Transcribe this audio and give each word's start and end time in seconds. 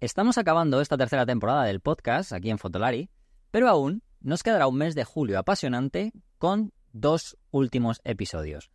estamos 0.00 0.38
acabando 0.38 0.80
esta 0.80 0.96
tercera 0.96 1.26
temporada 1.26 1.64
del 1.64 1.80
podcast 1.80 2.32
aquí 2.32 2.50
en 2.50 2.58
Fotolari, 2.58 3.10
pero 3.50 3.68
aún 3.68 4.02
nos 4.20 4.44
quedará 4.44 4.68
un 4.68 4.76
mes 4.76 4.94
de 4.94 5.04
julio 5.04 5.38
apasionante 5.38 6.12
con 6.38 6.72
dos 6.92 7.36
últimos 7.50 8.00
episodios. 8.04 8.70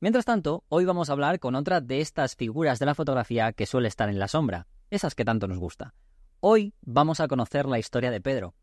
Mientras 0.00 0.26
tanto, 0.26 0.64
hoy 0.68 0.84
vamos 0.84 1.08
a 1.08 1.12
hablar 1.12 1.40
con 1.40 1.54
otra 1.54 1.80
de 1.80 2.00
estas 2.02 2.36
figuras 2.36 2.78
de 2.78 2.84
la 2.84 2.94
fotografía 2.94 3.52
que 3.52 3.64
suele 3.64 3.88
estar 3.88 4.10
en 4.10 4.18
la 4.18 4.28
sombra, 4.28 4.66
esas 4.90 5.14
que 5.14 5.24
tanto 5.24 5.48
nos 5.48 5.58
gusta. 5.58 5.94
Hoy 6.40 6.74
vamos 6.82 7.20
a 7.20 7.28
conocer 7.28 7.64
la 7.64 7.78
historia 7.78 8.10
de 8.10 8.20
Pedro. 8.20 8.54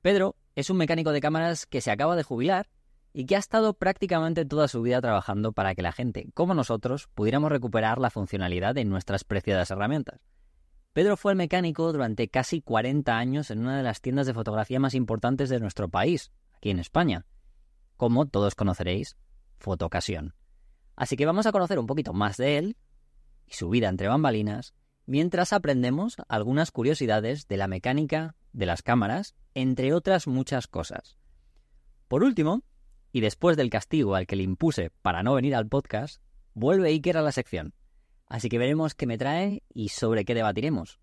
Pedro 0.00 0.36
es 0.54 0.70
un 0.70 0.78
mecánico 0.78 1.12
de 1.12 1.20
cámaras 1.20 1.66
que 1.66 1.82
se 1.82 1.90
acaba 1.90 2.16
de 2.16 2.22
jubilar 2.22 2.70
y 3.12 3.26
que 3.26 3.36
ha 3.36 3.38
estado 3.38 3.74
prácticamente 3.74 4.46
toda 4.46 4.66
su 4.66 4.80
vida 4.80 5.02
trabajando 5.02 5.52
para 5.52 5.74
que 5.74 5.82
la 5.82 5.92
gente, 5.92 6.30
como 6.32 6.54
nosotros, 6.54 7.08
pudiéramos 7.12 7.52
recuperar 7.52 7.98
la 7.98 8.08
funcionalidad 8.08 8.74
de 8.74 8.86
nuestras 8.86 9.24
preciadas 9.24 9.70
herramientas. 9.70 10.20
Pedro 10.92 11.16
fue 11.16 11.32
el 11.32 11.38
mecánico 11.38 11.92
durante 11.92 12.28
casi 12.28 12.62
40 12.62 13.16
años 13.16 13.52
en 13.52 13.60
una 13.60 13.76
de 13.76 13.84
las 13.84 14.00
tiendas 14.00 14.26
de 14.26 14.34
fotografía 14.34 14.80
más 14.80 14.94
importantes 14.94 15.48
de 15.48 15.60
nuestro 15.60 15.88
país, 15.88 16.32
aquí 16.56 16.70
en 16.70 16.80
España, 16.80 17.26
como 17.96 18.26
todos 18.26 18.56
conoceréis, 18.56 19.16
Fotocasión. 19.58 20.34
Así 20.96 21.16
que 21.16 21.26
vamos 21.26 21.46
a 21.46 21.52
conocer 21.52 21.78
un 21.78 21.86
poquito 21.86 22.12
más 22.12 22.36
de 22.38 22.58
él 22.58 22.76
y 23.46 23.54
su 23.54 23.68
vida 23.68 23.88
entre 23.88 24.08
bambalinas, 24.08 24.74
mientras 25.06 25.52
aprendemos 25.52 26.16
algunas 26.28 26.72
curiosidades 26.72 27.46
de 27.46 27.56
la 27.56 27.68
mecánica 27.68 28.34
de 28.52 28.66
las 28.66 28.82
cámaras, 28.82 29.36
entre 29.54 29.92
otras 29.92 30.26
muchas 30.26 30.66
cosas. 30.66 31.18
Por 32.08 32.24
último, 32.24 32.64
y 33.12 33.20
después 33.20 33.56
del 33.56 33.70
castigo 33.70 34.16
al 34.16 34.26
que 34.26 34.36
le 34.36 34.42
impuse 34.42 34.90
para 35.02 35.22
no 35.22 35.34
venir 35.34 35.54
al 35.54 35.68
podcast, 35.68 36.20
vuelve 36.54 36.88
Iker 36.88 37.16
a 37.16 37.22
la 37.22 37.32
sección. 37.32 37.74
Así 38.30 38.48
que 38.48 38.58
veremos 38.58 38.94
qué 38.94 39.06
me 39.06 39.18
trae 39.18 39.64
y 39.74 39.88
sobre 39.88 40.24
qué 40.24 40.34
debatiremos. 40.34 41.00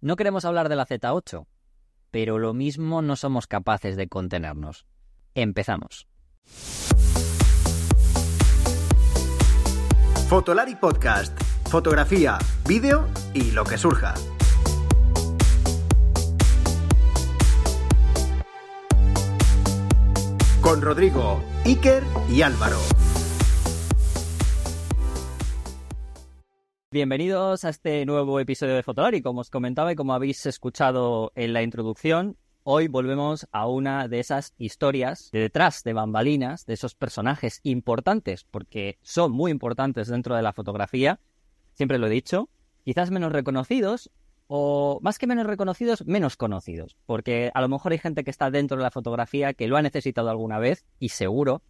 No 0.00 0.14
queremos 0.14 0.44
hablar 0.44 0.68
de 0.68 0.76
la 0.76 0.86
Z8, 0.86 1.46
pero 2.12 2.38
lo 2.38 2.54
mismo 2.54 3.02
no 3.02 3.16
somos 3.16 3.48
capaces 3.48 3.96
de 3.96 4.08
contenernos. 4.08 4.86
Empezamos. 5.34 6.06
Fotolari 10.28 10.76
Podcast. 10.76 11.36
Fotografía, 11.68 12.38
vídeo 12.66 13.08
y 13.34 13.50
lo 13.50 13.64
que 13.64 13.76
surja. 13.76 14.14
Con 20.60 20.82
Rodrigo, 20.82 21.42
Iker 21.64 22.04
y 22.28 22.42
Álvaro. 22.42 22.78
Bienvenidos 26.92 27.64
a 27.64 27.68
este 27.68 28.04
nuevo 28.04 28.40
episodio 28.40 28.74
de 28.74 28.82
Fotolari. 28.82 29.22
Como 29.22 29.42
os 29.42 29.50
comentaba 29.50 29.92
y 29.92 29.94
como 29.94 30.12
habéis 30.12 30.44
escuchado 30.46 31.30
en 31.36 31.52
la 31.52 31.62
introducción, 31.62 32.36
hoy 32.64 32.88
volvemos 32.88 33.46
a 33.52 33.68
una 33.68 34.08
de 34.08 34.18
esas 34.18 34.54
historias 34.58 35.30
de 35.30 35.38
detrás 35.38 35.84
de 35.84 35.92
bambalinas, 35.92 36.66
de 36.66 36.74
esos 36.74 36.96
personajes 36.96 37.60
importantes, 37.62 38.42
porque 38.42 38.98
son 39.02 39.30
muy 39.30 39.52
importantes 39.52 40.08
dentro 40.08 40.34
de 40.34 40.42
la 40.42 40.52
fotografía, 40.52 41.20
siempre 41.74 41.98
lo 41.98 42.08
he 42.08 42.10
dicho, 42.10 42.48
quizás 42.84 43.12
menos 43.12 43.30
reconocidos 43.30 44.10
o 44.48 44.98
más 45.00 45.20
que 45.20 45.28
menos 45.28 45.46
reconocidos, 45.46 46.04
menos 46.06 46.36
conocidos, 46.36 46.96
porque 47.06 47.52
a 47.54 47.60
lo 47.60 47.68
mejor 47.68 47.92
hay 47.92 47.98
gente 47.98 48.24
que 48.24 48.30
está 48.30 48.50
dentro 48.50 48.78
de 48.78 48.82
la 48.82 48.90
fotografía 48.90 49.54
que 49.54 49.68
lo 49.68 49.76
ha 49.76 49.82
necesitado 49.82 50.28
alguna 50.28 50.58
vez 50.58 50.84
y 50.98 51.10
seguro 51.10 51.62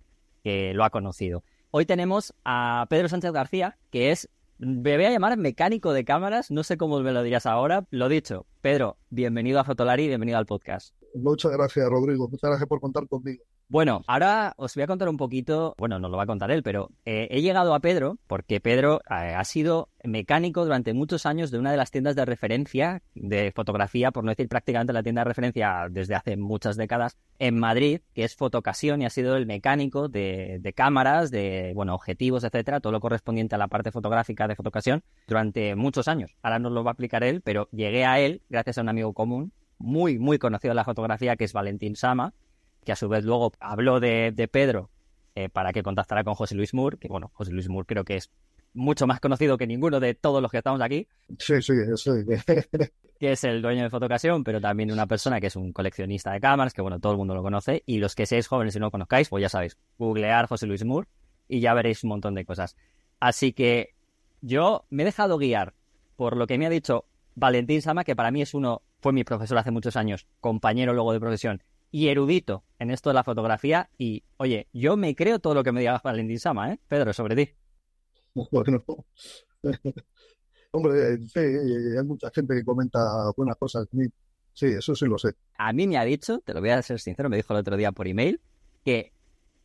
que 0.42 0.72
lo 0.72 0.82
ha 0.82 0.88
conocido. 0.88 1.44
Hoy 1.72 1.84
tenemos 1.84 2.34
a 2.42 2.86
Pedro 2.88 3.10
Sánchez 3.10 3.32
García, 3.32 3.76
que 3.90 4.12
es, 4.12 4.30
me 4.60 4.96
voy 4.96 5.06
a 5.06 5.10
llamar 5.10 5.38
mecánico 5.38 5.92
de 5.94 6.04
cámaras, 6.04 6.50
no 6.50 6.62
sé 6.64 6.76
cómo 6.76 7.00
me 7.00 7.12
lo 7.12 7.22
dirás 7.22 7.46
ahora, 7.46 7.86
lo 7.90 8.08
dicho. 8.10 8.46
Pedro, 8.60 8.98
bienvenido 9.08 9.58
a 9.58 9.64
Fotolari, 9.64 10.06
bienvenido 10.06 10.38
al 10.38 10.46
podcast. 10.46 10.99
Muchas 11.14 11.52
gracias, 11.52 11.88
Rodrigo. 11.88 12.28
Muchas 12.28 12.50
gracias 12.50 12.68
por 12.68 12.80
contar 12.80 13.06
conmigo. 13.08 13.42
Bueno, 13.68 14.02
ahora 14.08 14.52
os 14.56 14.74
voy 14.74 14.82
a 14.82 14.88
contar 14.88 15.08
un 15.08 15.16
poquito, 15.16 15.76
bueno, 15.78 16.00
no 16.00 16.08
lo 16.08 16.16
va 16.16 16.24
a 16.24 16.26
contar 16.26 16.50
él, 16.50 16.64
pero 16.64 16.90
eh, 17.04 17.28
he 17.30 17.40
llegado 17.40 17.72
a 17.72 17.78
Pedro 17.78 18.18
porque 18.26 18.60
Pedro 18.60 19.00
eh, 19.08 19.34
ha 19.36 19.44
sido 19.44 19.90
mecánico 20.02 20.64
durante 20.64 20.92
muchos 20.92 21.24
años 21.24 21.52
de 21.52 21.58
una 21.60 21.70
de 21.70 21.76
las 21.76 21.92
tiendas 21.92 22.16
de 22.16 22.24
referencia 22.24 23.00
de 23.14 23.52
fotografía, 23.54 24.10
por 24.10 24.24
no 24.24 24.30
decir 24.30 24.48
prácticamente 24.48 24.92
la 24.92 25.04
tienda 25.04 25.20
de 25.20 25.28
referencia 25.28 25.86
desde 25.88 26.16
hace 26.16 26.36
muchas 26.36 26.76
décadas, 26.76 27.16
en 27.38 27.60
Madrid, 27.60 28.00
que 28.12 28.24
es 28.24 28.34
Fotocasión 28.34 29.02
y 29.02 29.04
ha 29.04 29.10
sido 29.10 29.36
el 29.36 29.46
mecánico 29.46 30.08
de, 30.08 30.58
de 30.60 30.72
cámaras, 30.72 31.30
de 31.30 31.70
bueno, 31.76 31.94
objetivos, 31.94 32.42
etcétera, 32.42 32.80
todo 32.80 32.92
lo 32.92 32.98
correspondiente 32.98 33.54
a 33.54 33.58
la 33.58 33.68
parte 33.68 33.92
fotográfica 33.92 34.48
de 34.48 34.56
Fotocasión 34.56 35.04
durante 35.28 35.76
muchos 35.76 36.08
años. 36.08 36.36
Ahora 36.42 36.58
nos 36.58 36.72
lo 36.72 36.82
va 36.82 36.90
a 36.90 36.94
aplicar 36.94 37.22
él, 37.22 37.40
pero 37.40 37.68
llegué 37.70 38.04
a 38.04 38.18
él 38.18 38.42
gracias 38.48 38.78
a 38.78 38.80
un 38.80 38.88
amigo 38.88 39.12
común 39.12 39.52
muy, 39.80 40.18
muy 40.18 40.38
conocido 40.38 40.72
en 40.72 40.76
la 40.76 40.84
fotografía, 40.84 41.34
que 41.36 41.44
es 41.44 41.52
Valentín 41.52 41.96
Sama, 41.96 42.32
que 42.84 42.92
a 42.92 42.96
su 42.96 43.08
vez 43.08 43.24
luego 43.24 43.52
habló 43.58 43.98
de, 43.98 44.48
Pedro 44.52 44.90
eh, 45.34 45.48
para 45.48 45.72
que 45.72 45.82
contactara 45.82 46.22
con 46.22 46.34
José 46.34 46.54
Luis 46.54 46.74
Moore, 46.74 46.98
que 46.98 47.08
bueno, 47.08 47.30
José 47.34 47.52
Luis 47.52 47.68
Moore 47.68 47.86
creo 47.86 48.04
que 48.04 48.16
es 48.16 48.30
mucho 48.72 49.06
más 49.06 49.18
conocido 49.20 49.58
que 49.58 49.66
ninguno 49.66 49.98
de 49.98 50.14
todos 50.14 50.40
los 50.40 50.50
que 50.50 50.58
estamos 50.58 50.80
aquí. 50.80 51.08
Sí, 51.38 51.60
sí, 51.60 51.72
sí. 51.96 52.10
que 53.18 53.32
es 53.32 53.44
el 53.44 53.60
dueño 53.62 53.82
de 53.82 53.90
Fotocasión, 53.90 54.44
pero 54.44 54.60
también 54.60 54.92
una 54.92 55.06
persona 55.06 55.40
que 55.40 55.48
es 55.48 55.56
un 55.56 55.72
coleccionista 55.72 56.32
de 56.32 56.40
cámaras, 56.40 56.72
que 56.72 56.82
bueno, 56.82 57.00
todo 57.00 57.12
el 57.12 57.18
mundo 57.18 57.34
lo 57.34 57.42
conoce, 57.42 57.82
y 57.86 57.98
los 57.98 58.14
que 58.14 58.26
seáis 58.26 58.46
jóvenes 58.46 58.76
y 58.76 58.78
no 58.78 58.86
lo 58.86 58.90
conozcáis, 58.90 59.28
pues 59.28 59.42
ya 59.42 59.48
sabéis, 59.48 59.76
googlear 59.98 60.46
José 60.46 60.66
Luis 60.66 60.84
Moore 60.84 61.08
y 61.48 61.60
ya 61.60 61.74
veréis 61.74 62.04
un 62.04 62.10
montón 62.10 62.34
de 62.34 62.44
cosas. 62.44 62.76
Así 63.18 63.52
que 63.52 63.94
yo 64.40 64.84
me 64.90 65.02
he 65.02 65.06
dejado 65.06 65.36
guiar 65.36 65.74
por 66.16 66.36
lo 66.36 66.46
que 66.46 66.58
me 66.58 66.66
ha 66.66 66.70
dicho 66.70 67.06
Valentín 67.34 67.82
Sama, 67.82 68.04
que 68.04 68.16
para 68.16 68.30
mí 68.30 68.42
es 68.42 68.54
uno, 68.54 68.82
fue 69.00 69.12
mi 69.12 69.24
profesor 69.24 69.58
hace 69.58 69.70
muchos 69.70 69.96
años, 69.96 70.26
compañero 70.40 70.92
luego 70.92 71.12
de 71.12 71.20
profesión, 71.20 71.62
y 71.90 72.08
erudito 72.08 72.64
en 72.78 72.90
esto 72.90 73.10
de 73.10 73.14
la 73.14 73.24
fotografía. 73.24 73.90
Y, 73.98 74.24
oye, 74.36 74.68
yo 74.72 74.96
me 74.96 75.14
creo 75.14 75.38
todo 75.38 75.54
lo 75.54 75.64
que 75.64 75.72
me 75.72 75.80
diga 75.80 76.00
Valentín 76.02 76.38
Sama, 76.38 76.72
¿eh? 76.72 76.80
Pedro, 76.88 77.12
sobre 77.12 77.36
ti. 77.36 77.54
Bueno, 78.52 78.84
hombre, 80.70 81.18
sí, 81.26 81.40
hay 81.40 82.04
mucha 82.04 82.30
gente 82.30 82.54
que 82.54 82.64
comenta 82.64 83.00
buenas 83.36 83.56
cosas. 83.56 83.88
Sí, 84.52 84.66
eso 84.66 84.94
sí 84.94 85.06
lo 85.06 85.18
sé. 85.18 85.34
A 85.58 85.72
mí 85.72 85.88
me 85.88 85.98
ha 85.98 86.04
dicho, 86.04 86.38
te 86.38 86.54
lo 86.54 86.60
voy 86.60 86.70
a 86.70 86.80
ser 86.80 87.00
sincero, 87.00 87.28
me 87.28 87.36
dijo 87.36 87.52
el 87.52 87.58
otro 87.58 87.76
día 87.76 87.90
por 87.90 88.06
email, 88.06 88.40
que 88.84 89.12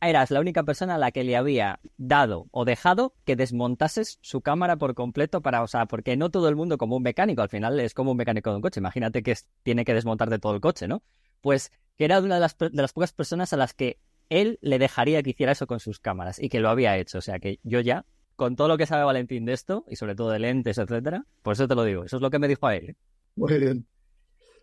eras 0.00 0.30
la 0.30 0.40
única 0.40 0.62
persona 0.62 0.96
a 0.96 0.98
la 0.98 1.10
que 1.10 1.24
le 1.24 1.36
había 1.36 1.80
dado 1.96 2.46
o 2.50 2.64
dejado 2.64 3.14
que 3.24 3.36
desmontases 3.36 4.18
su 4.20 4.40
cámara 4.40 4.76
por 4.76 4.94
completo 4.94 5.40
para, 5.40 5.62
o 5.62 5.66
sea, 5.66 5.86
porque 5.86 6.16
no 6.16 6.30
todo 6.30 6.48
el 6.48 6.56
mundo 6.56 6.78
como 6.78 6.96
un 6.96 7.02
mecánico, 7.02 7.42
al 7.42 7.48
final 7.48 7.80
es 7.80 7.94
como 7.94 8.12
un 8.12 8.16
mecánico 8.16 8.50
de 8.50 8.56
un 8.56 8.62
coche, 8.62 8.80
imagínate 8.80 9.22
que 9.22 9.34
tiene 9.62 9.84
que 9.84 9.94
desmontar 9.94 10.30
de 10.30 10.38
todo 10.38 10.54
el 10.54 10.60
coche, 10.60 10.88
¿no? 10.88 11.02
Pues 11.40 11.72
que 11.96 12.04
era 12.04 12.20
una 12.20 12.34
de 12.34 12.40
las, 12.40 12.56
de 12.58 12.70
las 12.82 12.92
pocas 12.92 13.12
personas 13.12 13.52
a 13.52 13.56
las 13.56 13.74
que 13.74 13.98
él 14.28 14.58
le 14.60 14.78
dejaría 14.78 15.22
que 15.22 15.30
hiciera 15.30 15.52
eso 15.52 15.66
con 15.66 15.80
sus 15.80 16.00
cámaras 16.00 16.38
y 16.38 16.48
que 16.48 16.60
lo 16.60 16.68
había 16.68 16.96
hecho. 16.96 17.18
O 17.18 17.22
sea 17.22 17.38
que 17.38 17.60
yo 17.62 17.80
ya, 17.80 18.04
con 18.34 18.56
todo 18.56 18.68
lo 18.68 18.76
que 18.76 18.86
sabe 18.86 19.04
Valentín 19.04 19.44
de 19.44 19.52
esto, 19.52 19.84
y 19.88 19.96
sobre 19.96 20.14
todo 20.14 20.30
de 20.30 20.38
lentes, 20.38 20.78
etcétera, 20.78 21.24
por 21.42 21.54
eso 21.54 21.68
te 21.68 21.74
lo 21.74 21.84
digo, 21.84 22.04
eso 22.04 22.16
es 22.16 22.22
lo 22.22 22.30
que 22.30 22.38
me 22.38 22.48
dijo 22.48 22.66
a 22.66 22.74
él. 22.76 22.96
Muy 23.36 23.58
bien. 23.58 23.86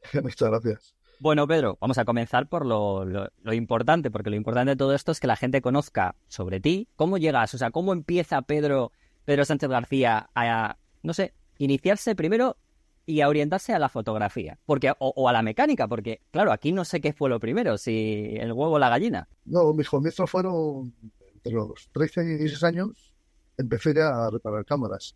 Muchas 0.22 0.50
gracias. 0.50 0.96
Bueno, 1.24 1.48
Pedro, 1.48 1.78
vamos 1.80 1.98
a 1.98 2.04
comenzar 2.04 2.50
por 2.50 2.66
lo, 2.66 3.06
importante, 3.54 4.12
porque 4.12 4.30
lo 4.30 4.36
importante 4.36 4.72
de 4.72 4.76
todo 4.76 4.94
esto 4.94 5.14
es 5.14 5.22
que 5.22 5.28
la 5.28 5.38
gente 5.38 5.62
conozca 5.62 6.18
sobre 6.28 6.60
ti, 6.60 6.90
cómo 6.98 7.18
llegas, 7.18 7.54
o 7.54 7.58
sea, 7.58 7.72
cómo 7.72 7.94
empieza 7.94 8.42
Pedro, 8.42 8.92
Pedro 9.24 9.46
Sánchez 9.46 9.70
García 9.70 10.30
a, 10.36 10.76
no 11.02 11.14
sé, 11.14 11.34
iniciarse 11.60 12.14
primero 12.14 12.58
y 13.06 13.22
a 13.22 13.30
orientarse 13.30 13.72
a 13.72 13.80
la 13.80 13.88
fotografía 13.88 14.60
porque 14.66 14.92
o, 15.00 15.30
a 15.30 15.32
la 15.32 15.42
mecánica, 15.44 15.88
porque 15.88 16.20
claro, 16.30 16.52
aquí 16.52 16.74
no 16.74 16.84
sé 16.84 17.00
qué 17.00 17.14
fue 17.14 17.30
lo 17.30 17.40
primero, 17.40 17.78
si 17.78 18.36
el 18.38 18.52
huevo 18.52 18.74
o 18.74 18.80
la 18.80 18.90
gallina. 18.90 19.30
No, 19.46 19.72
mis 19.74 19.88
comienzos 19.88 20.30
fueron 20.30 20.94
entre 21.36 21.54
los 21.54 21.88
13 21.94 22.22
y 22.22 22.38
16 22.40 22.64
años, 22.64 23.14
empecé 23.58 23.98
a 24.02 24.30
reparar 24.30 24.66
cámaras, 24.66 25.16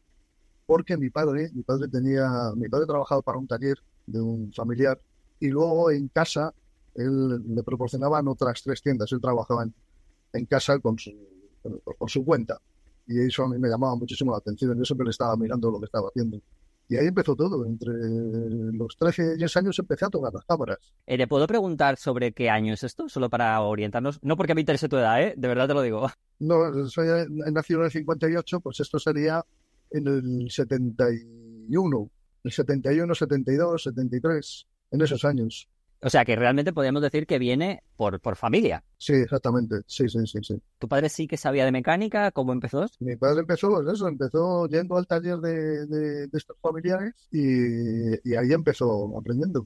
porque 0.65 0.95
mi 0.95 1.09
padre, 1.09 1.49
mi 1.53 1.63
padre 1.63 1.89
tenía, 1.89 2.29
mi 2.55 2.69
padre 2.69 2.85
trabajaba 2.85 3.21
para 3.21 3.39
un 3.39 3.47
taller 3.47 3.75
de 4.05 4.21
un 4.21 4.53
familiar 4.53 4.97
y 5.39 5.47
luego 5.49 5.91
en 5.91 6.07
casa 6.09 6.53
él 6.95 7.55
le 7.55 7.63
proporcionaban 7.63 8.27
otras 8.27 8.61
tres 8.63 8.81
tiendas, 8.81 9.11
él 9.11 9.21
trabajaba 9.21 9.67
en, 10.33 10.45
casa 10.45 10.79
con 10.79 10.97
su, 10.97 11.11
por 11.97 12.09
su 12.09 12.25
cuenta 12.25 12.59
y 13.07 13.19
eso 13.21 13.43
a 13.43 13.49
mí 13.49 13.57
me 13.57 13.69
llamaba 13.69 13.95
muchísimo 13.95 14.31
la 14.31 14.37
atención, 14.37 14.77
yo 14.77 14.83
siempre 14.83 15.05
le 15.05 15.11
estaba 15.11 15.35
mirando 15.37 15.71
lo 15.71 15.79
que 15.79 15.85
estaba 15.85 16.09
haciendo. 16.09 16.41
Y 16.89 16.95
ahí 16.95 17.07
empezó 17.07 17.35
todo. 17.35 17.65
Entre 17.65 17.93
los 18.73 18.95
13 18.97 19.33
y 19.35 19.37
10 19.37 19.57
años 19.57 19.79
empecé 19.79 20.05
a 20.05 20.09
tocar 20.09 20.33
las 20.33 20.45
cámaras. 20.45 20.77
Eh, 21.05 21.17
¿Le 21.17 21.27
puedo 21.27 21.45
preguntar 21.45 21.97
sobre 21.97 22.31
qué 22.31 22.49
año 22.49 22.73
es 22.73 22.83
esto? 22.83 23.09
Solo 23.09 23.29
para 23.29 23.59
orientarnos. 23.61 24.19
No 24.23 24.37
porque 24.37 24.55
me 24.55 24.61
interese 24.61 24.87
tu 24.87 24.97
edad, 24.97 25.21
¿eh? 25.21 25.33
De 25.35 25.47
verdad 25.47 25.67
te 25.67 25.73
lo 25.73 25.81
digo. 25.81 26.07
No, 26.39 26.87
soy 26.87 27.07
nacido 27.27 27.79
en 27.79 27.85
el 27.85 27.91
58, 27.91 28.59
pues 28.61 28.79
esto 28.79 28.99
sería 28.99 29.43
en 29.91 30.07
el 30.07 30.47
71. 30.49 32.09
El 32.43 32.51
71, 32.51 33.15
72, 33.15 33.83
73, 33.83 34.67
en 34.91 35.01
esos 35.01 35.25
años. 35.25 35.67
O 36.01 36.09
sea 36.09 36.25
que 36.25 36.35
realmente 36.35 36.73
podríamos 36.73 37.01
decir 37.01 37.25
que 37.25 37.39
viene 37.39 37.83
por, 37.95 38.19
por 38.19 38.35
familia. 38.35 38.83
Sí, 38.97 39.13
exactamente. 39.13 39.77
Sí, 39.87 40.07
sí, 40.07 40.19
sí, 40.27 40.39
sí. 40.43 40.61
¿Tu 40.77 40.87
padre 40.87 41.09
sí 41.09 41.27
que 41.27 41.37
sabía 41.37 41.65
de 41.65 41.71
mecánica? 41.71 42.31
¿Cómo 42.31 42.53
empezó? 42.53 42.85
Mi 42.99 43.15
padre 43.15 43.39
empezó, 43.41 43.89
eso, 43.89 44.07
empezó 44.07 44.67
yendo 44.67 44.95
al 44.95 45.07
taller 45.07 45.37
de, 45.37 45.87
de, 45.87 46.27
de 46.27 46.37
estos 46.37 46.55
familiares 46.61 47.13
y, 47.31 48.29
y 48.29 48.35
ahí 48.35 48.53
empezó 48.53 49.17
aprendiendo, 49.17 49.65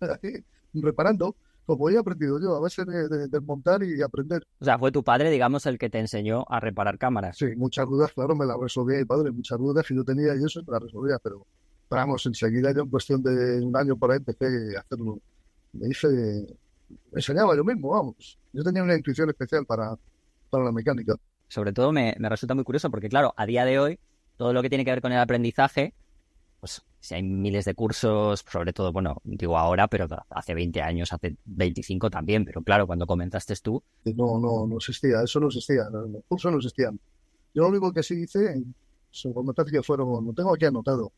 reparando, 0.72 1.36
como 1.66 1.90
he 1.90 1.98
aprendido 1.98 2.40
yo, 2.40 2.56
a 2.56 2.60
base 2.60 2.84
de, 2.84 3.08
de, 3.08 3.28
desmontar 3.28 3.82
y 3.82 4.00
aprender. 4.00 4.46
O 4.60 4.64
sea, 4.64 4.78
fue 4.78 4.92
tu 4.92 5.04
padre, 5.04 5.30
digamos, 5.30 5.66
el 5.66 5.78
que 5.78 5.90
te 5.90 5.98
enseñó 5.98 6.46
a 6.48 6.58
reparar 6.58 6.96
cámaras. 6.96 7.36
Sí, 7.36 7.54
muchas 7.56 7.86
dudas, 7.86 8.12
claro, 8.12 8.34
me 8.34 8.46
las 8.46 8.56
resolvía 8.58 8.98
mi 8.98 9.04
padre, 9.04 9.30
muchas 9.30 9.58
dudas 9.58 9.86
que 9.86 9.94
yo 9.94 10.04
tenía 10.04 10.34
y 10.34 10.44
eso 10.44 10.62
me 10.66 10.72
las 10.72 10.82
resolvía, 10.82 11.18
pero 11.22 11.46
vamos, 11.88 12.26
enseguida 12.26 12.72
yo 12.72 12.82
en 12.82 12.90
cuestión 12.90 13.22
de 13.22 13.60
un 13.64 13.76
año 13.76 13.96
por 13.96 14.10
ahí 14.10 14.18
empecé 14.18 14.76
a 14.76 14.80
hacerlo. 14.80 15.18
Me 15.72 15.88
hice, 15.88 16.08
me 16.08 17.18
enseñaba 17.18 17.56
yo 17.56 17.64
mismo, 17.64 17.90
vamos. 17.90 18.38
Yo 18.52 18.62
tenía 18.62 18.82
una 18.82 18.96
intuición 18.96 19.28
especial 19.28 19.66
para, 19.66 19.96
para 20.50 20.64
la 20.64 20.72
mecánica. 20.72 21.14
Sobre 21.48 21.72
todo 21.72 21.92
me, 21.92 22.14
me 22.18 22.28
resulta 22.28 22.54
muy 22.54 22.64
curioso 22.64 22.90
porque, 22.90 23.08
claro, 23.08 23.34
a 23.36 23.46
día 23.46 23.64
de 23.64 23.78
hoy, 23.78 23.98
todo 24.36 24.52
lo 24.52 24.62
que 24.62 24.68
tiene 24.68 24.84
que 24.84 24.90
ver 24.90 25.00
con 25.00 25.12
el 25.12 25.18
aprendizaje, 25.18 25.94
pues 26.60 26.82
si 27.00 27.14
hay 27.14 27.22
miles 27.22 27.64
de 27.64 27.74
cursos, 27.74 28.44
sobre 28.50 28.72
todo, 28.72 28.92
bueno, 28.92 29.20
digo 29.24 29.56
ahora, 29.56 29.86
pero 29.86 30.08
hace 30.30 30.54
20 30.54 30.82
años, 30.82 31.12
hace 31.12 31.36
25 31.44 32.10
también, 32.10 32.44
pero 32.44 32.62
claro, 32.62 32.86
cuando 32.86 33.06
comenzaste 33.06 33.54
tú. 33.62 33.82
No, 34.04 34.40
no, 34.40 34.66
no 34.66 34.76
existía, 34.76 35.22
eso 35.22 35.38
no 35.38 35.46
existía, 35.46 35.84
los 35.90 36.24
cursos 36.26 36.50
no 36.50 36.58
existían. 36.58 36.98
Yo 37.54 37.62
lo 37.62 37.68
único 37.68 37.92
que 37.92 38.02
sí 38.02 38.22
hice, 38.22 38.56
me 39.24 39.54
parece 39.54 39.76
que 39.76 39.82
fueron, 39.82 40.26
lo 40.26 40.32
tengo 40.32 40.54
aquí 40.54 40.64
anotado, 40.64 41.12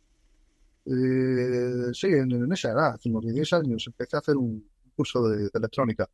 eh, 0.90 1.90
sí, 1.92 2.06
en, 2.08 2.32
en, 2.32 2.52
esa 2.52 2.70
edad, 2.70 3.00
unos 3.04 3.24
10 3.24 3.52
años, 3.52 3.86
empecé 3.86 4.16
a 4.16 4.20
hacer 4.20 4.36
un 4.36 4.66
curso 4.96 5.28
de, 5.28 5.44
de 5.44 5.50
electrónica. 5.54 6.08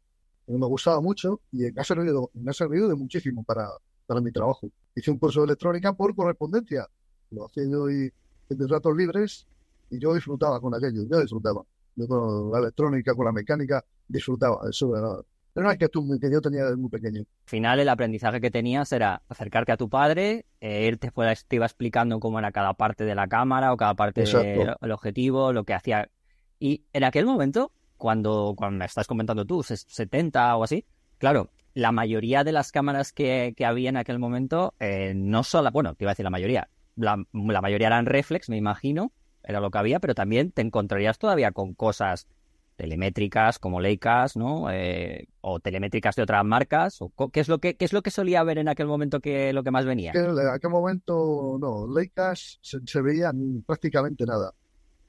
Me 0.46 0.66
gustaba 0.66 1.00
mucho 1.00 1.40
y 1.52 1.70
me 1.72 1.80
ha 1.80 1.84
servido, 1.84 2.30
me 2.34 2.50
ha 2.50 2.54
servido 2.54 2.88
de 2.88 2.94
muchísimo 2.94 3.44
para, 3.44 3.68
para 4.06 4.20
mi 4.20 4.30
trabajo. 4.30 4.68
Hice 4.94 5.10
un 5.10 5.18
curso 5.18 5.40
de 5.40 5.46
electrónica 5.46 5.92
por 5.92 6.14
correspondencia. 6.14 6.86
Lo 7.30 7.46
hacía 7.46 7.64
yo 7.70 7.90
y, 7.90 8.12
en 8.48 8.58
mis 8.58 8.68
ratos 8.68 8.96
libres 8.96 9.46
y 9.90 9.98
yo 9.98 10.14
disfrutaba 10.14 10.60
con 10.60 10.74
aquello, 10.74 11.04
yo 11.08 11.20
disfrutaba. 11.20 11.62
Yo 11.96 12.08
con 12.08 12.50
la 12.50 12.58
electrónica, 12.58 13.14
con 13.14 13.24
la 13.24 13.32
mecánica, 13.32 13.84
disfrutaba. 14.08 14.68
Eso 14.68 14.96
era, 14.96 15.22
era 15.54 15.66
una 15.66 15.72
actitud 15.72 16.20
que 16.20 16.30
yo 16.30 16.40
tenía 16.40 16.64
desde 16.64 16.76
muy 16.76 16.90
pequeño. 16.90 17.20
Al 17.20 17.26
final, 17.48 17.78
el 17.78 17.88
aprendizaje 17.88 18.40
que 18.40 18.50
tenías 18.50 18.90
era 18.92 19.22
acercarte 19.28 19.72
a 19.72 19.76
tu 19.76 19.88
padre, 19.88 20.46
eh, 20.60 20.88
él 20.88 20.98
te, 20.98 21.10
fuera, 21.10 21.34
te 21.34 21.56
iba 21.56 21.66
explicando 21.66 22.18
cómo 22.18 22.38
era 22.38 22.50
cada 22.50 22.74
parte 22.74 23.04
de 23.04 23.14
la 23.14 23.28
cámara 23.28 23.72
o 23.72 23.76
cada 23.76 23.94
parte 23.94 24.24
del 24.24 24.92
objetivo, 24.92 25.52
lo 25.52 25.64
que 25.64 25.74
hacía. 25.74 26.10
Y 26.58 26.82
en 26.92 27.04
aquel 27.04 27.26
momento, 27.26 27.70
cuando, 27.96 28.54
cuando 28.56 28.78
me 28.78 28.84
estás 28.84 29.06
comentando 29.06 29.44
tú, 29.44 29.62
70 29.62 30.56
o 30.56 30.64
así, 30.64 30.84
claro, 31.18 31.50
la 31.74 31.92
mayoría 31.92 32.42
de 32.42 32.52
las 32.52 32.72
cámaras 32.72 33.12
que, 33.12 33.54
que 33.56 33.64
había 33.64 33.90
en 33.90 33.96
aquel 33.96 34.18
momento, 34.18 34.74
eh, 34.80 35.12
no 35.14 35.44
solo, 35.44 35.70
bueno, 35.70 35.94
te 35.94 36.04
iba 36.04 36.10
a 36.10 36.14
decir 36.14 36.24
la 36.24 36.30
mayoría, 36.30 36.68
la, 36.96 37.24
la 37.32 37.60
mayoría 37.60 37.88
eran 37.88 38.06
reflex, 38.06 38.48
me 38.48 38.56
imagino, 38.56 39.12
era 39.44 39.60
lo 39.60 39.70
que 39.70 39.78
había, 39.78 40.00
pero 40.00 40.14
también 40.14 40.50
te 40.50 40.62
encontrarías 40.62 41.18
todavía 41.18 41.52
con 41.52 41.74
cosas 41.74 42.26
telemétricas 42.76 43.58
como 43.58 43.80
Leicas, 43.80 44.36
¿no? 44.36 44.70
Eh, 44.70 45.28
o 45.40 45.60
telemétricas 45.60 46.16
de 46.16 46.22
otras 46.22 46.44
marcas. 46.44 47.00
O, 47.00 47.12
¿qué, 47.30 47.40
es 47.40 47.48
lo 47.48 47.58
que, 47.58 47.76
¿Qué 47.76 47.84
es 47.84 47.92
lo 47.92 48.02
que 48.02 48.10
solía 48.10 48.42
ver 48.42 48.58
en 48.58 48.68
aquel 48.68 48.86
momento 48.86 49.20
que 49.20 49.52
lo 49.52 49.62
que 49.62 49.70
más 49.70 49.84
venía? 49.84 50.12
En 50.14 50.38
aquel 50.48 50.70
momento, 50.70 51.56
no, 51.60 51.86
Leicas 51.86 52.58
se, 52.62 53.00
veían 53.00 53.62
prácticamente 53.66 54.24
nada. 54.26 54.52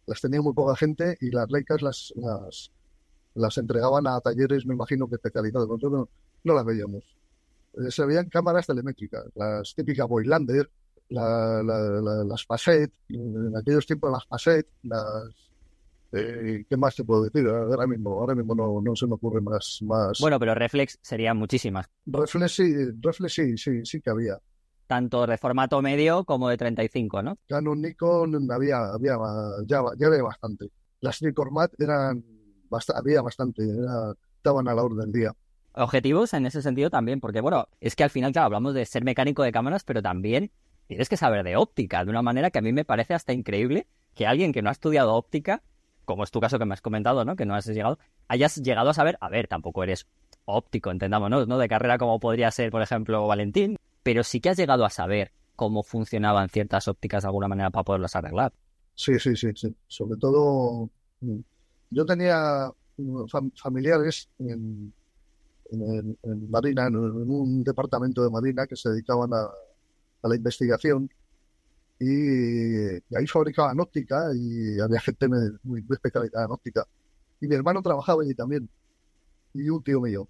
Las 0.06 0.22
tenía 0.22 0.42
muy 0.42 0.54
poca 0.54 0.76
gente 0.76 1.18
y 1.20 1.32
las 1.32 1.50
Leicas 1.50 1.82
las, 1.82 2.14
las, 2.16 2.72
las 3.34 3.58
entregaban 3.58 4.08
a 4.08 4.20
talleres, 4.22 4.66
me 4.66 4.76
imagino 4.76 5.08
que 5.08 5.16
especializados. 5.16 5.68
No, 5.82 6.10
no 6.44 6.54
las 6.54 6.66
veíamos. 6.66 7.04
Eh, 7.74 7.92
se 7.92 8.06
veían 8.06 8.30
cámaras 8.30 8.68
telemétricas, 8.68 9.26
las 9.36 9.74
típicas 9.74 10.08
Boylander, 10.08 10.70
la, 11.10 11.62
la, 11.64 11.80
la, 11.80 12.24
las 12.24 12.46
Passet, 12.46 12.92
en 13.10 13.56
aquellos 13.56 13.86
tiempos 13.86 14.12
las 14.12 14.26
Passet, 14.26 14.68
las 14.84 15.46
eh, 16.16 16.66
¿Qué 16.70 16.78
más 16.78 16.96
te 16.96 17.04
puedo 17.04 17.24
decir? 17.24 17.48
Ahora 17.48 17.86
mismo, 17.88 18.20
ahora 18.20 18.36
mismo 18.36 18.56
no, 18.56 18.82
no 18.82 18.96
se 18.96 19.06
me 19.06 19.14
ocurre 19.14 19.42
más, 19.42 19.80
más. 19.82 20.20
Bueno, 20.20 20.40
pero 20.40 20.56
reflex 20.56 20.98
serían 21.02 21.38
muchísimas. 21.38 21.90
Reflex 22.06 22.52
sí, 22.52 22.74
reflex 23.02 23.34
sí, 23.34 23.58
sí, 23.58 23.86
sí 23.86 24.02
que 24.02 24.10
había. 24.10 24.38
Tanto 24.88 25.26
de 25.26 25.38
formato 25.38 25.82
medio 25.82 26.24
como 26.26 26.50
de 26.50 26.58
35, 26.58 27.24
¿no? 27.24 27.38
Canon, 27.48 27.82
Nikon, 27.82 28.52
había, 28.52 28.94
había 28.94 29.18
ya, 29.66 29.82
ya 29.98 30.08
había 30.08 30.24
bastante. 30.24 30.70
Las 31.02 31.22
Nicormat 31.22 31.72
eran, 31.80 32.24
bast 32.70 32.92
había 32.92 33.22
bastante, 33.22 33.64
era, 33.64 34.14
estaban 34.38 34.68
a 34.68 34.74
la 34.74 34.84
orden 34.84 35.00
del 35.00 35.12
día. 35.12 35.34
Objetivos 35.74 36.34
en 36.34 36.46
ese 36.46 36.62
sentido 36.62 36.90
también, 36.90 37.20
porque 37.20 37.42
bueno, 37.42 37.68
es 37.82 37.96
que 37.96 38.04
al 38.04 38.10
final, 38.10 38.32
claro, 38.32 38.46
hablamos 38.46 38.74
de 38.74 38.86
ser 38.86 39.04
mecánico 39.04 39.44
de 39.44 39.52
cámaras, 39.52 39.84
pero 39.84 40.02
también 40.02 40.52
tienes 40.88 41.10
que 41.10 41.18
saber 41.18 41.44
de 41.44 41.58
óptica, 41.58 42.06
de 42.06 42.12
una 42.12 42.22
manera 42.22 42.52
que 42.52 42.60
a 42.60 42.62
mí 42.62 42.72
me 42.72 42.86
parece 42.86 43.14
hasta 43.14 43.34
increíble 43.34 43.88
que 44.14 44.26
alguien 44.26 44.54
que 44.54 44.62
no 44.62 44.70
ha 44.70 44.72
estudiado 44.72 45.14
óptica 45.16 45.64
como 46.06 46.24
es 46.24 46.32
tu 46.32 46.40
caso 46.40 46.58
que 46.60 46.66
me 46.66 46.74
has 46.74 46.82
comentado, 46.82 47.26
¿no? 47.26 47.36
Que 47.36 47.46
no 47.46 47.56
has 47.56 47.66
llegado, 47.66 48.00
hayas 48.28 48.56
llegado 48.58 48.90
a 48.90 48.94
saber, 48.94 49.18
a 49.22 49.30
ver, 49.30 49.48
tampoco 49.48 49.84
eres 49.84 50.08
óptico, 50.46 50.92
entendámonos, 50.92 51.48
¿no? 51.48 51.58
De 51.58 51.68
carrera 51.68 51.98
como 51.98 52.20
podría 52.20 52.52
ser, 52.52 52.72
por 52.72 52.82
ejemplo, 52.82 53.28
Valentín, 53.28 53.78
pero 54.04 54.24
sí 54.24 54.40
que 54.40 54.50
has 54.50 54.58
llegado 54.58 54.86
a 54.86 54.90
saber 54.90 55.32
cómo 55.56 55.84
funcionaban 55.84 56.50
ciertas 56.50 56.88
ópticas 56.88 57.24
de 57.24 57.28
alguna 57.28 57.48
manera 57.48 57.70
para 57.70 57.84
poderlas 57.84 58.16
arreglar. 58.16 58.54
Sí, 58.94 59.20
sí, 59.20 59.36
sí, 59.36 59.50
sí. 59.56 59.76
Sobre 59.88 60.18
todo, 60.18 60.90
yo 61.90 62.06
tenía 62.06 62.72
familiares 63.56 64.30
en, 64.40 64.94
en, 65.72 66.18
en 66.24 66.50
Marina, 66.50 66.88
en, 66.88 66.96
un 66.96 67.64
departamento 67.64 68.24
de 68.24 68.30
Marina 68.30 68.68
que 68.68 68.76
se 68.76 68.90
dedicaban 68.90 69.34
a, 69.34 69.50
a 70.22 70.28
la 70.28 70.36
investigación 70.36 71.10
y, 72.00 72.98
y, 72.98 73.16
ahí 73.16 73.28
fabricaban 73.28 73.80
óptica 73.80 74.32
y 74.36 74.80
había 74.80 75.00
gente 75.00 75.28
muy, 75.28 75.82
muy 75.82 75.84
especializada 75.90 76.46
en 76.46 76.52
óptica. 76.52 76.86
Y 77.40 77.48
mi 77.48 77.56
hermano 77.56 77.82
trabajaba 77.82 78.24
allí 78.24 78.34
también, 78.34 78.70
y 79.54 79.70
un 79.70 79.84
tío 79.84 80.02
mío. 80.02 80.28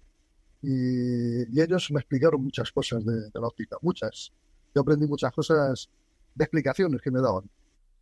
Y, 0.62 1.56
y 1.56 1.60
ellos 1.60 1.90
me 1.90 2.00
explicaron 2.00 2.42
muchas 2.42 2.70
cosas 2.72 3.04
de, 3.04 3.12
de, 3.12 3.40
la 3.40 3.46
óptica, 3.46 3.76
muchas. 3.82 4.32
Yo 4.74 4.82
aprendí 4.82 5.06
muchas 5.06 5.32
cosas 5.32 5.88
de 6.34 6.44
explicaciones 6.44 7.00
que 7.00 7.10
me 7.10 7.20
daban. 7.20 7.44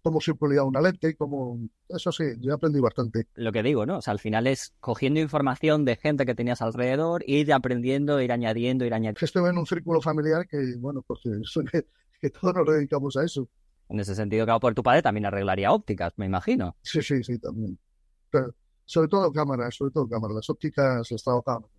Cómo 0.02 0.20
se 0.20 0.34
polía 0.34 0.62
una 0.64 0.82
lente, 0.82 1.14
cómo... 1.14 1.58
Eso 1.88 2.12
sí, 2.12 2.24
yo 2.38 2.54
aprendí 2.54 2.78
bastante. 2.78 3.26
Lo 3.36 3.52
que 3.52 3.62
digo, 3.62 3.86
¿no? 3.86 3.98
O 3.98 4.02
sea, 4.02 4.12
al 4.12 4.18
final 4.18 4.46
es 4.46 4.74
cogiendo 4.80 5.18
información 5.18 5.86
de 5.86 5.96
gente 5.96 6.26
que 6.26 6.34
tenías 6.34 6.60
alrededor, 6.60 7.22
ir 7.26 7.52
aprendiendo, 7.54 8.20
ir 8.20 8.30
añadiendo, 8.30 8.84
ir 8.84 8.92
añadiendo. 8.92 9.24
Estuve 9.24 9.48
en 9.48 9.56
un 9.56 9.66
círculo 9.66 10.02
familiar 10.02 10.46
que, 10.46 10.76
bueno, 10.76 11.02
pues 11.06 11.20
que, 12.24 12.30
todos 12.30 12.54
nos 12.54 12.66
dedicamos 12.66 13.16
a 13.16 13.24
eso. 13.24 13.48
En 13.88 14.00
ese 14.00 14.14
sentido, 14.14 14.44
claro, 14.44 14.60
por 14.60 14.74
tu 14.74 14.82
padre 14.82 15.02
también 15.02 15.26
arreglaría 15.26 15.72
ópticas, 15.72 16.12
me 16.16 16.26
imagino. 16.26 16.76
Sí, 16.82 17.02
sí, 17.02 17.22
sí, 17.22 17.38
también. 17.38 17.78
Pero 18.30 18.54
sobre 18.84 19.08
todo 19.08 19.32
cámaras, 19.32 19.74
sobre 19.74 19.92
todo 19.92 20.08
cámaras. 20.08 20.36
Las 20.36 20.50
ópticas 20.50 21.10
las 21.10 21.22
trabajábamos. 21.22 21.70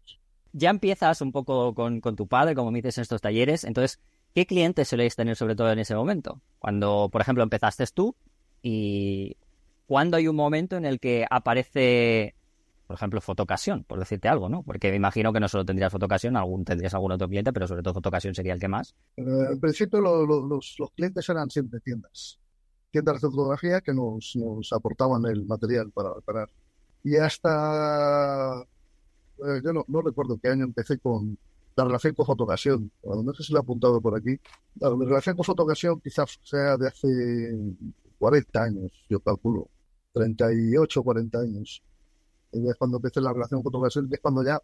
Ya 0.54 0.70
empiezas 0.70 1.22
un 1.22 1.32
poco 1.32 1.74
con, 1.74 2.00
con, 2.00 2.16
tu 2.16 2.28
padre, 2.28 2.56
como 2.56 2.72
me 2.72 2.80
dices 2.80 3.00
en 3.00 3.02
estos 3.04 3.22
talleres. 3.22 3.64
Entonces, 3.64 4.00
¿qué 4.34 4.46
clientes 4.46 4.88
soléis 4.88 5.16
tener 5.16 5.36
sobre 5.36 5.56
todo 5.56 5.72
en 5.72 5.80
ese 5.80 5.96
momento? 5.96 6.42
Cuando, 6.60 7.10
por 7.12 7.22
ejemplo, 7.22 7.44
empezaste 7.44 7.86
tú 7.94 8.16
y 8.62 9.38
cuando 9.86 10.18
hay 10.18 10.28
un 10.28 10.36
momento 10.36 10.78
en 10.78 10.86
el 10.86 11.00
que 11.00 11.26
aparece 11.30 12.36
por 12.88 12.96
ejemplo, 12.96 13.20
fotocasión, 13.20 13.84
por 13.84 14.00
decirte 14.00 14.28
algo, 14.28 14.48
¿no? 14.48 14.62
Porque 14.64 14.92
me 14.92 14.98
imagino 14.98 15.34
que 15.34 15.40
no 15.40 15.48
solo 15.48 15.66
tendrías 15.66 15.92
fotocasión, 15.92 16.38
algún, 16.38 16.64
tendrías 16.64 16.94
algún 16.94 17.12
otro 17.12 17.28
cliente, 17.28 17.52
pero 17.52 17.68
sobre 17.68 17.82
todo 17.82 17.96
fotocasión 17.96 18.36
sería 18.36 18.54
el 18.54 18.60
que 18.60 18.68
más. 18.68 18.96
Eh, 19.18 19.24
en 19.52 19.60
principio 19.60 20.02
lo, 20.02 20.26
lo, 20.26 20.46
los, 20.46 20.76
los, 20.78 20.92
clientes 20.92 21.28
eran 21.28 21.50
siempre 21.50 21.80
tiendas, 21.80 22.40
tiendas 22.92 23.16
de 23.16 23.30
fotografía 23.30 23.82
que 23.82 23.94
nos, 23.94 24.36
nos 24.36 24.72
aportaban 24.72 25.26
el 25.26 25.46
material 25.46 25.92
para 25.92 26.14
reparar. 26.14 26.50
Y 27.04 27.18
hasta, 27.18 28.62
eh, 28.62 29.62
yo 29.64 29.74
no, 29.74 29.84
no, 29.88 30.02
recuerdo 30.02 30.38
qué 30.42 30.50
año 30.50 30.66
empecé 30.66 31.00
con 31.00 31.38
la 31.76 31.86
relación 31.86 32.14
con 32.14 32.26
fotocasión, 32.26 32.92
no 33.04 33.34
sé 33.34 33.44
si 33.44 33.52
lo 33.52 33.60
he 33.60 33.62
apuntado 33.62 34.00
por 34.00 34.16
aquí. 34.16 34.40
La 34.76 34.90
relación 34.90 35.36
con 35.36 35.44
fotocasión 35.44 36.00
quizás 36.00 36.40
sea 36.44 36.78
de 36.78 36.88
hace 36.88 37.08
40 38.18 38.64
años, 38.64 38.92
yo 39.10 39.20
calculo, 39.20 39.70
38, 40.14 41.04
40 41.04 41.40
años 41.40 41.84
es 42.70 42.76
cuando 42.78 42.98
empecé 42.98 43.22
la 43.22 43.34
relación 43.34 43.62
con 43.62 43.72
fotografía, 43.72 44.04
es 44.12 44.20
cuando 44.22 44.44
ya, 44.44 44.62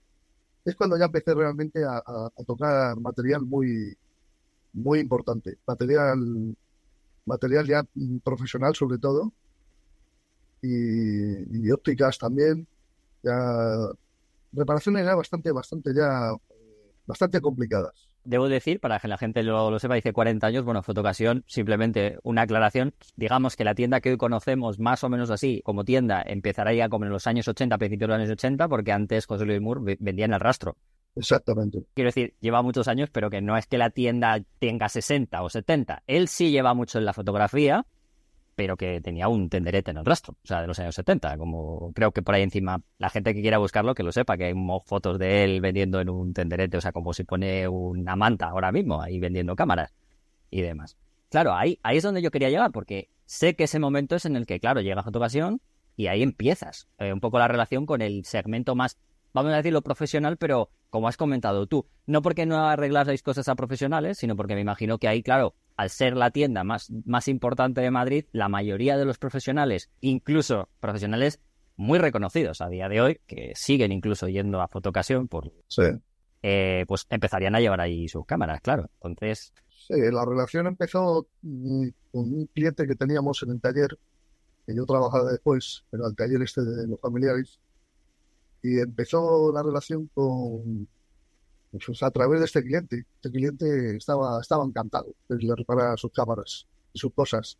es 0.65 0.75
cuando 0.75 0.97
ya 0.97 1.05
empecé 1.05 1.33
realmente 1.33 1.83
a, 1.85 2.01
tocar 2.45 2.97
material 2.99 3.41
muy, 3.41 3.97
muy 4.73 4.99
importante, 4.99 5.57
material, 5.67 6.55
material 7.25 7.67
ya 7.67 7.85
profesional 8.23 8.75
sobre 8.75 8.97
todo, 8.97 9.33
y, 10.61 11.67
y 11.67 11.71
ópticas 11.71 12.17
también, 12.17 12.67
ya 13.23 13.89
reparaciones 14.53 15.05
ya 15.05 15.15
bastante, 15.15 15.51
bastante 15.51 15.93
ya, 15.93 16.33
bastante 17.07 17.41
complicadas. 17.41 18.10
Debo 18.23 18.49
decir, 18.49 18.79
para 18.79 18.99
que 18.99 19.07
la 19.07 19.17
gente 19.17 19.43
lo, 19.43 19.69
lo, 19.69 19.79
sepa, 19.79 19.95
dice 19.95 20.13
40 20.13 20.45
años, 20.47 20.65
bueno, 20.65 20.83
Fotocasión, 20.83 21.43
simplemente 21.47 22.17
una 22.23 22.43
aclaración, 22.43 22.93
digamos 23.15 23.55
que 23.55 23.63
la 23.63 23.75
tienda 23.75 24.01
que 24.01 24.11
hoy 24.11 24.17
conocemos, 24.17 24.79
más 24.79 25.03
o 25.03 25.09
menos 25.09 25.31
así, 25.31 25.61
como 25.63 25.83
tienda, 25.83 26.23
empezará 26.25 26.73
ya 26.73 26.89
como 26.89 27.05
en 27.05 27.11
los 27.11 27.27
años 27.27 27.47
80, 27.47 27.77
principios 27.77 28.07
de 28.07 28.13
los 28.13 28.21
años 28.21 28.31
80, 28.31 28.67
porque 28.67 28.91
antes 28.91 29.25
José 29.25 29.45
Luis 29.45 29.61
Moore 29.61 29.97
vendía 29.99 30.25
en 30.25 30.33
el 30.33 30.39
rastro. 30.39 30.77
Exactamente. 31.15 31.83
Quiero 31.93 32.07
decir, 32.07 32.35
lleva 32.39 32.61
muchos 32.61 32.87
años, 32.87 33.09
pero 33.11 33.29
que 33.29 33.41
no 33.41 33.57
es 33.57 33.67
que 33.67 33.77
la 33.77 33.89
tienda 33.89 34.41
tenga 34.59 34.87
60 34.87 35.41
o 35.43 35.49
70. 35.49 36.03
Él 36.07 36.27
sí 36.27 36.51
lleva 36.51 36.73
mucho 36.73 36.99
en 36.99 37.05
la 37.05 37.13
fotografía, 37.13 37.85
pero 38.61 38.77
que 38.77 39.01
tenía 39.01 39.27
un 39.27 39.49
tenderete 39.49 39.89
en 39.89 39.97
el 39.97 40.05
rastro, 40.05 40.35
o 40.43 40.47
sea, 40.47 40.61
de 40.61 40.67
los 40.67 40.77
años 40.77 40.93
70, 40.93 41.35
como 41.39 41.91
creo 41.93 42.11
que 42.11 42.21
por 42.21 42.35
ahí 42.35 42.43
encima 42.43 42.79
la 42.99 43.09
gente 43.09 43.33
que 43.33 43.41
quiera 43.41 43.57
buscarlo 43.57 43.95
que 43.95 44.03
lo 44.03 44.11
sepa, 44.11 44.37
que 44.37 44.45
hay 44.45 44.53
fotos 44.85 45.17
de 45.17 45.43
él 45.43 45.61
vendiendo 45.61 45.99
en 45.99 46.11
un 46.11 46.31
tenderete, 46.31 46.77
o 46.77 46.81
sea, 46.81 46.91
como 46.91 47.11
si 47.11 47.23
pone 47.23 47.67
una 47.67 48.15
manta 48.15 48.49
ahora 48.49 48.71
mismo 48.71 49.01
ahí 49.01 49.19
vendiendo 49.19 49.55
cámaras 49.55 49.95
y 50.51 50.61
demás. 50.61 50.95
Claro, 51.31 51.55
ahí, 51.55 51.79
es 51.83 52.03
donde 52.03 52.21
yo 52.21 52.29
quería 52.29 52.51
llegar, 52.51 52.71
porque 52.71 53.09
sé 53.25 53.55
que 53.55 53.63
ese 53.63 53.79
momento 53.79 54.15
es 54.15 54.25
en 54.25 54.35
el 54.35 54.45
que, 54.45 54.59
claro, 54.59 54.81
llega 54.81 55.01
Fotocasión 55.01 55.59
y 55.97 56.05
ahí 56.05 56.21
empiezas 56.21 56.87
eh, 56.99 57.11
un 57.11 57.19
poco 57.19 57.39
la 57.39 57.47
relación 57.47 57.87
con 57.87 58.03
el 58.03 58.25
segmento 58.25 58.75
más, 58.75 58.99
vamos 59.33 59.53
a 59.53 59.55
decirlo 59.55 59.81
profesional, 59.81 60.37
pero 60.37 60.69
como 60.91 61.07
has 61.07 61.17
comentado 61.17 61.65
tú, 61.65 61.87
no 62.05 62.21
porque 62.21 62.45
no 62.45 62.67
arreglaseis 62.67 63.23
cosas 63.23 63.47
a 63.49 63.55
profesionales, 63.55 64.19
sino 64.19 64.35
porque 64.35 64.53
me 64.53 64.61
imagino 64.61 64.99
que 64.99 65.07
ahí, 65.07 65.23
claro, 65.23 65.55
al 65.81 65.89
ser 65.89 66.15
la 66.15 66.29
tienda 66.29 66.63
más, 66.63 66.91
más 67.05 67.27
importante 67.27 67.81
de 67.81 67.89
Madrid, 67.89 68.25
la 68.33 68.49
mayoría 68.49 68.97
de 68.97 69.05
los 69.05 69.17
profesionales, 69.17 69.89
incluso 69.99 70.69
profesionales 70.79 71.39
muy 71.75 71.97
reconocidos 71.97 72.61
a 72.61 72.69
día 72.69 72.87
de 72.87 73.01
hoy, 73.01 73.21
que 73.25 73.53
siguen 73.55 73.91
incluso 73.91 74.27
yendo 74.27 74.61
a 74.61 74.67
Fotocasión, 74.67 75.27
por, 75.27 75.51
sí. 75.67 75.81
eh, 76.43 76.85
pues 76.87 77.07
empezarían 77.09 77.55
a 77.55 77.59
llevar 77.59 77.81
ahí 77.81 78.07
sus 78.07 78.27
cámaras, 78.27 78.61
claro. 78.61 78.91
Entonces... 79.01 79.55
Sí, 79.69 79.95
la 80.11 80.23
relación 80.23 80.67
empezó 80.67 81.27
mm, 81.41 81.87
con 82.11 82.31
un 82.31 82.45
cliente 82.53 82.85
que 82.85 82.93
teníamos 82.93 83.41
en 83.41 83.49
el 83.49 83.59
taller, 83.59 83.97
que 84.67 84.75
yo 84.75 84.85
trabajaba 84.85 85.31
después, 85.31 85.83
pero 85.89 86.07
el 86.07 86.15
taller 86.15 86.43
este 86.43 86.61
de 86.61 86.87
los 86.89 87.01
familiares, 87.01 87.59
y 88.61 88.77
empezó 88.79 89.51
la 89.51 89.63
relación 89.63 90.07
con 90.13 90.87
pues, 91.71 92.03
a 92.03 92.11
través 92.11 92.39
de 92.39 92.45
este 92.45 92.61
cliente. 92.61 93.05
Este 93.15 93.31
cliente 93.31 93.95
estaba, 93.95 94.41
estaba 94.41 94.65
encantado 94.65 95.15
de 95.29 95.37
le 95.37 95.55
reparar 95.55 95.97
sus 95.97 96.11
cámaras 96.11 96.67
y 96.93 96.99
sus 96.99 97.13
cosas. 97.13 97.57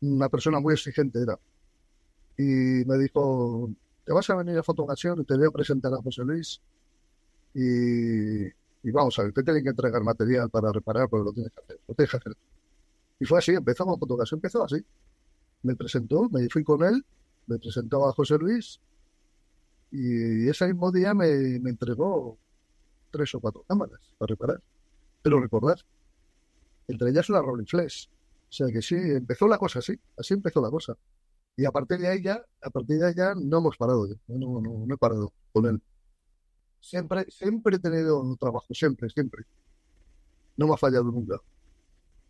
Una 0.00 0.28
persona 0.28 0.60
muy 0.60 0.74
exigente 0.74 1.20
era. 1.20 1.38
Y 2.36 2.84
me 2.86 2.96
dijo, 2.98 3.70
te 4.04 4.12
vas 4.12 4.28
a 4.30 4.36
venir 4.36 4.56
a 4.58 4.62
Fotocasión 4.62 5.20
y 5.20 5.24
te 5.24 5.36
voy 5.36 5.46
a 5.46 5.50
presentar 5.50 5.92
a 5.92 6.02
José 6.02 6.22
Luis 6.22 6.60
y, 7.52 8.46
y 8.46 8.90
vamos 8.92 9.18
a 9.18 9.24
ver, 9.24 9.32
te 9.32 9.42
tienen 9.42 9.64
que 9.64 9.70
entregar 9.70 10.02
material 10.02 10.48
para 10.48 10.72
reparar, 10.72 11.08
pero 11.10 11.24
lo 11.24 11.32
tienes 11.32 11.52
que 11.52 11.60
hacer, 11.60 11.80
lo 11.86 11.94
tienes 11.94 12.10
que 12.10 12.16
hacer. 12.16 12.36
Y 13.20 13.24
fue 13.24 13.38
así, 13.38 13.52
empezamos 13.52 13.98
Fotocasión, 13.98 14.38
empezó 14.38 14.64
así. 14.64 14.84
Me 15.62 15.74
presentó, 15.74 16.28
me 16.30 16.48
fui 16.48 16.62
con 16.62 16.84
él, 16.84 17.04
me 17.46 17.58
presentó 17.58 18.08
a 18.08 18.12
José 18.12 18.38
Luis 18.38 18.80
y 19.90 20.48
ese 20.48 20.66
mismo 20.68 20.92
día 20.92 21.14
me, 21.14 21.58
me 21.60 21.70
entregó 21.70 22.38
tres 23.10 23.34
o 23.34 23.40
cuatro 23.40 23.62
cámaras 23.66 24.00
para 24.18 24.30
reparar. 24.30 24.62
Pero 25.22 25.40
recordar, 25.40 25.78
entre 26.86 27.10
ellas 27.10 27.28
una 27.30 27.42
Rolling 27.42 27.66
Flash. 27.66 28.06
O 28.08 28.52
sea 28.52 28.66
que 28.68 28.80
sí, 28.80 28.96
empezó 28.96 29.46
la 29.46 29.58
cosa 29.58 29.80
así, 29.80 29.98
así 30.16 30.34
empezó 30.34 30.60
la 30.60 30.70
cosa. 30.70 30.96
Y 31.56 31.64
a 31.64 31.70
partir 31.70 31.98
de 31.98 32.08
ahí 32.08 32.22
ya, 32.22 32.42
a 32.62 32.70
partir 32.70 32.98
de 32.98 33.08
ahí 33.08 33.14
ya 33.14 33.34
no 33.34 33.58
hemos 33.58 33.76
parado, 33.76 34.06
no, 34.28 34.60
no, 34.60 34.86
no 34.86 34.94
he 34.94 34.96
parado 34.96 35.32
con 35.52 35.66
él. 35.66 35.82
Siempre, 36.80 37.26
siempre 37.28 37.76
he 37.76 37.78
tenido 37.78 38.22
trabajo, 38.36 38.66
siempre, 38.72 39.10
siempre. 39.10 39.44
No 40.56 40.66
me 40.66 40.74
ha 40.74 40.76
fallado 40.76 41.04
nunca. 41.04 41.36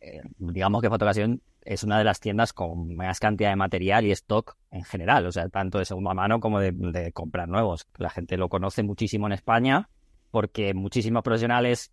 Eh, 0.01 0.23
digamos 0.39 0.81
que 0.81 0.89
Fotocasión 0.89 1.43
es 1.61 1.83
una 1.85 1.99
de 1.99 2.05
las 2.05 2.21
tiendas 2.21 2.53
con 2.53 2.97
más 2.97 3.21
cantidad 3.21 3.51
de 3.51 3.57
material 3.57 4.07
y 4.07 4.13
stock 4.13 4.57
en 4.71 4.85
general, 4.85 5.27
o 5.27 5.33
sea, 5.33 5.49
tanto 5.51 5.79
de 5.79 5.85
segunda 5.85 6.15
mano 6.15 6.41
como 6.41 6.61
de 6.61 7.13
comprar 7.13 7.49
nuevos. 7.49 7.87
La 7.99 8.11
gente 8.11 8.37
lo 8.39 8.49
conoce 8.49 8.83
muchísimo 8.83 9.27
en 9.27 9.33
España 9.33 9.91
porque 10.31 10.75
muchísimos 10.75 11.23
profesionales 11.23 11.93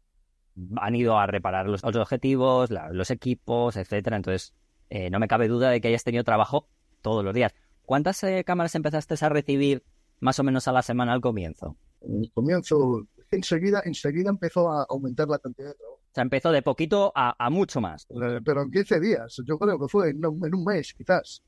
han 0.78 0.96
ido 0.96 1.18
a 1.18 1.28
reparar 1.28 1.68
los, 1.68 1.84
los 1.84 1.96
objetivos, 1.96 2.72
la, 2.72 2.90
los 2.92 3.12
equipos, 3.12 3.76
etcétera. 3.76 4.16
Entonces, 4.18 4.54
eh, 4.90 5.10
no 5.10 5.20
me 5.20 5.28
cabe 5.28 5.48
duda 5.48 5.70
de 5.70 5.82
que 5.82 5.90
hayas 5.90 6.04
tenido 6.04 6.24
trabajo 6.24 6.68
todos 7.02 7.24
los 7.24 7.34
días. 7.34 7.54
¿Cuántas 7.86 8.24
eh, 8.24 8.44
cámaras 8.46 8.76
empezaste 8.76 9.16
a 9.24 9.30
recibir 9.30 9.84
más 10.20 10.40
o 10.40 10.44
menos 10.44 10.68
a 10.68 10.72
la 10.72 10.82
semana 10.82 11.14
al 11.14 11.22
comienzo? 11.22 11.78
El 12.02 12.32
comienzo, 12.34 13.08
enseguida, 13.32 13.82
enseguida 13.86 14.30
empezó 14.30 14.72
a 14.72 14.86
aumentar 14.90 15.28
la 15.28 15.40
cantidad 15.40 15.70
de 15.70 15.74
trabajo. 15.76 15.96
O 15.96 16.14
sea, 16.16 16.22
empezó 16.22 16.52
de 16.52 16.62
poquito 16.62 17.12
a, 17.14 17.36
a 17.38 17.50
mucho 17.50 17.82
más. 17.82 18.08
Pero 18.46 18.62
en 18.62 18.72
15 18.72 19.00
días, 19.02 19.42
yo 19.46 19.60
creo 19.60 19.78
que 19.78 19.88
fue 19.88 20.12
en 20.12 20.26
un, 20.26 20.46
en 20.46 20.56
un 20.56 20.64
mes, 20.64 20.94
quizás. 20.94 21.44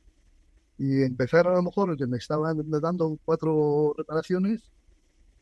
Y 0.77 1.03
empezaron 1.03 1.53
a 1.53 1.55
lo 1.57 1.63
mejor 1.63 1.97
que 1.97 2.05
me 2.05 2.17
estaban 2.17 2.57
dando 2.69 3.17
cuatro 3.23 3.93
reparaciones 3.97 4.69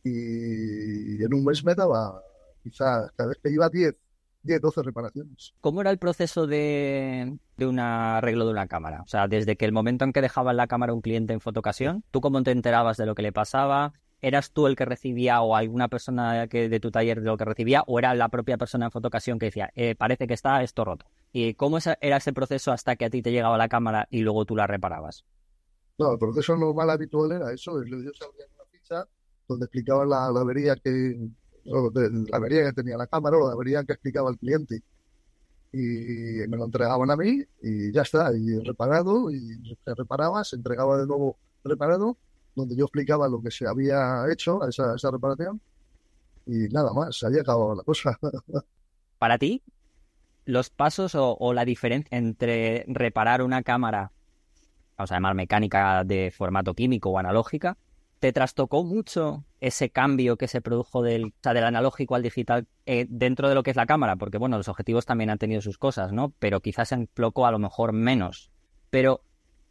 y 0.05 1.23
en 1.23 1.33
un 1.33 1.43
mes 1.43 1.63
me 1.65 1.73
daba 1.73 2.21
quizás 2.61 3.11
cada 3.15 3.29
vez 3.29 3.39
que 3.41 3.49
iba 3.49 3.69
10, 3.69 3.95
10, 4.43 4.61
12 4.61 4.83
reparaciones. 4.83 5.53
¿Cómo 5.61 5.81
era 5.81 5.89
el 5.89 5.97
proceso 5.97 6.45
de, 6.47 7.37
de 7.57 7.65
un 7.65 7.79
arreglo 7.79 8.45
de 8.45 8.51
una 8.51 8.67
cámara? 8.67 9.01
O 9.01 9.07
sea, 9.07 9.27
desde 9.27 9.55
que 9.55 9.65
el 9.65 9.71
momento 9.71 10.05
en 10.05 10.13
que 10.13 10.21
dejaban 10.21 10.57
la 10.57 10.67
cámara 10.67 10.93
un 10.93 11.01
cliente 11.01 11.33
en 11.33 11.41
fotocasión, 11.41 12.03
¿tú 12.11 12.21
cómo 12.21 12.41
te 12.43 12.51
enterabas 12.51 12.97
de 12.97 13.07
lo 13.07 13.15
que 13.15 13.23
le 13.23 13.31
pasaba? 13.31 13.93
¿Eras 14.21 14.51
tú 14.51 14.67
el 14.67 14.75
que 14.75 14.85
recibía 14.85 15.41
o 15.41 15.55
alguna 15.55 15.87
persona 15.87 16.47
que, 16.47 16.69
de 16.69 16.79
tu 16.79 16.91
taller 16.91 17.21
de 17.21 17.27
lo 17.27 17.37
que 17.37 17.45
recibía 17.45 17.83
o 17.87 17.99
era 17.99 18.13
la 18.13 18.29
propia 18.29 18.57
persona 18.57 18.85
en 18.85 18.91
fotocasión 18.91 19.39
que 19.39 19.47
decía, 19.47 19.71
eh, 19.75 19.95
parece 19.95 20.27
que 20.27 20.33
está 20.33 20.63
esto 20.63 20.85
roto? 20.85 21.05
¿Y 21.31 21.55
cómo 21.55 21.79
era 21.99 22.17
ese 22.17 22.31
proceso 22.31 22.71
hasta 22.71 22.95
que 22.95 23.05
a 23.05 23.09
ti 23.09 23.21
te 23.21 23.31
llegaba 23.31 23.57
la 23.57 23.67
cámara 23.67 24.07
y 24.09 24.21
luego 24.21 24.45
tú 24.45 24.55
la 24.55 24.67
reparabas? 24.67 25.25
No, 25.97 26.13
el 26.13 26.19
proceso 26.19 26.55
normal 26.55 26.89
habitual 26.89 27.31
era 27.31 27.51
eso, 27.51 27.83
yo 27.83 27.97
sabía 28.13 28.45
una 28.55 28.65
ficha 28.71 29.07
donde 29.47 29.65
explicaba 29.65 30.05
la, 30.05 30.25
avería 30.25 30.75
que 30.75 31.17
la 31.65 32.37
avería 32.37 32.65
que 32.65 32.73
tenía 32.73 32.97
la 32.97 33.07
cámara 33.07 33.37
o 33.37 33.47
la 33.47 33.53
avería 33.53 33.83
que 33.83 33.93
explicaba 33.93 34.29
el 34.29 34.37
cliente 34.37 34.81
y 35.71 36.47
me 36.47 36.57
lo 36.57 36.65
entregaban 36.65 37.11
a 37.11 37.17
mí 37.17 37.43
y 37.61 37.91
ya 37.91 38.03
está, 38.03 38.31
y 38.33 38.59
reparado 38.59 39.29
y 39.29 39.39
se 39.83 39.93
reparaba, 39.93 40.43
se 40.43 40.55
entregaba 40.55 40.97
de 40.97 41.05
nuevo 41.05 41.37
reparado 41.63 42.17
donde 42.55 42.75
yo 42.75 42.85
explicaba 42.85 43.27
lo 43.27 43.41
que 43.41 43.51
se 43.51 43.67
había 43.67 44.23
hecho 44.31 44.63
a 44.63 44.69
esa, 44.69 44.95
esa 44.95 45.11
reparación 45.11 45.59
y 46.45 46.69
nada 46.69 46.93
más, 46.93 47.17
se 47.17 47.25
había 47.25 47.41
acabado 47.41 47.75
la 47.75 47.83
cosa. 47.83 48.17
Para 49.17 49.37
ti, 49.37 49.63
los 50.45 50.69
pasos 50.69 51.15
o, 51.15 51.35
o, 51.37 51.53
la 51.53 51.65
diferencia 51.65 52.17
entre 52.17 52.85
reparar 52.87 53.41
una 53.41 53.63
cámara, 53.63 54.11
vamos 54.97 55.11
a 55.11 55.15
llamar 55.15 55.33
mecánica 55.33 56.03
de 56.03 56.31
formato 56.31 56.73
químico 56.73 57.09
o 57.09 57.17
analógica, 57.17 57.77
¿te 58.25 58.33
trastocó 58.33 58.83
mucho 58.83 59.45
ese 59.59 59.91
cambio 59.91 60.35
que 60.35 60.47
se 60.47 60.59
produjo 60.59 61.03
del, 61.03 61.25
o 61.25 61.33
sea, 61.43 61.53
del 61.53 61.63
analógico 61.63 62.15
al 62.15 62.23
digital 62.23 62.65
eh, 62.87 63.05
dentro 63.07 63.49
de 63.49 63.53
lo 63.53 63.61
que 63.61 63.69
es 63.69 63.75
la 63.75 63.85
cámara? 63.85 64.15
Porque, 64.15 64.39
bueno, 64.39 64.57
los 64.57 64.67
objetivos 64.67 65.05
también 65.05 65.29
han 65.29 65.37
tenido 65.37 65.61
sus 65.61 65.77
cosas, 65.77 66.11
¿no? 66.11 66.33
Pero 66.39 66.59
quizás 66.59 66.91
en 66.91 67.05
Ploco 67.05 67.45
a 67.45 67.51
lo 67.51 67.59
mejor 67.59 67.93
menos. 67.93 68.49
Pero 68.89 69.21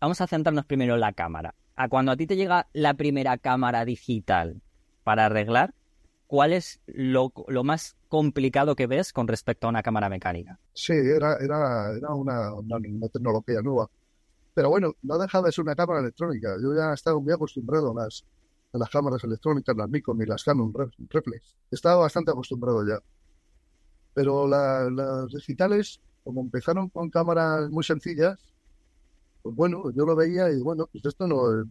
vamos 0.00 0.20
a 0.20 0.28
centrarnos 0.28 0.66
primero 0.66 0.94
en 0.94 1.00
la 1.00 1.12
cámara. 1.14 1.56
A 1.74 1.88
cuando 1.88 2.12
a 2.12 2.16
ti 2.16 2.28
te 2.28 2.36
llega 2.36 2.68
la 2.72 2.94
primera 2.94 3.38
cámara 3.38 3.84
digital 3.84 4.62
para 5.02 5.26
arreglar, 5.26 5.74
¿cuál 6.28 6.52
es 6.52 6.80
lo, 6.86 7.32
lo, 7.48 7.64
más 7.64 7.96
complicado 8.06 8.76
que 8.76 8.86
ves 8.86 9.12
con 9.12 9.26
respecto 9.26 9.66
a 9.66 9.70
una 9.70 9.82
cámara 9.82 10.08
mecánica? 10.08 10.60
Sí, 10.74 10.92
era, 10.92 11.38
era, 11.40 11.90
era 11.96 12.14
una, 12.14 12.52
tecnología 13.12 13.60
nueva. 13.62 13.90
Pero 14.54 14.70
bueno, 14.70 14.92
no 15.02 15.18
deja 15.18 15.42
de 15.42 15.50
ser 15.50 15.64
una 15.64 15.74
cámara 15.74 15.98
electrónica. 15.98 16.54
Yo 16.62 16.72
ya 16.72 16.92
estaba 16.92 17.18
muy 17.18 17.32
acostumbrado 17.32 17.90
a 17.90 18.04
las, 18.04 18.24
las 18.78 18.90
cámaras 18.90 19.22
electrónicas, 19.24 19.76
las 19.76 19.88
Nikon 19.88 20.20
y 20.22 20.26
las 20.26 20.42
Canon 20.42 20.72
Reflex. 21.08 21.54
Estaba 21.70 22.02
bastante 22.02 22.30
acostumbrado 22.30 22.86
ya. 22.86 22.98
Pero 24.14 24.46
la, 24.46 24.90
las 24.90 25.28
digitales, 25.32 26.00
como 26.22 26.40
empezaron 26.40 26.88
con 26.88 27.10
cámaras 27.10 27.70
muy 27.70 27.84
sencillas, 27.84 28.38
pues 29.42 29.54
bueno, 29.54 29.90
yo 29.92 30.06
lo 30.06 30.16
veía 30.16 30.50
y 30.50 30.60
bueno, 30.60 30.88
pues 30.90 31.04
esto 31.04 31.26
no 31.26 31.60
es, 31.60 31.66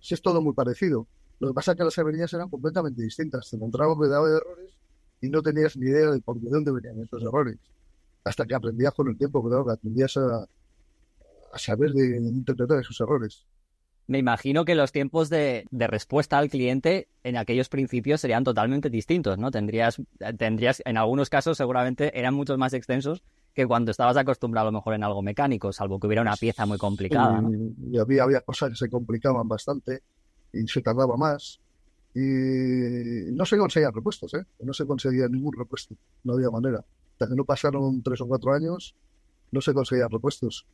si 0.00 0.14
es 0.14 0.22
todo 0.22 0.40
muy 0.40 0.54
parecido. 0.54 1.06
Lo 1.40 1.48
que 1.48 1.54
pasa 1.54 1.72
es 1.72 1.78
que 1.78 1.84
las 1.84 1.98
averías 1.98 2.32
eran 2.32 2.48
completamente 2.48 3.02
distintas. 3.02 3.48
Te 3.50 3.56
encontrabas 3.56 3.96
cuidado 3.96 4.26
de 4.26 4.36
errores 4.36 4.72
y 5.20 5.28
no 5.28 5.42
tenías 5.42 5.76
ni 5.76 5.86
idea 5.86 6.10
de 6.10 6.20
por 6.20 6.40
de 6.40 6.50
dónde 6.50 6.72
venían 6.72 7.00
estos 7.00 7.22
errores. 7.22 7.58
Hasta 8.24 8.46
que 8.46 8.54
aprendías 8.54 8.94
con 8.94 9.08
el 9.08 9.16
tiempo, 9.16 9.48
que 9.48 9.72
aprendías 9.72 10.16
a, 10.16 10.46
a 11.52 11.58
saber 11.58 11.92
de 11.92 12.18
interpretar 12.18 12.80
esos 12.80 13.00
errores. 13.00 13.46
Me 14.08 14.18
imagino 14.18 14.64
que 14.64 14.74
los 14.74 14.90
tiempos 14.90 15.28
de, 15.28 15.66
de, 15.70 15.86
respuesta 15.86 16.38
al 16.38 16.48
cliente 16.48 17.08
en 17.22 17.36
aquellos 17.36 17.68
principios 17.68 18.22
serían 18.22 18.42
totalmente 18.42 18.88
distintos, 18.88 19.38
¿no? 19.38 19.50
Tendrías, 19.50 20.00
tendrías, 20.38 20.82
en 20.86 20.96
algunos 20.96 21.28
casos 21.28 21.58
seguramente 21.58 22.18
eran 22.18 22.34
muchos 22.34 22.56
más 22.56 22.72
extensos 22.72 23.22
que 23.58 23.66
cuando 23.66 23.90
estabas 23.90 24.16
acostumbrado 24.16 24.68
a 24.68 24.70
lo 24.70 24.78
mejor 24.78 24.94
en 24.94 25.02
algo 25.02 25.20
mecánico, 25.20 25.72
salvo 25.72 25.98
que 25.98 26.06
hubiera 26.06 26.22
una 26.22 26.36
pieza 26.36 26.64
muy 26.64 26.78
complicada. 26.78 27.40
¿no? 27.42 27.50
Y 27.90 27.98
había, 27.98 28.22
había 28.22 28.40
cosas 28.40 28.70
que 28.70 28.76
se 28.76 28.88
complicaban 28.88 29.46
bastante 29.48 30.02
y 30.52 30.66
se 30.68 30.80
tardaba 30.80 31.16
más. 31.16 31.60
y 32.14 33.32
no 33.32 33.44
se 33.44 33.58
conseguían 33.58 33.92
repuestos, 33.92 34.32
¿eh? 34.34 34.44
No 34.60 34.72
se 34.72 34.86
conseguía 34.86 35.28
ningún 35.28 35.52
repuesto, 35.52 35.96
no 36.24 36.34
había 36.34 36.50
manera. 36.50 36.84
Hasta 37.12 37.28
que 37.28 37.34
no 37.34 37.44
pasaron 37.44 38.02
tres 38.02 38.20
o 38.20 38.26
cuatro 38.26 38.52
años, 38.52 38.94
no 39.50 39.60
se 39.60 39.74
conseguían 39.74 40.08
repuestos. 40.08 40.64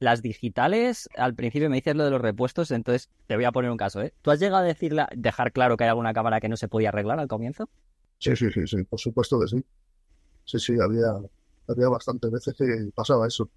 Las 0.00 0.22
digitales, 0.22 1.10
al 1.14 1.34
principio 1.34 1.68
me 1.68 1.76
dices 1.76 1.94
lo 1.94 2.04
de 2.04 2.10
los 2.10 2.22
repuestos, 2.22 2.70
entonces 2.70 3.10
te 3.26 3.36
voy 3.36 3.44
a 3.44 3.52
poner 3.52 3.70
un 3.70 3.76
caso, 3.76 4.00
¿eh? 4.00 4.14
¿Tú 4.22 4.30
has 4.30 4.40
llegado 4.40 4.64
a 4.64 4.66
decirle, 4.66 5.04
dejar 5.14 5.52
claro 5.52 5.76
que 5.76 5.84
hay 5.84 5.90
alguna 5.90 6.14
cámara 6.14 6.40
que 6.40 6.48
no 6.48 6.56
se 6.56 6.68
podía 6.68 6.88
arreglar 6.88 7.20
al 7.20 7.28
comienzo? 7.28 7.68
Sí, 8.18 8.34
sí, 8.34 8.50
sí, 8.50 8.66
sí, 8.66 8.82
por 8.84 8.98
supuesto 8.98 9.38
que 9.38 9.48
sí. 9.48 9.64
Sí, 10.46 10.58
sí, 10.58 10.76
había, 10.82 11.12
había 11.68 11.88
bastantes 11.90 12.30
veces 12.30 12.54
que 12.56 12.64
pasaba 12.94 13.26
eso. 13.26 13.50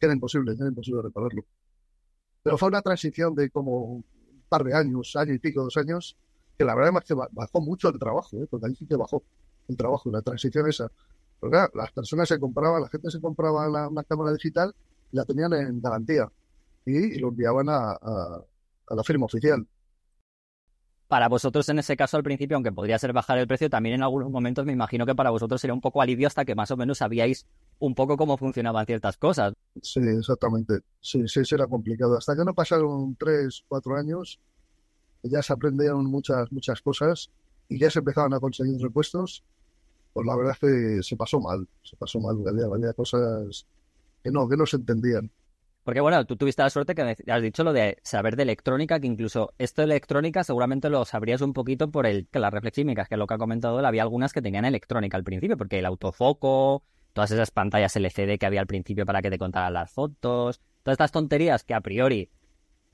Era 0.00 0.12
imposible, 0.12 0.52
era 0.52 0.68
imposible 0.68 1.02
repararlo. 1.02 1.44
Pero 2.44 2.56
fue 2.56 2.68
una 2.68 2.80
transición 2.80 3.34
de 3.34 3.50
como 3.50 4.04
par 4.48 4.62
de 4.62 4.72
años, 4.72 5.16
año 5.16 5.34
y 5.34 5.40
pico, 5.40 5.64
dos 5.64 5.76
años, 5.76 6.16
que 6.56 6.64
la 6.64 6.76
verdad 6.76 6.94
es 7.02 7.08
que 7.08 7.14
bajó 7.14 7.60
mucho 7.60 7.88
el 7.88 7.98
trabajo, 7.98 8.40
¿eh? 8.40 8.46
porque 8.48 8.66
ahí 8.66 8.76
sí 8.76 8.86
que 8.86 8.94
bajó 8.94 9.24
el 9.66 9.76
trabajo, 9.76 10.12
la 10.12 10.22
transición 10.22 10.68
esa. 10.68 10.92
Porque 11.40 11.58
las 11.74 11.90
personas 11.90 12.28
se 12.28 12.38
compraban, 12.38 12.82
la 12.82 12.88
gente 12.88 13.10
se 13.10 13.20
compraba 13.20 13.68
la, 13.68 13.88
una 13.88 14.04
cámara 14.04 14.32
digital 14.32 14.72
la 15.12 15.24
tenían 15.24 15.52
en 15.52 15.80
garantía 15.80 16.30
y, 16.84 17.18
lo 17.18 17.28
enviaban 17.28 17.68
a, 17.68 17.92
a, 17.92 18.94
la 18.94 19.04
firma 19.04 19.26
oficial. 19.26 19.66
Para 21.08 21.28
vosotros 21.28 21.68
en 21.68 21.78
ese 21.78 21.96
caso 21.96 22.16
al 22.16 22.22
principio, 22.22 22.56
aunque 22.56 22.72
podría 22.72 22.98
ser 22.98 23.12
bajar 23.12 23.38
el 23.38 23.46
precio, 23.46 23.70
también 23.70 23.96
en 23.96 24.02
algunos 24.02 24.30
momentos 24.30 24.64
me 24.64 24.72
imagino 24.72 25.06
que 25.06 25.14
para 25.14 25.30
vosotros 25.30 25.60
sería 25.60 25.74
un 25.74 25.80
poco 25.80 26.02
alivio 26.02 26.26
hasta 26.26 26.44
que 26.44 26.54
más 26.54 26.70
o 26.70 26.76
menos 26.76 26.98
sabíais 26.98 27.46
un 27.78 27.94
poco 27.94 28.16
cómo 28.16 28.36
funcionaban 28.36 28.86
ciertas 28.86 29.16
cosas. 29.16 29.54
Sí, 29.82 30.00
exactamente. 30.00 30.80
Sí, 31.00 31.26
sí, 31.28 31.42
era 31.52 31.66
complicado. 31.66 32.16
Hasta 32.16 32.34
que 32.34 32.44
no 32.44 32.54
pasaron 32.54 33.14
tres, 33.16 33.64
cuatro 33.68 33.96
años, 33.96 34.40
ya 35.22 35.42
se 35.42 35.52
aprendieron 35.52 36.06
muchas, 36.06 36.50
muchas 36.50 36.80
cosas 36.80 37.30
y 37.68 37.78
ya 37.78 37.90
se 37.90 38.00
empezaban 38.00 38.34
a 38.34 38.40
conseguir 38.40 38.80
repuestos. 38.80 39.44
Pues 40.12 40.26
la 40.26 40.36
verdad 40.36 40.54
es 40.54 40.58
que 40.58 41.02
se 41.02 41.16
pasó 41.16 41.40
mal, 41.40 41.68
se 41.82 41.96
pasó 41.96 42.18
mal. 42.18 42.36
Había, 42.48 42.66
había 42.66 42.92
cosas 42.94 43.66
que 44.26 44.32
no, 44.32 44.48
que 44.48 44.56
no 44.56 44.66
se 44.66 44.76
entendían. 44.76 45.30
Porque 45.84 46.00
bueno, 46.00 46.24
tú 46.26 46.34
tuviste 46.36 46.62
la 46.62 46.70
suerte 46.70 46.96
que 46.96 47.16
has 47.28 47.42
dicho 47.42 47.62
lo 47.62 47.72
de 47.72 47.98
saber 48.02 48.34
de 48.34 48.42
electrónica, 48.42 48.98
que 48.98 49.06
incluso 49.06 49.54
esto 49.56 49.82
de 49.82 49.86
electrónica 49.86 50.42
seguramente 50.42 50.90
lo 50.90 51.04
sabrías 51.04 51.42
un 51.42 51.52
poquito 51.52 51.92
por 51.92 52.06
el 52.06 52.26
que 52.26 52.40
las 52.40 52.52
reflexímicas, 52.52 53.08
que 53.08 53.14
es 53.14 53.18
lo 53.20 53.28
que 53.28 53.34
ha 53.34 53.38
comentado 53.38 53.78
él, 53.78 53.86
había 53.86 54.02
algunas 54.02 54.32
que 54.32 54.42
tenían 54.42 54.64
electrónica 54.64 55.16
al 55.16 55.22
principio, 55.22 55.56
porque 55.56 55.78
el 55.78 55.86
autofoco, 55.86 56.82
todas 57.12 57.30
esas 57.30 57.52
pantallas 57.52 57.94
LCD 57.94 58.36
que 58.36 58.46
había 58.46 58.60
al 58.60 58.66
principio 58.66 59.06
para 59.06 59.22
que 59.22 59.30
te 59.30 59.38
contaran 59.38 59.74
las 59.74 59.92
fotos, 59.92 60.60
todas 60.82 60.94
estas 60.94 61.12
tonterías 61.12 61.62
que 61.62 61.74
a 61.74 61.80
priori 61.80 62.30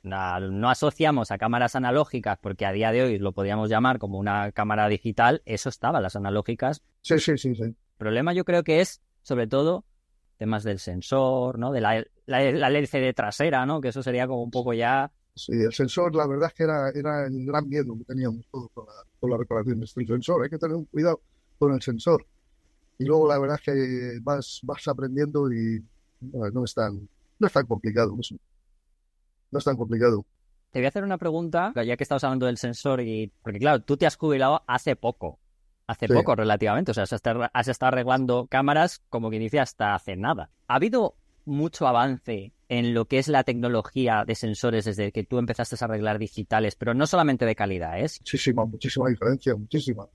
no 0.02 0.68
asociamos 0.68 1.30
a 1.30 1.38
cámaras 1.38 1.76
analógicas, 1.76 2.36
porque 2.42 2.66
a 2.66 2.72
día 2.72 2.92
de 2.92 3.04
hoy 3.04 3.18
lo 3.18 3.32
podríamos 3.32 3.70
llamar 3.70 3.98
como 3.98 4.18
una 4.18 4.52
cámara 4.52 4.88
digital, 4.88 5.40
eso 5.46 5.70
estaba, 5.70 6.02
las 6.02 6.14
analógicas. 6.14 6.82
Sí, 7.00 7.18
sí, 7.18 7.38
sí, 7.38 7.54
sí. 7.54 7.62
El 7.62 7.76
problema 7.96 8.34
yo 8.34 8.44
creo 8.44 8.64
que 8.64 8.82
es, 8.82 9.00
sobre 9.22 9.46
todo, 9.46 9.86
temas 10.42 10.64
del 10.64 10.80
sensor, 10.80 11.56
¿no? 11.56 11.70
De 11.70 11.80
la, 11.80 12.04
la, 12.26 12.68
LCD 12.68 13.14
trasera, 13.14 13.64
¿no? 13.64 13.80
Que 13.80 13.88
eso 13.88 14.02
sería 14.02 14.26
como 14.26 14.42
un 14.42 14.50
poco 14.50 14.72
ya... 14.72 15.08
Sí, 15.37 15.52
el 15.52 15.72
sensor, 15.72 16.14
la 16.16 16.26
verdad 16.26 16.49
es 16.49 16.54
que 16.54 16.64
era, 16.64 16.90
era 16.90 17.26
el 17.26 17.46
gran 17.46 17.68
miedo 17.68 17.96
que 17.96 18.04
teníamos 18.04 18.44
todos 18.50 18.70
con 18.75 18.87
la, 18.87 18.92
con 19.20 19.30
la 19.30 19.37
reparación 19.37 19.78
de 19.78 19.84
este 19.84 20.04
sensor. 20.04 20.42
Hay 20.42 20.50
que 20.50 20.58
tener 20.58 20.76
un 20.76 20.84
cuidado 20.87 21.20
con 21.58 21.72
el 21.72 21.80
sensor 21.80 22.26
y 22.99 23.04
luego 23.04 23.28
la 23.28 23.38
verdad 23.38 23.58
es 23.61 23.64
que 23.64 24.18
vas, 24.22 24.61
vas 24.64 24.88
aprendiendo 24.88 25.50
y 25.52 25.80
no, 26.20 26.64
es 26.64 26.75
tan, 26.75 27.08
no 27.38 27.46
es 27.46 27.52
tan 27.52 27.66
complicado 27.66 28.16
No 29.50 29.58
es 29.58 29.64
tan 29.64 29.76
complicado. 29.76 30.25
Te 30.70 30.78
voy 30.78 30.87
a 30.87 30.88
hacer 30.88 31.04
una 31.04 31.18
pregunta, 31.18 31.72
ya 31.84 31.96
que 31.96 32.02
estamos 32.02 32.25
hablando 32.25 32.46
del 32.46 32.56
sensor, 32.56 33.00
y 33.00 33.30
porque 33.42 33.58
claro, 33.58 33.82
tú 33.82 33.96
te 33.96 34.06
has 34.06 34.16
jubilado 34.16 34.62
hace 34.66 34.96
poco, 34.96 35.38
hace 35.86 36.08
poco 36.08 36.34
relativamente, 36.34 36.90
o 36.90 36.94
sea, 36.94 37.04
has 37.04 37.12
estado, 37.12 37.48
has 37.52 37.68
estado 37.68 37.88
arreglando 37.88 38.46
cámaras 38.48 39.02
como 39.08 39.30
que 39.30 39.38
dice 39.38 39.60
hasta 39.60 39.94
hace 39.94 40.16
nada. 40.16 40.50
¿Ha 40.68 40.76
habido 40.76 41.16
mucho 41.44 41.86
avance 41.86 42.52
en 42.68 42.94
lo 42.94 43.06
que 43.06 43.18
es 43.18 43.28
la 43.28 43.44
tecnología 43.44 44.24
de 44.26 44.34
sensores 44.34 44.84
desde 44.84 45.12
que 45.12 45.24
tú 45.24 45.38
empezaste 45.38 45.76
a 45.78 45.84
arreglar 45.84 46.18
digitales, 46.18 46.76
pero 46.76 46.94
no 46.94 47.06
solamente 47.06 47.44
de 47.44 47.54
calidad, 47.54 48.00
¿es? 48.00 48.20
Muchísima, 48.20 48.64
muchísima 48.64 49.08
diferencia, 49.08 49.54
muchísima. 49.54 50.06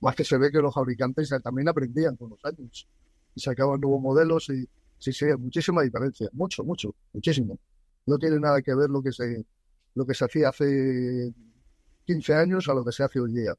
Más 0.00 0.14
que 0.14 0.24
se 0.24 0.38
ve 0.38 0.50
que 0.52 0.58
los 0.58 0.74
fabricantes 0.74 1.34
también 1.42 1.68
aprendían 1.68 2.16
con 2.16 2.30
los 2.30 2.44
años 2.44 2.86
y 3.34 3.40
sacaban 3.40 3.80
nuevos 3.80 4.00
modelos 4.00 4.48
y 4.50 4.68
sí, 4.98 5.12
sí, 5.12 5.26
muchísima 5.38 5.82
diferencia, 5.82 6.28
mucho, 6.32 6.62
mucho, 6.62 6.94
muchísimo. 7.12 7.58
No 8.06 8.18
tiene 8.18 8.38
nada 8.38 8.62
que 8.62 8.74
ver 8.74 8.88
lo 8.88 9.02
que 9.02 9.12
se, 9.12 9.44
lo 9.94 10.06
que 10.06 10.14
se 10.14 10.24
hacía 10.26 10.50
hace 10.50 11.32
15 12.04 12.34
años 12.34 12.68
a 12.68 12.74
lo 12.74 12.84
que 12.84 12.92
se 12.92 13.02
hace 13.02 13.18
hoy 13.18 13.32
día. 13.32 13.52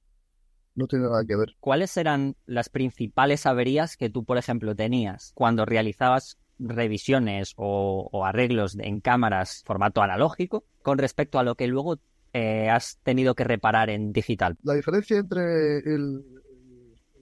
No 0.78 0.86
tiene 0.88 1.06
nada 1.06 1.26
que 1.26 1.36
ver. 1.36 1.56
¿Cuáles 1.60 1.98
eran 1.98 2.36
las 2.46 2.70
principales 2.70 3.48
averías 3.48 3.98
que 3.98 4.12
tú, 4.12 4.24
por 4.24 4.38
ejemplo, 4.38 4.76
tenías 4.76 5.32
cuando 5.34 5.66
realizabas 5.66 6.38
revisiones 6.60 7.54
o, 7.56 8.24
arreglos 8.24 8.78
en 8.80 9.02
cámaras 9.02 9.64
formato 9.66 10.04
analógico 10.04 10.66
con 10.84 11.00
respecto 11.00 11.40
a 11.40 11.44
lo 11.44 11.56
que 11.56 11.68
luego 11.68 11.98
eh, 12.34 12.70
has 12.70 13.00
tenido 13.04 13.34
que 13.34 13.44
reparar 13.44 13.90
en 13.90 14.14
digital? 14.14 14.56
La 14.62 14.76
diferencia 14.76 15.18
entre 15.18 15.80
el, 15.80 16.24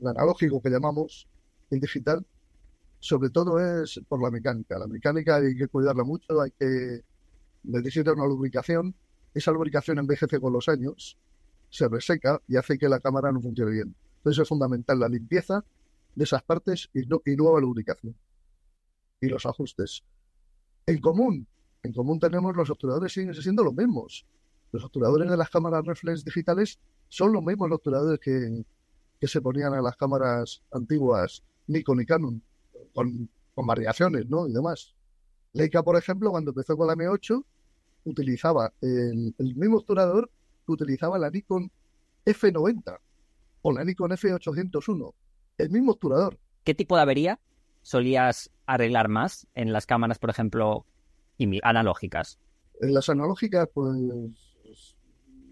analógico 0.05 0.61
que 0.61 0.69
llamamos 0.69 1.25
y 1.71 1.75
el 1.75 1.81
digital, 1.81 2.25
sobre 2.99 3.29
todo 3.29 3.57
es 3.59 4.01
por 4.09 4.21
la 4.21 4.31
mecánica. 4.31 4.77
La 4.77 4.87
mecánica 4.87 5.37
hay 5.37 5.55
que 5.55 5.69
cuidarla 5.69 6.03
mucho, 6.03 6.41
hay 6.41 6.51
que 6.59 7.01
necesitar 7.63 8.15
una 8.15 8.25
lubricación. 8.25 8.93
Esa 9.33 9.51
lubricación 9.51 9.99
envejece 9.99 10.41
con 10.41 10.51
los 10.51 10.67
años, 10.67 11.17
se 11.75 11.87
reseca 11.87 12.41
y 12.47 12.57
hace 12.57 12.77
que 12.77 12.89
la 12.89 12.99
cámara 12.99 13.31
no 13.31 13.41
funcione 13.41 13.71
bien. 13.71 13.95
Entonces 14.17 14.41
es 14.43 14.49
fundamental 14.49 14.99
la 14.99 15.09
limpieza 15.09 15.63
de 16.15 16.23
esas 16.23 16.43
partes 16.43 16.89
y, 16.93 17.01
y 17.01 17.35
nueva 17.35 17.59
lubricación. 17.59 18.15
Y 19.21 19.27
los 19.27 19.45
ajustes. 19.45 20.03
En 20.85 20.99
común, 20.99 21.47
en 21.83 21.93
común 21.93 22.19
tenemos 22.19 22.55
los 22.55 22.69
obturadores 22.69 23.13
siguen 23.13 23.33
siendo 23.33 23.63
los 23.63 23.73
mismos. 23.73 24.25
Los 24.71 24.83
obturadores 24.83 25.29
de 25.29 25.37
las 25.37 25.49
cámaras 25.49 25.85
reflex 25.85 26.23
digitales 26.23 26.79
son 27.09 27.31
los 27.31 27.43
mismos 27.43 27.71
obturadores 27.71 28.19
que, 28.19 28.65
que 29.19 29.27
se 29.27 29.41
ponían 29.41 29.73
a 29.73 29.81
las 29.81 29.95
cámaras 29.95 30.63
antiguas 30.71 31.43
Nikon 31.67 32.01
y 32.01 32.05
Canon, 32.05 32.41
con, 32.93 33.29
variaciones, 33.55 34.29
¿no? 34.29 34.47
Y 34.47 34.53
demás. 34.53 34.93
Leica, 35.53 35.81
por 35.83 35.97
ejemplo, 35.97 36.31
cuando 36.31 36.51
empezó 36.51 36.75
con 36.75 36.87
la 36.87 36.95
M8, 36.95 37.43
utilizaba 38.03 38.73
el, 38.81 39.33
mismo 39.37 39.77
obturador 39.77 40.29
que 40.65 40.71
utilizaba 40.71 41.17
la 41.17 41.29
Nikon 41.29 41.71
F90 42.25 42.99
o 43.61 43.71
la 43.71 43.83
Nikon 43.83 44.11
F801. 44.11 45.13
El 45.57 45.69
mismo 45.69 45.93
obturador. 45.93 46.37
¿Qué 46.63 46.73
tipo 46.73 46.95
de 46.95 47.01
avería 47.01 47.39
solías 47.81 48.51
arreglar 48.65 49.07
más 49.07 49.47
en 49.53 49.71
las 49.71 49.85
cámaras, 49.85 50.19
por 50.19 50.29
ejemplo, 50.29 50.85
analógicas? 51.63 52.39
En 52.81 52.93
las 52.93 53.09
analógicas, 53.09 53.69
pues 53.73 53.95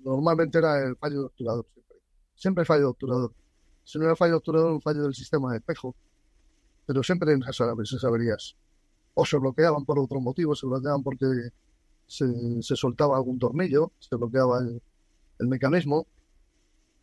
normalmente 0.04 0.58
era 0.58 0.84
el 0.84 0.95
fallo 0.97 1.19
de 1.19 1.26
obturador 1.26 1.65
siempre. 1.73 2.02
Siempre 2.36 2.65
fallo 2.65 2.82
de 2.82 2.88
obturador. 2.88 3.34
Si 3.84 3.97
no 3.97 4.06
era 4.06 4.15
fallo 4.15 4.32
de 4.32 4.38
obturador, 4.38 4.71
un 4.73 4.82
fallo 4.82 5.04
del 5.04 5.13
sistema 5.13 5.52
de 5.52 5.58
espejo. 5.58 5.95
Pero 6.86 7.04
siempre 7.04 7.32
en 7.32 7.41
esas 7.43 8.04
averías. 8.04 8.56
O 9.13 9.26
se 9.26 9.38
bloqueaban 9.38 9.86
por 9.86 9.99
otro 9.99 10.19
motivo, 10.19 10.56
se 10.56 10.65
bloqueaban 10.65 11.04
porque 11.04 11.26
se, 12.08 12.26
se 12.62 12.76
soltaba 12.76 13.15
algún 13.15 13.39
tornillo, 13.39 13.91
se 13.99 14.15
bloqueaba 14.15 14.60
el, 14.60 14.82
mecanismo. 15.47 16.08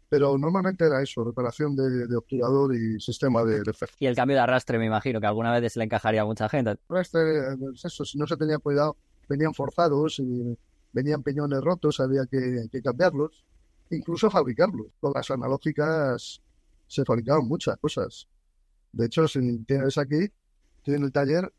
Pero 0.09 0.37
normalmente 0.37 0.85
era 0.85 1.01
eso, 1.01 1.23
reparación 1.23 1.77
de, 1.77 2.17
obturador 2.17 2.75
y 2.75 2.99
sistema 2.99 3.45
de, 3.45 3.61
de, 3.61 3.73
Y 4.01 4.07
el 4.07 4.17
cambio 4.17 4.37
de 4.37 4.43
arrastre, 4.43 4.77
me 4.77 4.87
imagino, 4.87 5.21
que 5.21 5.27
alguna 5.27 5.53
vez 5.53 5.77
le 5.77 5.85
encajaría 5.85 6.23
a 6.23 6.25
mucha 6.25 6.49
gente. 6.49 6.77
Arrastre, 6.89 7.57
pues 7.57 7.85
eso, 7.85 8.05
si 8.05 8.19
no 8.19 8.27
se 8.27 8.37
tenía 8.37 8.59
cuidado, 8.59 8.97
venían 9.29 9.55
forzados 9.55 10.19
y 10.19 10.59
venían 10.93 11.23
peñones 11.23 11.61
rotos, 11.61 12.01
había 12.01 12.27
que, 12.27 12.69
cambiarlos, 12.83 13.45
incluso 13.91 14.31
fabricarlos. 14.31 14.89
Con 15.01 15.13
las 15.15 15.31
analógicas 15.31 16.43
se 16.87 17.05
fabricaban 17.05 17.47
muchas 17.47 17.77
cosas. 17.79 18.29
De 18.93 19.07
hecho, 19.07 19.29
si 19.29 19.59
tienes 19.61 19.97
aquí, 19.99 20.29
estoy 20.79 20.95
en 20.95 21.05
el 21.05 21.13
taller, 21.13 21.53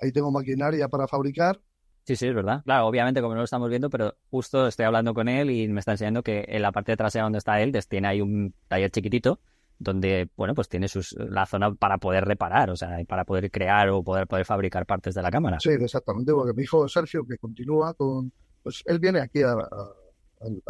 ahí 0.00 0.12
tengo 0.12 0.30
maquinaria 0.30 0.88
para 0.88 1.08
fabricar. 1.08 1.60
Sí, 2.06 2.14
sí, 2.14 2.28
es 2.28 2.34
verdad. 2.34 2.62
Claro, 2.64 2.86
obviamente 2.86 3.20
como 3.20 3.34
no 3.34 3.40
lo 3.40 3.44
estamos 3.44 3.68
viendo, 3.68 3.90
pero 3.90 4.16
justo 4.30 4.68
estoy 4.68 4.86
hablando 4.86 5.12
con 5.12 5.28
él 5.28 5.50
y 5.50 5.66
me 5.66 5.80
está 5.80 5.92
enseñando 5.92 6.22
que 6.22 6.44
en 6.46 6.62
la 6.62 6.70
parte 6.70 6.96
trasera 6.96 7.24
donde 7.24 7.38
está 7.38 7.60
él, 7.60 7.76
tiene 7.88 8.06
ahí 8.06 8.20
un 8.20 8.54
taller 8.68 8.90
chiquitito 8.92 9.40
donde, 9.78 10.30
bueno, 10.36 10.54
pues 10.54 10.68
tiene 10.68 10.88
sus, 10.88 11.12
la 11.18 11.46
zona 11.46 11.74
para 11.74 11.98
poder 11.98 12.24
reparar, 12.24 12.70
o 12.70 12.76
sea, 12.76 12.98
para 13.08 13.24
poder 13.24 13.50
crear 13.50 13.90
o 13.90 14.02
poder, 14.02 14.26
poder 14.26 14.44
fabricar 14.44 14.86
partes 14.86 15.14
de 15.14 15.22
la 15.22 15.30
cámara. 15.30 15.58
Sí, 15.60 15.70
exactamente, 15.70 16.32
porque 16.32 16.54
mi 16.54 16.62
hijo 16.62 16.88
Sergio, 16.88 17.26
que 17.26 17.36
continúa 17.38 17.92
con, 17.94 18.32
pues 18.62 18.82
él 18.86 18.98
viene 18.98 19.20
aquí 19.20 19.42
al 19.42 19.58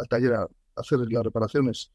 taller 0.09 0.33
a, 0.33 0.47
hacer 0.75 0.99
las 0.99 1.23
reparaciones. 1.23 1.91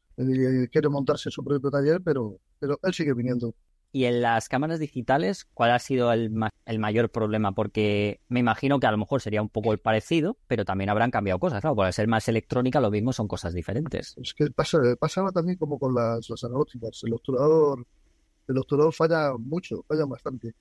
Quiere 0.71 0.89
montarse 0.89 1.29
su 1.29 1.43
propio 1.43 1.69
taller, 1.69 2.01
pero, 2.01 2.39
pero 2.59 2.79
él 2.81 2.93
sigue 2.93 3.13
viniendo. 3.13 3.53
Y 3.95 4.05
en 4.05 4.23
las 4.23 4.49
cámaras 4.49 4.79
digitales, 4.79 5.45
¿cuál 5.53 5.69
ha 5.69 5.77
sido 5.77 6.11
el, 6.11 6.31
ma- 6.31 6.49
el 6.65 6.79
mayor 6.79 7.11
problema? 7.11 7.51
Porque 7.51 8.21
me 8.27 8.39
imagino 8.39 8.79
que 8.79 8.87
a 8.87 8.91
lo 8.91 8.97
mejor 8.97 9.21
sería 9.21 9.39
un 9.43 9.49
poco 9.49 9.71
el 9.71 9.77
parecido, 9.77 10.35
pero 10.47 10.65
también 10.65 10.89
habrán 10.89 11.11
cambiado 11.11 11.39
cosas. 11.39 11.61
Claro, 11.61 11.75
por 11.75 11.93
ser 11.93 12.07
más 12.07 12.27
electrónica, 12.27 12.81
lo 12.81 12.89
mismo 12.89 13.13
son 13.13 13.27
cosas 13.27 13.53
diferentes. 13.53 14.15
Es 14.19 14.33
que 14.33 14.49
pasa, 14.49 14.79
pasaba 14.99 15.31
también 15.31 15.59
como 15.59 15.77
con 15.77 15.93
las, 15.93 16.27
las 16.27 16.43
analógicas. 16.43 17.01
El 17.03 17.13
obturador, 17.13 17.85
el 18.47 18.57
obturador 18.57 18.93
falla 18.93 19.33
mucho, 19.37 19.83
falla 19.87 20.05
bastante. 20.05 20.55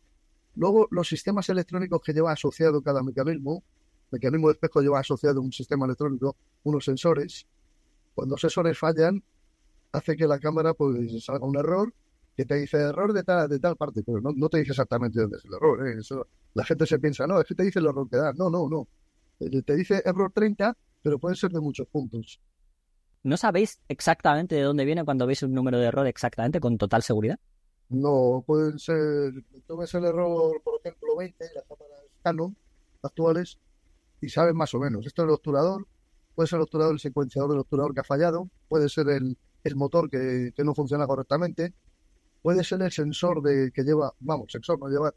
Luego, 0.57 0.87
los 0.91 1.09
sistemas 1.09 1.49
electrónicos 1.49 2.03
que 2.03 2.13
lleva 2.13 2.33
asociado 2.33 2.83
cada 2.83 3.03
mecanismo, 3.03 3.65
mecanismo 4.11 4.49
de 4.49 4.53
espejo 4.55 4.83
lleva 4.83 5.01
asociado 5.01 5.41
un 5.41 5.53
sistema 5.53 5.87
electrónico, 5.87 6.37
unos 6.65 6.85
sensores. 6.85 7.47
Cuando 8.15 8.35
los 8.35 8.43
sensores 8.43 8.79
fallan, 8.79 9.23
hace 9.93 10.17
que 10.17 10.27
la 10.27 10.39
cámara 10.39 10.75
pues 10.75 11.25
salga 11.25 11.47
un 11.47 11.57
error 11.57 11.95
que 12.37 12.45
te 12.45 12.55
dice 12.57 12.79
error 12.79 13.13
de 13.13 13.23
tal, 13.25 13.49
de 13.49 13.59
tal 13.59 13.77
parte, 13.77 14.03
pero 14.05 14.21
no, 14.21 14.31
no 14.35 14.49
te 14.49 14.59
dice 14.59 14.73
exactamente 14.73 15.21
dónde 15.21 15.39
es 15.39 15.45
el 15.45 15.55
error. 15.55 15.89
¿eh? 15.89 15.97
Eso, 16.01 16.27
la 16.55 16.65
gente 16.65 16.87
se 16.87 16.99
piensa, 16.99 17.27
no, 17.27 17.41
es 17.41 17.47
que 17.47 17.55
te 17.55 17.65
dice 17.65 17.79
el 17.79 17.87
error 17.87 18.09
que 18.09 18.17
da. 18.17 18.33
No, 18.35 18.51
no, 18.51 18.69
no. 18.69 18.89
Eh, 19.41 19.63
Te 19.63 19.77
dice 19.77 20.03
error 20.05 20.33
30, 20.35 20.77
pero 21.03 21.19
puede 21.19 21.37
ser 21.37 21.51
de 21.51 21.61
muchos 21.61 21.87
puntos. 21.89 22.41
¿No 23.25 23.37
sabéis 23.37 23.81
exactamente 23.89 24.55
de 24.57 24.63
dónde 24.63 24.85
viene 24.85 25.05
cuando 25.05 25.27
veis 25.27 25.43
un 25.43 25.53
número 25.55 25.79
de 25.79 25.87
error 25.87 26.07
exactamente 26.07 26.61
con 26.61 26.79
total 26.79 27.03
seguridad? 27.03 27.39
No, 27.89 28.43
pueden 28.47 28.79
ser, 28.79 29.33
tú 29.67 29.77
ves 29.77 29.93
el 29.95 30.05
error, 30.05 30.61
por 30.65 30.81
ejemplo, 30.81 31.17
20, 31.17 31.45
las 31.55 31.65
cámaras 31.65 32.01
Canon 32.23 32.57
actuales, 33.03 33.59
y 34.21 34.29
sabes 34.29 34.55
más 34.55 34.75
o 34.75 34.79
menos. 34.81 35.07
Esto 35.07 35.23
es 35.23 35.29
el 35.29 35.35
obturador, 35.35 35.87
puede 36.35 36.49
ser 36.49 36.57
el 36.59 36.63
obturador, 36.63 36.95
el 36.95 37.01
secuenciador 37.01 37.51
del 37.51 37.61
obturador 37.61 37.95
que 37.95 38.01
ha 38.01 38.05
fallado, 38.05 38.49
puede 38.69 38.89
ser 38.89 39.09
el, 39.11 39.37
el 39.65 39.77
motor 39.77 40.09
que, 40.11 40.53
que 40.57 40.65
no 40.65 40.75
funciona 40.75 41.07
correctamente, 41.07 41.75
puede 42.43 42.65
ser 42.65 42.83
el 42.83 42.91
sensor 42.93 43.41
de 43.43 43.71
que 43.73 43.83
lleva, 43.83 44.13
vamos, 44.21 44.51
sensor 44.51 44.79
no 44.79 44.89
lleva, 44.89 45.15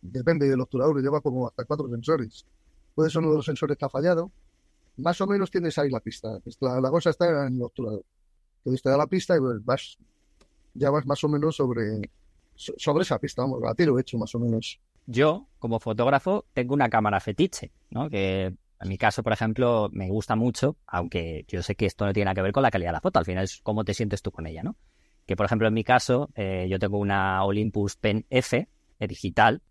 depende 0.00 0.48
del 0.48 0.60
obturador, 0.60 1.02
lleva 1.02 1.20
como 1.20 1.46
hasta 1.48 1.64
cuatro 1.64 1.88
sensores. 1.88 2.46
Puede 2.94 3.10
ser 3.10 3.20
uno 3.20 3.30
de 3.30 3.36
los 3.36 3.44
sensores 3.46 3.76
que 3.76 3.84
ha 3.84 3.88
fallado. 3.88 4.30
Más 4.96 5.20
o 5.20 5.26
menos 5.26 5.50
tienes 5.50 5.76
ahí 5.78 5.90
la 5.90 6.00
pista. 6.00 6.38
La, 6.60 6.90
cosa 6.90 7.10
está 7.10 7.46
en 7.46 7.56
el 7.56 7.62
obturador. 7.62 8.04
Entonces 8.58 8.82
te 8.82 8.88
da 8.90 8.96
la 8.96 9.06
pista 9.08 9.36
y 9.36 9.40
pues, 9.40 9.64
vas, 9.64 9.98
ya 10.74 10.90
vas 10.90 11.04
más 11.04 11.22
o 11.24 11.28
menos 11.28 11.56
sobre, 11.56 12.00
so- 12.54 12.74
sobre 12.76 13.02
esa 13.02 13.18
pista, 13.18 13.42
vamos, 13.42 13.62
a 13.64 13.74
tiro 13.74 13.98
hecho 13.98 14.16
más 14.16 14.34
o 14.34 14.38
menos. 14.38 14.78
Yo, 15.06 15.48
como 15.58 15.80
fotógrafo, 15.80 16.46
tengo 16.54 16.72
una 16.74 16.88
cámara 16.88 17.18
fetiche, 17.20 17.72
¿no? 17.90 18.08
Que 18.08 18.44
en 18.80 18.88
mi 18.88 18.96
caso, 18.96 19.22
por 19.22 19.32
ejemplo, 19.32 19.88
me 19.92 20.08
gusta 20.08 20.36
mucho, 20.36 20.76
aunque 20.86 21.44
yo 21.48 21.62
sé 21.62 21.74
que 21.74 21.86
esto 21.86 22.06
no 22.06 22.12
tiene 22.12 22.26
nada 22.26 22.34
que 22.36 22.42
ver 22.42 22.52
con 22.52 22.62
la 22.62 22.70
calidad 22.70 22.90
de 22.90 22.94
la 22.94 23.00
foto, 23.00 23.18
al 23.18 23.24
final 23.24 23.44
es 23.44 23.60
cómo 23.62 23.84
te 23.84 23.94
sientes 23.94 24.22
tú 24.22 24.30
con 24.30 24.46
ella, 24.46 24.62
¿no? 24.62 24.76
Que, 25.26 25.36
por 25.36 25.46
ejemplo, 25.46 25.68
en 25.68 25.74
mi 25.74 25.84
caso, 25.84 26.30
eh, 26.34 26.66
yo 26.68 26.78
tengo 26.78 26.98
una 26.98 27.44
Olympus 27.44 27.96
Pen 27.96 28.26
F 28.30 28.68
eh, 28.98 29.06
digital 29.06 29.62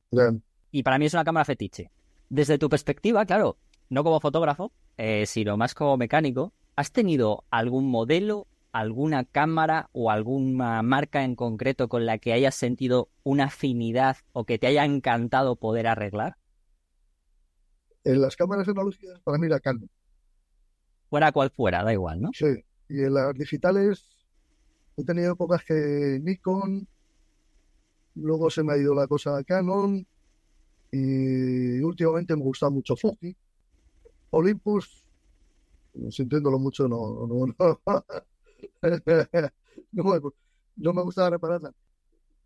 y 0.72 0.84
para 0.84 0.98
mí 0.98 1.06
es 1.06 1.14
una 1.14 1.24
cámara 1.24 1.46
fetiche. 1.46 1.92
Desde 2.30 2.58
tu 2.58 2.70
perspectiva, 2.70 3.26
claro, 3.26 3.58
no 3.90 4.04
como 4.04 4.20
fotógrafo, 4.20 4.72
eh, 4.98 5.26
sino 5.28 5.58
más 5.58 5.76
como 5.76 5.98
mecánico, 5.98 6.54
¿has 6.76 6.92
tenido 6.92 7.46
algún 7.52 7.90
modelo, 7.90 8.48
alguna 8.72 9.26
cámara 9.26 9.90
o 9.92 10.10
alguna 10.10 10.82
marca 10.82 11.24
en 11.24 11.36
concreto 11.36 11.88
con 11.88 12.06
la 12.06 12.18
que 12.18 12.34
hayas 12.34 12.56
sentido 12.56 13.10
una 13.24 13.46
afinidad 13.46 14.18
o 14.32 14.46
que 14.46 14.58
te 14.58 14.68
haya 14.68 14.86
encantado 14.86 15.56
poder 15.56 15.86
arreglar? 15.88 16.38
En 18.04 18.22
las 18.22 18.36
cámaras 18.36 18.68
analógicas, 18.68 19.20
para 19.22 19.38
mí 19.38 19.48
la 19.48 19.60
Canon. 19.60 19.90
Fuera 21.10 21.32
cual 21.32 21.52
fuera, 21.52 21.84
da 21.84 21.94
igual, 21.94 22.22
¿no? 22.22 22.32
Sí. 22.34 22.66
Y 22.90 23.04
en 23.04 23.14
las 23.14 23.34
digitales, 23.36 24.13
he 24.98 25.04
tenido 25.04 25.34
épocas 25.34 25.64
que 25.64 26.20
Nikon, 26.22 26.88
luego 28.16 28.50
se 28.50 28.64
me 28.64 28.74
ha 28.74 28.78
ido 28.78 28.94
la 28.94 29.08
cosa 29.08 29.38
a 29.38 29.44
Canon, 29.44 30.06
y 30.92 31.80
últimamente 31.82 32.36
me 32.36 32.44
gusta 32.44 32.70
mucho 32.70 32.96
Fuji. 32.96 33.36
Olympus, 34.30 35.06
sintiéndolo 36.10 36.60
mucho, 36.60 36.88
no, 36.88 37.28
no, 37.28 37.46
no, 37.48 38.06
me, 39.92 40.22
no 40.78 40.94
me 40.94 41.02
gustaba 41.02 41.32
repararla. 41.32 41.74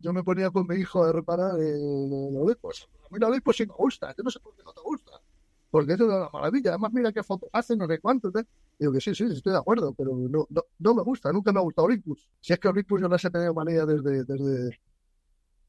Yo 0.00 0.12
me 0.12 0.22
ponía 0.22 0.50
con 0.50 0.66
mi 0.66 0.76
hijo 0.76 1.02
a 1.02 1.12
reparar 1.12 1.58
el 1.58 1.80
Olympus. 2.36 2.88
A 3.04 3.08
mí 3.10 3.16
el 3.16 3.24
Olympus 3.24 3.56
sí 3.56 3.66
me 3.66 3.74
gusta, 3.74 4.14
yo 4.16 4.22
no 4.22 4.30
sé 4.30 4.38
por 4.40 4.54
qué 4.54 4.62
no 4.62 4.72
te 4.72 4.80
gusta. 4.82 5.07
Porque 5.70 5.92
eso 5.92 6.04
es 6.04 6.10
una 6.10 6.28
maravilla. 6.32 6.70
Además, 6.70 6.92
mira 6.92 7.12
qué 7.12 7.22
foto 7.22 7.48
hace, 7.52 7.76
no 7.76 7.86
sé 7.86 7.98
cuánto. 7.98 8.30
tal. 8.30 8.46
Digo 8.78 8.92
que 8.92 9.00
sí, 9.00 9.14
sí, 9.14 9.24
estoy 9.24 9.52
de 9.52 9.58
acuerdo, 9.58 9.92
pero 9.94 10.16
no, 10.16 10.46
no, 10.48 10.62
no 10.78 10.94
me 10.94 11.02
gusta, 11.02 11.32
nunca 11.32 11.52
me 11.52 11.58
ha 11.58 11.62
gustado 11.62 11.86
Olympus. 11.86 12.30
Si 12.40 12.52
es 12.52 12.58
que 12.58 12.68
Olympus 12.68 13.00
yo 13.00 13.08
las 13.08 13.24
he 13.24 13.30
tenido 13.30 13.52
manía 13.52 13.84
desde, 13.84 14.24
desde, 14.24 14.78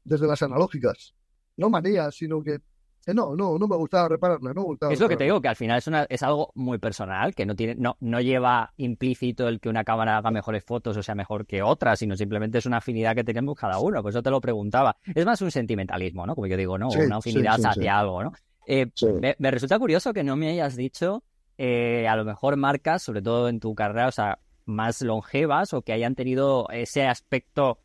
desde 0.04 0.26
las 0.26 0.42
analógicas. 0.42 1.14
No 1.56 1.68
manía, 1.68 2.10
sino 2.10 2.42
que, 2.42 2.60
que 3.04 3.12
no, 3.12 3.34
no, 3.34 3.58
no 3.58 3.66
me 3.66 3.76
gustaba 3.76 4.08
repararla, 4.08 4.54
no 4.54 4.60
me 4.60 4.66
gustaba 4.66 4.92
Es 4.92 5.00
lo 5.00 5.08
que 5.08 5.16
te 5.16 5.24
digo, 5.24 5.40
que 5.40 5.48
al 5.48 5.56
final 5.56 5.78
es, 5.78 5.86
una, 5.86 6.04
es 6.08 6.22
algo 6.22 6.52
muy 6.54 6.78
personal, 6.78 7.34
que 7.34 7.44
no 7.44 7.54
tiene, 7.54 7.74
no, 7.74 7.96
no 8.00 8.20
lleva 8.20 8.72
implícito 8.76 9.48
el 9.48 9.60
que 9.60 9.68
una 9.68 9.84
cámara 9.84 10.16
haga 10.16 10.30
mejores 10.30 10.64
fotos 10.64 10.96
o 10.96 11.02
sea 11.02 11.14
mejor 11.14 11.46
que 11.46 11.62
otra, 11.62 11.96
sino 11.96 12.16
simplemente 12.16 12.58
es 12.58 12.66
una 12.66 12.78
afinidad 12.78 13.14
que 13.14 13.24
tenemos 13.24 13.58
cada 13.58 13.78
uno. 13.80 14.00
Por 14.00 14.10
eso 14.10 14.22
te 14.22 14.30
lo 14.30 14.40
preguntaba. 14.40 14.96
Es 15.14 15.26
más 15.26 15.42
un 15.42 15.50
sentimentalismo, 15.50 16.26
¿no? 16.26 16.34
Como 16.34 16.46
yo 16.46 16.56
digo, 16.56 16.78
¿no? 16.78 16.90
Sí, 16.90 17.00
una 17.00 17.16
afinidad 17.16 17.56
sí, 17.56 17.64
hacia 17.66 17.98
algo, 17.98 18.22
¿no? 18.22 18.32
Eh, 18.66 18.86
Sí. 18.94 19.06
me, 19.20 19.36
me 19.38 19.50
resulta 19.50 19.78
curioso 19.78 20.12
que 20.12 20.22
no 20.24 20.36
me 20.36 20.50
hayas 20.50 20.76
dicho, 20.76 21.22
eh, 21.58 22.06
a 22.08 22.16
lo 22.16 22.24
mejor 22.24 22.56
marcas, 22.56 23.02
sobre 23.02 23.22
todo 23.22 23.48
en 23.48 23.60
tu 23.60 23.74
carrera, 23.74 24.08
o 24.08 24.12
sea, 24.12 24.38
más 24.66 25.02
longevas 25.02 25.72
o 25.74 25.82
que 25.82 25.92
hayan 25.92 26.14
tenido 26.14 26.68
ese 26.70 27.06
aspecto, 27.06 27.78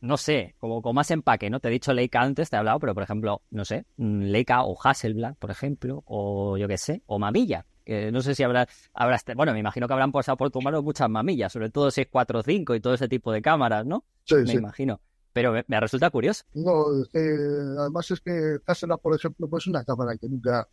no 0.00 0.16
sé, 0.16 0.54
como 0.58 0.82
con 0.82 0.94
más 0.94 1.10
empaque, 1.10 1.48
¿no? 1.50 1.60
Te 1.60 1.68
he 1.68 1.70
dicho 1.70 1.92
Leica 1.92 2.20
antes, 2.20 2.50
te 2.50 2.56
he 2.56 2.58
hablado, 2.58 2.78
pero 2.80 2.94
por 2.94 3.02
ejemplo, 3.02 3.42
no 3.50 3.64
sé, 3.64 3.84
mm, 3.96 4.22
Leica 4.24 4.62
o 4.64 4.76
Hasselblad, 4.82 5.36
por 5.36 5.50
ejemplo, 5.50 6.02
o 6.06 6.56
yo 6.56 6.66
qué 6.68 6.78
sé, 6.78 7.02
o 7.06 7.18
Mamilla. 7.18 7.64
no 8.12 8.20
sé 8.20 8.34
si 8.34 8.42
habrá, 8.42 8.66
habrás, 8.94 9.24
bueno, 9.36 9.52
me 9.52 9.60
imagino 9.60 9.86
que 9.86 9.92
habrán 9.92 10.10
pasado 10.10 10.36
por 10.36 10.50
tu 10.50 10.60
mano 10.60 10.82
muchas 10.82 11.08
mamillas, 11.08 11.52
sobre 11.52 11.70
todo 11.70 11.90
645 11.92 12.74
y 12.74 12.80
todo 12.80 12.94
ese 12.94 13.06
tipo 13.08 13.30
de 13.30 13.40
cámaras, 13.40 13.86
¿no? 13.86 14.04
Sí, 14.24 14.34
Me 14.36 14.46
sí. 14.46 14.56
imagino. 14.56 15.00
Pero 15.36 15.52
me, 15.52 15.62
me 15.68 15.78
resulta 15.78 16.08
curioso. 16.08 16.44
No, 16.54 16.86
además 17.12 18.10
es 18.10 18.22
que 18.22 18.56
Hasselblad, 18.64 18.96
por 19.00 19.14
ejemplo, 19.14 19.46
pues 19.46 19.64
es 19.64 19.66
una 19.66 19.84
cámara 19.84 20.16
que 20.16 20.30
nunca, 20.30 20.66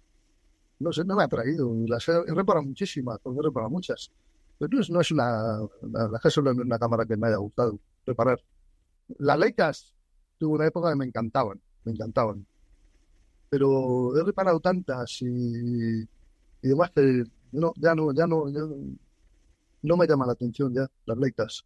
no 0.79 0.93
sé, 0.93 1.03
no 1.03 1.17
me 1.17 1.23
ha 1.23 1.27
traído. 1.27 1.69
Las 1.85 2.07
he, 2.07 2.13
he 2.13 2.33
reparado 2.33 2.65
muchísimas, 2.65 3.19
porque 3.19 3.41
he 3.41 3.43
reparado 3.43 3.69
muchas. 3.69 4.09
Pero 4.57 4.69
no 4.71 4.79
es, 4.79 4.89
no 4.89 5.01
es 5.01 5.11
una, 5.11 5.25
la, 5.81 6.07
la 6.07 6.07
no 6.07 6.29
es 6.29 6.37
una 6.37 6.79
cámara 6.79 7.05
que 7.05 7.17
me 7.17 7.27
haya 7.27 7.35
gustado 7.35 7.77
reparar. 8.05 8.39
Las 9.17 9.37
Leicas 9.37 9.93
tuve 10.37 10.53
una 10.53 10.67
época 10.67 10.91
que 10.91 10.95
me 10.95 11.05
encantaban, 11.07 11.59
me 11.83 11.91
encantaban. 11.91 12.45
Pero 13.49 14.15
he 14.17 14.23
reparado 14.23 14.61
tantas 14.61 15.21
y, 15.23 16.03
y 16.03 16.67
demás 16.69 16.89
que 16.91 17.25
no, 17.51 17.73
ya 17.75 17.93
no, 17.95 18.13
ya 18.13 18.27
no, 18.27 18.47
ya 18.47 18.61
no, 18.61 18.77
no 19.81 19.97
me 19.97 20.07
llama 20.07 20.25
la 20.25 20.31
atención 20.31 20.73
ya 20.73 20.87
las 21.05 21.17
Leicas. 21.17 21.65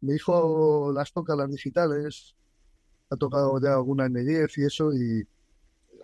Mi 0.00 0.14
hijo 0.14 0.92
las 0.92 1.12
toca 1.12 1.34
las 1.34 1.50
digitales, 1.50 2.34
ha 3.10 3.16
tocado 3.16 3.60
ya 3.60 3.74
alguna 3.74 4.06
N10 4.06 4.58
y 4.58 4.64
eso, 4.64 4.92
y 4.92 5.26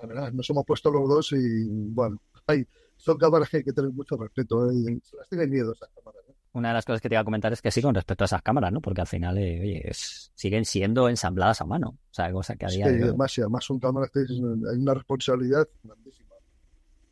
la 0.01 0.07
verdad, 0.07 0.33
nos 0.33 0.49
hemos 0.51 0.65
puesto 0.65 0.91
los 0.91 1.09
dos 1.09 1.33
y 1.33 1.65
bueno, 1.69 2.21
hay, 2.47 2.67
son 2.97 3.17
cámaras 3.19 3.49
que 3.51 3.59
hay 3.59 3.65
que 3.65 3.73
tener 3.73 3.93
mucho 3.93 4.17
respeto, 4.17 4.71
¿eh? 4.71 4.99
se 5.03 5.17
las 5.17 5.29
tienen 5.29 5.51
miedo 5.51 5.73
esas 5.73 5.89
cámaras. 5.95 6.23
¿eh? 6.29 6.35
Una 6.55 6.69
de 6.69 6.75
las 6.75 6.85
cosas 6.85 7.01
que 7.01 7.09
te 7.09 7.15
iba 7.15 7.21
a 7.21 7.25
comentar 7.25 7.53
es 7.53 7.61
que 7.63 7.71
sí, 7.71 7.83
con 7.83 7.95
respecto 7.95 8.25
a 8.25 8.27
esas 8.27 8.43
cámaras, 8.43 8.73
¿no? 8.73 8.81
Porque 8.81 9.01
al 9.01 9.07
final, 9.07 9.39
eh, 9.39 9.61
oye, 9.61 9.91
es- 9.91 10.31
siguen 10.35 10.65
siendo 10.65 11.09
ensambladas 11.09 11.61
a 11.61 11.65
mano. 11.65 11.89
O 11.91 12.15
sea, 12.15 12.33
cosa 12.33 12.55
que 12.57 12.67
a 12.67 12.69
día 12.69 12.87
de 12.87 12.95
hoy- 12.95 13.09
además, 13.09 13.35
además 13.39 13.65
son 13.65 13.79
cámaras 13.81 14.11
que 14.11 14.21
hay 14.21 14.79
una 14.79 14.95
responsabilidad 14.95 15.69
grandísima. 15.83 16.35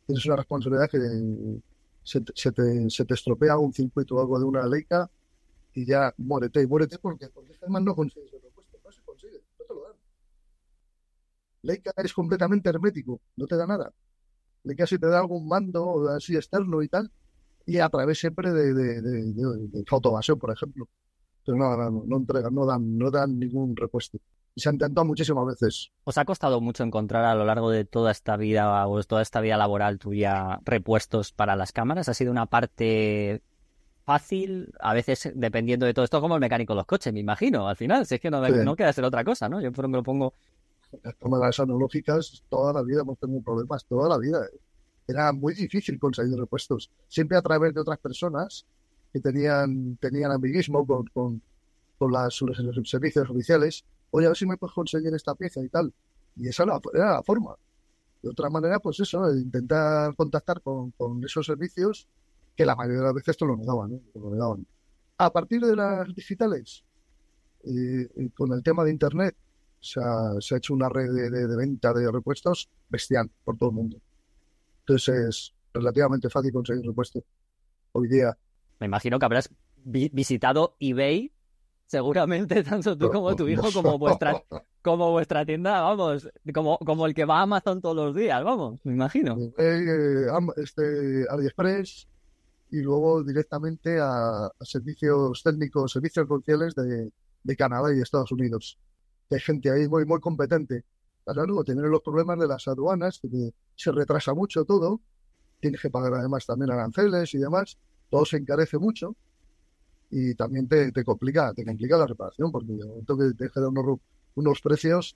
Tienes 0.05 0.25
una 0.25 0.35
responsabilidad 0.37 0.89
que 0.89 0.99
se 2.03 2.21
te, 2.21 2.33
se 2.35 2.51
te, 2.51 2.89
se 2.89 3.05
te 3.05 3.13
estropea 3.13 3.57
un 3.57 3.73
circuito 3.73 4.15
o 4.15 4.21
algo 4.21 4.39
de 4.39 4.45
una 4.45 4.65
Leica 4.67 5.09
y 5.73 5.85
ya 5.85 6.13
muérete, 6.17 6.61
y 6.61 6.67
muérete 6.67 6.99
porque, 6.99 7.29
porque 7.29 7.53
además 7.61 7.83
no 7.83 7.95
consigues 7.95 8.33
el 8.33 8.41
repuesto, 8.41 8.77
no 8.83 8.91
se 8.91 9.01
consigue, 9.01 9.43
no 9.59 9.65
te 9.65 9.73
lo 9.73 9.83
dan. 9.83 9.95
Leica 11.63 11.91
es 11.97 12.13
completamente 12.13 12.69
hermético, 12.69 13.21
no 13.35 13.47
te 13.47 13.55
da 13.55 13.65
nada. 13.65 13.91
Leica 14.63 14.85
si 14.85 14.97
te 14.97 15.07
da 15.07 15.19
algún 15.19 15.47
mando 15.47 16.07
así 16.09 16.35
externo 16.35 16.81
y 16.81 16.89
tal, 16.89 17.11
y 17.65 17.79
a 17.79 17.89
través 17.89 18.19
siempre 18.19 18.51
de, 18.51 18.73
de, 18.73 19.01
de, 19.01 19.33
de, 19.33 20.35
por 20.39 20.51
ejemplo. 20.51 20.89
Pero 21.45 21.57
no, 21.57 21.75
no, 21.75 22.03
no 22.05 22.17
entregan, 22.17 22.53
no 22.53 22.65
dan, 22.65 22.97
no 22.97 23.11
dan 23.11 23.37
ningún 23.37 23.75
repuesto. 23.75 24.17
Y 24.55 24.61
se 24.61 24.69
han 24.69 24.75
intentado 24.75 25.05
muchísimas 25.05 25.45
veces. 25.47 25.91
¿Os 26.03 26.17
ha 26.17 26.25
costado 26.25 26.61
mucho 26.61 26.83
encontrar 26.83 27.25
a 27.25 27.35
lo 27.35 27.43
largo 27.43 27.69
de 27.69 27.85
toda 27.85 28.11
esta 28.11 28.37
vida 28.37 28.87
o 28.87 29.03
toda 29.03 29.21
esta 29.21 29.41
vida 29.41 29.57
laboral 29.57 29.97
tuya 29.97 30.59
repuestos 30.63 31.31
para 31.31 31.55
las 31.55 31.71
cámaras? 31.71 32.07
¿Ha 32.07 32.13
sido 32.13 32.31
una 32.31 32.45
parte 32.45 33.41
fácil? 34.05 34.73
A 34.79 34.93
veces, 34.93 35.31
dependiendo 35.35 35.85
de 35.85 35.93
todo 35.93 36.05
esto, 36.05 36.21
como 36.21 36.35
el 36.35 36.41
mecánico 36.41 36.73
de 36.73 36.77
los 36.77 36.85
coches, 36.85 37.13
me 37.13 37.19
imagino, 37.19 37.67
al 37.67 37.75
final. 37.75 38.05
Si 38.05 38.15
es 38.15 38.21
que 38.21 38.29
no, 38.29 38.45
Sí. 38.45 38.53
no 38.63 38.75
queda 38.75 38.93
ser 38.93 39.03
otra 39.03 39.23
cosa, 39.23 39.49
¿no? 39.49 39.61
Yo 39.61 39.71
por 39.71 39.85
ejemplo 39.85 40.03
pongo... 40.03 40.33
Las 41.01 41.15
cámaras 41.15 41.59
analógicas, 41.59 42.43
toda 42.49 42.71
la 42.73 42.83
vida 42.83 43.01
hemos 43.01 43.17
tenido 43.17 43.41
problemas, 43.41 43.83
toda 43.85 44.09
la 44.09 44.17
vida. 44.19 44.45
Era 45.07 45.33
muy 45.33 45.53
difícil 45.55 45.99
conseguir 45.99 46.37
repuestos. 46.37 46.91
Siempre 47.07 47.37
a 47.37 47.41
través 47.41 47.73
de 47.73 47.81
otras 47.81 47.97
personas 47.97 48.65
que 49.11 49.19
tenían, 49.19 49.97
tenían 49.97 50.31
amiguismo 50.31 50.85
con, 50.85 51.07
con, 51.07 51.41
con 51.97 52.11
las, 52.11 52.39
los 52.41 52.57
servicios 52.87 53.29
oficiales 53.29 53.83
oye, 54.13 54.27
a 54.27 54.29
ver 54.29 54.37
si 54.37 54.45
me 54.45 54.57
puedes 54.57 54.73
conseguir 54.73 55.13
esta 55.13 55.33
pieza 55.35 55.61
y 55.61 55.69
tal. 55.69 55.91
Y 56.35 56.47
esa 56.47 56.63
era, 56.63 56.79
era 56.93 57.13
la 57.15 57.23
forma. 57.23 57.55
De 58.21 58.29
otra 58.29 58.49
manera, 58.49 58.79
pues 58.79 58.99
eso, 58.99 59.29
intentar 59.35 60.15
contactar 60.15 60.61
con, 60.61 60.91
con, 60.91 61.23
esos 61.25 61.45
servicios 61.45 62.07
que 62.55 62.65
la 62.65 62.75
mayoría 62.75 62.99
de 62.99 63.05
las 63.05 63.13
veces 63.13 63.37
te 63.37 63.45
lo 63.45 63.55
negaban, 63.55 63.93
¿eh? 63.93 64.01
lo 64.15 64.29
negaban. 64.31 64.65
A 65.17 65.31
partir 65.31 65.61
de 65.61 65.75
las 65.75 66.13
digitales, 66.13 66.83
eh, 67.63 68.07
con 68.35 68.51
el 68.53 68.61
tema 68.63 68.83
de 68.83 68.91
Internet, 68.91 69.35
se 69.79 69.99
ha, 69.99 70.35
se 70.39 70.55
ha 70.55 70.57
hecho 70.57 70.73
una 70.73 70.89
red 70.89 71.11
de, 71.11 71.29
de, 71.29 71.47
de, 71.47 71.57
venta 71.57 71.93
de 71.93 72.09
repuestos 72.11 72.69
bestial 72.89 73.29
por 73.43 73.57
todo 73.57 73.69
el 73.69 73.75
mundo. 73.75 73.97
Entonces 74.79 75.27
es 75.27 75.53
relativamente 75.73 76.29
fácil 76.29 76.53
conseguir 76.53 76.85
repuestos 76.85 77.23
hoy 77.91 78.07
día. 78.07 78.37
Me 78.79 78.85
imagino 78.85 79.19
que 79.19 79.25
habrás 79.25 79.49
vi 79.83 80.09
visitado 80.13 80.75
eBay, 80.79 81.31
seguramente, 81.85 82.63
tanto 82.63 82.97
tú 82.97 83.09
como 83.09 83.35
tu 83.35 83.47
hijo, 83.47 83.71
como 83.73 83.97
vuestra, 83.99 84.41
como 84.81 85.11
vuestra 85.11 85.45
tienda, 85.45 85.81
vamos, 85.81 86.29
como, 86.53 86.77
como 86.79 87.05
el 87.05 87.13
que 87.13 87.25
va 87.25 87.39
a 87.39 87.41
Amazon 87.43 87.81
todos 87.81 87.95
los 87.95 88.15
días, 88.15 88.43
vamos, 88.43 88.79
me 88.83 88.93
imagino. 88.93 89.37
Eh, 89.57 90.27
este, 90.57 91.25
AliExpress 91.29 92.07
y 92.73 92.81
luego 92.81 93.23
directamente 93.23 93.99
a, 94.01 94.49
servicios 94.61 95.43
técnicos, 95.43 95.91
servicios 95.91 96.27
comerciales 96.27 96.73
de, 96.73 97.11
de 97.43 97.55
Canadá 97.55 97.93
y 97.93 98.01
Estados 98.01 98.31
Unidos. 98.31 98.79
Hay 99.29 99.39
gente 99.41 99.69
ahí 99.69 99.87
muy, 99.87 100.05
muy 100.05 100.19
competente. 100.19 100.83
Claro, 101.23 101.63
tienen 101.63 101.91
los 101.91 102.01
problemas 102.01 102.39
de 102.39 102.47
las 102.47 102.67
aduanas, 102.67 103.19
que 103.21 103.53
se 103.75 103.91
retrasa 103.91 104.33
mucho 104.33 104.65
todo, 104.65 105.01
tienes 105.59 105.81
que 105.81 105.91
pagar 105.91 106.15
además 106.15 106.47
también 106.47 106.71
aranceles 106.71 107.35
y 107.35 107.37
demás, 107.37 107.77
todo 108.09 108.25
se 108.25 108.37
encarece 108.37 108.79
mucho 108.79 109.15
y 110.09 110.33
también 110.33 110.67
te, 110.67 110.91
te 110.91 111.03
complica 111.03 111.53
te 111.53 111.63
complica 111.63 111.95
la 111.95 112.07
reparación, 112.07 112.51
porque 112.51 112.73
de 112.73 112.85
momento 112.85 113.15
que 113.15 113.33
te 113.37 113.49
quedan 113.51 113.77
unos, 113.77 113.99
unos 114.33 114.61
precios 114.61 115.15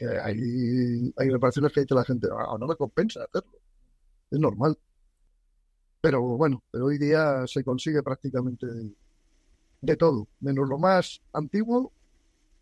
hay, 0.00 1.12
hay 1.14 1.28
reparaciones 1.28 1.72
que 1.74 1.82
dice 1.82 1.94
la 1.94 2.04
gente, 2.04 2.26
ah, 2.32 2.56
no 2.58 2.66
me 2.66 2.74
compensa 2.74 3.22
hacerlo, 3.22 3.58
es 4.30 4.40
normal. 4.40 4.78
Pero 6.06 6.22
bueno, 6.22 6.62
pero 6.70 6.84
hoy 6.84 6.98
día 6.98 7.44
se 7.48 7.64
consigue 7.64 8.00
prácticamente 8.00 8.64
de, 9.80 9.96
todo, 9.96 10.28
menos 10.38 10.68
lo 10.68 10.78
más 10.78 11.20
antiguo, 11.32 11.92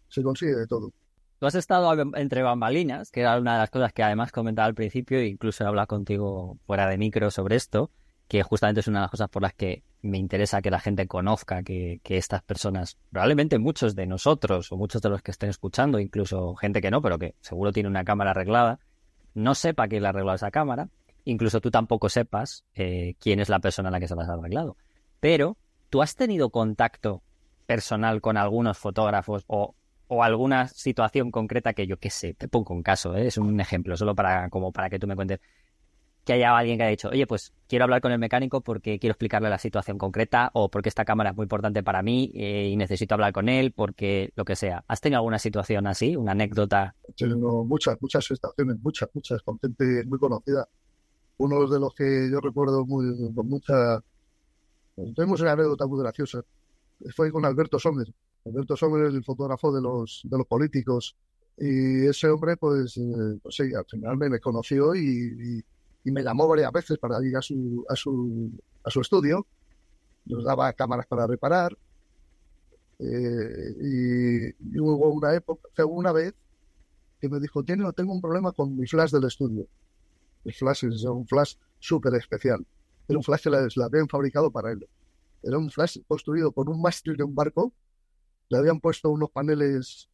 se 0.08 0.22
consigue 0.22 0.54
de 0.54 0.66
todo. 0.66 0.90
Tú 1.38 1.44
has 1.44 1.54
estado 1.54 1.92
entre 2.14 2.42
bambalinas, 2.42 3.10
que 3.10 3.20
era 3.20 3.38
una 3.38 3.52
de 3.52 3.58
las 3.58 3.68
cosas 3.68 3.92
que 3.92 4.02
además 4.02 4.32
comentaba 4.32 4.64
al 4.64 4.74
principio, 4.74 5.18
e 5.18 5.26
incluso 5.26 5.62
he 5.62 5.66
hablado 5.66 5.88
contigo 5.88 6.56
fuera 6.64 6.88
de 6.88 6.96
micro 6.96 7.30
sobre 7.30 7.56
esto, 7.56 7.90
que 8.28 8.42
justamente 8.42 8.80
es 8.80 8.88
una 8.88 9.00
de 9.00 9.02
las 9.02 9.10
cosas 9.10 9.28
por 9.28 9.42
las 9.42 9.52
que 9.52 9.82
me 10.00 10.16
interesa 10.16 10.62
que 10.62 10.70
la 10.70 10.80
gente 10.80 11.06
conozca 11.06 11.62
que, 11.62 12.00
que, 12.02 12.16
estas 12.16 12.42
personas, 12.42 12.96
probablemente 13.10 13.58
muchos 13.58 13.94
de 13.94 14.06
nosotros 14.06 14.72
o 14.72 14.78
muchos 14.78 15.02
de 15.02 15.10
los 15.10 15.20
que 15.20 15.32
estén 15.32 15.50
escuchando, 15.50 16.00
incluso 16.00 16.54
gente 16.54 16.80
que 16.80 16.90
no, 16.90 17.02
pero 17.02 17.18
que 17.18 17.34
seguro 17.42 17.72
tiene 17.72 17.90
una 17.90 18.04
cámara 18.04 18.30
arreglada, 18.30 18.80
no 19.34 19.54
sepa 19.54 19.86
quién 19.86 20.00
le 20.00 20.08
ha 20.08 20.10
arreglado 20.12 20.36
esa 20.36 20.50
cámara, 20.50 20.88
incluso 21.24 21.60
tú 21.60 21.70
tampoco 21.70 22.08
sepas 22.08 22.64
eh, 22.74 23.14
quién 23.18 23.40
es 23.40 23.48
la 23.48 23.60
persona 23.60 23.88
a 23.88 23.92
la 23.92 24.00
que 24.00 24.08
se 24.08 24.14
las 24.14 24.28
ha 24.28 24.34
arreglado. 24.34 24.76
Pero, 25.20 25.56
¿tú 25.90 26.02
has 26.02 26.16
tenido 26.16 26.50
contacto 26.50 27.22
personal 27.66 28.20
con 28.20 28.36
algunos 28.36 28.78
fotógrafos 28.78 29.44
o 29.46 29.74
o 30.06 30.22
alguna 30.22 30.68
situación 30.68 31.30
concreta 31.30 31.72
que 31.72 31.86
yo 31.86 31.98
qué 31.98 32.10
sé, 32.10 32.34
te 32.34 32.48
pongo 32.48 32.74
un 32.74 32.82
caso, 32.82 33.16
¿eh? 33.16 33.26
es 33.26 33.38
un 33.38 33.60
ejemplo, 33.60 33.96
solo 33.96 34.14
para, 34.14 34.48
como 34.50 34.72
para 34.72 34.90
que 34.90 34.98
tú 34.98 35.06
me 35.06 35.16
cuentes, 35.16 35.40
que 36.24 36.32
haya 36.32 36.56
alguien 36.56 36.78
que 36.78 36.84
haya 36.84 36.90
dicho, 36.90 37.10
oye, 37.10 37.26
pues 37.26 37.52
quiero 37.68 37.84
hablar 37.84 38.00
con 38.00 38.10
el 38.10 38.18
mecánico 38.18 38.62
porque 38.62 38.98
quiero 38.98 39.12
explicarle 39.12 39.50
la 39.50 39.58
situación 39.58 39.98
concreta 39.98 40.50
o 40.54 40.70
porque 40.70 40.88
esta 40.88 41.04
cámara 41.04 41.30
es 41.30 41.36
muy 41.36 41.44
importante 41.44 41.82
para 41.82 42.02
mí 42.02 42.32
eh, 42.34 42.70
y 42.70 42.76
necesito 42.76 43.14
hablar 43.14 43.32
con 43.32 43.50
él 43.50 43.72
porque 43.72 44.32
lo 44.34 44.46
que 44.46 44.56
sea. 44.56 44.84
¿Has 44.88 45.02
tenido 45.02 45.18
alguna 45.18 45.38
situación 45.38 45.86
así, 45.86 46.16
una 46.16 46.32
anécdota? 46.32 46.96
Tengo 47.14 47.66
muchas, 47.66 48.00
muchas 48.00 48.24
situaciones, 48.24 48.76
muchas, 48.80 49.10
muchas, 49.12 49.42
con 49.42 49.58
gente 49.60 50.04
muy 50.06 50.18
conocida. 50.18 50.66
Uno 51.38 51.66
de 51.68 51.80
los 51.80 51.94
que 51.94 52.28
yo 52.30 52.40
recuerdo 52.40 52.84
muy, 52.86 53.32
con 53.34 53.48
mucha... 53.48 54.02
Tenemos 55.16 55.40
una 55.40 55.52
anécdota 55.52 55.86
muy 55.86 56.00
graciosa. 56.00 56.42
Fue 57.14 57.32
con 57.32 57.44
Alberto 57.44 57.78
Sommer 57.78 58.06
Alberto 58.46 58.76
Sommer 58.76 59.06
es 59.06 59.14
el 59.14 59.24
fotógrafo 59.24 59.72
de 59.72 59.80
los, 59.80 60.20
de 60.24 60.38
los 60.38 60.46
políticos. 60.46 61.16
Y 61.56 62.06
ese 62.06 62.28
hombre, 62.28 62.56
pues, 62.56 62.96
eh, 62.96 63.38
pues 63.42 63.54
sí, 63.56 63.74
al 63.74 63.84
final 63.86 64.16
me, 64.16 64.40
conoció 64.40 64.94
y, 64.94 65.64
me 66.04 66.22
llamó 66.22 66.46
varias 66.46 66.70
veces 66.72 66.98
para 66.98 67.24
ir 67.24 67.36
a 67.36 67.42
su, 67.42 67.84
a 67.88 67.96
su, 67.96 68.50
a 68.82 68.90
su 68.90 69.00
estudio. 69.00 69.46
Nos 70.26 70.44
daba 70.44 70.72
cámaras 70.74 71.06
para 71.06 71.26
reparar. 71.26 71.76
Eh, 72.98 73.74
y, 73.80 74.76
y, 74.76 74.78
hubo 74.78 75.08
una 75.08 75.34
época, 75.34 75.68
una 75.86 76.12
vez 76.12 76.34
que 77.20 77.28
me 77.28 77.40
dijo, 77.40 77.62
Tiene, 77.62 77.90
tengo 77.92 78.12
un 78.12 78.20
problema 78.20 78.52
con 78.52 78.76
mi 78.76 78.86
flash 78.86 79.10
del 79.10 79.24
estudio. 79.24 79.66
El 80.44 80.52
flash 80.52 80.84
es 80.84 81.04
un 81.04 81.26
flash 81.26 81.54
súper 81.78 82.14
especial. 82.14 82.64
Era 83.08 83.18
un 83.18 83.24
flash 83.24 83.42
que 83.42 83.50
la, 83.50 83.66
la 83.76 83.84
habían 83.86 84.08
fabricado 84.08 84.50
para 84.50 84.72
él. 84.72 84.86
Era 85.42 85.58
un 85.58 85.70
flash 85.70 85.98
construido 86.06 86.52
con 86.52 86.68
un 86.68 86.80
mástil 86.80 87.16
de 87.16 87.24
un 87.24 87.34
barco 87.34 87.72
le 88.48 88.58
habían 88.58 88.80
puesto 88.80 89.10
unos 89.10 89.30
paneles 89.30 90.08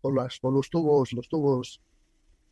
con 0.00 0.14
las 0.14 0.38
con 0.40 0.54
los 0.54 0.70
tubos 0.70 1.12
los 1.12 1.28
tubos 1.28 1.80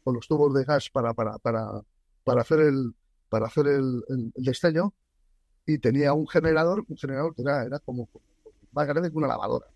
con 0.05 0.15
los 0.15 0.27
tubos 0.27 0.55
de 0.55 0.65
gas 0.65 0.91
para 0.91 1.15
para 1.15 1.39
para 1.39 1.83
para 2.25 2.41
hacer 2.43 2.61
el 2.61 2.95
para 3.29 3.47
hacer 3.47 3.67
el, 3.67 4.05
el, 4.09 4.33
el 4.35 4.45
destello 4.45 4.93
y 5.67 5.79
tenía 5.79 6.13
un 6.13 6.29
generador 6.29 6.85
un 6.87 6.97
generador 6.97 7.35
que 7.35 7.43
era, 7.43 7.65
era 7.65 7.79
como 7.79 8.09
más 8.73 8.87
grande 8.87 9.11
que 9.11 9.17
una 9.17 9.29
lavadora 9.29 9.67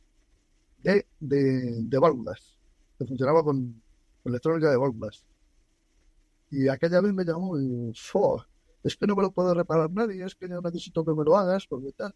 de, 0.82 1.06
de, 1.20 1.82
de 1.82 1.98
válvulas 1.98 2.58
que 2.98 3.06
funcionaba 3.06 3.42
con 3.42 3.82
electrónica 4.24 4.70
de 4.70 4.76
válvulas 4.76 5.24
y 6.64 6.68
aquella 6.68 7.00
vez 7.00 7.12
me 7.12 7.24
llamó 7.24 7.58
y 7.58 7.92
es 8.84 8.96
que 8.96 9.06
no 9.06 9.16
me 9.16 9.22
lo 9.22 9.30
puedo 9.30 9.52
reparar 9.52 9.90
nadie 9.90 10.24
es 10.24 10.34
que 10.34 10.48
yo 10.48 10.60
necesito 10.60 11.04
que 11.04 11.12
me 11.12 11.24
lo 11.24 11.36
hagas 11.36 11.66
porque 11.66 11.92
tal 11.92 12.14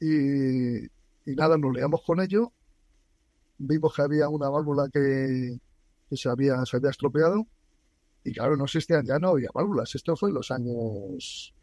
y, 0.00 0.84
y 1.26 1.34
nada, 1.34 1.56
nos 1.56 1.74
leamos 1.74 2.02
con 2.02 2.20
ello. 2.20 2.52
Vimos 3.58 3.94
que 3.94 4.02
había 4.02 4.28
una 4.28 4.48
válvula 4.48 4.88
que, 4.92 5.58
que 6.08 6.16
se, 6.16 6.28
había, 6.28 6.64
se 6.66 6.76
había 6.76 6.90
estropeado. 6.90 7.46
Y 8.24 8.32
claro, 8.32 8.56
no 8.56 8.64
existían, 8.64 9.04
ya 9.04 9.18
no 9.18 9.30
había 9.30 9.48
válvulas. 9.54 9.94
Esto 9.94 10.16
fue 10.16 10.30
en 10.30 10.34
los 10.34 10.50
años, 10.50 11.54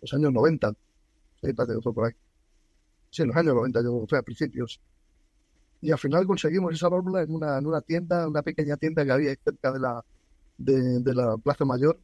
los 0.00 0.14
años 0.14 0.32
90. 0.32 0.72
Sí, 1.42 1.52
fue 1.82 1.94
por 1.94 2.06
ahí. 2.06 2.12
Sí, 3.10 3.22
en 3.22 3.28
los 3.28 3.36
años 3.36 3.54
90, 3.54 3.82
yo 3.82 4.04
fue 4.08 4.18
a 4.18 4.22
principios. 4.22 4.80
Y 5.80 5.92
al 5.92 5.98
final 5.98 6.26
conseguimos 6.26 6.74
esa 6.74 6.88
válvula 6.88 7.22
en 7.22 7.34
una, 7.34 7.58
en 7.58 7.66
una 7.66 7.80
tienda, 7.80 8.28
una 8.28 8.42
pequeña 8.42 8.76
tienda 8.76 9.04
que 9.04 9.12
había 9.12 9.34
cerca 9.42 9.72
de 9.72 9.80
la, 9.80 10.04
de, 10.60 11.00
de 11.00 11.14
la 11.14 11.36
Plaza 11.38 11.64
Mayor. 11.64 11.98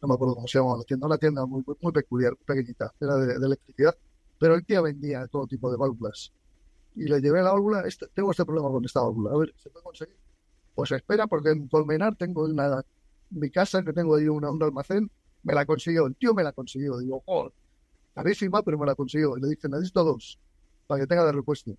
No 0.00 0.08
me 0.08 0.14
acuerdo 0.14 0.34
cómo 0.34 0.48
se 0.48 0.58
llamaba 0.58 0.78
la 0.78 0.84
tienda, 0.84 1.06
una 1.06 1.18
tienda 1.18 1.44
muy, 1.44 1.62
muy, 1.66 1.76
muy 1.80 1.92
peculiar, 1.92 2.34
pequeñita, 2.46 2.92
era 3.00 3.16
de, 3.16 3.38
de 3.38 3.46
electricidad 3.46 3.94
pero 4.40 4.54
el 4.54 4.64
tío 4.64 4.82
vendía 4.82 5.28
todo 5.28 5.46
tipo 5.46 5.70
de 5.70 5.76
válvulas. 5.76 6.32
Y 6.96 7.04
le 7.04 7.20
llevé 7.20 7.42
la 7.42 7.52
válvula, 7.52 7.82
este, 7.82 8.08
tengo 8.08 8.30
este 8.30 8.44
problema 8.44 8.70
con 8.70 8.84
esta 8.84 9.02
válvula, 9.02 9.32
a 9.32 9.36
ver, 9.36 9.54
¿se 9.58 9.68
puede 9.68 9.84
conseguir? 9.84 10.16
Pues 10.74 10.90
espera, 10.92 11.26
porque 11.26 11.50
en 11.50 11.68
Colmenar 11.68 12.16
tengo 12.16 12.44
una, 12.44 12.82
mi 13.28 13.50
casa, 13.50 13.84
que 13.84 13.92
tengo 13.92 14.16
ahí 14.16 14.28
una, 14.28 14.50
un 14.50 14.62
almacén, 14.62 15.10
me 15.42 15.52
la 15.52 15.66
consiguió, 15.66 16.06
el 16.06 16.16
tío 16.16 16.32
me 16.32 16.42
la 16.42 16.52
consiguió. 16.52 16.96
Digo, 16.98 17.22
oh, 17.26 17.52
carísima, 18.14 18.62
pero 18.62 18.78
me 18.78 18.86
la 18.86 18.94
consiguió. 18.94 19.36
Y 19.36 19.42
le 19.42 19.48
dije, 19.48 19.68
necesito 19.68 20.04
dos, 20.04 20.38
para 20.86 21.02
que 21.02 21.06
tenga 21.06 21.26
de 21.26 21.32
repuesto. 21.32 21.76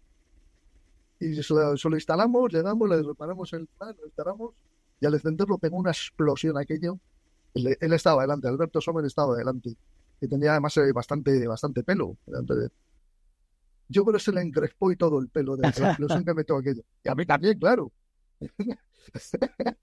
Y 1.20 1.42
se 1.42 1.54
lo, 1.54 1.76
se 1.76 1.90
lo 1.90 1.96
instalamos, 1.96 2.54
le 2.54 2.62
reparamos 2.62 3.52
el 3.54 3.66
plan, 3.66 3.96
lo 4.00 4.06
instalamos, 4.06 4.54
y 5.02 5.06
al 5.06 5.14
encenderlo 5.16 5.58
pegó 5.58 5.78
una 5.78 5.92
explosión 5.92 6.58
aquello. 6.58 7.00
Él, 7.54 7.78
él 7.80 7.94
estaba 7.94 8.22
delante, 8.22 8.48
Alberto 8.48 8.80
Sommer 8.80 9.04
estaba 9.04 9.36
delante 9.36 9.76
que 10.22 10.28
tenía 10.28 10.52
además 10.52 10.78
eh, 10.78 10.92
bastante, 10.94 11.48
bastante 11.48 11.84
pelo. 11.84 12.16
Yo 13.90 14.06
creo 14.06 14.14
que 14.14 14.24
se 14.24 14.32
le 14.32 14.42
encrespó 14.42 14.92
y 14.92 14.96
todo 14.96 15.20
el 15.20 15.30
pelo 15.30 15.58
de 15.58 15.64
la 15.64 15.70
explosión 15.90 16.24
que 16.24 16.34
metió 16.36 16.58
aquello. 16.58 16.84
Y 17.04 17.10
a 17.10 17.16
mí 17.16 17.26
también, 17.26 17.58
claro. 17.58 17.92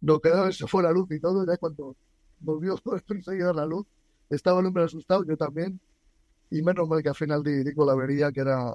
no 0.00 0.20
quedó, 0.20 0.52
se 0.52 0.68
fue 0.68 0.84
la 0.84 0.92
luz 0.92 1.10
y 1.10 1.18
todo, 1.18 1.44
ya 1.44 1.56
cuando 1.56 1.96
volvió 2.38 2.80
enseguida 3.08 3.52
la 3.52 3.66
luz, 3.66 3.84
estaba 4.30 4.60
el 4.60 4.66
hombre 4.66 4.84
asustado, 4.84 5.24
yo 5.24 5.36
también, 5.36 5.80
y 6.48 6.62
menos 6.62 6.88
mal 6.88 7.02
que 7.02 7.08
al 7.08 7.16
final 7.16 7.42
digo 7.42 7.84
la 7.84 7.92
avería 7.92 8.30
que 8.30 8.42
era, 8.42 8.72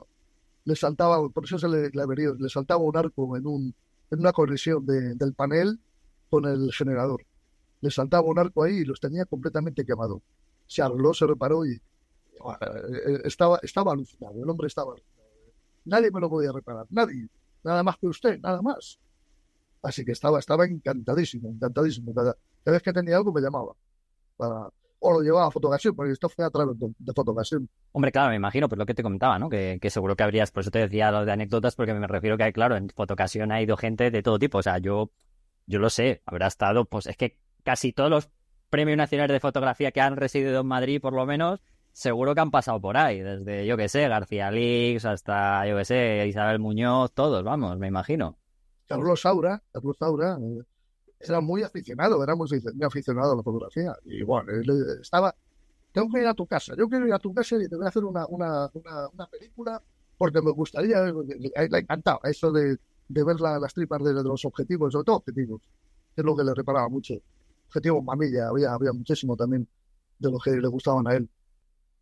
le 0.65 0.75
saltaba, 0.75 1.29
por 1.29 1.45
eso 1.45 1.57
se 1.57 1.69
le 1.69 2.01
avería, 2.01 2.31
le 2.37 2.49
saltaba 2.49 2.81
un 2.81 2.97
arco 2.97 3.37
en, 3.37 3.47
un, 3.47 3.75
en 4.11 4.19
una 4.19 4.33
conexión 4.33 4.85
de, 4.85 5.15
del 5.15 5.33
panel 5.33 5.79
con 6.29 6.45
el 6.45 6.71
generador. 6.73 7.25
Le 7.81 7.89
saltaba 7.89 8.27
un 8.27 8.37
arco 8.39 8.63
ahí 8.63 8.77
y 8.77 8.85
los 8.85 8.99
tenía 8.99 9.25
completamente 9.25 9.85
quemado 9.85 10.21
se 10.71 10.81
arregló, 10.81 11.13
se 11.13 11.27
reparó 11.27 11.65
y 11.65 11.73
eh, 11.73 13.21
estaba, 13.25 13.59
estaba 13.61 13.91
alucinado, 13.91 14.41
el 14.41 14.49
hombre 14.49 14.67
estaba 14.67 14.93
alucinado. 14.93 15.21
Nadie 15.83 16.11
me 16.11 16.21
lo 16.21 16.29
podía 16.29 16.53
reparar, 16.53 16.85
nadie, 16.89 17.27
nada 17.61 17.83
más 17.83 17.97
que 17.97 18.07
usted, 18.07 18.39
nada 18.39 18.61
más. 18.61 18.97
Así 19.81 20.05
que 20.05 20.13
estaba, 20.13 20.39
estaba 20.39 20.65
encantadísimo, 20.65 21.49
encantadísimo. 21.49 22.13
Cada, 22.13 22.37
cada 22.63 22.75
vez 22.75 22.83
que 22.83 22.93
tenía 22.93 23.17
algo 23.17 23.33
me 23.33 23.41
llamaba. 23.41 23.75
Para... 24.37 24.69
o 25.03 25.11
lo 25.11 25.21
llevaba 25.21 25.47
a 25.47 25.51
fotocasión, 25.51 25.95
porque 25.95 26.11
esto 26.11 26.29
fue 26.29 26.45
a 26.45 26.49
través 26.49 26.77
de, 26.77 26.87
de 26.97 27.13
fotocasión. 27.13 27.67
Hombre, 27.91 28.11
claro, 28.11 28.29
me 28.29 28.35
imagino, 28.35 28.69
por 28.69 28.77
lo 28.77 28.85
que 28.85 28.93
te 28.93 29.01
comentaba, 29.01 29.39
¿no? 29.39 29.49
Que, 29.49 29.79
que 29.81 29.89
seguro 29.89 30.15
que 30.15 30.23
habrías, 30.23 30.51
por 30.51 30.61
eso 30.61 30.69
te 30.69 30.79
decía 30.79 31.11
lo 31.11 31.25
de 31.25 31.31
anécdotas, 31.31 31.75
porque 31.75 31.93
me 31.93 32.07
refiero 32.07 32.37
que, 32.37 32.43
hay, 32.43 32.53
claro, 32.53 32.77
en 32.77 32.89
fotocasión 32.89 33.51
ha 33.51 33.61
ido 33.61 33.77
gente 33.77 34.11
de 34.11 34.21
todo 34.21 34.37
tipo. 34.37 34.59
O 34.59 34.61
sea, 34.61 34.77
yo, 34.77 35.11
yo 35.65 35.79
lo 35.79 35.89
sé, 35.89 36.21
habrá 36.25 36.47
estado, 36.47 36.85
pues 36.85 37.07
es 37.07 37.17
que 37.17 37.39
casi 37.63 37.93
todos 37.93 38.11
los 38.11 38.29
premios 38.69 38.97
nacionales 38.97 39.33
de 39.33 39.39
fotografía 39.39 39.91
que 39.91 40.01
han 40.01 40.15
residido 40.17 40.61
en 40.61 40.67
Madrid, 40.67 41.01
por 41.01 41.13
lo 41.13 41.25
menos, 41.25 41.61
seguro 41.93 42.35
que 42.35 42.41
han 42.41 42.51
pasado 42.51 42.79
por 42.79 42.95
ahí. 42.95 43.21
Desde, 43.21 43.65
yo 43.65 43.77
que 43.77 43.89
sé, 43.89 44.07
García 44.07 44.51
Lix 44.51 45.05
hasta, 45.05 45.67
yo 45.67 45.77
que 45.77 45.85
sé, 45.85 46.27
Isabel 46.27 46.59
Muñoz, 46.59 47.11
todos, 47.11 47.43
vamos, 47.43 47.77
me 47.79 47.87
imagino. 47.87 48.37
Carlos 48.85 49.21
Saura, 49.21 49.63
Carlos 49.71 49.97
Saura, 49.97 50.37
eh, 50.39 50.61
era 51.23 51.41
muy 51.41 51.63
aficionado, 51.63 52.23
era 52.23 52.35
muy, 52.35 52.47
aficionado 52.83 53.33
a 53.33 53.35
la 53.37 53.43
fotografía. 53.43 53.95
Y 54.05 54.23
bueno, 54.23 54.51
estaba, 55.01 55.35
tengo 55.91 56.09
que 56.13 56.21
ir 56.21 56.27
a 56.27 56.33
tu 56.33 56.47
casa, 56.47 56.75
yo 56.77 56.87
quiero 56.89 57.07
ir 57.07 57.13
a 57.13 57.19
tu 57.19 57.33
casa 57.33 57.57
y 57.57 57.67
te 57.69 57.75
voy 57.75 57.85
a 57.85 57.89
hacer 57.89 58.03
una, 58.05 58.25
una, 58.27 58.69
una, 58.73 59.09
una 59.09 59.27
película 59.27 59.81
porque 60.17 60.41
me 60.41 60.51
gustaría, 60.51 61.03
le 61.03 61.79
encantaba 61.79 62.19
eso 62.25 62.51
de, 62.51 62.77
de 63.07 63.23
ver 63.23 63.39
la- 63.41 63.59
las 63.59 63.73
tripas 63.73 64.03
de, 64.03 64.13
de 64.13 64.23
los 64.23 64.45
objetivos, 64.45 64.93
sobre 64.93 65.05
todo 65.05 65.17
objetivos, 65.17 65.61
que 66.15 66.21
es 66.21 66.25
lo 66.25 66.35
que 66.35 66.43
le 66.43 66.53
reparaba 66.53 66.89
mucho. 66.89 67.15
Objetivos 67.67 68.03
mamilla, 68.03 68.49
había, 68.49 68.73
había 68.73 68.93
muchísimo 68.93 69.35
también 69.37 69.67
de 70.19 70.31
los 70.31 70.43
que 70.43 70.51
le 70.51 70.67
gustaban 70.67 71.07
a 71.07 71.15
él. 71.15 71.29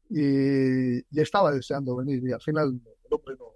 Y, 0.10 1.00
y 1.00 1.22
estaba 1.22 1.52
deseando 1.52 1.96
venir 1.98 2.24
y 2.28 2.32
al 2.32 2.42
final 2.42 2.70
el 3.06 3.14
hombre 3.14 3.36
no 3.38 3.54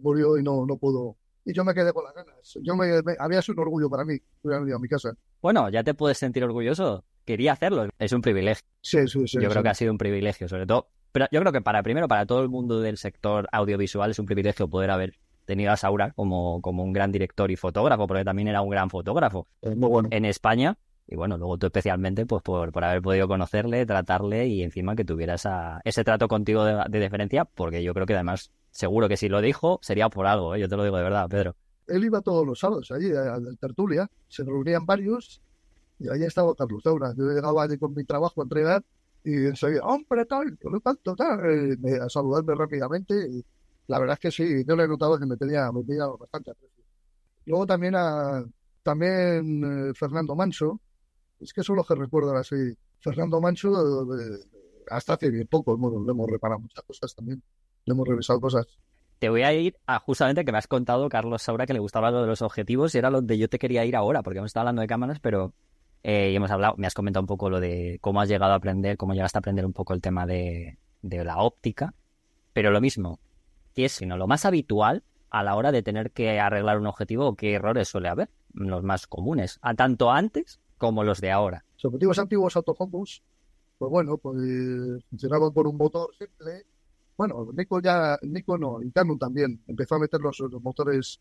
murió 0.00 0.38
y 0.38 0.42
no, 0.42 0.66
no 0.66 0.76
pudo. 0.78 1.16
Y 1.44 1.52
yo 1.52 1.64
me 1.64 1.74
quedé 1.74 1.92
con 1.92 2.04
las 2.04 2.14
ganas. 2.14 2.58
Yo 2.62 2.76
me, 2.76 2.86
me- 3.02 3.16
había 3.18 3.42
sido 3.42 3.54
un 3.54 3.60
orgullo 3.60 3.90
para 3.90 4.04
mí 4.04 4.14
a 4.44 4.78
mi 4.78 4.88
casa. 4.88 5.12
Bueno, 5.40 5.68
ya 5.70 5.82
te 5.82 5.94
puedes 5.94 6.18
sentir 6.18 6.44
orgulloso. 6.44 7.04
Quería 7.24 7.52
hacerlo. 7.52 7.88
Es 7.98 8.12
un 8.12 8.20
privilegio. 8.22 8.64
Sí, 8.80 8.98
sí, 9.08 9.26
sí. 9.26 9.38
yo 9.40 9.40
sí. 9.42 9.46
creo 9.48 9.62
que 9.62 9.68
ha 9.68 9.74
sido 9.74 9.92
un 9.92 9.98
privilegio, 9.98 10.48
sobre 10.48 10.66
todo. 10.66 10.88
Pero 11.12 11.26
yo 11.30 11.40
creo 11.40 11.52
que 11.52 11.60
para 11.60 11.82
primero, 11.82 12.08
para 12.08 12.26
todo 12.26 12.42
el 12.42 12.48
mundo 12.48 12.80
del 12.80 12.96
sector 12.96 13.48
audiovisual, 13.52 14.10
es 14.10 14.18
un 14.18 14.26
privilegio 14.26 14.68
poder 14.68 14.90
haber 14.90 15.14
tenido 15.44 15.72
a 15.72 15.76
Saura 15.76 16.12
como, 16.12 16.60
como 16.62 16.84
un 16.84 16.92
gran 16.92 17.10
director 17.12 17.50
y 17.50 17.56
fotógrafo, 17.56 18.06
porque 18.06 18.24
también 18.24 18.48
era 18.48 18.62
un 18.62 18.70
gran 18.70 18.88
fotógrafo 18.88 19.46
Eh, 19.62 19.74
muy 19.74 19.88
bueno. 19.90 20.08
en 20.12 20.24
España. 20.24 20.78
Y 21.08 21.16
bueno, 21.16 21.36
luego 21.36 21.58
tú 21.58 21.66
especialmente, 21.66 22.24
pues 22.24 22.42
por, 22.42 22.70
por 22.72 22.84
haber 22.84 23.02
podido 23.02 23.26
conocerle, 23.28 23.84
tratarle 23.84 24.46
y 24.46 24.62
encima 24.62 24.94
que 24.94 25.04
tuviera 25.04 25.34
esa, 25.34 25.80
ese 25.84 26.04
trato 26.04 26.28
contigo 26.28 26.64
de, 26.64 26.84
de 26.88 26.98
deferencia, 27.00 27.44
porque 27.44 27.82
yo 27.82 27.92
creo 27.92 28.06
que 28.06 28.14
además, 28.14 28.50
seguro 28.72 29.08
que 29.08 29.16
si 29.16 29.28
lo 29.28 29.40
dijo, 29.40 29.78
sería 29.82 30.08
por 30.08 30.26
algo, 30.26 30.54
¿eh? 30.56 30.60
yo 30.60 30.68
te 30.68 30.76
lo 30.76 30.82
digo 30.84 30.96
de 30.96 31.02
verdad, 31.04 31.28
Pedro. 31.28 31.54
Él 31.86 32.04
iba 32.04 32.20
todos 32.20 32.44
los 32.46 32.58
sábados 32.58 32.90
allí 32.90 33.12
a, 33.12 33.34
a 33.34 33.38
la 33.40 33.54
tertulia, 33.60 34.08
se 34.28 34.42
reunían 34.44 34.84
varios 34.84 35.40
y 35.98 36.08
allí 36.08 36.24
estaba 36.24 36.54
Carlos 36.54 36.82
Saura. 36.82 37.14
Yo 37.16 37.24
llegaba 37.24 37.62
allí 37.62 37.78
con 37.78 37.94
mi 37.94 38.04
trabajo 38.04 38.40
a 38.40 38.44
entregar 38.44 38.82
y 39.24 39.46
enseguida, 39.46 39.82
hombre, 39.84 40.24
tal, 40.26 40.58
no 40.64 40.80
tanto, 40.80 41.14
tal, 41.14 41.38
eh, 41.48 41.76
me- 41.80 41.96
a 41.98 42.08
saludarme 42.08 42.54
rápidamente. 42.56 43.14
Y 43.30 43.44
la 43.86 43.98
verdad 44.00 44.14
es 44.14 44.20
que 44.20 44.30
sí, 44.30 44.64
yo 44.66 44.74
le 44.74 44.84
he 44.84 44.88
notado 44.88 45.18
que 45.18 45.26
me 45.26 45.36
tenía, 45.36 45.70
me 45.70 45.84
tenía 45.84 46.06
bastante 46.06 46.50
aprecio. 46.50 46.84
Luego 47.46 47.66
también 47.66 47.94
a 47.96 48.44
también 48.82 49.90
eh, 49.90 49.94
Fernando 49.94 50.34
Manso, 50.34 50.80
es 51.40 51.52
que 51.52 51.62
son 51.62 51.76
los 51.76 51.86
que 51.86 51.94
recuerdan 51.94 52.36
así. 52.36 52.56
Fernando 53.00 53.40
Manso, 53.40 53.70
eh, 54.18 54.40
hasta 54.90 55.14
hace 55.14 55.30
bien 55.30 55.46
poco, 55.48 55.74
hemos- 55.74 56.08
hemos 56.08 56.30
reparado 56.30 56.60
muchas 56.60 56.84
cosas 56.84 57.14
también, 57.14 57.42
le 57.84 57.92
hemos 57.92 58.06
revisado 58.06 58.40
cosas. 58.40 58.66
Te 59.18 59.28
voy 59.28 59.42
a 59.42 59.52
ir 59.52 59.76
a 59.86 60.00
justamente 60.00 60.44
que 60.44 60.52
me 60.52 60.58
has 60.58 60.66
contado, 60.66 61.08
Carlos 61.08 61.42
Saura, 61.42 61.66
que 61.66 61.72
le 61.72 61.78
gustaba 61.78 62.10
lo 62.10 62.22
de 62.22 62.26
los 62.26 62.42
objetivos 62.42 62.94
y 62.94 62.98
era 62.98 63.10
lo 63.10 63.22
de 63.22 63.38
yo 63.38 63.48
te 63.48 63.58
quería 63.58 63.84
ir 63.84 63.94
ahora, 63.94 64.22
porque 64.22 64.38
hemos 64.38 64.48
estado 64.48 64.62
hablando 64.62 64.82
de 64.82 64.88
cámaras, 64.88 65.20
pero 65.20 65.52
eh, 66.02 66.30
y 66.32 66.36
hemos 66.36 66.50
hablado, 66.50 66.74
me 66.76 66.88
has 66.88 66.94
comentado 66.94 67.22
un 67.22 67.28
poco 67.28 67.48
lo 67.48 67.60
de 67.60 67.98
cómo 68.00 68.20
has 68.20 68.28
llegado 68.28 68.52
a 68.52 68.56
aprender, 68.56 68.96
cómo 68.96 69.14
llegaste 69.14 69.38
a 69.38 69.40
aprender 69.40 69.64
un 69.64 69.72
poco 69.72 69.94
el 69.94 70.00
tema 70.00 70.26
de, 70.26 70.78
de 71.02 71.24
la 71.24 71.38
óptica, 71.38 71.94
pero 72.52 72.72
lo 72.72 72.80
mismo, 72.80 73.20
¿qué 73.74 73.84
es 73.84 73.92
sino 73.92 74.16
lo 74.16 74.26
más 74.26 74.44
habitual 74.44 75.04
a 75.30 75.44
la 75.44 75.54
hora 75.54 75.70
de 75.70 75.82
tener 75.82 76.10
que 76.10 76.40
arreglar 76.40 76.78
un 76.78 76.86
objetivo 76.86 77.26
o 77.28 77.36
qué 77.36 77.54
errores 77.54 77.88
suele 77.88 78.08
haber? 78.08 78.28
Los 78.52 78.82
más 78.82 79.06
comunes, 79.06 79.60
a 79.62 79.74
tanto 79.74 80.10
antes 80.10 80.60
como 80.78 81.04
los 81.04 81.20
de 81.20 81.30
ahora. 81.30 81.64
Los 81.76 81.84
objetivos 81.84 82.18
antiguos 82.18 82.56
autofocus, 82.56 83.22
pues 83.78 83.90
bueno, 83.90 84.18
pues 84.18 84.36
funcionaban 85.08 85.52
con 85.52 85.68
un 85.68 85.76
motor 85.76 86.10
simple. 86.18 86.66
Bueno, 87.22 87.46
Nikon 87.54 87.82
ya, 87.84 88.18
Nikon 88.22 88.60
no, 88.60 88.80
Canon 88.92 89.16
también 89.16 89.62
empezó 89.68 89.94
a 89.94 90.00
meter 90.00 90.20
los, 90.20 90.42
motores 90.60 91.20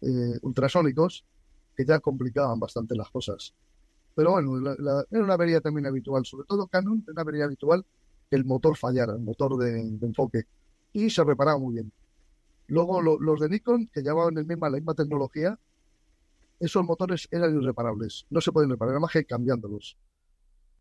eh, 0.00 0.38
ultrasónicos 0.42 1.24
que 1.76 1.84
ya 1.84 1.98
complicaban 1.98 2.60
bastante 2.60 2.94
las 2.94 3.10
cosas. 3.10 3.52
Pero 4.14 4.32
bueno, 4.32 4.72
era 5.10 5.24
una 5.24 5.34
avería 5.34 5.60
también 5.60 5.86
habitual, 5.86 6.24
sobre 6.24 6.46
todo 6.46 6.68
Canon, 6.68 7.02
era 7.04 7.12
una 7.14 7.22
avería 7.22 7.46
habitual 7.46 7.84
que 8.30 8.36
el 8.36 8.44
motor 8.44 8.76
fallara, 8.76 9.14
el 9.14 9.22
motor 9.22 9.56
de, 9.58 9.80
enfoque, 10.02 10.44
y 10.92 11.10
se 11.10 11.24
reparaba 11.24 11.58
muy 11.58 11.74
bien. 11.74 11.92
Luego 12.68 13.02
lo- 13.02 13.18
los 13.20 13.40
de 13.40 13.48
Nikon, 13.48 13.88
que 13.92 14.02
llevaban 14.02 14.38
el 14.38 14.46
misma, 14.46 14.70
la 14.70 14.76
misma 14.78 14.94
tecnología, 14.94 15.58
esos 16.60 16.84
motores 16.84 17.26
eran 17.32 17.60
irreparables, 17.60 18.24
no 18.30 18.40
se 18.40 18.52
pueden 18.52 18.70
reparar, 18.70 18.92
era 18.92 19.00
más 19.00 19.12
que 19.12 19.24
cambiándolos. 19.24 19.96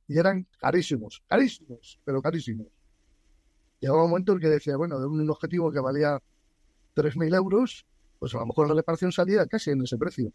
Y 0.08 0.19
eran 0.19 0.47
carísimos, 0.60 1.23
carísimos, 1.27 1.99
pero 2.05 2.21
carísimos. 2.21 2.67
Llegaba 3.79 4.03
un 4.03 4.09
momento 4.09 4.33
en 4.33 4.39
que 4.39 4.47
decía, 4.47 4.77
bueno, 4.77 4.99
de 4.99 5.05
un 5.05 5.29
objetivo 5.29 5.71
que 5.71 5.79
valía 5.79 6.19
3.000 6.95 7.35
euros, 7.35 7.85
pues 8.19 8.35
a 8.35 8.39
lo 8.39 8.47
mejor 8.47 8.67
la 8.67 8.73
reparación 8.73 9.11
salía 9.11 9.45
casi 9.45 9.71
en 9.71 9.81
ese 9.83 9.97
precio. 9.97 10.31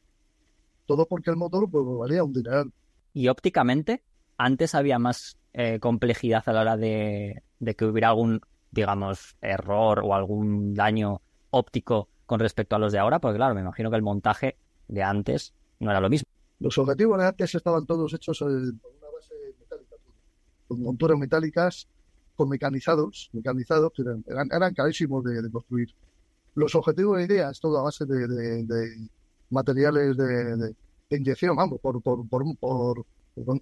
Todo 0.86 1.06
porque 1.06 1.30
el 1.30 1.36
motor 1.36 1.70
pues 1.70 1.84
valía 1.98 2.24
un 2.24 2.32
dineral. 2.32 2.72
Y 3.12 3.28
ópticamente, 3.28 4.02
antes 4.38 4.74
había 4.74 4.98
más 4.98 5.36
eh, 5.52 5.78
complejidad 5.78 6.42
a 6.46 6.52
la 6.52 6.60
hora 6.62 6.76
de, 6.76 7.42
de 7.60 7.74
que 7.74 7.84
hubiera 7.84 8.08
algún, 8.08 8.40
digamos, 8.70 9.36
error 9.40 10.00
o 10.04 10.14
algún 10.14 10.74
daño 10.74 11.20
óptico 11.50 12.08
con 12.26 12.40
respecto 12.40 12.76
a 12.76 12.78
los 12.78 12.92
de 12.92 12.98
ahora, 12.98 13.20
porque 13.20 13.36
claro, 13.36 13.54
me 13.54 13.60
imagino 13.60 13.90
que 13.90 13.96
el 13.96 14.02
montaje 14.02 14.56
de 14.88 15.02
antes 15.02 15.54
no 15.80 15.90
era 15.90 16.00
lo 16.00 16.08
mismo. 16.08 16.26
Los 16.60 16.78
objetivos 16.78 17.18
de 17.18 17.26
antes 17.26 17.54
estaban 17.54 17.86
todos 17.86 18.12
hechos 18.14 18.40
eh, 18.40 18.44
con 18.44 18.92
una 18.96 19.10
base 19.14 19.34
metálica, 19.58 19.96
con 20.66 20.82
monturas 20.82 21.18
metálicas, 21.18 21.88
con 22.36 22.48
mecanizados, 22.48 23.30
mecanizados 23.32 23.92
que 23.94 24.02
eran, 24.02 24.24
eran, 24.26 24.48
eran 24.52 24.74
carísimos 24.74 25.24
de, 25.24 25.40
de 25.42 25.50
construir. 25.50 25.94
Los 26.54 26.74
objetivos 26.74 27.18
de 27.18 27.24
idea 27.24 27.50
es 27.50 27.60
todo 27.60 27.78
a 27.78 27.82
base 27.82 28.04
de, 28.06 28.26
de- 28.28 28.64
de 28.64 29.08
materiales 29.50 30.16
de, 30.16 30.74
inyección, 31.10 31.54
vamos, 31.56 31.80
por, 31.80 32.02
por, 32.02 32.26
por, 32.28 32.44
por, 32.58 33.04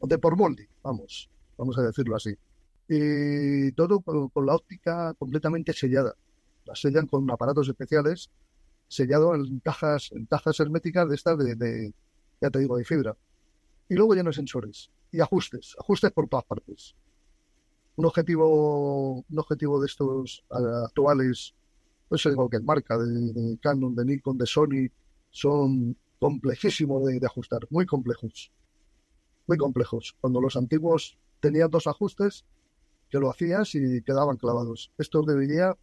de 0.09 0.19
por 0.19 0.37
molde, 0.37 0.69
vamos, 0.83 1.29
vamos 1.57 1.77
a 1.79 1.83
decirlo 1.83 2.17
así. 2.17 2.35
Y 2.89 3.73
todo 3.73 4.01
con, 4.01 4.29
con 4.29 4.47
la 4.47 4.55
óptica 4.55 5.15
completamente 5.15 5.73
sellada. 5.73 6.15
La 6.65 6.75
sellan 6.75 7.07
con 7.07 7.31
aparatos 7.31 7.69
especiales, 7.69 8.31
sellado 8.89 9.35
en 9.35 9.59
cajas, 9.61 10.11
en 10.13 10.27
cajas 10.27 10.61
herméticas 10.61 11.09
de 11.09 11.15
estas 11.15 11.39
de, 11.39 11.55
de- 11.57 11.95
ya 12.41 12.51
te 12.51 12.59
digo, 12.59 12.77
de 12.77 12.85
fibra. 12.85 13.17
Y 13.89 13.95
luego 13.95 14.15
lleno 14.15 14.31
de 14.31 14.35
sensores 14.37 14.91
y 15.11 15.21
ajustes, 15.21 15.75
ajustes 15.79 16.11
por 16.13 16.29
todas 16.29 16.45
partes. 16.45 16.95
Un 17.97 18.07
objetivo, 18.07 19.25
un 19.29 19.39
objetivo 19.39 19.81
de 19.81 19.87
estos 19.87 20.45
actuales, 20.51 21.55
pues 22.09 22.23
de 22.25 22.35
cualquier 22.35 22.63
marca, 22.63 22.97
de, 22.97 23.59
Canon, 23.61 23.95
de 23.95 24.05
Nikon, 24.05 24.39
de 24.39 24.47
Sony, 24.47 24.89
son 25.31 25.97
complejísimos 26.19 27.05
de, 27.05 27.21
ajustar, 27.25 27.67
muy 27.71 27.85
complejos. 27.85 28.53
Muy 29.47 29.59
complejos. 29.59 30.17
Cuando 30.21 30.41
los 30.41 30.57
antiguos 30.57 31.19
tenían 31.41 31.71
dos 31.71 31.87
ajustes, 31.87 32.45
que 33.11 33.19
lo 33.19 33.31
hacías 33.31 33.75
y 33.75 34.03
quedaban 34.03 34.37
clavados. 34.37 34.91
Estos 34.97 35.27
de 35.27 35.35
hoy 35.35 35.47
día 35.47 35.77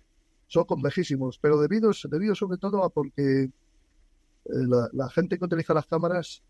son 0.47 0.65
complejísimos, 0.65 1.37
pero 1.39 1.59
debidos, 1.59 2.07
debido 2.09 2.33
sobre 2.33 2.57
todo 2.57 2.83
a 2.83 2.89
porque 2.89 3.43
eh, 3.43 3.51
la, 4.45 5.09
gente 5.09 5.37
que 5.37 5.45
utiliza 5.45 5.75
las 5.75 5.85
cámaras 5.85 6.41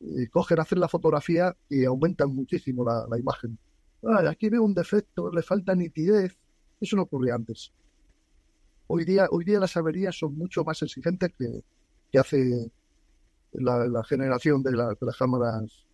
eh, 0.00 0.28
cogen, 0.32 0.58
hacen 0.58 0.80
la 0.80 0.88
fotografía 0.88 1.56
y 1.68 1.84
aumentan 1.84 2.34
muchísimo 2.34 2.84
la 2.84 3.18
imagen. 3.18 3.56
Aquí 4.28 4.48
veo 4.48 4.62
un 4.62 4.74
defecto, 4.74 5.30
le 5.32 5.42
falta 5.42 5.74
nitidez. 5.74 6.36
Eso 6.80 6.96
no 6.96 7.02
ocurría 7.02 7.34
antes. 7.34 7.72
Hoy 8.88 9.04
día, 9.04 9.26
hoy 9.30 9.44
día 9.44 9.58
las 9.58 9.76
averías 9.76 10.16
son 10.16 10.36
mucho 10.36 10.62
más 10.64 10.80
exigentes 10.82 11.32
que, 11.36 12.18
hace 12.18 12.70
la, 13.52 13.86
la 13.86 14.02
generación 14.04 14.62
de, 14.62 14.72
la- 14.72 14.88
de 14.88 14.96
las 15.06 15.16
cámaras 15.16 15.84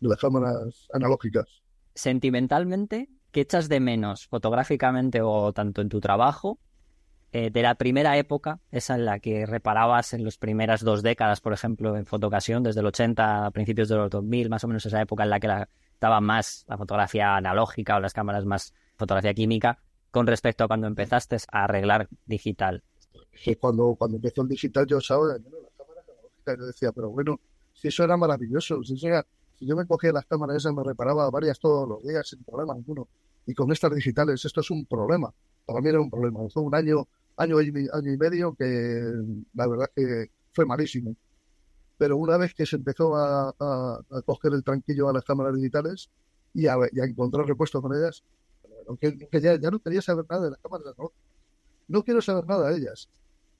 de 0.00 0.08
las 0.08 0.18
cámaras 0.18 0.88
analógicas. 0.92 1.62
Sentimentalmente, 1.94 3.08
¿qué 3.30 3.42
echas 3.42 3.68
de 3.68 3.78
menos 3.80 4.26
fotográficamente 4.26 5.20
o 5.22 5.52
tanto 5.52 5.80
en 5.80 5.88
tu 5.88 6.00
trabajo 6.00 6.58
eh, 7.32 7.50
de 7.50 7.62
la 7.62 7.76
primera 7.76 8.18
época, 8.18 8.60
esa 8.72 8.96
en 8.96 9.04
la 9.06 9.20
que 9.20 9.46
reparabas 9.46 10.12
en 10.12 10.24
las 10.24 10.36
primeras 10.36 10.82
dos 10.82 11.02
décadas, 11.02 11.40
por 11.40 11.52
ejemplo, 11.54 11.96
en 11.96 12.04
fotocasión, 12.04 12.62
desde 12.64 12.80
el 12.80 12.86
80 12.86 13.46
a 13.46 13.50
principios 13.52 13.88
de 13.88 13.96
los 13.96 14.10
2000, 14.10 14.50
más 14.50 14.64
o 14.64 14.68
menos 14.68 14.84
esa 14.84 15.00
época 15.00 15.22
en 15.24 15.30
la 15.30 15.40
que 15.40 15.48
la- 15.48 15.68
estaba 16.02 16.20
más 16.20 16.64
la 16.66 16.76
fotografía 16.76 17.36
analógica 17.36 17.96
o 17.96 18.00
las 18.00 18.12
cámaras 18.12 18.44
más 18.44 18.74
fotografía 18.96 19.32
química, 19.34 19.78
con 20.10 20.26
respecto 20.26 20.64
a 20.64 20.66
cuando 20.66 20.88
empezaste 20.88 21.36
a 21.52 21.62
arreglar 21.62 22.08
digital? 22.26 22.82
cuando, 23.60 23.94
cuando 23.94 24.16
empezó 24.16 24.42
el 24.42 24.48
digital 24.48 24.84
yo 24.84 24.98
menos 25.44 25.62
las 25.62 25.70
cámaras 25.78 26.04
analógicas. 26.08 26.58
Yo 26.58 26.66
decía, 26.66 26.90
pero 26.90 27.10
bueno, 27.10 27.38
si 27.72 27.86
eso 27.86 28.02
era 28.02 28.16
maravilloso, 28.16 28.82
si 28.82 28.96
Yo 29.60 29.76
me 29.76 29.86
cogía 29.86 30.10
las 30.10 30.26
cámaras 30.26 30.56
esas, 30.56 30.74
me 30.74 30.82
reparaba 30.82 31.30
varias 31.30 31.60
todos 31.60 31.88
los 31.88 32.02
días 32.02 32.28
sin 32.28 32.42
problema 32.42 32.74
ninguno. 32.74 33.06
Y 33.46 33.54
con 33.54 33.70
estas 33.70 33.94
digitales, 33.94 34.44
esto 34.44 34.60
es 34.60 34.70
un 34.72 34.84
problema. 34.86 35.32
Para 35.64 35.80
mí 35.80 35.88
era 35.88 36.00
un 36.00 36.10
problema. 36.10 36.40
Fue 36.48 36.64
un 36.64 36.74
año, 36.74 37.06
año 37.36 37.58
año 37.58 38.12
y 38.12 38.16
medio 38.16 38.56
que 38.56 39.04
la 39.54 39.68
verdad 39.68 39.88
que 39.94 40.32
fue 40.50 40.66
malísimo. 40.66 41.14
Pero 41.98 42.16
una 42.16 42.36
vez 42.36 42.54
que 42.54 42.66
se 42.66 42.76
empezó 42.76 43.16
a, 43.16 43.50
a, 43.50 44.22
coger 44.24 44.52
el 44.54 44.64
tranquillo 44.64 45.08
a 45.08 45.12
las 45.12 45.24
cámaras 45.24 45.54
digitales 45.54 46.10
y 46.54 46.66
a, 46.66 46.76
encontrar 46.94 47.46
repuestos 47.46 47.80
con 47.80 47.94
ellas, 47.94 48.24
aunque, 48.88 49.16
ya, 49.40 49.56
ya, 49.56 49.70
no 49.70 49.78
quería 49.78 50.02
saber 50.02 50.24
nada 50.28 50.44
de 50.44 50.50
las 50.50 50.58
cámaras, 50.60 50.94
¿no? 50.98 51.12
no 51.88 52.02
quiero 52.02 52.20
saber 52.20 52.46
nada 52.46 52.70
de 52.70 52.78
ellas. 52.78 53.08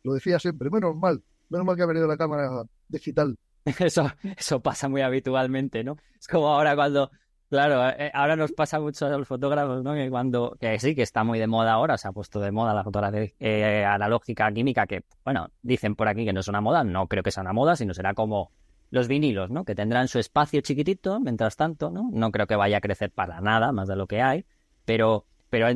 Lo 0.03 0.15
decía 0.15 0.39
siempre, 0.39 0.71
menos 0.71 0.97
mal, 0.97 1.23
menos 1.49 1.67
mal 1.67 1.77
que 1.77 1.83
ha 1.83 1.87
venido 1.87 2.07
la 2.07 2.17
cámara 2.17 2.65
digital. 2.89 3.39
Eso, 3.79 4.11
eso 4.37 4.61
pasa 4.61 4.89
muy 4.89 5.03
habitualmente, 5.03 5.85
¿no? 5.85 5.97
Es 6.19 6.27
como 6.27 6.49
ahora 6.49 6.75
cuando, 6.75 7.13
claro, 7.53 7.87
eh, 7.99 8.11
ahora 8.15 8.35
nos 8.35 8.51
pasa 8.53 8.81
mucho 8.81 9.05
a 9.05 9.11
los 9.11 9.29
fotógrafos, 9.29 9.85
¿no? 9.85 9.93
Que 9.93 10.09
cuando, 10.09 10.57
que 10.59 10.79
sí, 10.79 10.95
que 10.95 11.03
está 11.03 11.23
muy 11.23 11.39
de 11.39 11.47
moda 11.47 11.73
ahora, 11.75 11.99
se 11.99 12.09
ha 12.09 12.13
puesto 12.13 12.41
de 12.41 12.51
moda 12.51 12.73
la 12.73 12.83
fotografía 12.83 13.29
eh, 13.41 13.85
analógica, 13.85 14.51
química, 14.51 14.87
que, 14.87 15.05
bueno, 15.23 15.51
dicen 15.61 15.95
por 15.95 16.09
aquí 16.09 16.25
que 16.25 16.33
no 16.33 16.41
es 16.41 16.49
una 16.49 16.63
moda, 16.63 16.83
no 16.83 17.09
creo 17.09 17.23
que 17.23 17.31
sea 17.31 17.43
una 17.43 17.53
moda, 17.53 17.77
sino 17.77 17.93
será 17.93 18.15
como 18.15 18.53
los 18.89 19.07
vinilos, 19.07 19.51
¿no? 19.51 19.67
Que 19.67 19.75
tendrán 19.75 20.09
su 20.09 20.19
espacio 20.19 20.63
chiquitito, 20.63 21.21
mientras 21.21 21.57
tanto, 21.57 21.91
¿no? 21.91 22.09
No 22.11 22.31
creo 22.31 22.47
que 22.47 22.57
vaya 22.57 22.79
a 22.79 22.81
crecer 22.81 23.11
para 23.11 23.43
nada, 23.43 23.71
más 23.71 23.87
de 23.87 23.97
lo 23.97 24.07
que 24.07 24.23
hay, 24.23 24.47
pero 24.87 25.27
pero 25.53 25.67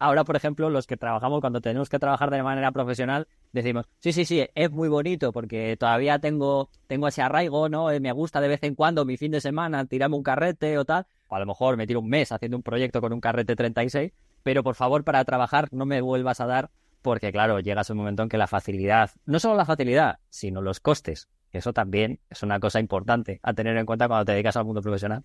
ahora, 0.00 0.24
por 0.24 0.36
ejemplo, 0.36 0.70
los 0.70 0.86
que 0.86 0.96
trabajamos, 0.96 1.42
cuando 1.42 1.60
tenemos 1.60 1.90
que 1.90 1.98
trabajar 1.98 2.30
de 2.30 2.42
manera 2.42 2.72
profesional, 2.72 3.28
decimos, 3.52 3.84
sí, 3.98 4.14
sí, 4.14 4.24
sí, 4.24 4.48
es 4.54 4.70
muy 4.70 4.88
bonito 4.88 5.32
porque 5.32 5.76
todavía 5.76 6.18
tengo, 6.18 6.70
tengo 6.86 7.08
ese 7.08 7.20
arraigo, 7.20 7.68
¿no? 7.68 7.90
Eh, 7.90 8.00
me 8.00 8.10
gusta 8.12 8.40
de 8.40 8.48
vez 8.48 8.62
en 8.62 8.74
cuando 8.74 9.04
mi 9.04 9.18
fin 9.18 9.30
de 9.30 9.42
semana 9.42 9.84
tirarme 9.84 10.16
un 10.16 10.22
carrete 10.22 10.78
o 10.78 10.86
tal. 10.86 11.04
O 11.26 11.36
a 11.36 11.40
lo 11.40 11.44
mejor 11.44 11.76
me 11.76 11.86
tiro 11.86 12.00
un 12.00 12.08
mes 12.08 12.32
haciendo 12.32 12.56
un 12.56 12.62
proyecto 12.62 13.02
con 13.02 13.12
un 13.12 13.20
carrete 13.20 13.54
36, 13.54 14.12
pero 14.42 14.62
por 14.62 14.76
favor, 14.76 15.04
para 15.04 15.22
trabajar 15.26 15.68
no 15.72 15.84
me 15.84 16.00
vuelvas 16.00 16.40
a 16.40 16.46
dar 16.46 16.70
porque, 17.02 17.30
claro, 17.30 17.60
llegas 17.60 17.90
un 17.90 17.98
momento 17.98 18.22
en 18.22 18.30
que 18.30 18.38
la 18.38 18.46
facilidad, 18.46 19.10
no 19.26 19.40
solo 19.40 19.56
la 19.56 19.66
facilidad, 19.66 20.20
sino 20.30 20.62
los 20.62 20.80
costes, 20.80 21.28
eso 21.52 21.74
también 21.74 22.18
es 22.30 22.42
una 22.42 22.60
cosa 22.60 22.80
importante 22.80 23.40
a 23.42 23.52
tener 23.52 23.76
en 23.76 23.84
cuenta 23.84 24.08
cuando 24.08 24.24
te 24.24 24.32
dedicas 24.32 24.56
al 24.56 24.64
mundo 24.64 24.80
profesional 24.80 25.22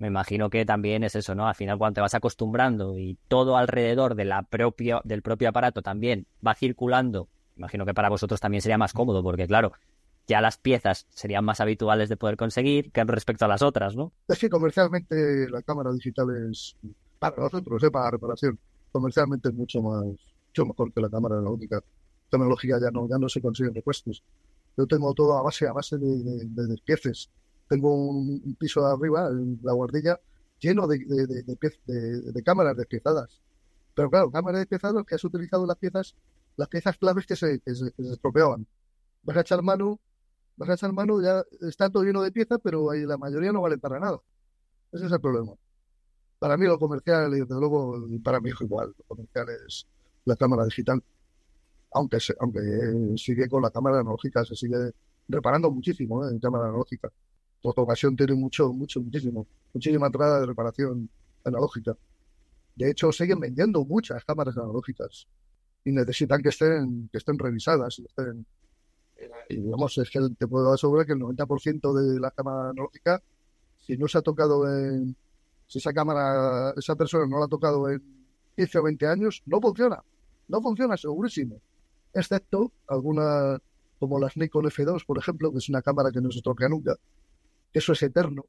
me 0.00 0.08
imagino 0.08 0.48
que 0.48 0.64
también 0.64 1.04
es 1.04 1.14
eso, 1.14 1.34
¿no? 1.34 1.46
Al 1.46 1.54
final 1.54 1.76
cuando 1.76 1.96
te 1.96 2.00
vas 2.00 2.14
acostumbrando 2.14 2.98
y 2.98 3.18
todo 3.28 3.56
alrededor 3.58 4.14
de 4.14 4.24
la 4.24 4.42
propia, 4.42 5.00
del 5.04 5.20
propio 5.20 5.50
aparato 5.50 5.82
también 5.82 6.26
va 6.44 6.54
circulando, 6.54 7.28
imagino 7.56 7.84
que 7.84 7.92
para 7.92 8.08
vosotros 8.08 8.40
también 8.40 8.62
sería 8.62 8.78
más 8.78 8.94
cómodo, 8.94 9.22
porque 9.22 9.46
claro, 9.46 9.72
ya 10.26 10.40
las 10.40 10.56
piezas 10.56 11.06
serían 11.10 11.44
más 11.44 11.60
habituales 11.60 12.08
de 12.08 12.16
poder 12.16 12.38
conseguir 12.38 12.90
que 12.92 13.04
respecto 13.04 13.44
a 13.44 13.48
las 13.48 13.60
otras, 13.60 13.94
¿no? 13.94 14.10
Es 14.26 14.38
que 14.38 14.48
comercialmente 14.48 15.50
la 15.50 15.60
cámara 15.60 15.92
digital 15.92 16.28
es, 16.50 16.76
para 17.18 17.36
nosotros, 17.36 17.82
¿eh? 17.84 17.90
para 17.90 18.12
reparación, 18.12 18.58
comercialmente 18.90 19.50
es 19.50 19.54
mucho 19.54 19.82
más, 19.82 20.04
mucho 20.04 20.64
mejor 20.64 20.92
que 20.94 21.00
la 21.02 21.10
cámara 21.10 21.36
analógica. 21.36 21.82
Tecnológica 22.30 22.80
ya 22.80 22.90
no, 22.90 23.06
ya 23.06 23.18
no 23.18 23.28
se 23.28 23.42
consiguen 23.42 23.74
repuestos. 23.74 24.22
Yo 24.78 24.86
tengo 24.86 25.12
todo 25.12 25.36
a 25.36 25.42
base, 25.42 25.66
a 25.66 25.72
base 25.72 25.98
de, 25.98 26.06
de, 26.46 26.66
tengo 27.70 27.94
un, 27.94 28.56
piso 28.58 28.84
de 28.84 28.92
arriba, 28.92 29.28
en 29.28 29.60
la 29.62 29.72
guardilla, 29.72 30.20
lleno 30.58 30.88
de, 30.88 30.98
de, 30.98 32.42
cámaras 32.42 32.76
despiezadas. 32.76 33.40
Pero 33.94 34.10
claro, 34.10 34.28
cámaras 34.32 34.62
despiezadas 34.62 35.06
que 35.06 35.14
has 35.14 35.22
utilizado 35.22 35.64
las 35.66 35.76
piezas, 35.76 36.16
las 36.56 36.66
piezas 36.66 36.96
claves 36.98 37.26
que 37.26 37.36
se, 37.36 37.60
que 37.60 37.72
se, 37.76 37.92
estropeaban. 37.96 38.66
Vas 39.22 39.36
a 39.36 39.42
echar 39.42 39.62
mano, 39.62 40.00
vas 40.56 40.68
a 40.68 40.74
echar 40.74 40.92
mano, 40.92 41.22
ya 41.22 41.44
está 41.60 41.88
todo 41.88 42.02
lleno 42.02 42.22
de 42.22 42.32
piezas, 42.32 42.58
pero 42.60 42.92
la 42.92 43.16
mayoría 43.16 43.52
no 43.52 43.62
vale 43.62 43.78
para 43.78 44.00
nada. 44.00 44.18
Ese 44.90 45.06
es 45.06 45.12
el 45.12 45.20
problema. 45.20 45.52
Para 46.40 46.56
mí 46.56 46.66
lo 46.66 46.76
comercial, 46.76 47.32
y 47.36 47.40
desde 47.40 47.54
luego, 47.54 48.04
para 48.24 48.40
mi 48.40 48.48
hijo 48.48 48.64
igual, 48.64 48.92
lo 48.98 49.04
comercial 49.04 49.46
es 49.64 49.86
la 50.24 50.34
cámara 50.34 50.64
digital. 50.64 51.00
Aunque, 51.92 52.18
aunque 52.40 52.60
sigue 53.16 53.48
con 53.48 53.62
la 53.62 53.70
cámara 53.70 54.00
analógica, 54.00 54.44
se 54.44 54.56
sigue 54.56 54.92
reparando 55.28 55.70
muchísimo 55.70 56.26
¿eh? 56.26 56.32
en 56.32 56.40
cámara 56.40 56.64
analógica 56.64 57.12
ocasión 57.62 58.16
tiene 58.16 58.34
mucho, 58.34 58.72
mucho, 58.72 59.00
muchísimo, 59.00 59.46
muchísima 59.72 60.06
entrada 60.06 60.40
de 60.40 60.46
reparación 60.46 61.08
analógica. 61.44 61.96
De 62.74 62.90
hecho, 62.90 63.12
siguen 63.12 63.40
vendiendo 63.40 63.84
muchas 63.84 64.24
cámaras 64.24 64.56
analógicas 64.56 65.26
y 65.84 65.92
necesitan 65.92 66.42
que 66.42 66.48
estén, 66.48 67.08
que 67.10 67.18
estén 67.18 67.38
revisadas 67.38 67.98
y 67.98 68.04
estén. 68.04 68.46
Y 69.50 69.56
digamos, 69.56 69.98
es 69.98 70.10
que 70.10 70.20
te 70.38 70.46
puedo 70.46 70.72
asegurar 70.72 71.06
que 71.06 71.12
el 71.12 71.20
90% 71.20 71.92
de 71.92 72.20
la 72.20 72.30
cámara 72.30 72.70
analógica, 72.70 73.22
si 73.78 73.96
no 73.96 74.08
se 74.08 74.18
ha 74.18 74.22
tocado 74.22 74.66
en. 74.66 75.14
Si 75.66 75.78
esa 75.78 75.92
cámara, 75.92 76.72
esa 76.76 76.96
persona 76.96 77.26
no 77.26 77.38
la 77.38 77.44
ha 77.44 77.48
tocado 77.48 77.88
en 77.88 78.02
15 78.56 78.78
o 78.78 78.82
20 78.82 79.06
años, 79.06 79.42
no 79.46 79.60
funciona. 79.60 80.02
No 80.48 80.60
funciona, 80.60 80.96
segurísimo. 80.96 81.60
Excepto 82.12 82.72
algunas, 82.88 83.60
como 84.00 84.18
las 84.18 84.36
Nikon 84.36 84.64
F2, 84.64 85.06
por 85.06 85.18
ejemplo, 85.18 85.52
que 85.52 85.58
es 85.58 85.68
una 85.68 85.80
cámara 85.80 86.10
que 86.10 86.20
no 86.20 86.30
se 86.32 86.38
estropea 86.38 86.68
nunca 86.68 86.96
eso 87.72 87.92
es 87.92 88.02
eterno. 88.02 88.44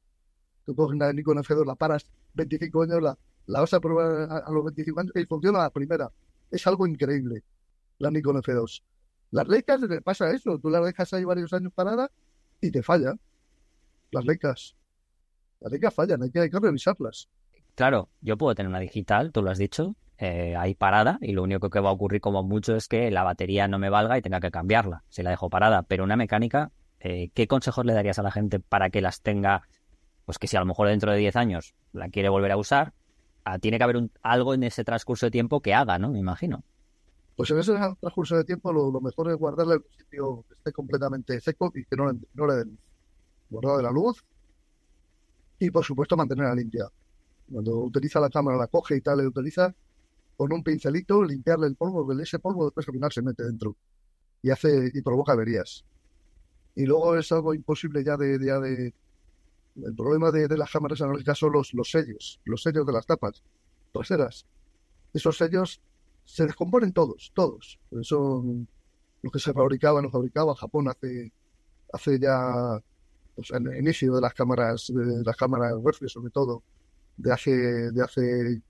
Tú 0.66 0.76
coges 0.76 0.96
una 0.96 1.12
Nikon 1.12 1.38
F2, 1.38 1.66
la 1.66 1.76
paras 1.76 2.08
25 2.34 2.84
años, 2.84 3.02
la, 3.02 3.18
vas 3.48 3.74
a 3.74 3.80
probar 3.80 4.30
a, 4.30 4.52
los 4.52 4.64
25 4.66 5.00
años 5.00 5.12
y 5.16 5.26
funciona 5.26 5.60
la 5.60 5.70
primera. 5.70 6.12
Es 6.50 6.66
algo 6.68 6.86
increíble, 6.86 7.44
la 8.00 8.12
Nikon 8.12 8.38
F2. 8.38 8.82
Las 9.32 9.48
Leicas 9.48 9.82
le 9.82 10.02
pasa 10.02 10.32
eso, 10.32 10.60
tú 10.60 10.70
las 10.70 10.84
dejas 10.84 11.14
ahí 11.14 11.24
varios 11.24 11.54
años 11.54 11.72
parada 11.74 12.12
y 12.60 12.72
te 12.72 12.84
falla. 12.84 13.16
Las 14.12 14.26
Leicas. 14.26 14.76
Las 15.62 15.72
Leicas 15.72 15.94
fallan, 15.94 16.24
hay 16.24 16.32
que, 16.32 16.40
hay 16.40 16.50
que 16.50 16.60
revisarlas. 16.60 17.30
Claro, 17.76 18.10
yo 18.20 18.38
puedo 18.38 18.54
tener 18.56 18.70
una 18.70 18.80
digital, 18.80 19.32
tú 19.32 19.42
lo 19.42 19.50
has 19.50 19.58
dicho, 19.58 19.96
eh, 20.18 20.56
ahí 20.56 20.76
parada 20.76 21.18
y 21.22 21.32
lo 21.32 21.42
único 21.42 21.70
que 21.70 21.80
va 21.80 21.90
a 21.90 21.94
ocurrir 21.94 22.22
como 22.22 22.44
mucho 22.44 22.76
es 22.76 22.88
que 22.88 23.10
la 23.10 23.24
batería 23.24 23.68
no 23.68 23.80
me 23.80 23.90
valga 23.90 24.20
y 24.20 24.22
tenga 24.22 24.40
que 24.40 24.52
cambiarla 24.52 25.04
si 25.10 25.24
la 25.24 25.32
dejo 25.32 25.50
parada. 25.50 25.82
Pero 25.84 26.04
una 26.04 26.16
mecánica 26.16 26.72
eh, 27.04 27.32
¿qué 27.34 27.48
consejos 27.48 27.86
le 27.86 27.94
darías 27.94 28.20
a 28.20 28.24
la 28.24 28.32
gente 28.32 28.60
para 28.60 28.90
que 28.90 29.02
las 29.02 29.22
tenga, 29.22 29.64
pues 30.26 30.38
que 30.38 30.48
si 30.48 30.56
a 30.56 30.60
lo 30.60 30.66
mejor 30.66 30.88
dentro 30.88 31.12
de 31.12 31.18
10 31.18 31.36
años 31.36 31.74
la 31.94 32.10
quiere 32.10 32.30
volver 32.30 32.52
a 32.52 32.58
usar, 32.58 32.94
ah, 33.44 33.58
tiene 33.58 33.78
que 33.78 33.84
haber 33.84 33.98
un, 33.98 34.12
algo 34.22 34.54
en 34.54 34.64
ese 34.64 34.84
transcurso 34.84 35.26
de 35.26 35.32
tiempo 35.32 35.62
que 35.62 35.74
haga, 35.74 35.98
¿no? 35.98 36.10
Me 36.10 36.20
imagino. 36.20 36.64
Pues 37.36 37.50
en 37.50 37.60
ese 37.60 37.74
transcurso 38.00 38.36
de 38.36 38.44
tiempo 38.44 38.72
lo, 38.72 39.02
mejor 39.02 39.32
es 39.32 39.38
guardarle 39.38 39.76
en 39.76 39.82
un 39.82 39.98
sitio 39.98 40.46
que 40.48 40.54
esté 40.54 40.72
completamente 40.72 41.40
seco 41.42 41.72
y 41.74 41.86
que 41.86 41.96
no, 41.96 42.12
no 42.34 42.48
le 42.48 42.56
den 42.56 42.78
guardado 43.50 43.78
de 43.78 43.84
la 43.84 43.92
luz 43.92 44.24
y 45.58 45.72
por 45.72 45.84
supuesto 45.84 46.16
mantenerla 46.16 46.54
limpia. 46.54 46.86
Cuando 47.52 47.78
utiliza 47.78 48.20
la 48.20 48.30
cámara, 48.30 48.58
la 48.58 48.68
coge 48.68 48.96
y 48.96 49.02
tal, 49.02 49.20
le 49.20 49.28
utiliza 49.28 49.74
con 50.38 50.54
un 50.54 50.64
pincelito, 50.64 51.24
limpiarle 51.24 51.68
el 51.68 51.76
polvo, 51.76 52.06
porque 52.06 52.24
ese 52.24 52.40
polvo 52.40 52.66
después 52.66 52.88
al 52.88 52.94
final 52.94 53.12
se 53.12 53.22
mete 53.22 53.44
dentro 53.44 53.76
y 54.42 54.52
hace 54.52 54.92
y 54.94 55.02
provoca 55.02 55.34
averías 55.34 55.84
y 56.76 56.86
luego 56.86 57.18
es 57.18 57.32
algo 57.32 57.54
imposible 57.54 58.04
ya 58.04 58.18
de, 58.18 58.38
de, 58.38 58.94
el 59.76 59.96
problema 59.96 60.32
de, 60.32 60.48
las 60.58 60.72
cámaras 60.72 61.02
analógicas 61.02 61.38
son 61.38 61.54
los, 61.54 61.74
los 61.74 61.90
sellos, 61.90 62.40
los 62.46 62.62
sellos 62.62 62.86
de 62.86 62.94
las 62.94 63.06
tapas 63.06 63.44
traseras. 63.92 64.46
Esos 65.14 65.38
sellos 65.38 65.82
se 66.24 66.46
descomponen 66.46 66.94
todos, 66.94 67.32
todos. 67.34 67.80
Son 68.02 68.68
los 69.22 69.32
que 69.32 69.40
se 69.40 69.54
fabricaban, 69.54 70.04
los 70.04 70.12
fabricaba 70.12 70.56
Japón 70.56 70.88
hace, 70.88 71.32
hace 71.92 72.20
ya 72.20 72.82
pues, 73.36 73.52
en 73.52 73.68
el 73.68 73.80
inicio 73.80 74.16
de 74.16 74.22
las 74.22 74.34
cámaras, 74.34 74.92
de 74.94 75.24
las 75.24 75.36
cámaras 75.36 75.74
reflex 75.84 76.14
sobre 76.14 76.32
todo, 76.32 76.64
de 77.18 77.34
hace, 77.34 77.52
de 77.92 78.04
hace 78.04 78.62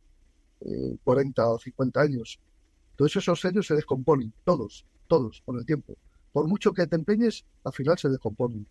40 1.04 1.42
eh, 1.42 1.46
o 1.46 1.60
50 1.60 2.02
años. 2.02 2.40
Todos 2.96 3.16
esos 3.16 3.40
sellos 3.40 3.68
se 3.68 3.76
descomponen, 3.76 4.34
todos, 4.44 4.86
todos, 5.08 5.42
con 5.46 5.58
el 5.58 5.66
tiempo 5.66 5.98
por 6.32 6.48
mucho 6.48 6.74
que 6.74 6.88
te 6.88 6.96
empeñes, 6.96 7.46
al 7.64 7.74
final 7.74 7.98
se 7.98 8.10
descomponen. 8.10 8.68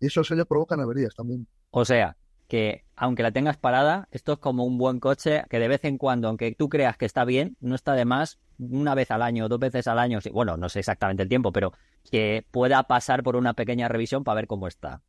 Y 0.00 0.06
esos 0.06 0.26
sellos 0.26 0.46
provocan 0.46 0.80
averías 0.80 1.14
también. 1.14 1.46
O 1.70 1.84
sea, 1.84 2.16
que 2.48 2.84
aunque 2.96 3.22
la 3.22 3.32
tengas 3.32 3.56
parada, 3.56 4.08
esto 4.10 4.34
es 4.34 4.38
como 4.38 4.64
un 4.64 4.78
buen 4.78 5.00
coche 5.00 5.44
que 5.48 5.58
de 5.58 5.68
vez 5.68 5.84
en 5.84 5.96
cuando, 5.96 6.28
aunque 6.28 6.54
tú 6.54 6.68
creas 6.68 6.96
que 6.96 7.06
está 7.06 7.24
bien, 7.24 7.56
no 7.60 7.74
está 7.74 7.94
de 7.94 8.04
más 8.04 8.38
una 8.58 8.94
vez 8.94 9.10
al 9.10 9.22
año, 9.22 9.48
dos 9.48 9.58
veces 9.58 9.86
al 9.86 9.98
año, 9.98 10.18
bueno, 10.32 10.56
no 10.56 10.68
sé 10.68 10.80
exactamente 10.80 11.22
el 11.22 11.28
tiempo, 11.28 11.52
pero 11.52 11.72
que 12.10 12.46
pueda 12.50 12.82
pasar 12.82 13.22
por 13.22 13.36
una 13.36 13.54
pequeña 13.54 13.88
revisión 13.88 14.24
para 14.24 14.36
ver 14.36 14.46
cómo 14.46 14.68
está. 14.68 15.02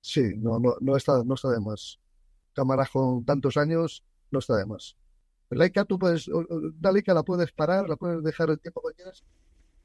Sí, 0.00 0.34
no, 0.36 0.58
no, 0.58 0.74
no, 0.80 0.96
está, 0.96 1.22
no 1.24 1.34
está 1.34 1.50
de 1.50 1.60
más. 1.60 1.98
Cámaras 2.52 2.90
con 2.90 3.24
tantos 3.24 3.56
años, 3.56 4.04
no 4.30 4.40
está 4.40 4.56
de 4.56 4.66
más. 4.66 4.96
La 5.50 5.64
Leica, 5.64 5.84
tú 5.84 5.98
puedes, 5.98 6.28
la 6.80 6.92
Leica 6.92 7.14
la 7.14 7.22
puedes 7.22 7.52
parar, 7.52 7.88
la 7.88 7.96
puedes 7.96 8.22
dejar 8.22 8.50
el 8.50 8.58
tiempo 8.58 8.82
que 8.88 8.94
quieras, 8.94 9.22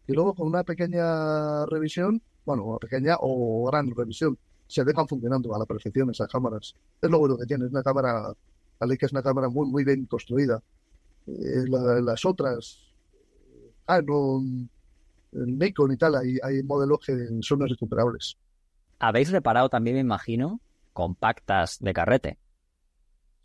y 0.07 0.13
luego 0.13 0.33
con 0.33 0.47
una 0.47 0.63
pequeña 0.63 1.65
revisión, 1.65 2.21
bueno, 2.45 2.63
una 2.63 2.77
pequeña 2.77 3.17
o 3.19 3.65
gran 3.69 3.93
revisión, 3.93 4.37
se 4.65 4.83
dejan 4.83 5.07
funcionando 5.07 5.53
a 5.53 5.59
la 5.59 5.65
perfección 5.65 6.09
esas 6.09 6.29
cámaras. 6.29 6.73
Es 7.01 7.09
lo 7.09 7.19
bueno 7.19 7.37
que 7.37 7.45
tiene, 7.45 7.65
es 7.65 7.71
una 7.71 7.83
cámara, 7.83 8.33
que 8.79 9.05
es 9.05 9.11
una 9.11 9.21
cámara 9.21 9.49
muy, 9.49 9.67
muy 9.67 9.83
bien 9.83 10.05
construida. 10.05 10.61
Eh, 11.27 11.65
las 11.67 12.25
otras, 12.25 12.79
ah, 13.87 14.01
no, 14.01 14.41
el 15.33 15.59
Nikon 15.59 15.91
y 15.91 15.97
tal, 15.97 16.15
hay, 16.15 16.37
hay 16.41 16.63
modelos 16.63 16.99
que 17.05 17.13
son 17.41 17.61
irrecuperables. 17.61 18.37
Habéis 18.99 19.29
reparado 19.31 19.69
también, 19.69 19.95
me 19.95 20.01
imagino, 20.01 20.61
compactas 20.93 21.79
de 21.79 21.93
carrete. 21.93 22.39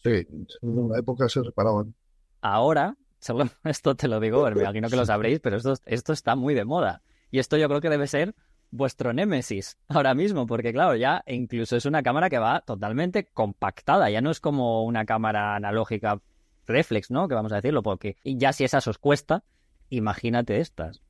Sí, 0.02 0.26
en 0.62 0.78
una 0.78 0.98
época 0.98 1.28
se 1.28 1.42
reparaban. 1.42 1.94
Ahora, 2.40 2.96
según 3.22 3.50
esto 3.64 3.94
te 3.94 4.08
lo 4.08 4.20
digo, 4.20 4.50
me 4.50 4.60
imagino 4.60 4.88
que 4.90 4.96
lo 4.96 5.06
sabréis, 5.06 5.40
pero 5.40 5.56
esto, 5.56 5.74
esto 5.86 6.12
está 6.12 6.36
muy 6.36 6.54
de 6.54 6.64
moda. 6.64 7.02
Y 7.30 7.38
esto 7.38 7.56
yo 7.56 7.68
creo 7.68 7.80
que 7.80 7.88
debe 7.88 8.06
ser 8.06 8.34
vuestro 8.70 9.12
némesis 9.12 9.78
ahora 9.88 10.14
mismo, 10.14 10.46
porque 10.46 10.72
claro, 10.72 10.96
ya 10.96 11.22
incluso 11.26 11.76
es 11.76 11.86
una 11.86 12.02
cámara 12.02 12.28
que 12.28 12.38
va 12.38 12.62
totalmente 12.62 13.26
compactada, 13.26 14.10
ya 14.10 14.20
no 14.20 14.30
es 14.30 14.40
como 14.40 14.84
una 14.84 15.06
cámara 15.06 15.54
analógica 15.54 16.20
reflex, 16.66 17.10
¿no? 17.10 17.28
Que 17.28 17.34
vamos 17.34 17.52
a 17.52 17.56
decirlo, 17.56 17.82
porque 17.82 18.16
ya 18.24 18.52
si 18.52 18.64
esas 18.64 18.86
os 18.88 18.98
cuesta, 18.98 19.44
imagínate 19.88 20.60
estas. 20.60 21.00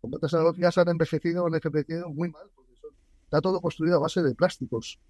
Compactas 0.00 0.34
analógicas 0.34 0.76
han 0.76 0.88
envejecido, 0.90 1.46
han 1.46 1.54
envejecido 1.54 2.10
muy 2.10 2.28
mal, 2.28 2.46
porque 2.54 2.72
está 3.24 3.40
todo 3.40 3.60
construido 3.60 3.96
a 3.96 4.00
base 4.00 4.22
de 4.22 4.34
plásticos, 4.34 5.00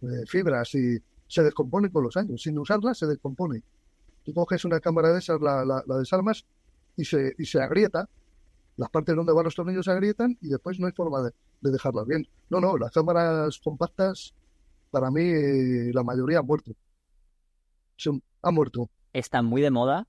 de 0.00 0.26
fibras 0.26 0.74
y 0.74 0.98
se 1.26 1.42
descompone 1.42 1.90
con 1.90 2.04
los 2.04 2.16
años. 2.16 2.42
Sin 2.42 2.58
usarla 2.58 2.94
se 2.94 3.06
descompone. 3.06 3.62
Coges 4.32 4.64
una 4.64 4.80
cámara 4.80 5.12
de 5.12 5.18
esas, 5.18 5.40
la, 5.40 5.64
la, 5.64 5.82
la 5.86 6.02
y 6.96 7.04
se, 7.04 7.34
y 7.38 7.44
se 7.46 7.60
agrieta 7.60 8.08
las 8.80 8.88
partes 8.88 9.14
donde 9.14 9.34
van 9.34 9.44
los 9.44 9.54
tornillos 9.54 9.84
se 9.84 9.90
agrietan 9.92 10.38
y 10.40 10.48
después 10.48 10.80
no 10.80 10.86
hay 10.86 10.92
forma 10.92 11.20
de, 11.20 11.32
dejarlas 11.70 12.06
bien. 12.06 12.26
No, 12.48 12.60
no, 12.60 12.78
las 12.78 12.90
cámaras 12.90 13.58
compactas, 13.58 14.34
para 14.90 15.10
mí, 15.10 15.20
eh, 15.20 15.90
la 15.92 16.02
mayoría 16.02 16.38
han 16.38 16.46
muerto. 16.46 16.72
Se, 17.98 18.10
ha 18.40 18.50
muerto. 18.50 18.88
Están 19.12 19.44
muy 19.44 19.60
de 19.60 19.70
moda 19.70 20.08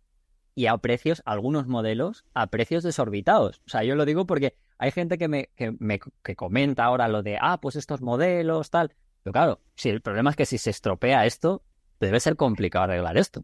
y 0.55 0.67
a 0.67 0.77
precios, 0.77 1.21
algunos 1.25 1.67
modelos, 1.67 2.23
a 2.33 2.47
precios 2.47 2.81
desorbitados. 2.81 3.61
O 3.65 3.69
sea, 3.69 3.83
yo 3.83 3.95
lo 3.95 4.05
digo 4.05 4.25
porque 4.25 4.55
hay 4.77 4.91
gente 4.91 5.17
que 5.17 5.27
me, 5.27 5.49
que 5.57 5.75
me 5.77 5.99
que 6.23 6.37
comenta 6.37 6.85
ahora 6.85 7.09
lo 7.09 7.23
de, 7.23 7.37
ah, 7.41 7.59
pues 7.61 7.75
estos 7.75 8.01
modelos, 8.01 8.69
tal. 8.69 8.95
Pero 9.23 9.33
claro, 9.33 9.59
si 9.75 9.89
el 9.89 9.99
problema 9.99 10.29
es 10.29 10.37
que 10.37 10.45
si 10.45 10.57
se 10.57 10.69
estropea 10.69 11.25
esto, 11.25 11.61
debe 11.99 12.21
ser 12.21 12.37
complicado 12.37 12.85
arreglar 12.85 13.17
esto. 13.17 13.43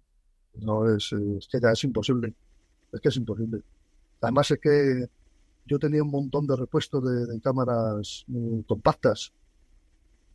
No, 0.62 0.90
es, 0.96 1.10
que 1.52 1.60
ya 1.62 1.72
es 1.72 1.84
imposible. 1.84 2.34
Es 2.92 3.02
que 3.02 3.10
es 3.10 3.16
imposible. 3.18 3.62
Además 4.22 4.52
es 4.52 4.60
que 4.60 5.10
yo 5.66 5.80
tenía 5.80 6.04
un 6.04 6.12
montón 6.12 6.48
de 6.48 6.56
repuestos 6.56 7.04
de, 7.04 7.40
cámaras 7.42 8.24
mm, 8.28 8.62
compactas 8.62 9.34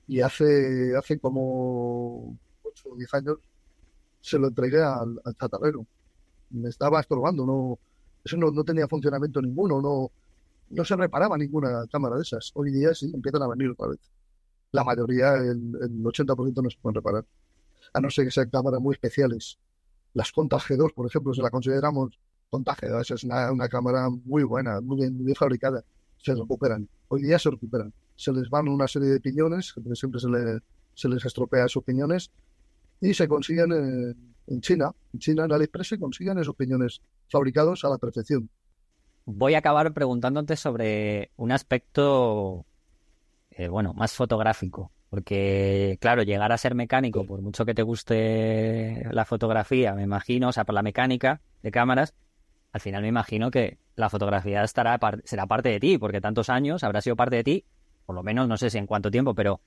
y 0.07 0.21
hace, 0.21 0.97
hace 0.97 1.19
como 1.19 2.37
8 2.63 2.89
o 2.91 2.97
10 2.97 3.15
años 3.15 3.39
se 4.21 4.39
lo 4.39 4.49
entregué 4.49 4.83
al, 4.83 5.21
al 5.25 5.87
Me 6.51 6.69
estaba 6.69 7.01
estorbando, 7.01 7.47
no, 7.47 7.79
eso 8.25 8.37
no, 8.37 8.51
no, 8.51 8.63
tenía 8.65 8.87
funcionamiento 8.87 9.41
ninguno, 9.41 9.81
no, 9.81 10.11
no 10.71 10.85
se 10.85 10.97
reparaba 10.97 11.37
ninguna 11.39 11.87
cámara 11.91 12.17
de 12.17 12.23
esas. 12.23 12.53
Hoy 12.55 12.71
día 12.71 12.95
sí, 12.95 13.11
empiezan 13.13 13.43
a 13.43 13.49
venir 13.49 13.71
otra 13.71 13.89
vez. 13.89 14.01
La 14.73 14.85
mayoría, 14.85 15.35
el, 15.35 15.75
el 15.81 16.03
80% 16.03 16.63
no 16.63 16.71
se 16.71 16.79
pueden 16.81 16.95
reparar, 16.97 17.25
a 17.93 18.01
no 18.01 18.11
ser 18.11 18.27
que 18.27 18.31
sean 18.31 18.51
cámaras 18.51 18.81
muy 18.81 18.95
especiales. 18.95 19.59
Las 20.15 20.33
Contas 20.33 20.63
G2, 20.65 20.93
por 20.95 21.07
ejemplo, 21.07 21.33
se 21.35 21.43
la 21.43 21.51
consideramos 21.51 22.19
contagio. 22.51 23.01
Esa 23.01 23.15
es 23.15 23.25
una, 23.25 23.69
cámara 23.69 24.09
muy 24.11 24.45
buena, 24.45 24.81
muy 24.81 24.97
bien, 24.97 25.35
fabricada. 25.35 25.83
Se 26.19 26.35
recuperan. 26.35 26.89
Hoy 27.09 27.23
día 27.23 27.39
se 27.39 27.51
recuperan. 27.51 27.93
Se 28.17 28.33
les 28.33 28.49
van 28.51 28.69
una 28.69 28.87
serie 28.87 29.09
de 29.09 29.21
piñones, 29.21 29.75
siempre 29.95 30.21
se, 30.21 30.29
se 30.95 31.09
les 31.09 31.25
estropea 31.25 31.67
sus 31.69 31.83
piñones, 31.83 32.31
y 33.01 33.15
se 33.15 33.27
consiguen 33.27 33.73
en 34.47 34.61
China. 34.61 34.93
En 35.13 35.19
China, 35.19 35.45
en 35.45 35.53
AliExpress, 35.53 35.89
se 35.89 35.99
consiguen 35.99 36.39
esos 36.39 36.55
piñones 36.55 37.01
fabricados 37.29 37.85
a 37.85 37.89
la 37.89 37.99
perfección. 37.99 38.49
Voy 39.25 39.55
a 39.55 39.59
acabar 39.59 39.93
preguntándote 39.93 40.57
sobre 40.57 41.31
un 41.37 41.53
aspecto, 41.53 42.67
eh, 43.51 43.69
bueno, 43.69 43.95
más 43.95 44.13
fotográfico. 44.13 44.91
Porque, 45.13 45.99
claro, 46.01 46.23
llegar 46.23 46.53
a 46.53 46.57
ser 46.57 46.75
mecánico, 46.75 47.27
por 47.27 47.43
mucho 47.43 47.67
que 47.67 47.75
te 47.75 47.83
guste 47.83 49.05
la 49.11 49.27
fotografía, 49.27 49.93
me 49.93 50.05
imagino, 50.05 50.49
o 50.49 50.53
sea, 50.53 50.65
por 50.65 50.75
la 50.75 50.81
mecánica 50.81 51.43
de 51.63 51.71
cámaras, 51.71 52.15
al 52.73 52.81
final 52.81 53.03
me 53.03 53.09
imagino 53.09 53.51
que 53.51 53.77
la 53.95 54.09
fotografía 54.09 54.63
estará 54.63 54.99
será 55.25 55.47
parte 55.47 55.69
de 55.69 55.81
ti, 55.81 55.99
porque 55.99 56.23
tantos 56.23 56.49
años 56.49 56.83
habrá 56.83 57.03
sido 57.03 57.15
parte 57.15 57.37
de 57.37 57.45
ti, 57.45 57.65
por 58.07 58.17
lo 58.17 58.23
menos 58.23 58.49
no 58.49 58.57
sé 58.57 58.71
si 58.71 58.79
en 58.79 58.87
cuánto 58.87 59.11
tiempo, 59.11 59.35
pero 59.35 59.61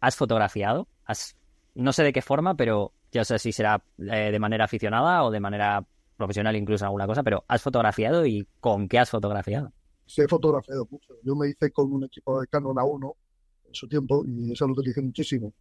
has 0.00 0.16
fotografiado, 0.16 0.86
has, 1.06 1.34
no 1.74 1.94
sé 1.94 2.02
de 2.02 2.12
qué 2.12 2.20
forma, 2.20 2.54
pero 2.54 2.92
ya 3.10 3.24
sé 3.24 3.38
si 3.38 3.52
será 3.52 3.82
eh, 4.00 4.30
de 4.30 4.38
manera 4.38 4.66
aficionada 4.66 5.24
o 5.24 5.30
de 5.30 5.40
manera 5.40 5.82
profesional 6.18 6.56
incluso 6.56 6.84
alguna 6.84 7.06
cosa, 7.06 7.22
pero 7.22 7.42
has 7.48 7.62
fotografiado 7.62 8.26
y 8.26 8.46
con 8.60 8.86
qué 8.86 8.98
has 8.98 9.08
fotografiado. 9.08 9.72
Sí, 10.04 10.20
he 10.20 10.28
fotografiado 10.28 10.86
mucho. 10.90 11.14
Yo 11.24 11.34
me 11.36 11.48
hice 11.48 11.70
con 11.70 11.90
un 11.90 12.04
equipo 12.04 12.38
de 12.38 12.46
Canon 12.48 12.76
A1 12.76 13.14
en 13.70 13.74
su 13.74 13.88
tiempo 13.88 14.24
y 14.26 14.52
eso 14.52 14.66
lo 14.66 14.74
utilicé 14.74 15.00
muchísimo. 15.00 15.52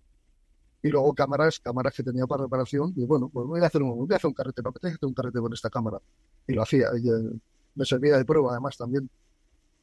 Y 0.82 0.90
luego 0.90 1.14
cámaras, 1.14 1.60
cámaras 1.60 1.94
que 1.94 2.04
tenía 2.04 2.26
para 2.26 2.44
reparación, 2.44 2.94
y 2.96 3.06
bueno, 3.06 3.30
pues 3.30 3.46
voy 3.48 3.62
a 3.62 3.66
hacer 3.66 3.82
un, 3.82 3.98
voy 3.98 4.14
a 4.14 4.16
hacer 4.16 4.28
un 4.28 4.34
carrete, 4.34 4.62
no, 4.62 4.72
que 4.72 4.88
hacer 4.88 5.00
un 5.02 5.14
carrete 5.14 5.40
con 5.40 5.54
esta 5.54 5.70
cámara 5.70 6.00
y 6.48 6.54
lo 6.54 6.62
hacía. 6.62 6.88
Y, 7.02 7.10
eh, 7.10 7.40
me 7.76 7.86
servía 7.86 8.18
de 8.18 8.26
prueba 8.26 8.52
además 8.52 8.78
también. 8.78 9.10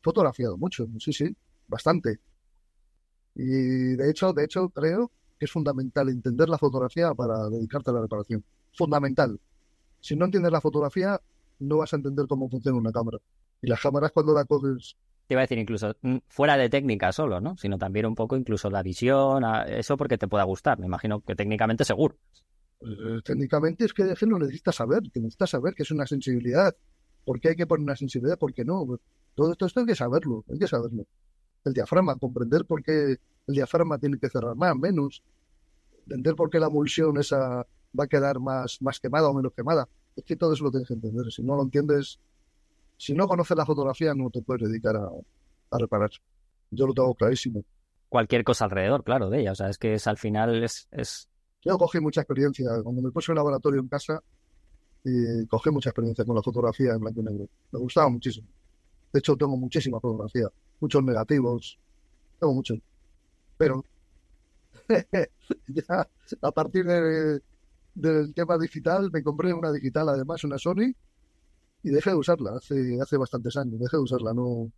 Fotografiado 0.03 0.57
mucho, 0.57 0.87
sí, 0.99 1.13
sí, 1.13 1.35
bastante. 1.69 2.19
Y 3.35 3.97
de 3.97 4.11
hecho, 4.11 4.33
de 4.33 4.45
hecho, 4.45 4.69
creo 4.71 5.11
que 5.39 5.45
es 5.45 5.51
fundamental 5.51 6.09
entender 6.09 6.49
la 6.49 6.59
fotografía 6.59 7.13
para 7.15 7.49
dedicarte 7.51 7.91
a 7.91 7.95
la 7.95 8.01
reparación. 8.03 8.45
Fundamental. 8.75 9.39
Si 10.01 10.17
no 10.17 10.25
entiendes 10.25 10.53
la 10.53 10.61
fotografía, 10.61 11.21
no 11.59 11.79
vas 11.79 11.93
a 11.93 11.97
entender 11.97 12.27
cómo 12.27 12.49
funciona 12.49 12.79
una 12.79 12.93
cámara. 12.93 13.19
Y 13.61 13.69
las 13.69 13.81
cámaras 13.81 14.13
cuando 14.13 14.33
la 14.33 14.45
coges 14.45 14.97
te 15.27 15.35
iba 15.35 15.41
a 15.41 15.45
decir 15.45 15.59
incluso 15.59 15.97
mm, 16.03 16.19
fuera 16.29 16.57
de 16.57 16.69
técnica 16.69 17.13
solo, 17.13 17.41
¿no? 17.41 17.57
Sino 17.57 17.79
también 17.79 18.07
un 18.07 18.15
poco 18.15 18.37
incluso 18.37 18.71
la 18.71 18.83
visión, 18.83 19.43
eso 19.69 19.97
porque 19.97 20.19
te 20.19 20.29
pueda 20.29 20.45
gustar. 20.45 20.79
Me 20.79 20.87
imagino 20.87 21.21
que 21.21 21.35
técnicamente 21.35 21.85
seguro. 21.85 22.17
Eh, 22.81 23.21
técnicamente 23.25 23.85
es 23.87 23.93
que 23.93 24.27
lo 24.27 24.39
necesitas 24.39 24.77
saber, 24.77 25.03
que 25.13 25.21
necesitas 25.21 25.51
saber 25.51 25.75
que 25.75 25.83
es 25.83 25.91
una 25.91 26.07
sensibilidad. 26.07 26.75
¿Por 27.25 27.41
qué 27.41 27.51
hay 27.51 27.57
que 27.57 27.67
poner 27.67 27.83
una 27.83 27.97
sensibilidad? 27.97 28.39
¿Por 28.39 28.55
qué 28.55 28.65
no? 28.65 28.87
Todo 29.35 29.53
esto, 29.53 29.67
esto 29.67 29.81
hay 29.81 29.87
que 29.87 29.97
saberlo, 29.97 30.45
hay 30.49 30.59
que 30.59 30.69
saberlo. 30.69 31.05
El 31.65 31.73
diafragma, 31.73 32.17
comprender 32.17 32.65
por 32.65 32.83
qué 32.83 33.17
el 33.47 33.55
diafragma 33.55 33.99
tiene 33.99 34.19
que 34.19 34.29
cerrar 34.29 34.55
más, 34.55 34.77
menos. 34.77 35.23
Entender 36.05 36.37
por 36.37 36.51
qué 36.51 36.61
la 36.61 36.69
emulsión 36.69 37.19
esa 37.19 37.67
va 37.99 38.05
a 38.05 38.07
quedar 38.07 38.39
más, 38.39 38.81
más 38.81 39.01
quemada 39.01 39.29
o 39.29 39.35
menos 39.35 39.53
quemada. 39.53 39.89
Es 40.15 40.25
que 40.25 40.37
todo 40.37 40.53
eso 40.53 40.65
lo 40.65 40.71
tienes 40.71 40.87
que 40.87 40.95
entender. 40.95 41.33
Si 41.33 41.43
no 41.43 41.57
lo 41.57 41.63
entiendes, 41.63 42.21
si 42.97 43.15
no 43.15 43.27
conoces 43.27 43.57
la 43.57 43.67
fotografía, 43.67 44.15
no 44.15 44.31
te 44.31 44.43
puedes 44.43 44.69
dedicar 44.69 44.97
a, 44.97 45.09
a 45.71 45.79
reparar. 45.79 46.11
Yo 46.71 46.87
lo 46.87 46.95
tengo 46.95 47.15
clarísimo. 47.15 47.63
Cualquier 48.09 48.45
cosa 48.45 48.65
alrededor, 48.65 49.05
claro, 49.05 49.31
de 49.31 49.41
ella. 49.41 49.53
O 49.53 49.55
sea, 49.55 49.69
es 49.69 49.79
que 49.79 49.95
es, 49.95 50.07
al 50.07 50.17
final 50.17 50.63
es, 50.63 50.89
es 50.91 51.29
yo 51.67 51.77
cogí 51.79 51.99
mucha 51.99 52.21
experiencia. 52.21 52.69
Cuando 52.85 53.03
me 53.03 53.11
puse 53.11 53.33
el 53.33 53.37
laboratorio 53.37 53.81
en 53.81 53.89
casa, 53.89 54.23
y 55.03 55.47
cogí 55.47 55.71
mucha 55.71 55.91
experiencia 55.91 56.25
con 56.25 56.37
la 56.37 56.43
fotografía 56.43 56.93
en 56.93 57.01
blanco 57.01 57.21
y 57.21 57.25
negro. 57.25 57.49
Me 57.73 57.79
gustaba 57.81 58.09
muchísimo. 58.09 58.47
De 59.13 59.19
hecho, 59.19 59.37
tengo 59.37 59.57
muchísima 59.57 60.01
fotografía, 60.01 60.49
muchos 60.81 61.03
negativos, 61.03 61.79
tengo 62.39 62.55
muchos. 62.55 62.79
Pero 63.57 63.85
ya 65.69 66.09
a 66.43 66.53
partir 66.53 66.87
del 66.87 68.35
tema 68.35 68.59
digital, 68.59 69.11
me 69.13 69.23
compré 69.23 69.53
una 69.53 69.73
digital, 69.73 70.09
además, 70.09 70.45
una 70.45 70.59
Sony, 70.59 70.93
y 71.83 71.91
dejé 71.91 72.11
de 72.11 72.17
usarla 72.17 72.53
hace, 72.57 72.99
hace 73.01 73.17
bastantes 73.17 73.57
años. 73.57 73.79
Dejé 73.79 73.97
de 73.97 74.03
usarla, 74.03 74.35
no 74.35 74.71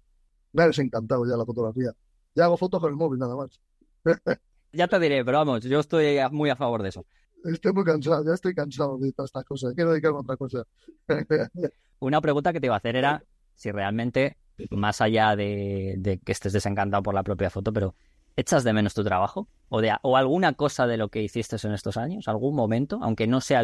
me 0.52 0.62
ha 0.62 0.66
desencantado 0.66 1.24
ya 1.26 1.36
la 1.36 1.44
fotografía. 1.44 1.92
Ya 2.34 2.44
hago 2.44 2.56
fotos 2.56 2.80
con 2.80 2.90
el 2.90 2.96
móvil 2.96 3.18
nada 3.18 3.36
más. 3.36 3.60
ya 4.72 4.88
te 4.88 4.98
diré, 4.98 5.24
pero 5.24 5.38
vamos, 5.38 5.62
yo 5.64 5.80
estoy 5.80 6.18
muy 6.30 6.50
a 6.50 6.56
favor 6.56 6.82
de 6.82 6.90
eso. 6.90 7.06
Estoy 7.44 7.72
muy 7.72 7.84
cansado, 7.84 8.24
ya 8.24 8.34
estoy 8.34 8.54
cansado 8.54 8.98
de 8.98 9.12
todas 9.12 9.28
estas 9.28 9.44
cosas. 9.44 9.74
Quiero 9.74 9.90
dedicarme 9.90 10.18
a 10.18 10.20
otra 10.20 10.36
cosa. 10.36 10.64
Una 12.00 12.20
pregunta 12.20 12.52
que 12.52 12.60
te 12.60 12.66
iba 12.66 12.74
a 12.74 12.78
hacer 12.78 12.96
era 12.96 13.22
si 13.54 13.72
realmente, 13.72 14.36
más 14.70 15.00
allá 15.00 15.34
de, 15.36 16.20
que 16.24 16.32
estés 16.32 16.52
desencantado 16.52 17.02
por 17.02 17.14
la 17.14 17.22
propia 17.24 17.50
foto, 17.50 17.72
pero 17.72 17.94
¿echas 18.36 18.64
de 18.64 18.72
menos 18.72 18.94
tu 18.94 19.02
trabajo? 19.02 19.48
¿O, 19.68 19.80
de, 19.80 19.92
o 20.02 20.16
alguna 20.16 20.52
cosa 20.54 20.86
de 20.86 20.96
lo 20.96 21.08
que 21.08 21.22
hiciste 21.22 21.56
en 21.64 21.72
estos 21.72 21.96
años? 21.96 22.28
¿Algún 22.28 22.54
momento? 22.54 23.00
Aunque 23.02 23.26
no 23.26 23.40
sea 23.40 23.62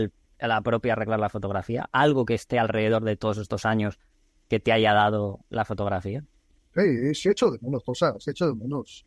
la 0.49 0.61
propia 0.61 0.93
arreglar 0.93 1.21
la 1.21 1.29
fotografía, 1.29 1.89
algo 1.93 2.25
que 2.25 2.35
esté 2.35 2.59
alrededor 2.59 3.05
de 3.05 3.17
todos 3.17 3.39
estos 3.39 3.65
años 3.65 3.99
que 4.49 4.61
te 4.61 4.73
haya 4.73 4.93
dado 4.93 5.41
la 5.51 5.65
fotografía. 5.65 6.25
Sí, 6.75 6.81
he 6.81 7.31
hecho 7.31 7.51
de 7.51 7.59
menos 7.61 7.83
cosas, 7.85 8.27
he 8.27 8.31
hecho 8.31 8.49
de 8.49 8.55
menos. 8.55 9.07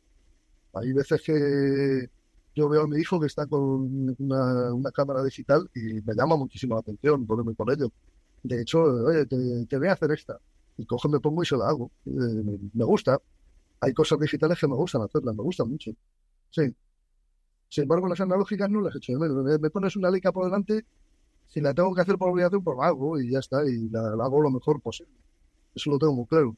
Hay 0.73 0.93
veces 0.93 1.21
que 1.21 2.09
yo 2.57 2.67
veo 2.69 2.81
a 2.81 2.87
mi 2.87 2.97
hijo 2.99 3.19
que 3.19 3.27
está 3.27 3.45
con 3.45 4.15
una, 4.17 4.91
cámara 4.91 5.23
digital 5.23 5.69
y 5.75 6.01
me 6.01 6.15
llama 6.15 6.35
muchísimo 6.37 6.73
la 6.73 6.79
atención 6.79 7.25
ponerme 7.27 7.53
con 7.55 7.69
ello. 7.69 7.91
De 8.41 8.61
hecho, 8.61 8.81
oye, 8.81 9.25
te, 9.25 9.77
voy 9.77 9.87
a 9.87 9.93
hacer 9.93 10.11
esta. 10.11 10.39
Y 10.75 10.85
cojo, 10.85 11.07
me 11.07 11.19
pongo 11.19 11.43
y 11.43 11.45
se 11.45 11.55
la 11.55 11.67
hago. 11.67 11.91
Eh, 12.05 12.57
me, 12.73 12.83
gusta. 12.83 13.19
Hay 13.79 13.93
cosas 13.93 14.19
digitales 14.19 14.59
que 14.59 14.67
me 14.67 14.75
gustan 14.75 15.03
hacerlas, 15.03 15.35
me 15.35 15.43
gustan 15.43 15.69
mucho. 15.69 15.91
Sí. 16.49 16.73
Sin 17.69 17.83
embargo, 17.83 18.07
las 18.07 18.21
analógicas 18.21 18.69
no 18.69 18.81
las 18.81 18.95
he 18.95 18.97
hecho 18.97 19.13
Me, 19.19 19.69
pones 19.69 19.95
una 19.95 20.09
leica 20.09 20.31
por 20.31 20.45
delante, 20.45 20.83
si 21.57 21.63
la 21.63 21.73
tengo 21.73 21.93
que 21.95 22.01
hacer 22.01 22.17
por 22.17 22.29
obligación, 22.29 22.63
pues 22.63 22.77
la 22.77 22.87
hago 22.87 23.19
y 23.19 23.31
ya 23.31 23.39
está. 23.39 23.65
Y 23.65 23.89
la, 23.89 23.99
hago 24.23 24.41
lo 24.41 24.51
mejor 24.51 24.79
posible. 24.81 25.13
Eso 25.73 25.89
lo 25.89 25.97
tengo 25.97 26.13
muy 26.13 26.25
claro 26.25 26.55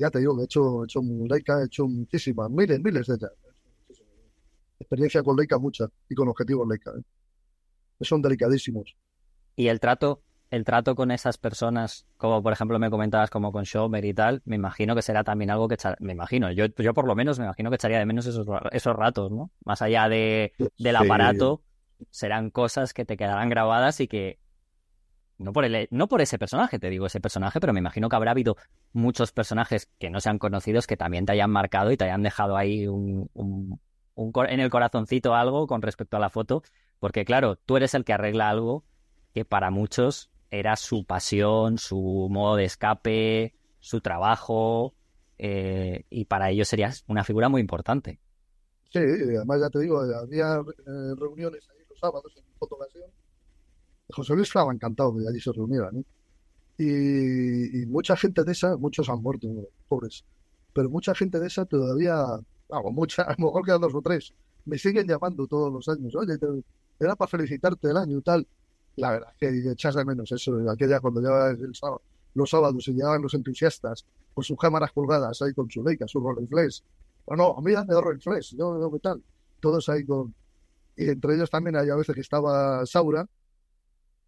ya 0.00 0.10
te 0.10 0.18
digo, 0.18 0.40
he 0.40 0.44
hecho, 0.44 0.82
he 0.82 0.84
hecho 0.84 1.00
Leica, 1.02 1.60
he 1.60 1.66
hecho 1.66 1.86
muchísimas, 1.86 2.50
miles, 2.50 2.80
miles 2.80 3.06
de 3.06 3.14
ellas. 3.14 3.30
experiencia 4.78 5.22
con 5.22 5.36
Leica 5.36 5.58
mucha 5.58 5.86
y 6.08 6.14
con 6.14 6.28
objetivos 6.28 6.66
Leica. 6.66 6.90
¿eh? 6.90 7.02
Son 8.00 8.22
delicadísimos. 8.22 8.96
Y 9.56 9.68
el 9.68 9.78
trato, 9.78 10.22
el 10.50 10.64
trato 10.64 10.94
con 10.94 11.10
esas 11.10 11.36
personas, 11.36 12.06
como 12.16 12.42
por 12.42 12.54
ejemplo 12.54 12.78
me 12.78 12.88
comentabas 12.88 13.28
como 13.28 13.52
con 13.52 13.64
Shomer 13.64 14.04
y 14.06 14.14
tal, 14.14 14.40
me 14.46 14.56
imagino 14.56 14.94
que 14.94 15.02
será 15.02 15.22
también 15.22 15.50
algo 15.50 15.68
que 15.68 15.76
me 16.00 16.12
imagino, 16.12 16.50
yo, 16.50 16.64
yo 16.78 16.94
por 16.94 17.06
lo 17.06 17.14
menos 17.14 17.38
me 17.38 17.44
imagino 17.44 17.68
que 17.68 17.76
echaría 17.76 17.98
de 17.98 18.06
menos 18.06 18.24
esos, 18.24 18.46
esos 18.72 18.96
ratos, 18.96 19.30
¿no? 19.30 19.50
Más 19.66 19.82
allá 19.82 20.08
de, 20.08 20.54
del 20.78 20.96
aparato, 20.96 21.60
serán 22.10 22.50
cosas 22.50 22.94
que 22.94 23.04
te 23.04 23.16
quedarán 23.16 23.48
grabadas 23.48 24.00
y 24.00 24.08
que 24.08 24.38
no 25.38 25.52
por, 25.52 25.64
el, 25.64 25.88
no 25.90 26.06
por 26.06 26.20
ese 26.20 26.38
personaje, 26.38 26.78
te 26.78 26.90
digo 26.90 27.06
ese 27.06 27.20
personaje, 27.20 27.60
pero 27.60 27.72
me 27.72 27.80
imagino 27.80 28.08
que 28.08 28.16
habrá 28.16 28.32
habido 28.32 28.56
muchos 28.92 29.32
personajes 29.32 29.90
que 29.98 30.10
no 30.10 30.20
sean 30.20 30.38
conocidos 30.38 30.86
que 30.86 30.98
también 30.98 31.24
te 31.24 31.32
hayan 31.32 31.50
marcado 31.50 31.90
y 31.90 31.96
te 31.96 32.04
hayan 32.04 32.22
dejado 32.22 32.56
ahí 32.56 32.86
un, 32.86 33.30
un, 33.32 33.80
en 34.48 34.60
el 34.60 34.68
corazoncito 34.68 35.34
algo 35.34 35.66
con 35.66 35.80
respecto 35.80 36.18
a 36.18 36.20
la 36.20 36.28
foto, 36.28 36.62
porque 36.98 37.24
claro, 37.24 37.56
tú 37.56 37.78
eres 37.78 37.94
el 37.94 38.04
que 38.04 38.12
arregla 38.12 38.50
algo 38.50 38.84
que 39.32 39.46
para 39.46 39.70
muchos 39.70 40.30
era 40.50 40.76
su 40.76 41.04
pasión, 41.04 41.78
su 41.78 42.28
modo 42.30 42.56
de 42.56 42.64
escape, 42.64 43.54
su 43.78 44.00
trabajo, 44.02 44.94
eh, 45.38 46.04
y 46.10 46.26
para 46.26 46.50
ellos 46.50 46.68
serías 46.68 47.04
una 47.06 47.24
figura 47.24 47.48
muy 47.48 47.62
importante. 47.62 48.20
Sí, 48.90 48.98
además 48.98 49.60
ya 49.60 49.70
te 49.70 49.78
digo, 49.78 50.00
había 50.00 50.56
eh, 50.56 51.14
reuniones 51.16 51.66
ahí 51.70 51.79
sábados 52.00 52.32
en 52.36 52.44
fotocasión 52.58 53.10
José 54.12 54.34
Luis 54.34 54.48
estaba 54.48 54.72
encantado 54.72 55.12
de 55.12 55.28
allí 55.28 55.40
se 55.40 55.52
reunieran. 55.52 56.04
Y, 56.78 57.84
mucha 57.86 58.16
gente 58.16 58.42
de 58.42 58.52
esa, 58.52 58.76
muchos 58.76 59.08
han 59.10 59.22
muerto, 59.22 59.48
pobres, 59.88 60.24
pero 60.72 60.88
mucha 60.88 61.14
gente 61.14 61.38
de 61.38 61.46
esa 61.46 61.66
todavía, 61.66 62.24
vamos, 62.68 62.92
mucha, 62.92 63.22
a 63.28 63.34
lo 63.38 63.46
mejor 63.46 63.64
quedan 63.64 63.82
dos 63.82 63.94
o 63.94 64.00
tres, 64.00 64.32
me 64.64 64.78
siguen 64.78 65.06
llamando 65.06 65.46
todos 65.46 65.72
los 65.72 65.88
años, 65.88 66.14
oye, 66.16 66.38
era 66.98 67.16
para 67.16 67.28
felicitarte 67.28 67.90
el 67.90 67.96
año 67.96 68.18
y 68.18 68.22
tal. 68.22 68.46
La 68.96 69.12
verdad 69.12 69.32
que 69.38 69.48
echas 69.70 69.94
de 69.94 70.04
menos 70.04 70.32
eso, 70.32 70.58
aquella 70.70 71.00
cuando 71.00 71.22
ya 71.22 71.50
el 71.50 71.74
sábado, 71.74 72.02
los 72.34 72.50
sábados 72.50 72.86
y 72.88 72.92
llegaban 72.92 73.22
los 73.22 73.34
entusiastas 73.34 74.04
con 74.34 74.44
sus 74.44 74.58
cámaras 74.58 74.92
colgadas 74.92 75.40
ahí 75.42 75.52
con 75.52 75.70
su 75.70 75.82
Leica, 75.82 76.06
su 76.08 76.20
Rolleiflex. 76.20 76.82
Bueno, 77.26 77.56
a 77.56 77.60
mí 77.60 77.72
dame 77.72 77.94
Rolleiflex, 77.94 78.50
yo, 78.52 78.78
yo, 78.78 78.90
¿qué 78.90 78.98
tal? 78.98 79.22
Todos 79.60 79.88
ahí 79.88 80.04
con... 80.04 80.34
Y 81.00 81.08
entre 81.08 81.34
ellos 81.34 81.48
también 81.48 81.76
hay 81.76 81.88
a 81.88 81.96
veces 81.96 82.14
que 82.14 82.20
estaba 82.20 82.84
Saura, 82.84 83.26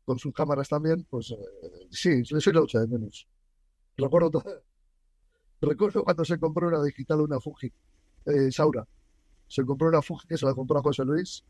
con 0.07 0.19
sus 0.19 0.33
cámaras 0.33 0.71
también, 0.71 1.07
pues 1.11 1.31
eh, 1.31 1.37
sí, 1.91 2.25
soy 2.25 2.55
la 2.55 2.81
de 2.81 2.87
menos. 2.87 3.29
Recuerdo, 3.99 4.43
recuerdo 5.61 6.03
cuando 6.03 6.25
se 6.25 6.39
compró 6.39 6.69
una 6.69 6.83
digital, 6.83 7.21
una 7.21 7.39
Fuji, 7.39 7.71
eh, 8.25 8.51
Saura. 8.51 8.89
Se 9.47 9.67
compró 9.67 9.89
una 9.89 10.01
Fuji 10.01 10.27
que 10.27 10.39
se 10.39 10.47
la 10.47 10.55
compró 10.55 10.79
a 10.79 10.83
José 10.83 11.05
Luis. 11.05 11.45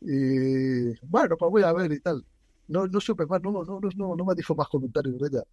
Y 0.00 0.98
bueno, 1.06 1.36
pues 1.36 1.52
voy 1.52 1.62
a 1.62 1.72
ver 1.72 1.92
y 1.92 2.00
tal. 2.00 2.26
No, 2.66 2.88
no 2.88 3.00
supe 3.00 3.24
más, 3.24 3.40
no, 3.40 3.52
no, 3.52 3.80
no, 3.80 4.16
no 4.16 4.24
me 4.24 4.34
dijo 4.34 4.56
más 4.56 4.66
comentarios 4.66 5.16
de 5.20 5.28
ella. 5.28 5.44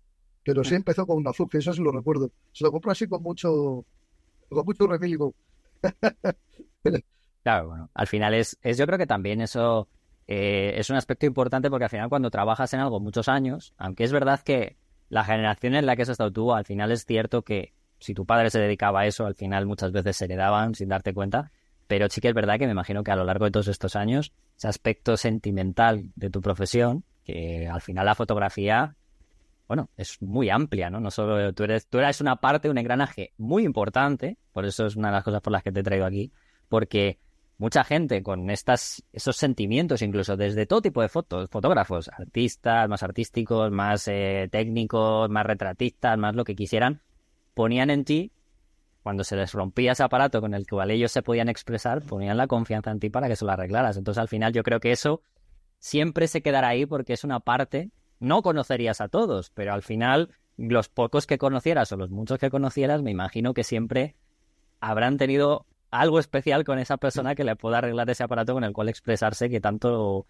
Pero 0.43 0.63
sí 0.63 0.73
empezó 0.73 1.05
con 1.05 1.17
una 1.17 1.33
Fuji, 1.33 1.59
eso 1.59 1.71
sí 1.71 1.83
lo 1.83 1.91
recuerdo. 1.91 2.31
Se 2.51 2.63
lo 2.63 2.71
compró 2.71 2.91
así 2.91 3.07
con 3.07 3.21
mucho, 3.21 3.85
con 4.49 4.65
mucho 4.65 4.87
remilgo. 4.87 5.35
claro, 7.45 7.67
bueno, 7.67 7.91
al 7.93 8.07
final 8.07 8.33
es, 8.33 8.57
es, 8.63 8.75
yo 8.75 8.87
creo 8.87 8.97
que 8.97 9.05
también 9.05 9.39
eso 9.39 9.87
eh, 10.25 10.73
es 10.77 10.89
un 10.89 10.95
aspecto 10.95 11.27
importante 11.27 11.69
porque 11.69 11.83
al 11.83 11.91
final 11.91 12.09
cuando 12.09 12.31
trabajas 12.31 12.73
en 12.73 12.79
algo 12.79 12.99
muchos 12.99 13.29
años, 13.29 13.75
aunque 13.77 14.03
es 14.03 14.11
verdad 14.11 14.39
que 14.39 14.77
la 15.09 15.23
generación 15.23 15.75
en 15.75 15.85
la 15.85 15.95
que 15.95 16.01
has 16.01 16.09
estado 16.09 16.33
tú, 16.33 16.53
al 16.53 16.65
final 16.65 16.91
es 16.91 17.05
cierto 17.05 17.43
que 17.43 17.73
si 17.99 18.15
tu 18.15 18.25
padre 18.25 18.49
se 18.49 18.59
dedicaba 18.59 19.01
a 19.01 19.05
eso, 19.05 19.27
al 19.27 19.35
final 19.35 19.67
muchas 19.67 19.91
veces 19.91 20.17
se 20.17 20.25
heredaban 20.25 20.73
sin 20.73 20.89
darte 20.89 21.13
cuenta, 21.13 21.51
pero 21.85 22.09
sí 22.09 22.19
que 22.19 22.29
es 22.29 22.33
verdad 22.33 22.57
que 22.57 22.65
me 22.65 22.71
imagino 22.71 23.03
que 23.03 23.11
a 23.11 23.15
lo 23.15 23.25
largo 23.25 23.45
de 23.45 23.51
todos 23.51 23.67
estos 23.67 23.95
años, 23.95 24.33
ese 24.57 24.67
aspecto 24.67 25.15
sentimental 25.15 26.09
de 26.15 26.31
tu 26.31 26.41
profesión, 26.41 27.03
que 27.23 27.67
al 27.67 27.81
final 27.81 28.07
la 28.07 28.15
fotografía, 28.15 28.95
bueno, 29.67 29.91
es 29.97 30.19
muy 30.19 30.49
amplia, 30.49 30.89
¿no? 30.89 30.99
No 30.99 31.11
solo 31.11 31.53
tú 31.53 31.65
eres, 31.65 31.85
tú 31.85 31.99
eres 31.99 32.21
una 32.21 32.37
parte, 32.37 32.71
un 32.71 32.79
engranaje 32.79 33.33
muy 33.37 33.65
importante, 33.65 34.39
por 34.51 34.65
eso 34.65 34.87
es 34.87 34.95
una 34.95 35.09
de 35.09 35.13
las 35.13 35.23
cosas 35.23 35.41
por 35.41 35.53
las 35.53 35.61
que 35.61 35.71
te 35.71 35.83
traigo 35.83 36.05
aquí, 36.05 36.31
porque 36.69 37.19
mucha 37.57 37.83
gente 37.83 38.21
con 38.21 38.49
estas, 38.49 39.03
esos 39.13 39.37
sentimientos, 39.37 40.01
incluso 40.01 40.35
desde 40.35 40.65
todo 40.65 40.81
tipo 40.81 41.01
de 41.01 41.09
fotos, 41.09 41.49
fotógrafos, 41.49 42.09
artistas, 42.09 42.89
más 42.89 43.03
artísticos, 43.03 43.71
más 43.71 44.07
eh, 44.07 44.49
técnicos, 44.51 45.29
más 45.29 45.45
retratistas, 45.45 46.17
más 46.17 46.35
lo 46.35 46.43
que 46.43 46.55
quisieran, 46.55 47.01
ponían 47.53 47.89
en 47.89 48.03
ti, 48.03 48.31
cuando 49.03 49.23
se 49.23 49.35
les 49.35 49.53
rompía 49.53 49.91
ese 49.91 50.03
aparato 50.03 50.41
con 50.41 50.55
el 50.55 50.65
que 50.65 50.75
ellos 50.89 51.11
se 51.11 51.21
podían 51.21 51.47
expresar, 51.47 52.01
ponían 52.01 52.37
la 52.37 52.47
confianza 52.47 52.89
en 52.89 52.99
ti 52.99 53.11
para 53.11 53.27
que 53.27 53.35
se 53.35 53.45
lo 53.45 53.51
arreglaras. 53.51 53.97
Entonces 53.97 54.19
al 54.19 54.27
final 54.27 54.51
yo 54.51 54.63
creo 54.63 54.79
que 54.79 54.91
eso 54.91 55.21
siempre 55.77 56.27
se 56.27 56.41
quedará 56.41 56.69
ahí 56.69 56.87
porque 56.87 57.13
es 57.13 57.23
una 57.23 57.39
parte, 57.39 57.91
no 58.19 58.41
conocerías 58.41 59.01
a 59.01 59.07
todos, 59.07 59.51
pero 59.51 59.73
al 59.73 59.83
final 59.83 60.31
los 60.57 60.89
pocos 60.89 61.27
que 61.27 61.37
conocieras 61.37 61.91
o 61.91 61.97
los 61.97 62.09
muchos 62.09 62.39
que 62.39 62.49
conocieras, 62.49 63.03
me 63.03 63.11
imagino 63.11 63.53
que 63.53 63.63
siempre 63.63 64.15
habrán 64.79 65.17
tenido 65.17 65.67
algo 65.99 66.19
especial 66.19 66.63
con 66.63 66.79
esa 66.79 66.97
persona 66.97 67.35
que 67.35 67.43
le 67.43 67.55
pueda 67.55 67.79
arreglar 67.79 68.09
ese 68.09 68.23
aparato 68.23 68.53
con 68.53 68.63
el 68.63 68.73
cual 68.73 68.89
expresarse 68.89 69.49
que 69.49 69.61
tanto 69.61 70.27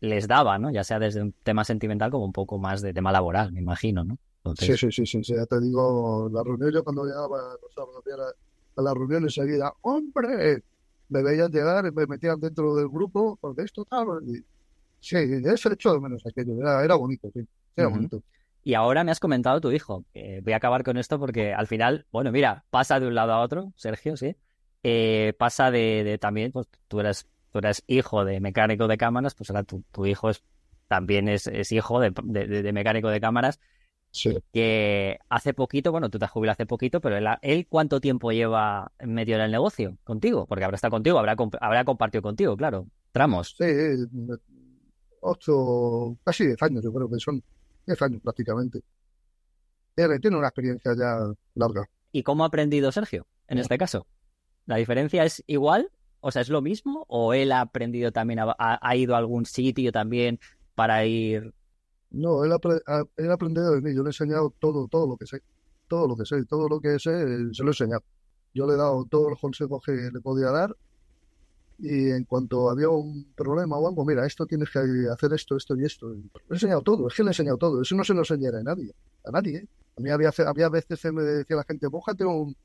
les 0.00 0.28
daba, 0.28 0.58
¿no? 0.58 0.70
Ya 0.70 0.84
sea 0.84 0.98
desde 0.98 1.22
un 1.22 1.32
tema 1.42 1.64
sentimental 1.64 2.10
como 2.10 2.24
un 2.24 2.32
poco 2.32 2.58
más 2.58 2.82
de 2.82 2.92
tema 2.92 3.12
laboral, 3.12 3.52
me 3.52 3.60
imagino, 3.60 4.04
¿no? 4.04 4.18
Sí, 4.58 4.76
sí, 4.76 4.92
sí, 4.92 5.06
sí, 5.06 5.22
ya 5.22 5.46
te 5.46 5.58
digo, 5.58 6.28
la 6.30 6.42
reunión, 6.42 6.70
yo 6.70 6.84
cuando 6.84 7.04
llegaba 7.04 7.56
a 8.76 8.82
la 8.82 8.92
reunión 8.92 9.22
enseguida, 9.22 9.72
¡hombre! 9.80 10.62
Me 11.08 11.22
veían 11.22 11.50
llegar 11.50 11.86
y 11.86 11.92
me 11.92 12.06
metían 12.06 12.38
dentro 12.40 12.74
del 12.74 12.88
grupo, 12.88 13.38
porque 13.40 13.62
esto 13.62 13.84
tal. 13.86 14.06
Y, 14.26 14.44
sí, 15.00 15.16
eso 15.44 15.72
hecho 15.72 15.94
de 15.94 16.00
menos 16.00 16.26
aquello, 16.26 16.60
era, 16.60 16.94
bonito, 16.94 17.30
sí, 17.32 17.40
era 17.74 17.88
bonito. 17.88 18.22
Y 18.62 18.74
ahora 18.74 19.04
me 19.04 19.12
has 19.12 19.20
comentado 19.20 19.60
tu 19.60 19.70
hijo. 19.70 20.04
voy 20.42 20.52
a 20.52 20.56
acabar 20.56 20.84
con 20.84 20.98
esto 20.98 21.18
porque 21.18 21.54
al 21.54 21.66
final, 21.66 22.06
bueno, 22.12 22.30
mira, 22.30 22.64
pasa 22.68 23.00
de 23.00 23.06
un 23.06 23.14
lado 23.14 23.32
a 23.32 23.40
otro, 23.40 23.72
Sergio, 23.76 24.16
sí. 24.16 24.36
Eh, 24.86 25.32
pasa 25.38 25.70
de, 25.70 26.18
también, 26.20 26.52
pues 26.52 26.66
tú 26.88 27.00
eres, 27.00 27.26
tú 27.50 27.58
eres 27.58 27.82
hijo 27.86 28.26
de 28.26 28.38
mecánico 28.38 28.86
de 28.86 28.98
cámaras, 28.98 29.34
pues 29.34 29.48
ahora 29.48 29.62
tu, 29.62 29.82
tu 29.90 30.04
hijo 30.04 30.28
es, 30.28 30.44
también 30.88 31.26
es, 31.26 31.48
hijo 31.72 32.00
de, 32.00 32.72
mecánico 32.72 33.08
de 33.08 33.20
cámaras. 33.20 33.58
Sí. 34.10 34.36
Que 34.52 35.18
hace 35.28 35.54
poquito, 35.54 35.90
bueno, 35.90 36.10
tú 36.10 36.18
te 36.18 36.26
has 36.26 36.30
jubilado 36.30 36.52
hace 36.52 36.66
poquito, 36.66 37.00
pero 37.00 37.16
él, 37.16 37.66
¿cuánto 37.66 38.00
tiempo 38.00 38.30
lleva 38.30 38.92
en 38.98 39.14
medio 39.14 39.38
del 39.38 39.50
negocio 39.50 39.96
contigo? 40.04 40.46
Porque 40.46 40.64
habrá 40.64 40.76
estado 40.76 40.92
contigo, 40.92 41.18
habrá, 41.18 41.34
habrá 41.60 41.84
compartido 41.84 42.20
contigo, 42.20 42.54
claro. 42.56 42.86
Tramos. 43.10 43.56
Sí, 43.58 43.64
ocho, 45.20 46.16
casi 46.22 46.46
diez 46.46 46.62
años, 46.62 46.84
yo 46.84 46.92
creo 46.92 47.08
que 47.08 47.18
son 47.18 47.42
diez 47.86 48.00
años 48.02 48.20
prácticamente. 48.22 48.82
Tiene 49.94 50.36
una 50.36 50.48
experiencia 50.48 50.92
ya 50.96 51.18
larga. 51.54 51.88
¿Y 52.12 52.22
cómo 52.22 52.44
ha 52.44 52.48
aprendido 52.48 52.92
Sergio 52.92 53.26
en 53.48 53.58
este 53.58 53.78
caso? 53.78 54.06
¿La 54.66 54.76
diferencia 54.76 55.24
es 55.24 55.42
igual? 55.46 55.90
O 56.20 56.30
sea, 56.30 56.42
¿es 56.42 56.48
lo 56.48 56.62
mismo? 56.62 57.04
¿O 57.08 57.34
él 57.34 57.52
ha 57.52 57.60
aprendido 57.60 58.10
también, 58.10 58.40
ha, 58.40 58.96
ido 58.96 59.14
a 59.14 59.18
algún 59.18 59.44
sitio 59.44 59.92
también 59.92 60.40
para 60.74 61.04
ir? 61.04 61.52
No, 62.10 62.44
él 62.44 62.52
ha, 62.52 63.32
aprendido 63.32 63.72
de 63.74 63.82
mí. 63.82 63.94
Yo 63.94 64.02
le 64.02 64.08
he 64.08 64.10
enseñado 64.10 64.54
todo, 64.58 64.88
todo 64.88 65.06
lo 65.06 65.16
que 65.16 65.26
sé. 65.26 65.42
Todo 65.86 66.08
lo 66.08 66.16
que 66.16 66.24
sé, 66.24 66.42
todo 66.46 66.68
lo 66.68 66.80
que 66.80 66.98
sé, 66.98 67.10
se 67.52 67.62
lo 67.62 67.68
he 67.68 67.72
enseñado. 67.72 68.02
Yo 68.54 68.66
le 68.66 68.72
he 68.72 68.76
dado 68.76 69.04
todos 69.04 69.30
los 69.30 69.40
consejos 69.40 69.82
que 69.84 69.92
le 69.92 70.20
podía 70.22 70.50
dar. 70.50 70.74
Y 71.78 72.10
en 72.10 72.24
cuanto 72.24 72.70
había 72.70 72.88
un 72.88 73.34
problema 73.34 73.76
o 73.76 73.86
algo, 73.86 74.04
mira, 74.06 74.24
esto 74.24 74.46
tienes 74.46 74.70
que 74.70 74.78
hacer 75.12 75.32
esto, 75.34 75.56
esto 75.56 75.76
y 75.76 75.84
esto. 75.84 76.08
Le 76.08 76.22
he 76.50 76.54
enseñado 76.54 76.80
todo, 76.82 77.08
es 77.08 77.14
que 77.14 77.22
le 77.22 77.28
he 77.28 77.32
enseñado 77.32 77.58
todo. 77.58 77.82
Eso 77.82 77.94
no 77.96 78.04
se 78.04 78.14
lo 78.14 78.20
enseñará 78.20 78.60
a 78.60 78.62
nadie. 78.62 78.94
A 79.24 79.30
nadie. 79.30 79.58
¿eh? 79.58 79.68
A 79.98 80.00
mí 80.00 80.08
había, 80.08 80.32
había 80.46 80.68
veces 80.70 81.04
me 81.12 81.22
decía 81.22 81.56
la 81.56 81.64
gente, 81.64 81.86
bójate 81.88 82.24
un, 82.24 82.56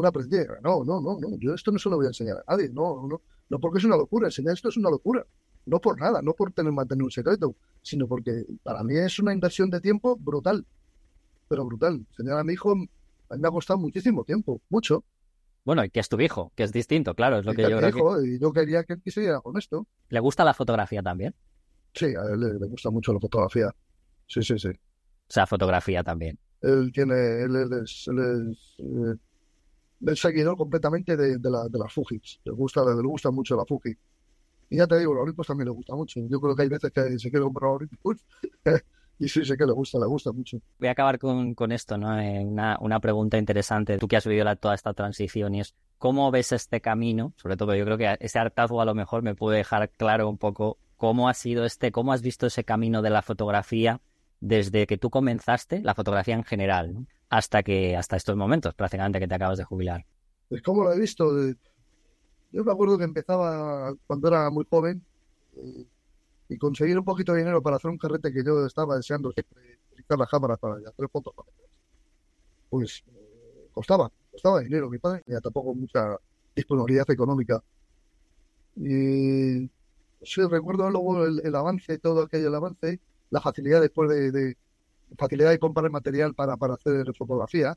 una 0.00 0.08
aprendizaje. 0.08 0.60
No, 0.62 0.84
no, 0.84 1.00
no, 1.00 1.18
no, 1.18 1.36
yo 1.38 1.54
esto 1.54 1.70
no 1.70 1.78
se 1.78 1.88
lo 1.88 1.96
voy 1.96 2.06
a 2.06 2.08
enseñar 2.08 2.42
a 2.46 2.52
nadie, 2.52 2.68
no, 2.70 3.06
no, 3.06 3.20
no 3.48 3.58
porque 3.58 3.78
es 3.78 3.84
una 3.84 3.96
locura, 3.96 4.28
enseñar 4.28 4.54
esto 4.54 4.68
es 4.68 4.76
una 4.76 4.90
locura, 4.90 5.24
no 5.66 5.80
por 5.80 6.00
nada, 6.00 6.22
no 6.22 6.32
por 6.34 6.52
tener 6.52 6.72
mantener 6.72 7.04
un 7.04 7.10
secreto, 7.10 7.54
sino 7.82 8.06
porque 8.06 8.44
para 8.62 8.82
mí 8.82 8.96
es 8.96 9.18
una 9.18 9.32
inversión 9.32 9.70
de 9.70 9.80
tiempo 9.80 10.16
brutal, 10.16 10.64
pero 11.48 11.64
brutal. 11.64 12.04
Enseñar 12.10 12.38
a 12.38 12.44
mi 12.44 12.54
hijo 12.54 12.72
a 12.72 13.34
mí 13.34 13.40
me 13.42 13.48
ha 13.48 13.50
costado 13.50 13.78
muchísimo 13.78 14.24
tiempo, 14.24 14.60
mucho. 14.68 15.04
Bueno, 15.64 15.84
y 15.84 15.90
que 15.90 16.00
es 16.00 16.08
tu 16.08 16.18
hijo, 16.20 16.52
que 16.54 16.62
es 16.62 16.72
distinto, 16.72 17.14
claro, 17.14 17.38
es 17.38 17.44
lo 17.44 17.52
que 17.52 17.62
yo 17.68 17.78
creo 17.78 18.24
Y 18.24 18.38
yo 18.40 18.52
quería 18.52 18.84
que 18.84 18.94
él 18.94 19.02
quisiera 19.02 19.40
con 19.40 19.58
esto. 19.58 19.86
¿Le 20.08 20.20
gusta 20.20 20.44
la 20.44 20.54
fotografía 20.54 21.02
también? 21.02 21.34
Sí, 21.92 22.06
a 22.06 22.32
él 22.32 22.40
le, 22.40 22.66
gusta 22.66 22.90
mucho 22.90 23.12
la 23.12 23.20
fotografía. 23.20 23.74
Sí, 24.26 24.42
sí, 24.42 24.58
sí. 24.58 24.68
O 24.68 25.30
sea, 25.30 25.46
fotografía 25.46 26.02
también. 26.02 26.38
Él 26.62 26.90
tiene, 26.92 27.42
él 27.42 27.54
es, 27.82 28.06
él 28.08 28.18
es 28.50 28.76
eh, 28.78 29.14
seguidor 30.14 30.56
completamente 30.56 31.16
de, 31.16 31.38
de, 31.38 31.50
la, 31.50 31.68
de 31.68 31.78
las 31.78 31.92
Fujis. 31.92 32.40
Le 32.44 32.52
gusta, 32.52 32.84
le 32.84 33.02
gusta 33.02 33.30
mucho 33.30 33.56
la 33.56 33.64
Fuji. 33.64 33.96
Y 34.70 34.76
ya 34.76 34.86
te 34.86 34.98
digo, 34.98 35.14
los 35.14 35.22
Olympus 35.22 35.46
también 35.46 35.66
le 35.66 35.74
gusta 35.74 35.94
mucho. 35.94 36.20
Yo 36.28 36.40
creo 36.40 36.54
que 36.54 36.62
hay 36.62 36.68
veces 36.68 36.90
que 36.92 37.18
se 37.18 37.30
quiere 37.30 37.44
comprar 37.44 37.70
Olympus 37.70 38.24
y 39.18 39.28
sí, 39.28 39.44
sé 39.44 39.56
que 39.56 39.64
le 39.64 39.72
gusta, 39.72 39.98
le 39.98 40.06
gusta 40.06 40.30
mucho. 40.32 40.58
Voy 40.78 40.88
a 40.88 40.92
acabar 40.92 41.18
con, 41.18 41.54
con 41.54 41.72
esto, 41.72 41.96
¿no? 41.96 42.20
Eh, 42.20 42.44
una, 42.44 42.76
una, 42.80 43.00
pregunta 43.00 43.38
interesante. 43.38 43.98
Tú 43.98 44.08
que 44.08 44.16
has 44.16 44.26
vivido 44.26 44.54
toda 44.56 44.74
esta 44.74 44.92
transición 44.92 45.54
y 45.54 45.60
es, 45.60 45.74
¿cómo 45.96 46.30
ves 46.30 46.52
este 46.52 46.80
camino? 46.80 47.32
Sobre 47.36 47.56
todo, 47.56 47.74
yo 47.74 47.84
creo 47.84 47.98
que 47.98 48.16
ese 48.20 48.38
hartazgo 48.38 48.80
a 48.80 48.84
lo 48.84 48.94
mejor 48.94 49.22
me 49.22 49.34
puede 49.34 49.58
dejar 49.58 49.90
claro 49.90 50.28
un 50.28 50.38
poco 50.38 50.78
cómo 50.96 51.28
ha 51.28 51.34
sido 51.34 51.64
este, 51.64 51.92
cómo 51.92 52.12
has 52.12 52.22
visto 52.22 52.46
ese 52.46 52.64
camino 52.64 53.02
de 53.02 53.10
la 53.10 53.22
fotografía 53.22 54.00
desde 54.40 54.86
que 54.86 54.98
tú 54.98 55.10
comenzaste, 55.10 55.80
la 55.80 55.94
fotografía 55.94 56.34
en 56.34 56.44
general, 56.44 56.94
¿no? 56.94 57.06
Hasta 57.28 57.62
que 57.62 57.96
hasta 57.96 58.16
estos 58.16 58.36
momentos, 58.36 58.74
prácticamente 58.74 59.20
que 59.20 59.28
te 59.28 59.34
acabas 59.34 59.58
de 59.58 59.64
jubilar. 59.64 60.04
Pues 60.48 60.62
cómo 60.62 60.84
lo 60.84 60.92
he 60.92 60.98
visto. 60.98 61.30
Yo 62.50 62.64
me 62.64 62.72
acuerdo 62.72 62.96
que 62.96 63.04
empezaba 63.04 63.94
cuando 64.06 64.28
era 64.28 64.50
muy 64.50 64.66
joven 64.68 65.04
eh, 65.56 65.84
y 66.48 66.56
conseguir 66.56 66.98
un 66.98 67.04
poquito 67.04 67.32
de 67.32 67.40
dinero 67.40 67.62
para 67.62 67.76
hacer 67.76 67.90
un 67.90 67.98
carrete 67.98 68.32
que 68.32 68.42
yo 68.42 68.64
estaba 68.64 68.96
deseando 68.96 69.30
siempre, 69.32 69.78
utilizar 69.92 70.18
las 70.18 70.30
cámaras 70.30 70.58
para 70.58 70.74
hacer 70.76 71.08
fotos. 71.12 71.34
Pues 72.70 73.04
eh, 73.06 73.68
costaba, 73.72 74.10
costaba 74.30 74.60
dinero. 74.60 74.88
Mi 74.88 74.98
padre 74.98 75.22
tenía 75.24 75.40
tampoco 75.40 75.74
mucha 75.74 76.16
disponibilidad 76.56 77.10
económica. 77.10 77.62
Y 78.76 79.70
sí, 80.22 80.42
recuerdo 80.48 80.88
luego 80.88 81.26
el, 81.26 81.54
avance, 81.54 81.98
todo 81.98 82.22
aquello, 82.22 82.48
el 82.48 82.54
avance, 82.54 83.00
la 83.28 83.40
facilidad 83.42 83.82
después 83.82 84.08
de, 84.08 84.32
de 84.32 84.56
facilidad 85.16 85.50
de 85.50 85.58
comprar 85.58 85.90
material 85.90 86.34
para, 86.34 86.56
para 86.56 86.74
hacer 86.74 87.06
fotografía. 87.16 87.76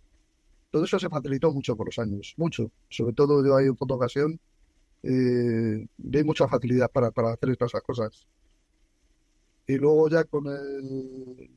Todo 0.72 0.86
eso 0.86 1.00
se 1.00 1.10
facilitó 1.10 1.52
mucho 1.52 1.76
con 1.76 1.86
los 1.88 2.00
años, 2.00 2.34
mucho. 2.38 2.72
Sobre 2.90 3.14
todo 3.14 3.46
yo 3.46 3.56
ahí 3.56 3.68
en 3.68 3.78
fotocasión 3.78 4.40
eh, 5.04 5.88
hay 6.14 6.24
mucha 6.24 6.48
facilidad 6.48 6.90
para, 6.92 7.12
para 7.12 7.34
hacer 7.34 7.50
estas 7.50 7.72
cosas. 7.84 8.28
Y 9.68 9.78
luego 9.78 10.10
ya 10.10 10.24
con 10.24 10.48
el 10.48 11.50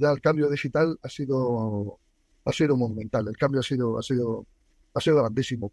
ya 0.00 0.12
el 0.12 0.20
cambio 0.20 0.48
digital 0.48 0.98
ha 1.02 1.08
sido 1.08 1.98
ha 2.44 2.52
sido 2.52 2.76
monumental. 2.76 3.26
El 3.28 3.36
cambio 3.36 3.60
ha 3.60 3.64
sido 3.64 3.98
ha 3.98 4.02
sido 4.02 4.46
ha 4.94 5.00
sido 5.00 5.16
grandísimo. 5.16 5.72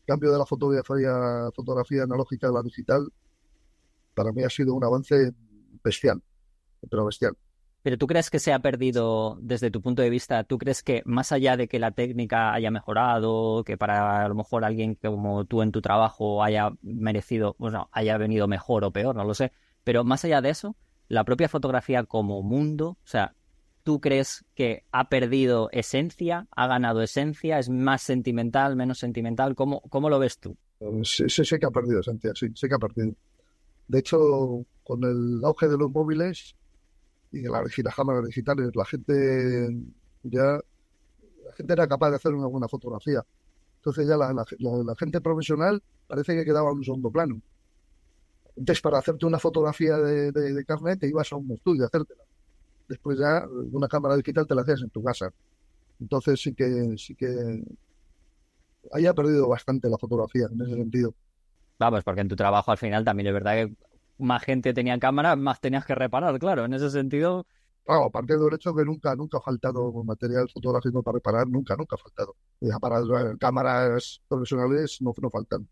El 0.00 0.06
cambio 0.06 0.32
de 0.32 0.38
la 0.38 0.46
fotografía 0.46 1.50
fotografía 1.54 2.02
analógica 2.02 2.48
a 2.48 2.52
la 2.52 2.62
digital 2.62 3.10
para 4.14 4.32
mí 4.32 4.42
ha 4.42 4.50
sido 4.50 4.74
un 4.74 4.84
avance 4.84 5.32
bestial, 5.82 6.22
pero 6.88 7.04
bestial. 7.04 7.36
Pero 7.82 7.96
tú 7.96 8.06
crees 8.06 8.28
que 8.28 8.38
se 8.38 8.52
ha 8.52 8.58
perdido 8.58 9.38
desde 9.40 9.70
tu 9.70 9.80
punto 9.80 10.02
de 10.02 10.10
vista, 10.10 10.44
tú 10.44 10.58
crees 10.58 10.82
que 10.82 11.02
más 11.06 11.32
allá 11.32 11.56
de 11.56 11.66
que 11.66 11.78
la 11.78 11.92
técnica 11.92 12.52
haya 12.52 12.70
mejorado, 12.70 13.64
que 13.64 13.78
para 13.78 14.24
a 14.24 14.28
lo 14.28 14.34
mejor 14.34 14.64
alguien 14.64 14.96
como 14.96 15.46
tú 15.46 15.62
en 15.62 15.72
tu 15.72 15.80
trabajo 15.80 16.44
haya 16.44 16.72
merecido, 16.82 17.56
bueno, 17.58 17.88
haya 17.92 18.18
venido 18.18 18.46
mejor 18.48 18.84
o 18.84 18.90
peor, 18.90 19.16
no 19.16 19.24
lo 19.24 19.32
sé, 19.32 19.52
pero 19.82 20.04
más 20.04 20.24
allá 20.26 20.42
de 20.42 20.50
eso, 20.50 20.76
la 21.08 21.24
propia 21.24 21.48
fotografía 21.48 22.04
como 22.04 22.42
mundo, 22.42 22.98
o 23.02 23.06
sea, 23.06 23.34
¿tú 23.82 23.98
crees 23.98 24.44
que 24.54 24.84
ha 24.92 25.08
perdido 25.08 25.70
esencia, 25.72 26.48
ha 26.50 26.66
ganado 26.66 27.00
esencia, 27.00 27.58
es 27.58 27.70
más 27.70 28.02
sentimental, 28.02 28.76
menos 28.76 28.98
sentimental? 28.98 29.54
¿Cómo, 29.54 29.80
cómo 29.88 30.10
lo 30.10 30.18
ves 30.18 30.38
tú? 30.38 30.54
Sí, 31.02 31.28
sí, 31.28 31.44
sí 31.44 31.58
que 31.58 31.66
ha 31.66 31.70
perdido 31.70 32.00
esencia, 32.00 32.32
sí, 32.34 32.48
sí 32.54 32.68
que 32.68 32.74
ha 32.74 32.78
perdido. 32.78 33.14
De 33.88 33.98
hecho, 33.98 34.66
con 34.84 35.02
el 35.04 35.40
auge 35.44 35.66
de 35.66 35.78
los 35.78 35.90
móviles, 35.90 36.54
y 37.32 37.42
la, 37.42 37.62
las 37.62 37.94
cámaras 37.94 38.24
digitales, 38.26 38.70
la 38.74 38.84
gente 38.84 39.68
ya 40.22 40.60
la 41.44 41.52
gente 41.56 41.72
era 41.72 41.86
capaz 41.88 42.10
de 42.10 42.16
hacer 42.16 42.32
una 42.32 42.46
buena 42.46 42.68
fotografía. 42.68 43.24
Entonces 43.76 44.06
ya 44.06 44.16
la, 44.16 44.94
gente 44.96 45.20
profesional 45.20 45.82
parece 46.06 46.36
que 46.36 46.44
quedaba 46.44 46.70
en 46.70 46.78
un 46.78 46.84
segundo 46.84 47.10
plano. 47.10 47.40
Entonces, 48.56 48.82
para 48.82 48.98
hacerte 48.98 49.24
una 49.24 49.38
fotografía 49.38 49.96
de, 49.96 50.32
de, 50.32 50.64
carnet, 50.64 51.00
te 51.00 51.08
ibas 51.08 51.32
a 51.32 51.36
un 51.36 51.50
estudio 51.52 51.84
a 51.84 51.86
hacértela. 51.86 52.22
Después 52.88 53.18
ya 53.18 53.46
una 53.72 53.88
cámara 53.88 54.16
digital 54.16 54.46
te 54.46 54.54
la 54.54 54.62
hacías 54.62 54.82
en 54.82 54.90
tu 54.90 55.02
casa. 55.02 55.32
Entonces 55.98 56.40
sí 56.40 56.54
que 56.54 56.94
sí 56.96 57.14
que 57.14 57.62
haya 58.92 59.14
perdido 59.14 59.48
bastante 59.48 59.88
la 59.88 59.98
fotografía 59.98 60.46
en 60.50 60.60
ese 60.60 60.74
sentido. 60.74 61.14
Vamos, 61.78 62.04
porque 62.04 62.20
en 62.20 62.28
tu 62.28 62.36
trabajo 62.36 62.70
al 62.70 62.78
final 62.78 63.04
también 63.04 63.28
es 63.28 63.32
verdad 63.32 63.54
que 63.54 63.74
más 64.20 64.42
gente 64.42 64.72
tenía 64.72 64.98
cámara, 64.98 65.36
más 65.36 65.60
tenías 65.60 65.84
que 65.84 65.94
reparar, 65.94 66.38
claro. 66.38 66.64
En 66.64 66.74
ese 66.74 66.90
sentido. 66.90 67.46
Claro, 67.84 68.04
aparte 68.04 68.36
del 68.36 68.54
hecho 68.54 68.74
que 68.74 68.84
nunca, 68.84 69.16
nunca 69.16 69.38
ha 69.38 69.40
faltado 69.40 69.92
material 70.04 70.48
fotográfico 70.52 71.02
para 71.02 71.16
reparar, 71.16 71.48
nunca, 71.48 71.76
nunca 71.76 71.96
ha 71.96 71.98
faltado. 71.98 72.36
Para 72.80 73.36
cámaras 73.38 74.20
profesionales 74.28 74.98
no, 75.00 75.12
no 75.20 75.30
faltan. 75.30 75.68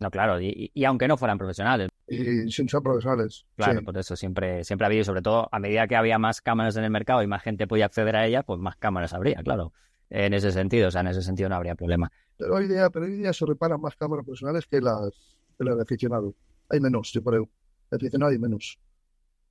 No, 0.00 0.10
claro, 0.10 0.40
y, 0.40 0.70
aunque 0.84 1.08
no 1.08 1.16
fueran 1.16 1.38
profesionales. 1.38 1.88
Y 2.08 2.50
sin 2.50 2.68
ser 2.68 2.82
profesionales. 2.82 3.46
Claro, 3.56 3.82
por 3.82 3.96
eso 3.96 4.16
siempre, 4.16 4.64
siempre 4.64 4.84
ha 4.84 4.88
habido, 4.88 5.04
sobre 5.04 5.22
todo 5.22 5.48
a 5.50 5.58
medida 5.58 5.86
que 5.86 5.96
había 5.96 6.18
más 6.18 6.42
cámaras 6.42 6.76
en 6.76 6.84
el 6.84 6.90
mercado 6.90 7.22
y 7.22 7.26
más 7.26 7.42
gente 7.42 7.66
podía 7.66 7.86
acceder 7.86 8.16
a 8.16 8.26
ellas, 8.26 8.44
pues 8.44 8.60
más 8.60 8.76
cámaras 8.76 9.14
habría, 9.14 9.42
claro. 9.42 9.72
En 10.10 10.34
ese 10.34 10.52
sentido, 10.52 10.88
o 10.88 10.90
sea, 10.90 11.00
en 11.00 11.08
ese 11.08 11.22
sentido 11.22 11.48
no 11.48 11.54
habría 11.54 11.74
problema. 11.74 12.10
Pero 12.36 12.56
hoy 12.56 12.68
día, 12.68 12.90
pero 12.90 13.06
hoy 13.06 13.12
día 13.12 13.32
se 13.32 13.46
reparan 13.46 13.80
más 13.80 13.96
cámaras 13.96 14.24
profesionales 14.24 14.66
que 14.66 14.80
las, 14.80 15.10
que 15.56 15.64
las 15.64 15.76
de 15.76 15.82
aficionado. 15.82 16.34
Hay 16.68 16.80
menos, 16.80 17.12
yo 17.12 17.22
creo 17.22 17.48
no 18.18 18.26
hay 18.26 18.38
menos. 18.38 18.78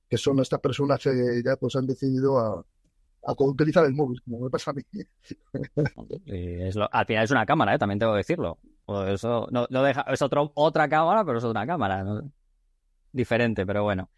Que 0.08 0.16
son 0.16 0.38
estas 0.40 0.60
personas 0.60 1.00
que 1.02 1.42
ya 1.44 1.56
pues 1.56 1.76
han 1.76 1.86
decidido 1.86 2.38
a, 2.38 2.64
utilizar 3.38 3.84
el 3.86 3.94
móvil, 3.94 4.20
como 4.22 4.40
me 4.40 4.50
pasa 4.50 4.70
a 4.70 4.74
mí. 4.74 4.82
al 6.92 7.06
final 7.06 7.24
es 7.24 7.30
una 7.30 7.46
cámara, 7.46 7.74
¿eh? 7.74 7.78
también 7.78 7.98
tengo 7.98 8.12
que 8.12 8.18
decirlo. 8.18 8.58
eso 9.08 9.48
no, 9.50 9.66
deja, 9.66 10.02
es 10.02 10.20
otro, 10.22 10.52
otra 10.54 10.88
cámara, 10.88 11.24
pero 11.24 11.38
es 11.38 11.44
otra 11.44 11.66
cámara. 11.66 12.22
Diferente, 13.12 13.64
pero 13.64 13.82
bueno. 13.82 14.10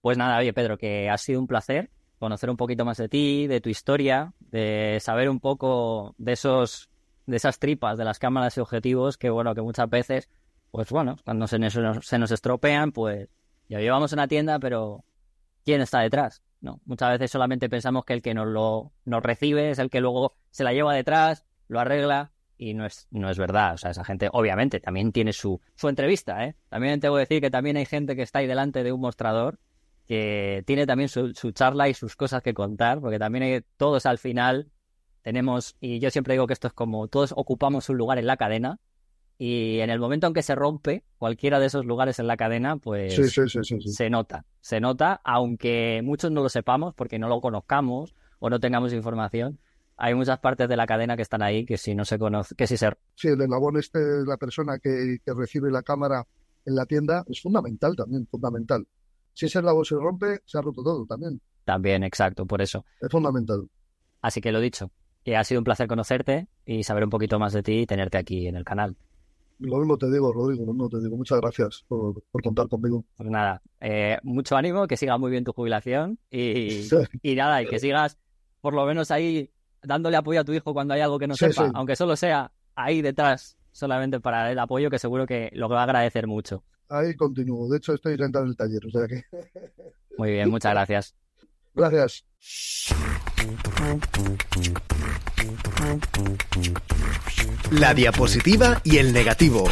Pues 0.00 0.16
nada, 0.16 0.38
oye 0.38 0.52
Pedro, 0.52 0.78
que 0.78 1.10
ha 1.10 1.18
sido 1.18 1.40
un 1.40 1.46
placer 1.46 1.90
conocer 2.18 2.50
un 2.50 2.56
poquito 2.56 2.84
más 2.84 2.98
de 2.98 3.08
ti, 3.08 3.46
de 3.46 3.60
tu 3.60 3.68
historia, 3.68 4.34
de 4.40 4.98
saber 5.00 5.28
un 5.30 5.40
poco 5.40 6.14
de 6.18 6.32
esos 6.32 6.90
de 7.26 7.36
esas 7.36 7.58
tripas 7.58 7.98
de 7.98 8.04
las 8.04 8.18
cámaras 8.18 8.56
y 8.56 8.60
objetivos 8.60 9.18
que 9.18 9.28
bueno, 9.30 9.54
que 9.54 9.60
muchas 9.60 9.88
veces, 9.88 10.28
pues 10.70 10.88
bueno, 10.90 11.16
cuando 11.24 11.46
se 11.46 11.58
se 11.70 12.18
nos 12.18 12.30
estropean, 12.30 12.92
pues 12.92 13.28
ya 13.68 13.80
llevamos 13.80 14.12
una 14.12 14.28
tienda, 14.28 14.58
pero 14.58 15.04
¿quién 15.64 15.80
está 15.80 16.00
detrás? 16.00 16.42
No, 16.60 16.80
muchas 16.86 17.10
veces 17.10 17.30
solamente 17.30 17.68
pensamos 17.68 18.04
que 18.04 18.14
el 18.14 18.22
que 18.22 18.34
nos 18.34 18.48
lo 18.48 18.92
nos 19.04 19.22
recibe 19.22 19.70
es 19.70 19.78
el 19.78 19.90
que 19.90 20.00
luego 20.00 20.36
se 20.50 20.64
la 20.64 20.72
lleva 20.72 20.94
detrás, 20.94 21.44
lo 21.68 21.78
arregla 21.78 22.32
y 22.56 22.74
no 22.74 22.84
es, 22.84 23.06
no 23.10 23.30
es 23.30 23.38
verdad. 23.38 23.74
O 23.74 23.78
sea, 23.78 23.92
esa 23.92 24.04
gente 24.04 24.28
obviamente 24.32 24.80
también 24.80 25.12
tiene 25.12 25.32
su, 25.32 25.60
su 25.76 25.88
entrevista, 25.88 26.44
¿eh? 26.44 26.56
También 26.68 26.98
tengo 27.00 27.14
que 27.14 27.20
decir 27.20 27.40
que 27.40 27.50
también 27.50 27.76
hay 27.76 27.86
gente 27.86 28.16
que 28.16 28.22
está 28.22 28.40
ahí 28.40 28.46
delante 28.46 28.82
de 28.82 28.92
un 28.92 29.00
mostrador 29.00 29.60
que 30.06 30.64
tiene 30.66 30.86
también 30.86 31.08
su, 31.08 31.34
su 31.34 31.52
charla 31.52 31.88
y 31.88 31.94
sus 31.94 32.16
cosas 32.16 32.42
que 32.42 32.54
contar, 32.54 33.00
porque 33.00 33.18
también 33.18 33.44
hay, 33.44 33.60
todos 33.76 34.06
al 34.06 34.18
final 34.18 34.70
tenemos, 35.22 35.76
y 35.80 36.00
yo 36.00 36.10
siempre 36.10 36.34
digo 36.34 36.46
que 36.46 36.54
esto 36.54 36.66
es 36.66 36.72
como 36.72 37.08
todos 37.08 37.34
ocupamos 37.36 37.88
un 37.90 37.98
lugar 37.98 38.18
en 38.18 38.26
la 38.26 38.38
cadena 38.38 38.80
y 39.40 39.78
en 39.78 39.88
el 39.90 40.00
momento 40.00 40.26
en 40.26 40.34
que 40.34 40.42
se 40.42 40.56
rompe 40.56 41.04
cualquiera 41.16 41.60
de 41.60 41.66
esos 41.66 41.86
lugares 41.86 42.18
en 42.18 42.26
la 42.26 42.36
cadena, 42.36 42.76
pues 42.76 43.14
se 43.14 44.10
nota. 44.10 44.44
Se 44.60 44.80
nota, 44.80 45.20
aunque 45.22 46.02
muchos 46.04 46.32
no 46.32 46.42
lo 46.42 46.48
sepamos 46.48 46.92
porque 46.94 47.20
no 47.20 47.28
lo 47.28 47.40
conozcamos 47.40 48.16
o 48.40 48.50
no 48.50 48.58
tengamos 48.58 48.92
información. 48.92 49.60
Hay 49.96 50.14
muchas 50.16 50.40
partes 50.40 50.68
de 50.68 50.76
la 50.76 50.86
cadena 50.86 51.14
que 51.14 51.22
están 51.22 51.42
ahí 51.42 51.64
que 51.64 51.78
si 51.78 51.94
no 51.94 52.04
se 52.04 52.18
conoce, 52.18 52.56
que 52.56 52.66
si 52.66 52.76
se... 52.76 52.90
Sí, 53.14 53.28
el 53.28 53.40
eslabón 53.40 53.76
este 53.78 54.00
de 54.00 54.26
la 54.26 54.36
persona 54.36 54.78
que, 54.80 55.18
recibe 55.26 55.70
la 55.70 55.82
cámara 55.82 56.26
en 56.64 56.74
la 56.74 56.84
tienda 56.86 57.24
es 57.28 57.40
fundamental 57.40 57.94
también, 57.94 58.26
fundamental. 58.26 58.86
Si 59.34 59.46
ese 59.46 59.60
eslabón 59.60 59.84
se 59.84 59.94
rompe, 59.94 60.40
se 60.44 60.58
ha 60.58 60.62
roto 60.62 60.82
todo 60.82 61.06
también. 61.06 61.40
También, 61.64 62.02
exacto, 62.02 62.44
por 62.44 62.60
eso. 62.60 62.84
Es 63.00 63.10
fundamental. 63.10 63.68
Así 64.20 64.40
que 64.40 64.50
lo 64.50 64.58
dicho, 64.58 64.90
que 65.24 65.36
ha 65.36 65.44
sido 65.44 65.60
un 65.60 65.64
placer 65.64 65.86
conocerte 65.86 66.48
y 66.66 66.82
saber 66.82 67.04
un 67.04 67.10
poquito 67.10 67.38
más 67.38 67.52
de 67.52 67.62
ti 67.62 67.80
y 67.80 67.86
tenerte 67.86 68.18
aquí 68.18 68.48
en 68.48 68.56
el 68.56 68.64
canal. 68.64 68.96
Lo 69.58 69.78
mismo 69.78 69.98
te 69.98 70.10
digo, 70.10 70.32
Rodrigo, 70.32 70.64
lo 70.64 70.72
mismo 70.72 70.88
te 70.88 71.00
digo. 71.00 71.16
Muchas 71.16 71.40
gracias 71.40 71.84
por, 71.88 72.22
contar 72.42 72.68
conmigo. 72.68 73.04
Pues 73.16 73.28
nada, 73.28 73.60
eh, 73.80 74.18
mucho 74.22 74.56
ánimo, 74.56 74.86
que 74.86 74.96
siga 74.96 75.18
muy 75.18 75.30
bien 75.30 75.44
tu 75.44 75.52
jubilación 75.52 76.18
y, 76.30 76.86
y 77.22 77.34
nada, 77.34 77.62
y 77.62 77.66
que 77.66 77.78
sigas 77.80 78.18
por 78.60 78.74
lo 78.74 78.86
menos 78.86 79.10
ahí 79.10 79.50
dándole 79.82 80.16
apoyo 80.16 80.40
a 80.40 80.44
tu 80.44 80.52
hijo 80.52 80.72
cuando 80.72 80.94
hay 80.94 81.00
algo 81.00 81.18
que 81.18 81.26
no 81.26 81.34
sepa, 81.34 81.70
aunque 81.74 81.96
solo 81.96 82.16
sea 82.16 82.52
ahí 82.74 83.02
detrás, 83.02 83.56
solamente 83.72 84.20
para 84.20 84.50
el 84.50 84.58
apoyo, 84.58 84.90
que 84.90 84.98
seguro 84.98 85.26
que 85.26 85.50
lo 85.54 85.68
va 85.68 85.80
a 85.80 85.84
agradecer 85.84 86.26
mucho. 86.26 86.64
Ahí 86.88 87.14
continúo. 87.14 87.68
De 87.68 87.78
hecho, 87.78 87.94
estoy 87.94 88.16
sentado 88.16 88.44
en 88.44 88.50
el 88.50 88.56
taller, 88.56 88.86
o 88.86 88.90
sea 88.90 89.06
que... 89.06 89.22
Muy 90.16 90.32
bien, 90.32 90.50
muchas 90.50 90.72
gracias. 90.72 91.14
Gracias. 91.78 92.24
La 97.70 97.94
diapositiva 97.94 98.80
y 98.82 98.96
el 98.96 99.12
negativo. 99.12 99.62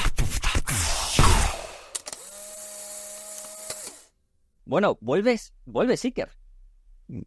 Bueno, 4.64 4.96
vuelves, 5.00 5.52
vuelves, 5.64 6.04
Iker. 6.04 6.30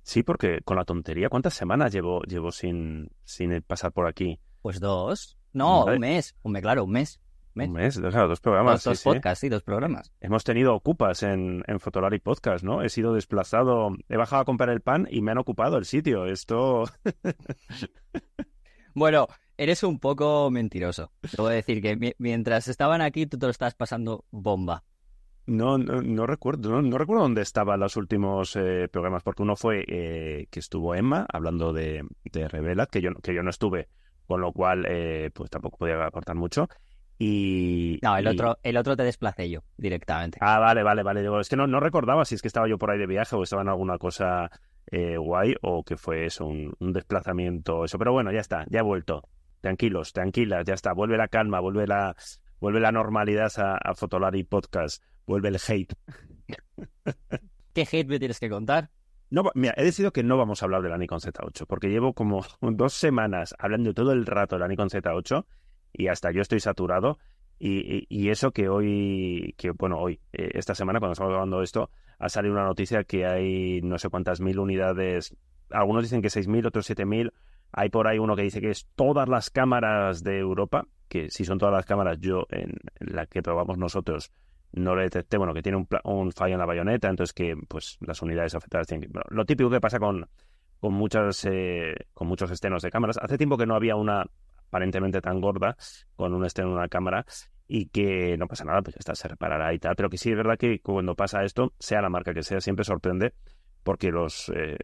Sí, 0.03 0.23
porque 0.23 0.61
con 0.63 0.77
la 0.77 0.85
tontería, 0.85 1.27
¿cuántas 1.27 1.55
semanas 1.55 1.91
llevo, 1.91 2.21
llevo 2.21 2.53
sin, 2.53 3.11
sin 3.25 3.61
pasar 3.61 3.91
por 3.91 4.07
aquí? 4.07 4.39
Pues 4.61 4.79
dos. 4.79 5.37
No, 5.51 5.83
un 5.83 5.99
mes. 5.99 6.35
Un 6.41 6.53
mes, 6.53 6.61
claro, 6.61 6.85
un 6.85 6.91
mes. 6.91 7.19
Un 7.67 7.73
mes, 7.73 8.01
dos 8.01 8.39
programas. 8.39 8.83
Dos, 8.83 9.03
podcasts, 9.03 9.39
sí. 9.39 9.49
dos 9.49 9.63
programas. 9.63 10.11
Hemos 10.21 10.43
tenido 10.43 10.73
ocupas 10.75 11.23
en, 11.23 11.63
en 11.67 11.79
Fotolari 11.79 12.19
Podcast, 12.19 12.63
¿no? 12.63 12.81
He 12.81 12.89
sido 12.89 13.13
desplazado, 13.13 13.91
he 14.07 14.17
bajado 14.17 14.41
a 14.41 14.45
comprar 14.45 14.69
el 14.69 14.81
pan 14.81 15.07
y 15.09 15.21
me 15.21 15.31
han 15.31 15.37
ocupado 15.37 15.77
el 15.77 15.85
sitio. 15.85 16.25
Esto. 16.25 16.85
bueno, 18.93 19.27
eres 19.57 19.83
un 19.83 19.99
poco 19.99 20.49
mentiroso. 20.51 21.11
Te 21.21 21.41
voy 21.41 21.51
a 21.51 21.55
decir 21.55 21.81
que 21.81 22.15
mientras 22.17 22.67
estaban 22.67 23.01
aquí, 23.01 23.25
tú 23.25 23.37
te 23.37 23.45
lo 23.45 23.51
estás 23.51 23.75
pasando 23.75 24.25
bomba. 24.31 24.83
No, 25.49 25.79
no, 25.79 26.27
recuerdo, 26.27 26.79
no, 26.79 26.97
recuerdo 26.99 27.23
dónde 27.23 27.41
estaban 27.41 27.79
los 27.79 27.97
últimos 27.97 28.55
eh, 28.55 28.87
programas, 28.91 29.23
porque 29.23 29.41
uno 29.41 29.55
fue 29.55 29.83
eh, 29.87 30.47
que 30.51 30.59
estuvo 30.59 30.93
Emma 30.93 31.25
hablando 31.33 31.73
de, 31.73 32.05
de 32.23 32.47
Revela, 32.47 32.85
que 32.85 33.01
yo, 33.01 33.15
que 33.15 33.33
yo 33.33 33.41
no 33.41 33.49
estuve, 33.49 33.89
con 34.27 34.41
lo 34.41 34.53
cual 34.53 34.85
eh, 34.87 35.31
pues 35.33 35.49
tampoco 35.49 35.79
podía 35.79 36.05
aportar 36.05 36.35
mucho. 36.35 36.69
Y, 37.19 37.99
no, 38.01 38.17
el 38.17 38.27
otro, 38.27 38.57
el 38.63 38.77
otro 38.77 38.95
te 38.95 39.03
desplacé 39.03 39.49
yo 39.49 39.61
directamente. 39.77 40.39
Ah, 40.41 40.57
vale, 40.57 40.83
vale, 40.83 41.03
vale. 41.03 41.41
es 41.41 41.49
que 41.49 41.57
no, 41.57 41.67
no 41.67 41.81
recordaba 41.81 42.23
si 42.23 42.35
es 42.35 42.41
que 42.41 42.47
estaba 42.47 42.67
yo 42.67 42.77
por 42.77 42.91
ahí 42.91 42.97
de 42.97 43.07
viaje 43.07 43.35
o 43.35 43.43
estaba 43.43 43.61
en 43.61 43.69
alguna 43.69 43.97
cosa 43.97 44.49
guay 44.91 45.53
o 45.61 45.83
que 45.83 45.97
fue 45.97 46.25
eso, 46.25 46.45
un, 46.47 46.73
un, 46.79 46.93
desplazamiento, 46.93 47.85
eso. 47.85 47.99
Pero 47.99 48.13
bueno, 48.13 48.31
ya 48.31 48.39
está, 48.39 48.65
ya 48.69 48.79
he 48.79 48.83
vuelto. 48.83 49.27
Tranquilos, 49.61 50.13
tranquilas, 50.13 50.65
ya 50.65 50.73
está. 50.73 50.93
Vuelve 50.93 51.17
la 51.17 51.27
calma, 51.27 51.59
vuelve 51.59 51.85
la, 51.85 52.15
vuelve 52.61 52.79
la 52.79 52.93
normalidad 52.93 53.51
a, 53.57 53.75
a 53.75 53.93
Fotolari 53.93 54.45
Podcast 54.45 55.03
vuelve 55.29 55.49
el 55.49 55.57
hate. 55.65 55.93
¿Qué 57.73 57.81
hate 57.81 58.07
me 58.07 58.19
tienes 58.19 58.39
que 58.39 58.49
contar? 58.49 58.89
No, 59.29 59.43
mira, 59.53 59.75
he 59.77 59.83
decidido 59.83 60.11
que 60.11 60.23
no 60.23 60.37
vamos 60.37 60.61
a 60.61 60.65
hablar 60.65 60.81
de 60.81 60.89
la 60.89 60.97
Nikon 60.97 61.19
Z8, 61.19 61.67
porque 61.67 61.87
llevo 61.89 62.13
como 62.13 62.43
dos 62.61 62.93
semanas 62.93 63.55
hablando 63.59 63.93
todo 63.93 64.11
el 64.11 64.25
rato 64.25 64.55
de 64.55 64.61
la 64.61 64.67
Nikon 64.67 64.89
Z8 64.89 65.45
y 65.93 66.07
hasta 66.07 66.31
yo 66.31 66.41
estoy 66.41 66.59
saturado. 66.59 67.17
Y, 67.61 68.29
eso 68.29 68.51
que 68.51 68.69
hoy, 68.69 69.53
que 69.57 69.71
bueno, 69.71 69.97
hoy, 69.99 70.21
eh, 70.31 70.51
esta 70.53 70.73
semana, 70.75 70.99
cuando 70.99 71.13
estamos 71.13 71.31
grabando 71.31 71.61
esto, 71.61 71.89
ha 72.17 72.29
salido 72.29 72.53
una 72.53 72.63
noticia 72.63 73.03
que 73.03 73.25
hay 73.25 73.81
no 73.81 73.97
sé 73.97 74.09
cuántas 74.09 74.39
mil 74.39 74.59
unidades. 74.59 75.35
Algunos 75.69 76.03
dicen 76.03 76.21
que 76.21 76.29
6.000, 76.29 76.67
otros 76.67 76.89
7.000. 76.89 77.33
Hay 77.73 77.89
por 77.89 78.07
ahí 78.07 78.17
uno 78.17 78.35
que 78.37 78.43
dice 78.43 78.61
que 78.61 78.69
es 78.69 78.87
todas 78.95 79.27
las 79.27 79.49
cámaras 79.49 80.23
de 80.23 80.39
Europa, 80.39 80.87
que 81.09 81.29
si 81.29 81.43
son 81.43 81.57
todas 81.57 81.73
las 81.73 81.85
cámaras, 81.85 82.17
yo 82.19 82.47
en 82.49 82.77
la 82.99 83.25
que 83.25 83.41
probamos 83.41 83.77
nosotros, 83.77 84.31
no 84.71 84.95
le 84.95 85.03
detecté, 85.03 85.37
bueno, 85.37 85.53
que 85.53 85.61
tiene 85.61 85.77
un, 85.77 85.87
un, 86.05 86.31
fallo 86.31 86.53
en 86.53 86.59
la 86.59 86.65
bayoneta, 86.65 87.09
entonces 87.09 87.33
que 87.33 87.55
pues 87.67 87.97
las 88.01 88.21
unidades 88.21 88.55
afectadas 88.55 88.87
tienen 88.87 89.11
que... 89.11 89.19
lo 89.29 89.45
típico 89.45 89.69
que 89.69 89.81
pasa 89.81 89.99
con, 89.99 90.27
con, 90.79 90.93
muchas, 90.93 91.45
eh, 91.45 91.95
con 92.13 92.27
muchos 92.27 92.51
estenos 92.51 92.81
de 92.83 92.89
cámaras. 92.89 93.17
Hace 93.17 93.37
tiempo 93.37 93.57
que 93.57 93.65
no 93.65 93.75
había 93.75 93.95
una 93.95 94.25
aparentemente 94.69 95.21
tan 95.21 95.41
gorda 95.41 95.75
con 96.15 96.33
un 96.33 96.45
esteno 96.45 96.69
en 96.69 96.73
una 96.75 96.87
cámara 96.87 97.25
y 97.67 97.87
que 97.87 98.37
no 98.37 98.47
pasa 98.47 98.65
nada, 98.65 98.81
pues 98.81 98.95
ya 98.95 98.99
está, 98.99 99.15
se 99.15 99.27
reparará 99.27 99.73
y 99.73 99.79
tal, 99.79 99.95
pero 99.95 100.09
que 100.09 100.17
sí 100.17 100.31
es 100.31 100.37
verdad 100.37 100.57
que 100.57 100.79
cuando 100.81 101.15
pasa 101.15 101.43
esto, 101.43 101.73
sea 101.79 102.01
la 102.01 102.09
marca 102.09 102.33
que 102.33 102.43
sea, 102.43 102.61
siempre 102.61 102.85
sorprende 102.85 103.33
porque 103.83 104.09
los... 104.09 104.49
Eh, 104.55 104.77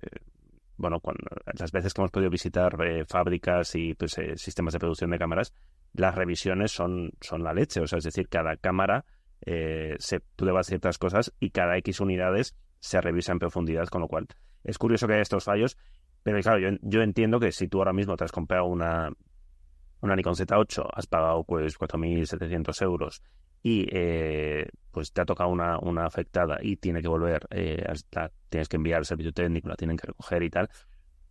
bueno, 0.78 1.00
cuando, 1.00 1.24
las 1.58 1.72
veces 1.72 1.94
que 1.94 2.02
hemos 2.02 2.12
podido 2.12 2.30
visitar 2.30 2.76
eh, 2.86 3.06
fábricas 3.06 3.76
y 3.76 3.94
pues, 3.94 4.18
sistemas 4.36 4.74
de 4.74 4.80
producción 4.80 5.10
de 5.10 5.18
cámaras, 5.18 5.54
las 5.94 6.14
revisiones 6.14 6.72
son, 6.72 7.12
son 7.22 7.44
la 7.44 7.54
leche. 7.54 7.80
O 7.80 7.88
sea, 7.88 8.00
es 8.00 8.04
decir, 8.04 8.28
cada 8.28 8.58
cámara 8.58 9.06
eh, 9.46 9.96
se 10.00 10.20
prueba 10.20 10.64
ciertas 10.64 10.98
cosas 10.98 11.34
y 11.40 11.52
cada 11.52 11.78
X 11.78 12.02
unidades 12.02 12.56
se 12.80 13.00
revisa 13.00 13.32
en 13.32 13.40
profundidad, 13.40 13.88
con 13.88 14.02
lo 14.02 14.08
cual 14.08 14.28
es 14.64 14.78
curioso 14.78 15.08
que 15.08 15.14
haya 15.14 15.22
estos 15.22 15.44
fallos, 15.44 15.78
pero 16.24 16.40
claro, 16.42 16.60
yo, 16.60 16.78
yo 16.82 17.02
entiendo 17.02 17.40
que 17.40 17.52
si 17.52 17.68
tú 17.68 17.80
ahora 17.80 17.94
mismo 17.94 18.18
te 18.18 18.24
has 18.24 18.32
comprado 18.32 18.66
una, 18.66 19.12
una 20.06 20.16
Nikon 20.16 20.36
Z8, 20.36 20.88
has 20.94 21.08
pagado 21.08 21.44
pues 21.44 21.78
4.700 21.78 22.82
euros 22.84 23.22
y 23.62 23.88
eh, 23.92 24.70
pues 24.92 25.12
te 25.12 25.22
ha 25.22 25.26
tocado 25.26 25.50
una, 25.50 25.80
una 25.80 26.06
afectada 26.06 26.58
y 26.62 26.78
tiene 26.78 27.02
que 27.02 27.08
volver, 27.08 27.48
eh, 27.50 27.84
tienes 28.50 28.70
que 28.70 28.76
enviar 28.78 29.00
el 29.00 29.06
servicio 29.06 29.34
técnico, 29.34 29.68
la 29.68 29.76
tienen 29.76 29.98
que 29.98 30.08
recoger 30.08 30.44
y 30.44 30.50
tal, 30.50 30.70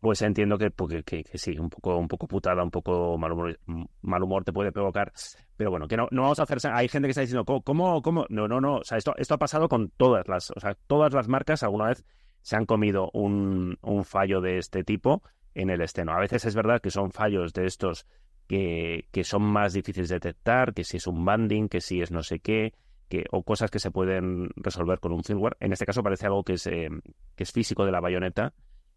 pues 0.05 0.20
entiendo 0.20 0.59
que, 0.59 0.70
porque, 0.70 1.03
que, 1.03 1.25
sí, 1.39 1.59
un 1.59 1.70
poco, 1.70 1.97
un 1.97 2.09
poco 2.09 2.27
putada, 2.27 2.62
un 2.62 2.70
poco 2.70 3.16
mal 3.16 3.33
humor, 3.33 3.59
mal 4.03 4.22
humor 4.22 4.45
te 4.45 4.53
puede 4.53 4.70
provocar. 4.70 5.11
Pero 5.57 5.70
bueno, 5.70 5.89
que 5.89 5.97
no, 5.97 6.09
no 6.11 6.20
vamos 6.20 6.39
a 6.41 6.43
hacer. 6.43 6.59
Hay 6.75 6.89
gente 6.89 7.07
que 7.07 7.12
está 7.12 7.22
diciendo, 7.22 7.47
¿cómo, 7.47 8.03
cómo? 8.03 8.27
No, 8.29 8.47
no, 8.47 8.61
no. 8.61 8.77
O 8.77 8.85
sea, 8.85 8.99
esto, 8.99 9.14
esto 9.16 9.33
ha 9.33 9.39
pasado 9.39 9.66
con 9.66 9.89
todas 9.97 10.29
las. 10.29 10.51
O 10.51 10.61
sea, 10.61 10.77
todas 10.89 11.14
las 11.14 11.27
marcas 11.29 11.62
alguna 11.62 11.87
vez 11.87 12.05
se 12.43 12.55
han 12.55 12.66
comido 12.66 13.09
un, 13.14 13.79
un 13.81 14.05
fallo 14.05 14.43
de 14.43 14.59
este 14.59 14.85
tipo 14.85 15.22
en 15.55 15.70
el 15.70 15.81
esteno. 15.81 16.12
A 16.12 16.20
veces 16.20 16.45
es 16.45 16.55
verdad 16.55 16.83
que 16.83 16.91
son 16.91 17.11
fallos 17.11 17.55
de 17.55 17.64
estos 17.64 18.07
que, 18.47 19.24
son 19.24 19.42
más 19.42 19.72
difíciles 19.72 20.09
de 20.09 20.16
detectar, 20.16 20.74
que 20.74 20.84
si 20.84 20.99
es 20.99 21.07
un 21.07 21.24
banding, 21.24 21.68
que 21.68 21.80
si 21.80 22.01
es 22.01 22.11
no 22.11 22.22
sé 22.22 22.40
qué, 22.40 22.74
que, 23.09 23.24
o 23.30 23.42
cosas 23.42 23.70
que 23.70 23.78
se 23.78 23.90
pueden 23.90 24.51
resolver 24.57 25.01
con 25.01 25.12
un 25.12 25.24
firmware. 25.24 25.57
En 25.61 25.72
este 25.72 25.86
caso 25.86 26.03
parece 26.03 26.26
algo 26.26 26.45
que 26.45 26.55
es, 26.55 26.66
eh, 26.66 26.88
que 27.36 27.42
es 27.42 27.53
físico 27.53 27.84
de 27.84 27.92
la 27.92 28.01
bayoneta 28.01 28.55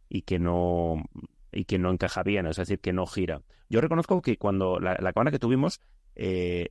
y 0.09 0.21
que 0.21 0.39
no 0.39 1.03
y 1.51 1.65
que 1.65 1.79
no 1.79 1.91
encaja 1.91 2.23
bien, 2.23 2.45
es 2.45 2.57
decir, 2.57 2.79
que 2.79 2.93
no 2.93 3.07
gira. 3.07 3.41
Yo 3.69 3.81
reconozco 3.81 4.21
que 4.21 4.37
cuando 4.37 4.79
la, 4.79 4.95
cámara 5.13 5.31
que 5.31 5.39
tuvimos 5.39 5.81
eh, 6.15 6.69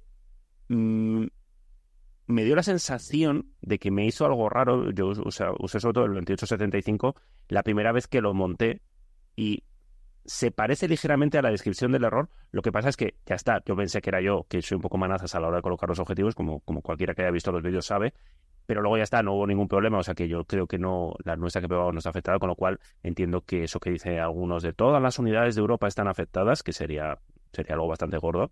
mm, 0.68 1.24
me 2.27 2.45
dio 2.45 2.57
la 2.57 2.62
sensación 2.62 3.53
de 3.62 3.79
que 3.79 3.91
me 3.91 4.07
hizo 4.07 4.27
algo 4.27 4.49
raro. 4.49 4.91
Yo 4.91 5.09
usé, 5.09 5.81
sobre 5.81 5.95
todo 5.95 6.05
el 6.05 6.14
2875 6.14 7.16
la 7.49 7.62
primera 7.62 7.93
vez 7.93 8.07
que 8.07 8.20
lo 8.20 8.35
monté 8.35 8.83
y 9.37 9.64
se 10.27 10.51
parece 10.51 10.89
ligeramente 10.89 11.39
a 11.39 11.43
la 11.43 11.51
descripción 11.51 11.93
del 11.93 12.05
error. 12.05 12.29
Lo 12.51 12.62
que 12.62 12.72
pasa 12.72 12.89
es 12.89 12.97
que 12.97 13.14
ya 13.24 13.35
está. 13.37 13.62
Yo 13.64 13.77
pensé 13.77 14.01
que 14.01 14.11
era 14.11 14.20
yo, 14.20 14.47
que 14.49 14.61
soy 14.62 14.77
un 14.77 14.83
poco 14.83 14.99
manazas 14.99 15.35
a 15.35 15.41
la 15.41 15.49
hora 15.49 15.57
de 15.57 15.62
colocar 15.62 15.89
los 15.89 15.99
objetivos, 15.99 16.35
como, 16.35 16.61
como 16.61 16.83
cualquiera 16.83 17.14
que 17.14 17.22
haya 17.22 17.31
visto 17.31 17.53
los 17.53 17.62
vídeos 17.62 17.87
sabe 17.87 18.12
pero 18.66 18.83
luego 18.83 18.97
ya 18.97 19.05
está, 19.05 19.22
no 19.22 19.35
hubo 19.35 19.47
ningún 19.47 19.68
problema, 19.68 19.99
o 19.99 20.03
sea 20.03 20.14
que 20.14 20.29
yo 20.29 20.45
creo 20.45 20.66
que 20.66 20.79
no, 20.79 21.14
la 21.24 21.37
nuestra 21.37 21.62
que 21.62 21.68
probamos 21.68 21.95
no 21.95 21.99
está 21.99 22.11
afectada, 22.11 22.39
con 22.39 22.49
lo 22.49 22.57
cual 22.57 22.81
entiendo 23.03 23.43
que 23.43 23.62
eso 23.64 23.79
que 23.79 23.91
dice 23.91 24.18
algunos 24.18 24.62
de 24.62 24.72
todas 24.72 25.01
las 25.01 25.18
unidades 25.18 25.55
de 25.55 25.61
Europa 25.61 25.87
están 25.87 26.09
afectadas, 26.09 26.62
que 26.62 26.72
sería, 26.72 27.18
sería 27.53 27.74
algo 27.74 27.87
bastante 27.87 28.18
gordo, 28.18 28.51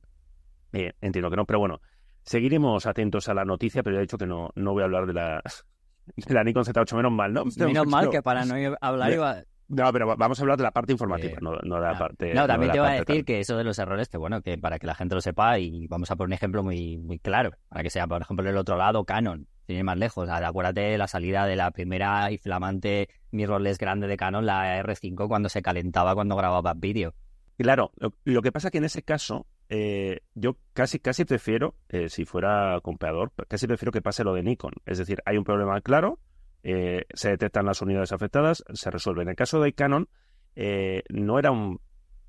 eh, 0.73 0.93
entiendo 1.01 1.31
que 1.31 1.37
no, 1.37 1.45
pero 1.45 1.59
bueno, 1.59 1.81
seguiremos 2.23 2.87
atentos 2.87 3.29
a 3.29 3.35
la 3.35 3.45
noticia, 3.45 3.83
pero 3.83 3.99
he 3.99 4.01
dicho 4.01 4.17
que 4.17 4.27
no, 4.27 4.51
no 4.55 4.73
voy 4.73 4.83
a 4.83 4.85
hablar 4.85 5.07
de 5.07 5.15
la, 5.15 5.43
de 6.17 6.35
la 6.35 6.45
Nikon 6.45 6.65
Z8, 6.65 6.97
menos 6.97 7.13
mal, 7.13 7.33
¿no? 7.33 7.45
Menos 7.57 7.87
mal 7.87 8.09
que 8.09 8.23
para 8.23 8.45
no 8.45 8.55
hablar 8.81 9.13
iba... 9.13 9.43
No, 9.69 9.93
pero 9.93 10.17
vamos 10.17 10.39
a 10.39 10.43
hablar 10.43 10.59
de 10.59 10.63
la 10.65 10.71
parte 10.71 10.93
informativa, 10.93 11.39
no, 11.41 11.57
no, 11.63 11.77
de 11.77 11.81
la 11.81 11.99
parte. 11.99 12.35
No, 12.35 12.47
también 12.47 12.73
te 12.73 12.81
voy 12.81 12.89
a 12.89 12.93
decir 12.93 13.25
que 13.25 13.41
eso 13.41 13.57
de 13.57 13.65
los 13.65 13.79
errores, 13.79 14.09
que 14.09 14.19
bueno, 14.19 14.43
que 14.43 14.59
para 14.59 14.79
que 14.79 14.87
la 14.87 14.95
gente 14.95 15.15
lo 15.15 15.21
sepa, 15.21 15.59
y 15.59 15.87
vamos 15.87 16.11
a 16.11 16.17
poner 16.17 16.29
un 16.29 16.33
ejemplo 16.35 16.63
muy, 16.63 16.99
muy 16.99 17.19
claro, 17.19 17.53
para 17.69 17.83
que 17.83 17.91
sea, 17.91 18.07
por 18.07 18.21
ejemplo, 18.21 18.49
el 18.49 18.57
otro 18.57 18.77
lado, 18.77 19.05
Canon 19.05 19.47
sin 19.67 19.77
ir 19.77 19.85
más 19.85 19.99
lejos. 19.99 20.29
Acuérdate 20.29 20.81
de 20.81 20.99
la 20.99 21.09
salida 21.09 21.47
de 21.47 21.57
la 21.57 21.71
primera 21.71 22.31
y 22.31 22.39
flamante 22.39 23.09
mirrorless 23.31 23.79
grande 23.79 24.07
de 24.07 24.17
Canon, 24.17 24.47
la 24.47 24.83
R5, 24.83 25.27
cuando 25.29 25.49
se 25.49 25.63
calentaba 25.63 26.15
cuando 26.15 26.37
grababa 26.37 26.75
vídeo. 26.75 27.15
Claro, 27.57 27.93
lo, 28.25 28.43
que 28.43 28.53
pasa 28.53 28.71
que 28.71 28.79
en 28.79 28.85
ese 28.85 29.03
caso, 29.03 29.47
eh, 29.69 30.21
yo 30.35 30.57
casi, 30.73 30.99
casi 30.99 31.25
prefiero, 31.25 31.77
eh, 31.89 32.09
si 32.09 32.25
fuera 32.25 32.81
comprador, 32.83 33.33
casi 33.49 33.67
prefiero 33.67 33.93
que 33.93 34.03
pase 34.03 34.25
lo 34.25 34.35
de 34.35 34.43
Nikon. 34.43 34.73
Es 34.87 34.99
decir, 34.99 35.23
hay 35.25 35.37
un 35.37 35.45
problema 35.45 35.81
claro, 35.81 36.19
eh, 36.65 37.05
se 37.15 37.31
detectan 37.31 37.67
las 37.67 37.81
unidades 37.81 38.11
afectadas, 38.11 38.65
se 38.73 38.91
resuelve. 38.91 39.23
En 39.23 39.29
el 39.29 39.37
caso 39.37 39.61
de 39.61 39.73
Canon, 39.73 40.09
no 41.11 41.39
era 41.39 41.53
un 41.53 41.81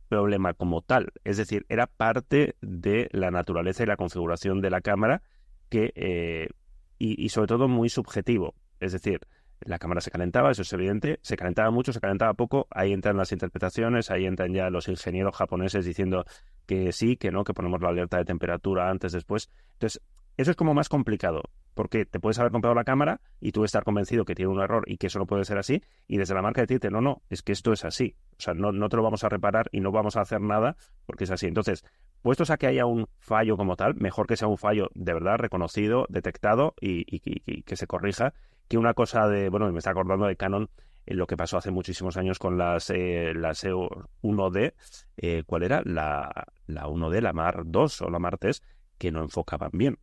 problema 0.09 0.53
como 0.53 0.81
tal, 0.81 1.11
es 1.23 1.37
decir, 1.37 1.65
era 1.69 1.87
parte 1.87 2.55
de 2.61 3.09
la 3.11 3.31
naturaleza 3.31 3.81
y 3.81 3.87
la 3.87 3.97
configuración 3.97 4.61
de 4.61 4.69
la 4.69 4.81
cámara 4.81 5.23
que 5.69 6.51
y, 6.97 7.29
sobre 7.29 7.47
todo 7.47 7.67
muy 7.67 7.89
subjetivo. 7.89 8.55
Es 8.79 8.91
decir, 8.91 9.19
la 9.61 9.79
cámara 9.79 10.01
se 10.01 10.11
calentaba, 10.11 10.51
eso 10.51 10.61
es 10.61 10.73
evidente, 10.73 11.19
se 11.21 11.37
calentaba 11.37 11.71
mucho, 11.71 11.93
se 11.93 11.99
calentaba 11.99 12.33
poco, 12.33 12.67
ahí 12.71 12.93
entran 12.93 13.17
las 13.17 13.31
interpretaciones, 13.31 14.11
ahí 14.11 14.25
entran 14.25 14.53
ya 14.53 14.69
los 14.69 14.87
ingenieros 14.87 15.35
japoneses 15.35 15.85
diciendo 15.85 16.25
que 16.65 16.91
sí, 16.91 17.17
que 17.17 17.31
no, 17.31 17.43
que 17.43 17.53
ponemos 17.53 17.81
la 17.81 17.89
alerta 17.89 18.17
de 18.17 18.25
temperatura 18.25 18.89
antes, 18.89 19.11
después. 19.11 19.49
Entonces, 19.73 20.01
eso 20.37 20.51
es 20.51 20.57
como 20.57 20.73
más 20.73 20.89
complicado, 20.89 21.43
porque 21.75 22.05
te 22.05 22.19
puedes 22.19 22.39
haber 22.39 22.51
comprado 22.51 22.73
la 22.73 22.83
cámara 22.83 23.21
y 23.39 23.51
tú 23.51 23.63
estar 23.63 23.83
convencido 23.83 24.25
que 24.25 24.33
tiene 24.33 24.51
un 24.51 24.61
error 24.61 24.83
y 24.87 24.97
que 24.97 25.07
eso 25.07 25.19
no 25.19 25.27
puede 25.27 25.45
ser 25.45 25.59
así, 25.59 25.83
y 26.07 26.17
desde 26.17 26.33
la 26.33 26.41
marca 26.41 26.61
decirte, 26.61 26.89
no, 26.89 27.01
no, 27.01 27.21
es 27.29 27.43
que 27.43 27.51
esto 27.51 27.71
es 27.73 27.85
así. 27.85 28.15
O 28.31 28.41
sea, 28.41 28.53
no, 28.53 28.71
no 28.71 28.89
te 28.89 28.97
lo 28.97 29.03
vamos 29.03 29.23
a 29.23 29.29
reparar 29.29 29.67
y 29.71 29.81
no 29.81 29.91
vamos 29.91 30.15
a 30.15 30.21
hacer 30.21 30.41
nada 30.41 30.77
porque 31.05 31.25
es 31.25 31.31
así. 31.31 31.45
Entonces, 31.45 31.85
puestos 32.21 32.49
a 32.49 32.57
que 32.57 32.67
haya 32.67 32.85
un 32.85 33.07
fallo 33.19 33.57
como 33.57 33.75
tal, 33.75 33.95
mejor 33.95 34.25
que 34.25 34.37
sea 34.37 34.47
un 34.47 34.57
fallo 34.57 34.89
de 34.95 35.13
verdad 35.13 35.37
reconocido, 35.37 36.07
detectado 36.09 36.73
y, 36.79 37.19
que 37.61 37.75
se 37.75 37.87
corrija, 37.87 38.33
que 38.67 38.77
una 38.77 38.93
cosa 38.93 39.27
de, 39.27 39.49
bueno, 39.49 39.71
me 39.71 39.77
está 39.77 39.91
acordando 39.91 40.25
de 40.25 40.37
Canon, 40.37 40.69
eh, 41.05 41.13
lo 41.13 41.27
que 41.27 41.37
pasó 41.37 41.57
hace 41.57 41.71
muchísimos 41.71 42.17
años 42.17 42.39
con 42.39 42.57
las, 42.57 42.89
eh, 42.89 43.33
las 43.35 43.63
1D, 43.65 44.73
eh, 45.17 45.43
¿cuál 45.45 45.63
era? 45.63 45.81
La, 45.85 46.45
la 46.67 46.87
1D, 46.87 47.21
la 47.21 47.33
Mar 47.33 47.63
2 47.65 48.01
o 48.01 48.09
la 48.09 48.19
Mar 48.19 48.37
3, 48.37 48.63
que 48.97 49.11
no 49.11 49.21
enfocaban 49.21 49.71
bien. 49.73 49.99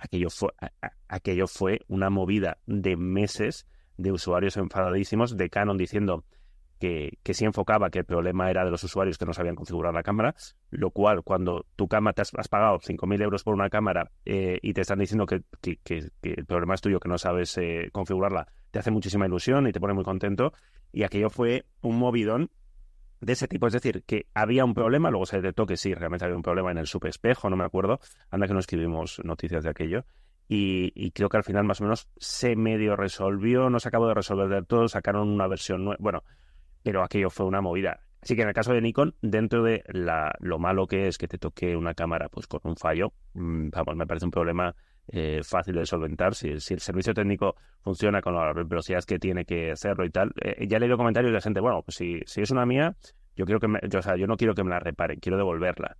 Aquello 0.00 0.30
fue, 0.30 0.50
aquello 1.08 1.46
fue 1.46 1.80
una 1.88 2.10
movida 2.10 2.58
de 2.66 2.96
meses 2.96 3.66
de 3.96 4.12
usuarios 4.12 4.56
enfadadísimos 4.56 5.36
de 5.36 5.50
Canon 5.50 5.76
diciendo 5.76 6.24
que, 6.78 7.18
que 7.22 7.34
sí 7.34 7.44
enfocaba 7.44 7.90
que 7.90 8.00
el 8.00 8.04
problema 8.04 8.50
era 8.50 8.64
de 8.64 8.70
los 8.70 8.84
usuarios 8.84 9.18
que 9.18 9.26
no 9.26 9.32
sabían 9.32 9.56
configurar 9.56 9.92
la 9.92 10.02
cámara, 10.02 10.34
lo 10.70 10.90
cual 10.90 11.22
cuando 11.24 11.66
tu 11.76 11.88
cámara 11.88 12.14
te 12.14 12.22
has, 12.22 12.48
pagado 12.48 12.78
5.000 12.78 13.22
euros 13.22 13.42
por 13.42 13.54
una 13.54 13.68
cámara 13.68 14.10
eh, 14.24 14.58
y 14.62 14.72
te 14.72 14.82
están 14.82 15.00
diciendo 15.00 15.26
que, 15.26 15.42
que, 15.60 16.10
el 16.22 16.46
problema 16.46 16.74
es 16.74 16.80
tuyo, 16.80 17.00
que 17.00 17.08
no 17.08 17.18
sabes 17.18 17.58
eh, 17.58 17.90
configurarla, 17.92 18.46
te 18.70 18.78
hace 18.78 18.90
muchísima 18.90 19.26
ilusión 19.26 19.66
y 19.66 19.72
te 19.72 19.80
pone 19.80 19.94
muy 19.94 20.04
contento. 20.04 20.52
Y 20.92 21.02
aquello 21.02 21.30
fue 21.30 21.66
un 21.82 21.98
movidón 21.98 22.50
de 23.20 23.32
ese 23.32 23.48
tipo. 23.48 23.66
Es 23.66 23.72
decir, 23.72 24.04
que 24.04 24.26
había 24.34 24.64
un 24.64 24.74
problema, 24.74 25.10
luego 25.10 25.26
se 25.26 25.36
detectó 25.36 25.66
que 25.66 25.76
sí, 25.76 25.94
realmente 25.94 26.24
había 26.24 26.36
un 26.36 26.42
problema 26.42 26.70
en 26.70 26.78
el 26.78 26.86
subespejo, 26.86 27.50
no 27.50 27.56
me 27.56 27.64
acuerdo. 27.64 28.00
Anda 28.30 28.46
que 28.46 28.54
no 28.54 28.60
escribimos 28.60 29.20
noticias 29.24 29.64
de 29.64 29.70
aquello. 29.70 30.04
Y, 30.50 31.10
creo 31.10 31.28
que 31.28 31.36
al 31.36 31.44
final 31.44 31.64
más 31.64 31.80
o 31.80 31.84
menos 31.84 32.08
se 32.16 32.56
medio 32.56 32.96
resolvió, 32.96 33.68
no 33.68 33.80
se 33.80 33.88
acabó 33.88 34.08
de 34.08 34.14
resolver 34.14 34.48
del 34.48 34.66
todo, 34.66 34.88
sacaron 34.88 35.28
una 35.28 35.46
versión 35.46 35.84
nueva. 35.84 35.98
Bueno, 36.00 36.24
pero 36.82 37.02
aquello 37.02 37.28
fue 37.28 37.44
una 37.44 37.60
movida. 37.60 38.00
Así 38.22 38.34
que 38.34 38.42
en 38.42 38.48
el 38.48 38.54
caso 38.54 38.72
de 38.72 38.80
Nikon, 38.80 39.14
dentro 39.20 39.62
de 39.62 39.84
la, 39.88 40.34
lo 40.40 40.58
malo 40.58 40.86
que 40.86 41.06
es 41.06 41.18
que 41.18 41.28
te 41.28 41.38
toque 41.38 41.76
una 41.76 41.94
cámara 41.94 42.28
pues 42.30 42.46
con 42.46 42.60
un 42.64 42.76
fallo, 42.76 43.12
mm, 43.34 43.68
vamos, 43.70 43.96
me 43.96 44.06
parece 44.06 44.24
un 44.24 44.30
problema 44.30 44.74
eh, 45.10 45.40
fácil 45.42 45.74
de 45.74 45.86
solventar. 45.86 46.34
Si, 46.34 46.48
el 46.48 46.60
servicio 46.60 47.14
técnico 47.14 47.56
funciona 47.82 48.20
con 48.20 48.34
las 48.34 48.54
velocidades 48.54 49.06
que 49.06 49.18
tiene 49.18 49.44
que 49.44 49.72
hacerlo 49.72 50.04
y 50.04 50.10
tal, 50.10 50.32
eh, 50.42 50.66
ya 50.68 50.76
he 50.76 50.80
leído 50.80 50.96
comentarios 50.96 51.32
de 51.32 51.40
gente, 51.40 51.60
bueno, 51.60 51.82
pues 51.82 51.96
si, 51.96 52.20
si 52.26 52.42
es 52.42 52.50
una 52.50 52.66
mía, 52.66 52.94
yo 53.34 53.44
quiero 53.46 53.60
que 53.60 53.68
me, 53.68 53.78
o 53.78 54.02
sea, 54.02 54.16
yo 54.16 54.26
no 54.26 54.36
quiero 54.36 54.54
que 54.54 54.64
me 54.64 54.70
la 54.70 54.80
reparen, 54.80 55.18
quiero 55.20 55.38
devolverla. 55.38 55.96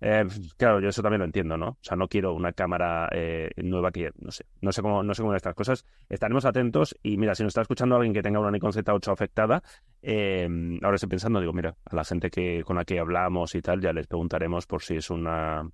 Eh, 0.00 0.24
claro, 0.56 0.80
yo 0.80 0.88
eso 0.88 1.02
también 1.02 1.18
lo 1.18 1.24
entiendo, 1.24 1.56
¿no? 1.58 1.70
O 1.70 1.78
sea, 1.82 1.96
no 1.96 2.06
quiero 2.06 2.32
una 2.32 2.52
cámara 2.52 3.10
nueva 3.56 3.90
que, 3.90 4.12
no 4.18 4.30
sé, 4.30 4.46
no 4.60 4.70
sé 4.70 4.80
cómo, 4.80 5.02
no 5.02 5.12
sé 5.12 5.22
cómo 5.22 5.34
estas 5.34 5.54
cosas. 5.54 5.84
Estaremos 6.08 6.44
atentos 6.44 6.96
y 7.02 7.18
mira, 7.18 7.34
si 7.34 7.42
nos 7.42 7.50
está 7.50 7.62
escuchando 7.62 7.96
alguien 7.96 8.14
que 8.14 8.22
tenga 8.22 8.38
una 8.38 8.52
Nikon 8.52 8.72
Z8 8.72 9.12
afectada, 9.12 9.62
ahora 10.04 10.94
estoy 10.94 11.08
pensando, 11.08 11.40
digo, 11.40 11.52
mira, 11.52 11.74
a 11.84 11.96
la 11.96 12.04
gente 12.04 12.30
que 12.30 12.62
con 12.64 12.76
la 12.76 12.84
que 12.84 13.00
hablamos 13.00 13.56
y 13.56 13.60
tal, 13.60 13.80
ya 13.80 13.92
les 13.92 14.06
preguntaremos 14.06 14.66
por 14.66 14.82
si 14.82 14.94
es 14.94 15.10
una, 15.10 15.68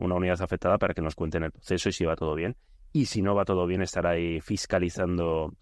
una 0.00 0.14
unidad 0.16 0.40
afectada 0.42 0.78
para 0.78 0.94
que 0.94 1.02
nos 1.02 1.14
cuenten 1.14 1.44
el 1.44 1.52
proceso 1.52 1.88
y 1.88 1.92
si 1.92 2.04
va 2.04 2.16
todo 2.16 2.34
bien. 2.34 2.56
Y 2.92 3.06
si 3.06 3.22
no 3.22 3.34
va 3.34 3.44
todo 3.44 3.66
bien, 3.66 3.82
estar 3.82 4.06
ahí 4.06 4.40
fiscalizando, 4.40 5.54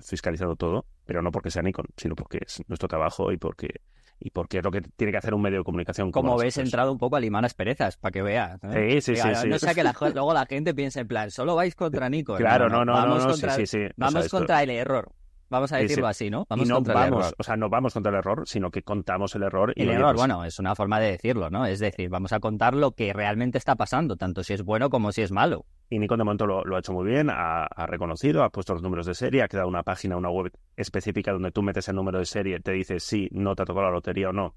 fiscalizando 0.00 0.56
todo, 0.56 0.86
pero 1.04 1.22
no 1.22 1.30
porque 1.30 1.50
sea 1.50 1.62
Nikon, 1.62 1.86
sino 1.96 2.16
porque 2.16 2.40
es 2.44 2.62
nuestro 2.66 2.88
trabajo 2.88 3.30
y 3.30 3.36
porque 3.36 3.80
y 4.18 4.30
porque 4.30 4.58
es 4.58 4.64
lo 4.64 4.70
que 4.70 4.80
tiene 4.80 5.12
que 5.12 5.18
hacer 5.18 5.34
un 5.34 5.42
medio 5.42 5.58
de 5.58 5.64
comunicación. 5.64 6.10
Como, 6.10 6.38
ves, 6.38 6.56
he 6.56 6.62
entrado 6.62 6.90
un 6.90 6.98
poco 6.98 7.16
a 7.16 7.20
limar 7.20 7.44
asperezas, 7.44 7.96
para 7.96 8.12
que 8.12 8.22
veas. 8.22 8.58
Sí, 8.72 9.00
sí, 9.00 9.16
sí, 9.16 9.48
No 9.48 9.58
sea 9.58 9.74
que 9.74 9.84
luego 10.14 10.32
la 10.32 10.46
gente 10.46 10.74
piense 10.74 11.00
en 11.00 11.08
plan, 11.08 11.30
solo 11.30 11.54
vais 11.54 11.74
contra 11.74 12.08
Nico. 12.08 12.36
Claro, 12.36 12.68
no, 12.68 12.84
no, 12.84 12.92
vamos 12.92 13.24
no, 13.24 13.30
contra, 13.30 13.54
sí, 13.54 13.66
sí, 13.66 13.80
Vamos 13.96 14.28
contra 14.28 14.62
el 14.62 14.70
error. 14.70 15.12
Vamos 15.48 15.72
a 15.72 15.76
decirlo 15.78 16.06
así, 16.06 16.30
¿no? 16.30 16.46
Vamos 16.48 16.66
y 16.66 16.68
no 16.68 16.80
vamos, 16.80 17.34
o 17.38 17.42
sea, 17.42 17.56
no 17.56 17.68
vamos 17.68 17.94
contra 17.94 18.10
el 18.10 18.18
error, 18.18 18.46
sino 18.46 18.70
que 18.70 18.82
contamos 18.82 19.34
el 19.34 19.44
error. 19.44 19.72
Y 19.76 19.82
el 19.82 19.90
error, 19.90 20.16
bueno, 20.16 20.44
es 20.44 20.58
una 20.58 20.74
forma 20.74 20.98
de 20.98 21.12
decirlo, 21.12 21.50
¿no? 21.50 21.66
Es 21.66 21.78
decir, 21.78 22.08
vamos 22.08 22.32
a 22.32 22.40
contar 22.40 22.74
lo 22.74 22.92
que 22.92 23.12
realmente 23.12 23.58
está 23.58 23.76
pasando, 23.76 24.16
tanto 24.16 24.42
si 24.42 24.54
es 24.54 24.62
bueno 24.62 24.90
como 24.90 25.12
si 25.12 25.22
es 25.22 25.30
malo. 25.30 25.66
Y 25.88 25.98
Nikon 25.98 26.18
de 26.18 26.24
momento 26.24 26.46
lo, 26.46 26.74
ha 26.74 26.78
hecho 26.78 26.92
muy 26.92 27.06
bien, 27.06 27.30
ha, 27.30 27.68
reconocido, 27.86 28.42
ha 28.42 28.50
puesto 28.50 28.72
los 28.72 28.82
números 28.82 29.06
de 29.06 29.14
serie, 29.14 29.42
ha 29.42 29.48
creado 29.48 29.68
una 29.68 29.84
página, 29.84 30.16
una 30.16 30.30
web 30.30 30.52
específica 30.76 31.32
donde 31.32 31.52
tú 31.52 31.62
metes 31.62 31.88
el 31.88 31.94
número 31.94 32.18
de 32.18 32.24
serie, 32.24 32.58
te 32.60 32.72
dice 32.72 32.98
si 32.98 33.28
no 33.30 33.54
te 33.54 33.62
ha 33.62 33.66
tocado 33.66 33.86
la 33.86 33.92
lotería 33.92 34.30
o 34.30 34.32
no, 34.32 34.56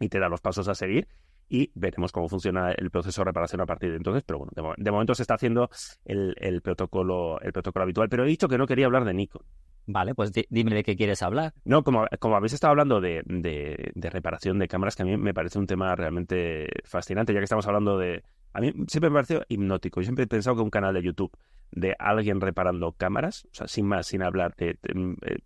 y 0.00 0.08
te 0.08 0.18
da 0.18 0.28
los 0.28 0.40
pasos 0.40 0.68
a 0.68 0.74
seguir 0.74 1.08
y 1.48 1.70
veremos 1.74 2.12
cómo 2.12 2.28
funciona 2.28 2.72
el 2.72 2.90
proceso 2.90 3.20
de 3.20 3.26
reparación 3.26 3.60
a 3.60 3.66
partir 3.66 3.90
de 3.90 3.96
entonces. 3.96 4.24
Pero 4.24 4.38
bueno, 4.38 4.74
de, 4.76 4.90
momento 4.90 5.14
se 5.14 5.22
está 5.22 5.34
haciendo 5.34 5.70
el, 6.04 6.60
protocolo, 6.62 7.40
el 7.40 7.52
protocolo 7.52 7.84
habitual. 7.84 8.08
Pero 8.08 8.24
he 8.24 8.28
dicho 8.28 8.48
que 8.48 8.58
no 8.58 8.66
quería 8.66 8.86
hablar 8.86 9.04
de 9.04 9.14
Nikon. 9.14 9.42
Vale, 9.86 10.14
pues 10.14 10.32
dime 10.50 10.74
de 10.74 10.82
qué 10.82 10.96
quieres 10.96 11.22
hablar. 11.22 11.54
No, 11.64 11.84
como, 11.84 12.06
como 12.18 12.36
habéis 12.36 12.54
estado 12.54 12.72
hablando 12.72 13.00
de, 13.00 13.22
de, 13.24 14.10
reparación 14.10 14.58
de 14.58 14.66
cámaras, 14.66 14.96
que 14.96 15.02
a 15.02 15.06
mí 15.06 15.16
me 15.16 15.32
parece 15.32 15.58
un 15.58 15.66
tema 15.66 15.94
realmente 15.94 16.66
fascinante, 16.84 17.32
ya 17.32 17.38
que 17.40 17.44
estamos 17.44 17.66
hablando 17.66 17.96
de... 17.96 18.24
A 18.52 18.60
mí 18.60 18.72
siempre 18.88 19.10
me 19.10 19.14
parecido 19.14 19.42
hipnótico. 19.48 20.00
Yo 20.00 20.06
siempre 20.06 20.24
he 20.24 20.28
pensado 20.28 20.56
que 20.56 20.62
un 20.62 20.70
canal 20.70 20.94
de 20.94 21.02
YouTube 21.02 21.30
de 21.70 21.94
alguien 21.98 22.40
reparando 22.40 22.92
cámaras, 22.92 23.44
o 23.44 23.54
sea, 23.54 23.68
sin 23.68 23.86
más, 23.86 24.06
sin 24.06 24.22
hablar 24.22 24.54
de, 24.56 24.70
eh, 24.70 25.38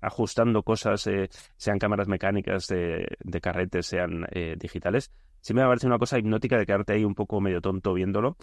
ajustando 0.00 0.62
cosas, 0.62 1.06
eh, 1.06 1.28
sean 1.56 1.78
cámaras 1.78 2.08
mecánicas 2.08 2.66
de, 2.68 3.06
de 3.22 3.40
carretes, 3.40 3.86
sean 3.86 4.26
eh, 4.32 4.56
digitales, 4.58 5.10
sí 5.40 5.52
me 5.52 5.62
ha 5.62 5.66
parecido 5.66 5.90
una 5.90 5.98
cosa 5.98 6.18
hipnótica 6.18 6.56
de 6.56 6.66
quedarte 6.66 6.94
ahí 6.94 7.04
un 7.04 7.14
poco 7.14 7.40
medio 7.40 7.60
tonto 7.60 7.92
viéndolo. 7.92 8.36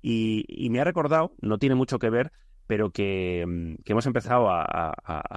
Y, 0.00 0.68
me 0.70 0.80
ha 0.80 0.84
recordado, 0.84 1.32
no 1.40 1.58
tiene 1.58 1.74
mucho 1.74 1.98
que 1.98 2.10
ver, 2.10 2.32
pero 2.68 2.90
que, 2.90 3.44
mm, 3.46 3.76
hemos 3.86 4.06
empezado 4.06 4.50
a, 4.50 4.92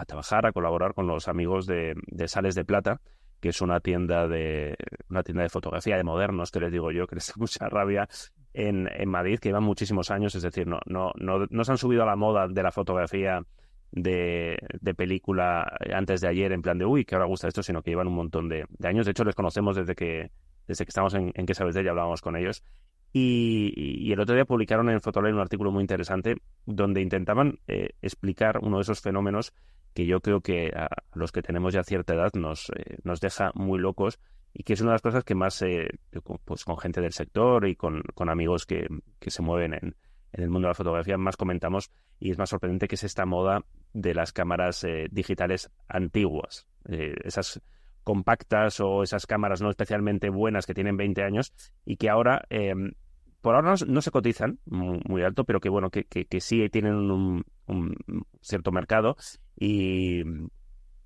trabajar, 0.05 0.45
a 0.45 0.51
colaborar 0.51 0.93
con 0.93 1.07
los 1.07 1.29
amigos 1.29 1.65
de, 1.65 1.95
Sales 2.27 2.55
de 2.55 2.65
Plata, 2.65 2.99
que 3.39 3.49
es 3.49 3.61
una 3.61 3.79
tienda 3.79 4.27
de 4.27 4.75
una 5.09 5.23
tienda 5.23 5.41
de 5.41 5.49
fotografía 5.49 5.97
de 5.97 6.03
modernos, 6.03 6.51
que 6.51 6.59
les 6.59 6.71
digo 6.71 6.91
yo, 6.91 7.07
que 7.07 7.15
les 7.15 7.27
da 7.29 7.33
mucha 7.37 7.69
rabia 7.69 8.07
en, 8.53 8.87
en 8.93 9.09
Madrid, 9.09 9.39
que 9.39 9.49
llevan 9.49 9.63
muchísimos 9.63 10.11
años, 10.11 10.35
es 10.35 10.43
decir, 10.43 10.67
no, 10.67 10.79
no, 10.85 11.13
no, 11.15 11.47
no 11.49 11.63
se 11.63 11.71
han 11.71 11.77
subido 11.77 12.03
a 12.03 12.05
la 12.05 12.17
moda 12.17 12.49
de 12.49 12.63
la 12.63 12.71
fotografía 12.71 13.41
de, 13.93 14.59
de, 14.81 14.93
película 14.93 15.77
antes 15.93 16.19
de 16.19 16.27
ayer 16.27 16.51
en 16.51 16.61
plan 16.61 16.77
de 16.77 16.85
uy, 16.85 17.05
que 17.05 17.15
ahora 17.15 17.27
gusta 17.27 17.47
esto, 17.47 17.63
sino 17.63 17.81
que 17.81 17.91
llevan 17.91 18.07
un 18.07 18.15
montón 18.15 18.49
de, 18.49 18.65
años. 18.83 19.05
De 19.05 19.11
hecho, 19.11 19.23
les 19.23 19.35
conocemos 19.35 19.77
desde 19.77 19.95
que, 19.95 20.31
desde 20.67 20.83
que 20.83 20.89
estamos 20.89 21.13
en, 21.13 21.31
en 21.33 21.45
Que 21.45 21.53
Sabes 21.53 21.75
de 21.75 21.81
ella, 21.81 21.91
hablábamos 21.91 22.21
con 22.21 22.35
ellos. 22.35 22.61
Y, 23.13 24.11
el 24.11 24.19
otro 24.19 24.35
día 24.35 24.45
publicaron 24.45 24.89
en 24.89 25.01
Fotolay 25.01 25.33
un 25.33 25.39
artículo 25.39 25.71
muy 25.71 25.81
interesante 25.81 26.37
donde 26.65 27.01
intentaban 27.01 27.59
eh, 27.67 27.89
explicar 28.01 28.59
uno 28.61 28.77
de 28.77 28.83
esos 28.83 29.01
fenómenos 29.01 29.53
que 29.93 30.05
yo 30.05 30.21
creo 30.21 30.41
que 30.41 30.71
a 30.75 30.87
los 31.13 31.31
que 31.31 31.41
tenemos 31.41 31.73
ya 31.73 31.83
cierta 31.83 32.13
edad 32.13 32.31
nos, 32.33 32.69
eh, 32.69 32.97
nos 33.03 33.19
deja 33.19 33.51
muy 33.53 33.79
locos 33.79 34.19
y 34.53 34.63
que 34.63 34.73
es 34.73 34.81
una 34.81 34.91
de 34.91 34.95
las 34.95 35.01
cosas 35.01 35.23
que 35.23 35.35
más, 35.35 35.61
eh, 35.61 35.89
pues 36.45 36.63
con 36.63 36.77
gente 36.77 37.01
del 37.01 37.13
sector 37.13 37.67
y 37.67 37.75
con, 37.75 38.01
con 38.13 38.29
amigos 38.29 38.65
que, 38.65 38.87
que 39.19 39.31
se 39.31 39.41
mueven 39.41 39.73
en, 39.73 39.95
en 40.33 40.43
el 40.43 40.49
mundo 40.49 40.67
de 40.67 40.71
la 40.71 40.75
fotografía 40.75 41.17
más 41.17 41.37
comentamos 41.37 41.91
y 42.19 42.31
es 42.31 42.37
más 42.37 42.49
sorprendente 42.49 42.87
que 42.87 42.95
es 42.95 43.03
esta 43.03 43.25
moda 43.25 43.65
de 43.93 44.13
las 44.13 44.31
cámaras 44.31 44.83
eh, 44.83 45.07
digitales 45.11 45.69
antiguas, 45.87 46.67
eh, 46.85 47.15
esas 47.23 47.61
compactas 48.03 48.79
o 48.79 49.03
esas 49.03 49.27
cámaras 49.27 49.61
no 49.61 49.69
especialmente 49.69 50.29
buenas 50.29 50.65
que 50.65 50.73
tienen 50.73 50.97
20 50.97 51.23
años 51.23 51.53
y 51.85 51.97
que 51.97 52.09
ahora, 52.09 52.43
em, 52.49 52.93
por 53.41 53.55
ahora 53.55 53.75
no, 53.87 54.01
se 54.01 54.11
cotizan 54.11 54.59
muy, 54.65 55.23
alto, 55.23 55.43
pero 55.43 55.59
que 55.59 55.69
bueno, 55.69 55.89
que, 55.89 56.05
que, 56.05 56.41
sí 56.41 56.69
tienen 56.69 56.95
un, 56.95 57.43
cierto 58.41 58.71
mercado 58.71 59.15
y 59.55 60.21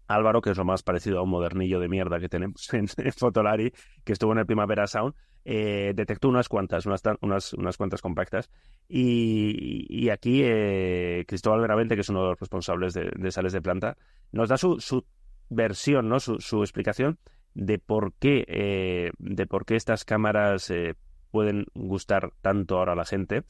Álvaro, 0.08 0.42
que 0.42 0.52
es 0.52 0.58
lo 0.58 0.66
más 0.66 0.84
parecido 0.84 1.20
a 1.20 1.24
un 1.24 1.30
modernillo 1.30 1.80
de 1.80 1.88
mierda 1.88 2.20
que 2.20 2.30
tenemos 2.30 2.68
en, 2.74 2.88
Fotolari, 2.88 3.72
que 4.04 4.14
estuvo 4.14 4.34
en 4.34 4.40
el 4.40 4.46
Primavera 4.46 4.86
Sound, 4.86 5.16
eh, 5.46 5.94
detectó 5.96 6.28
unas 6.28 6.50
cuantas, 6.50 6.86
unas, 6.86 7.02
unas, 7.22 7.54
unas 7.54 7.78
cuantas 7.78 8.02
compactas. 8.02 8.50
Y, 8.90 10.10
aquí 10.10 10.42
eh, 10.44 11.24
Cristóbal 11.28 11.62
Veravente, 11.62 11.96
que 11.96 12.02
es 12.02 12.10
uno 12.10 12.22
de 12.22 12.30
los 12.30 12.40
responsables 12.40 12.94
de, 12.94 13.32
Sales 13.32 13.54
de 13.54 13.62
Planta, 13.62 13.98
nos 14.32 14.50
da 14.50 14.58
su, 14.58 14.80
su 14.80 15.06
versión, 15.50 16.10
¿no? 16.10 16.20
su, 16.20 16.40
su, 16.40 16.62
explicación 16.62 17.18
de 17.54 17.80
por 17.80 18.14
qué, 18.14 18.44
eh, 18.48 19.12
de 19.20 19.48
por 19.48 19.66
qué 19.66 19.76
estas 19.76 20.04
cámaras 20.04 20.72
pueden 21.36 21.66
gustar 21.74 22.32
tanto 22.40 22.78
ahora 22.78 22.94
a 22.94 22.96
la 22.96 23.04
gente 23.04 23.44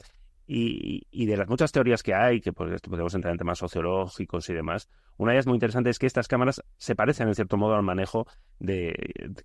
y, 0.47 1.25
de 1.27 1.37
las 1.37 1.47
muchas 1.47 1.71
teorías 1.71 2.01
que 2.01 2.15
hay, 2.15 2.41
que 2.41 2.51
pues, 2.51 2.81
podemos 2.81 3.13
entrar 3.13 3.31
en 3.31 3.37
temas 3.37 3.59
sociológicos 3.59 4.49
y 4.49 4.55
demás, 4.55 4.89
una 5.17 5.31
de 5.31 5.37
ellas 5.37 5.45
muy 5.45 5.55
interesante 5.55 5.91
es 5.91 5.99
que 5.99 6.07
estas 6.07 6.27
cámaras 6.27 6.63
se 6.77 6.95
parecen 6.95 7.27
en 7.27 7.35
cierto 7.35 7.57
modo 7.57 7.75
al 7.75 7.83
manejo 7.83 8.25
de, 8.57 8.95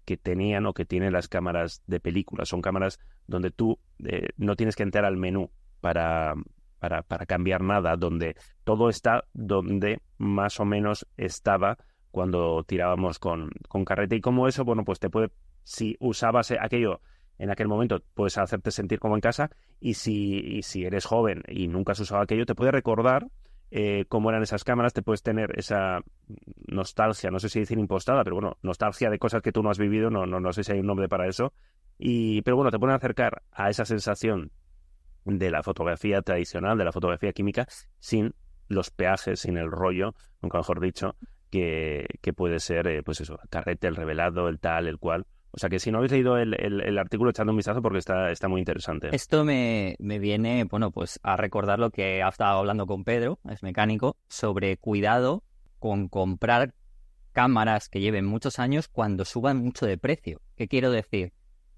que 0.06 0.16
tenían 0.16 0.64
o 0.64 0.72
que 0.72 0.86
tienen 0.86 1.12
las 1.12 1.28
cámaras 1.28 1.82
de 1.86 2.00
películas. 2.00 2.48
Son 2.48 2.62
cámaras 2.62 2.98
donde 3.26 3.50
tú 3.50 3.78
eh, 4.06 4.30
no 4.38 4.56
tienes 4.56 4.74
que 4.74 4.84
entrar 4.84 5.04
al 5.04 5.18
menú 5.18 5.50
para, 5.82 6.34
para, 6.78 7.02
para 7.02 7.26
cambiar 7.26 7.60
nada, 7.60 7.98
donde 7.98 8.36
todo 8.64 8.88
está 8.88 9.24
donde 9.34 10.00
más 10.16 10.60
o 10.60 10.64
menos 10.64 11.06
estaba 11.18 11.76
cuando 12.10 12.64
tirábamos 12.64 13.18
con, 13.18 13.50
con 13.68 13.84
carrete. 13.84 14.16
Y 14.16 14.22
como 14.22 14.48
eso, 14.48 14.64
bueno, 14.64 14.82
pues 14.82 14.98
te 14.98 15.10
puede, 15.10 15.30
si 15.62 15.94
usabas 16.00 16.50
aquello 16.52 17.02
en 17.40 17.50
aquel 17.50 17.68
momento 17.68 18.02
puedes 18.14 18.36
hacerte 18.36 18.70
sentir 18.70 19.00
como 19.00 19.14
en 19.14 19.22
casa 19.22 19.50
y 19.80 19.94
si, 19.94 20.62
si 20.62 20.84
eres 20.84 21.06
joven 21.06 21.42
y 21.48 21.68
nunca 21.68 21.92
has 21.92 22.00
usado 22.00 22.20
aquello, 22.20 22.44
te 22.44 22.54
puede 22.54 22.70
recordar 22.70 23.28
eh, 23.70 24.04
cómo 24.08 24.28
eran 24.28 24.42
esas 24.42 24.62
cámaras, 24.62 24.92
te 24.92 25.02
puedes 25.02 25.22
tener 25.22 25.58
esa 25.58 26.00
nostalgia, 26.68 27.30
no 27.30 27.38
sé 27.38 27.48
si 27.48 27.60
decir 27.60 27.78
impostada, 27.78 28.24
pero 28.24 28.36
bueno, 28.36 28.58
nostalgia 28.62 29.08
de 29.08 29.18
cosas 29.18 29.40
que 29.40 29.52
tú 29.52 29.62
no 29.62 29.70
has 29.70 29.78
vivido, 29.78 30.10
no, 30.10 30.26
no, 30.26 30.38
no 30.38 30.52
sé 30.52 30.64
si 30.64 30.72
hay 30.72 30.80
un 30.80 30.86
nombre 30.86 31.08
para 31.08 31.28
eso, 31.28 31.54
y, 31.98 32.42
pero 32.42 32.56
bueno, 32.56 32.70
te 32.70 32.78
pueden 32.78 32.96
acercar 32.96 33.42
a 33.52 33.70
esa 33.70 33.86
sensación 33.86 34.50
de 35.24 35.50
la 35.50 35.62
fotografía 35.62 36.20
tradicional, 36.20 36.76
de 36.76 36.84
la 36.84 36.92
fotografía 36.92 37.32
química, 37.32 37.66
sin 37.98 38.34
los 38.68 38.90
peajes, 38.90 39.40
sin 39.40 39.56
el 39.56 39.70
rollo, 39.70 40.14
nunca 40.42 40.58
mejor 40.58 40.80
dicho, 40.80 41.16
que, 41.50 42.06
que 42.20 42.32
puede 42.32 42.60
ser, 42.60 42.86
eh, 42.86 43.02
pues 43.02 43.20
eso, 43.20 43.38
el 43.42 43.48
carrete, 43.48 43.86
el 43.86 43.96
revelado, 43.96 44.48
el 44.48 44.58
tal, 44.58 44.88
el 44.88 44.98
cual. 44.98 45.26
O 45.52 45.58
sea 45.58 45.68
que 45.68 45.78
si 45.78 45.90
no 45.90 45.98
habéis 45.98 46.12
leído 46.12 46.36
el, 46.38 46.98
artículo, 46.98 47.30
echando 47.30 47.52
un 47.52 47.56
vistazo 47.56 47.82
porque 47.82 47.98
está, 47.98 48.30
está 48.30 48.48
muy 48.48 48.60
interesante. 48.60 49.08
Esto 49.12 49.44
me, 49.44 49.96
viene, 49.98 50.64
bueno, 50.64 50.90
pues 50.90 51.18
a 51.22 51.36
recordar 51.36 51.78
lo 51.78 51.90
que 51.90 52.22
ha 52.22 52.28
estado 52.28 52.58
hablando 52.58 52.86
con 52.86 53.04
Pedro, 53.04 53.38
es 53.48 53.62
mecánico, 53.62 54.16
sobre 54.28 54.76
cuidado 54.76 55.42
con 55.78 56.08
comprar 56.08 56.74
cámaras 57.32 57.88
que 57.88 58.00
lleven 58.00 58.26
muchos 58.26 58.58
años 58.58 58.88
cuando 58.88 59.24
suban 59.24 59.58
mucho 59.58 59.86
de 59.86 59.98
precio. 59.98 60.40
¿Qué 60.56 60.68
quiero 60.68 60.90
decir? 60.90 61.32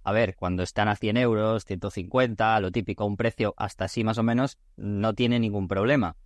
A 0.05 0.13
ver, 0.13 0.35
cuando 0.35 0.63
están 0.63 0.89
a 0.89 0.97
100 0.97 1.17
euros, 1.17 1.65
150, 1.65 2.59
lo 2.61 2.73
típico, 2.73 3.07
un 3.07 3.17
precio 3.17 3.55
hasta 3.57 3.85
así 3.85 4.03
más 4.03 4.19
o 4.19 4.23
menos, 4.23 4.59
no 4.77 5.15
tiene 5.15 5.39
ningún 5.39 5.69
problema. 5.69 6.17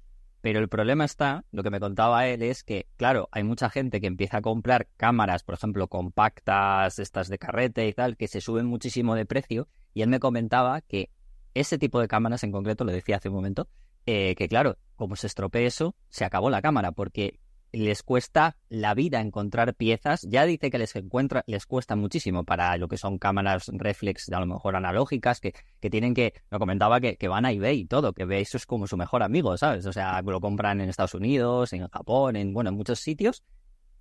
Pero 0.46 0.60
el 0.60 0.68
problema 0.68 1.04
está, 1.04 1.44
lo 1.50 1.64
que 1.64 1.70
me 1.70 1.80
contaba 1.80 2.28
él 2.28 2.40
es 2.40 2.62
que, 2.62 2.86
claro, 2.96 3.28
hay 3.32 3.42
mucha 3.42 3.68
gente 3.68 4.00
que 4.00 4.06
empieza 4.06 4.36
a 4.36 4.42
comprar 4.42 4.86
cámaras, 4.96 5.42
por 5.42 5.56
ejemplo, 5.56 5.88
compactas, 5.88 7.00
estas 7.00 7.26
de 7.28 7.36
carrete 7.36 7.88
y 7.88 7.92
tal, 7.92 8.16
que 8.16 8.28
se 8.28 8.40
suben 8.40 8.64
muchísimo 8.66 9.16
de 9.16 9.26
precio. 9.26 9.66
Y 9.92 10.02
él 10.02 10.08
me 10.08 10.20
comentaba 10.20 10.82
que 10.82 11.10
ese 11.54 11.78
tipo 11.78 12.00
de 12.00 12.06
cámaras 12.06 12.44
en 12.44 12.52
concreto, 12.52 12.84
lo 12.84 12.92
decía 12.92 13.16
hace 13.16 13.28
un 13.28 13.34
momento, 13.34 13.66
eh, 14.06 14.36
que 14.36 14.46
claro, 14.46 14.78
como 14.94 15.16
se 15.16 15.26
estropee 15.26 15.66
eso, 15.66 15.96
se 16.10 16.24
acabó 16.24 16.48
la 16.48 16.62
cámara, 16.62 16.92
porque 16.92 17.40
les 17.72 18.02
cuesta 18.02 18.56
la 18.68 18.94
vida 18.94 19.20
encontrar 19.20 19.74
piezas. 19.74 20.22
Ya 20.28 20.44
dice 20.44 20.70
que 20.70 20.78
les 20.78 20.94
encuentra, 20.96 21.44
les 21.46 21.66
cuesta 21.66 21.96
muchísimo 21.96 22.44
para 22.44 22.76
lo 22.76 22.88
que 22.88 22.96
son 22.96 23.18
cámaras 23.18 23.68
reflex, 23.68 24.30
a 24.30 24.40
lo 24.40 24.46
mejor 24.46 24.76
analógicas, 24.76 25.40
que, 25.40 25.52
tienen 25.90 26.14
que, 26.14 26.34
lo 26.50 26.58
comentaba 26.58 27.00
que, 27.00 27.28
van 27.28 27.44
a 27.44 27.52
eBay 27.52 27.80
y 27.80 27.86
todo, 27.86 28.12
que 28.12 28.24
ve 28.24 28.40
eso 28.40 28.56
es 28.56 28.66
como 28.66 28.86
su 28.86 28.96
mejor 28.96 29.22
amigo, 29.22 29.56
¿sabes? 29.56 29.86
O 29.86 29.92
sea, 29.92 30.22
lo 30.22 30.40
compran 30.40 30.80
en 30.80 30.88
Estados 30.88 31.14
Unidos, 31.14 31.72
en 31.72 31.86
Japón, 31.88 32.36
en 32.36 32.52
bueno, 32.52 32.70
en 32.70 32.76
muchos 32.76 33.00
sitios. 33.00 33.44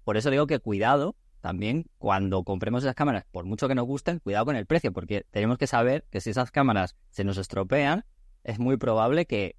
Por 0.03 0.17
eso 0.17 0.29
digo 0.29 0.47
que 0.47 0.59
cuidado 0.59 1.15
también 1.41 1.85
cuando 1.99 2.43
compremos 2.43 2.83
esas 2.83 2.95
cámaras, 2.95 3.25
por 3.31 3.45
mucho 3.45 3.67
que 3.67 3.75
nos 3.75 3.85
gusten, 3.85 4.17
cuidado 4.19 4.45
con 4.45 4.55
el 4.55 4.65
precio, 4.65 4.91
porque 4.91 5.27
tenemos 5.29 5.59
que 5.59 5.67
saber 5.67 6.03
que 6.09 6.19
si 6.19 6.31
esas 6.31 6.49
cámaras 6.49 6.95
se 7.11 7.23
nos 7.23 7.37
estropean, 7.37 8.03
es 8.43 8.57
muy 8.57 8.77
probable 8.77 9.27
que 9.27 9.55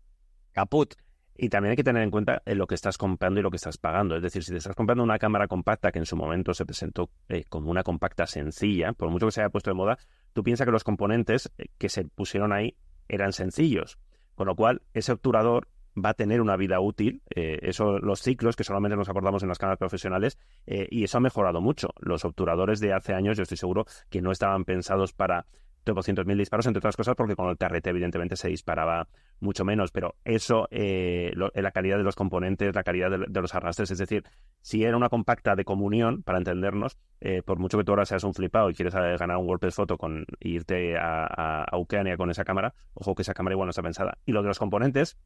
caput, 0.51 0.95
y 1.39 1.49
también 1.49 1.71
hay 1.71 1.77
que 1.77 1.85
tener 1.85 2.03
en 2.03 2.11
cuenta 2.11 2.43
eh, 2.45 2.55
lo 2.55 2.67
que 2.67 2.75
estás 2.75 2.99
comprando 2.99 3.41
y 3.41 3.43
lo 3.43 3.51
que 3.51 3.57
estás 3.57 3.79
pagando. 3.79 4.17
Es 4.17 4.23
decir, 4.23 4.43
si 4.43 4.53
te 4.53 4.59
estás 4.59 4.75
comprando 4.75 5.03
una 5.03 5.19
cámara 5.19 5.49
compacta 5.49 5.93
que 5.93 5.99
en 5.99 6.07
su 6.07 6.17
momento 6.17 6.55
se 6.55 6.65
presentó 6.65 7.11
eh, 7.29 7.45
como 7.49 7.71
una 7.71 7.83
compacta 7.83 8.27
sencilla, 8.27 8.93
por 8.93 9.11
mucho 9.11 9.27
que 9.27 9.33
se 9.33 9.41
haya 9.41 9.51
puesto 9.51 9.71
de 9.71 9.75
moda, 9.75 9.99
tú 10.33 10.43
piensas 10.43 10.65
que 10.65 10.73
los 10.73 10.85
componentes 10.85 11.53
eh, 11.59 11.67
que 11.79 11.89
se 11.89 12.05
pusieron 12.05 12.53
ahí 12.53 12.77
eran 13.09 13.33
sencillos. 13.33 13.99
Con 14.35 14.47
lo 14.47 14.57
cual, 14.57 14.83
ese 14.93 15.13
obturador 15.13 15.69
va 15.97 16.11
a 16.11 16.15
tener 16.15 16.43
una 16.43 16.57
vida 16.57 16.79
útil. 16.79 17.23
eso, 17.31 17.99
los 18.01 18.21
ciclos 18.21 18.55
que 18.55 18.65
solamente 18.65 18.97
nos 18.97 19.09
acordamos 19.09 19.43
en 19.43 19.49
las 19.49 19.57
cámaras 19.57 19.79
profesionales, 19.79 20.37
y 20.67 21.05
eso 21.05 21.17
ha 21.17 21.21
mejorado 21.23 21.63
mucho. 21.63 21.89
Los 22.01 22.27
obturadores 22.27 22.81
de 22.81 22.93
hace 22.93 23.15
años, 23.15 23.39
yo 23.39 23.45
estoy 23.45 23.57
seguro 23.57 23.87
que 24.11 24.21
no 24.21 24.31
estaban 24.31 24.67
pensados 24.67 25.15
para 25.15 25.47
200.000 25.95 26.37
disparos, 26.37 26.67
entre 26.67 26.79
otras 26.79 26.97
cosas, 26.97 27.15
porque 27.15 27.37
con 27.37 27.49
el 27.49 27.57
TRT 27.57 27.87
evidentemente 27.87 28.37
se 28.37 28.49
disparaba 28.49 29.09
mucho 29.41 29.65
menos, 29.65 29.91
pero 29.93 30.17
eso, 30.25 30.69
eh, 30.71 31.33
la 31.35 31.71
calidad 31.71 31.99
de 31.99 32.03
los 32.03 32.15
componentes, 32.15 32.75
la 32.75 32.83
calidad 32.83 33.11
de, 33.11 33.41
los 33.41 33.55
arrastres, 33.55 33.91
es 33.91 33.99
decir, 33.99 34.25
si 34.61 34.85
era 34.85 34.97
una 34.97 35.09
compacta 35.09 35.55
de 35.55 35.65
comunión, 35.65 36.23
para 36.23 36.39
entendernos, 36.39 36.99
eh, 37.21 37.43
por 37.43 37.59
mucho 37.59 37.79
que 37.79 37.85
tú 37.85 37.93
ahora 37.93 38.07
seas 38.07 38.25
un 38.25 38.35
flipado 38.35 38.71
y 38.71 38.75
quieres 38.75 38.95
eh, 38.95 39.17
ganar 39.19 39.37
un 39.37 39.47
WordPress 39.47 39.75
foto 39.75 39.99
con 39.99 40.25
irte 40.41 40.97
a, 40.97 41.65
a, 41.65 41.79
Ucrania 41.79 42.17
con 42.17 42.31
esa 42.31 42.45
cámara, 42.45 42.75
ojo 42.95 43.15
que 43.15 43.23
esa 43.23 43.35
cámara 43.35 43.55
igual 43.55 43.67
no 43.67 43.71
está 43.71 43.83
pensada. 43.83 44.19
Y 44.25 44.33
lo 44.33 44.43
de 44.43 44.49
los 44.49 44.59
componentes, 44.59 45.17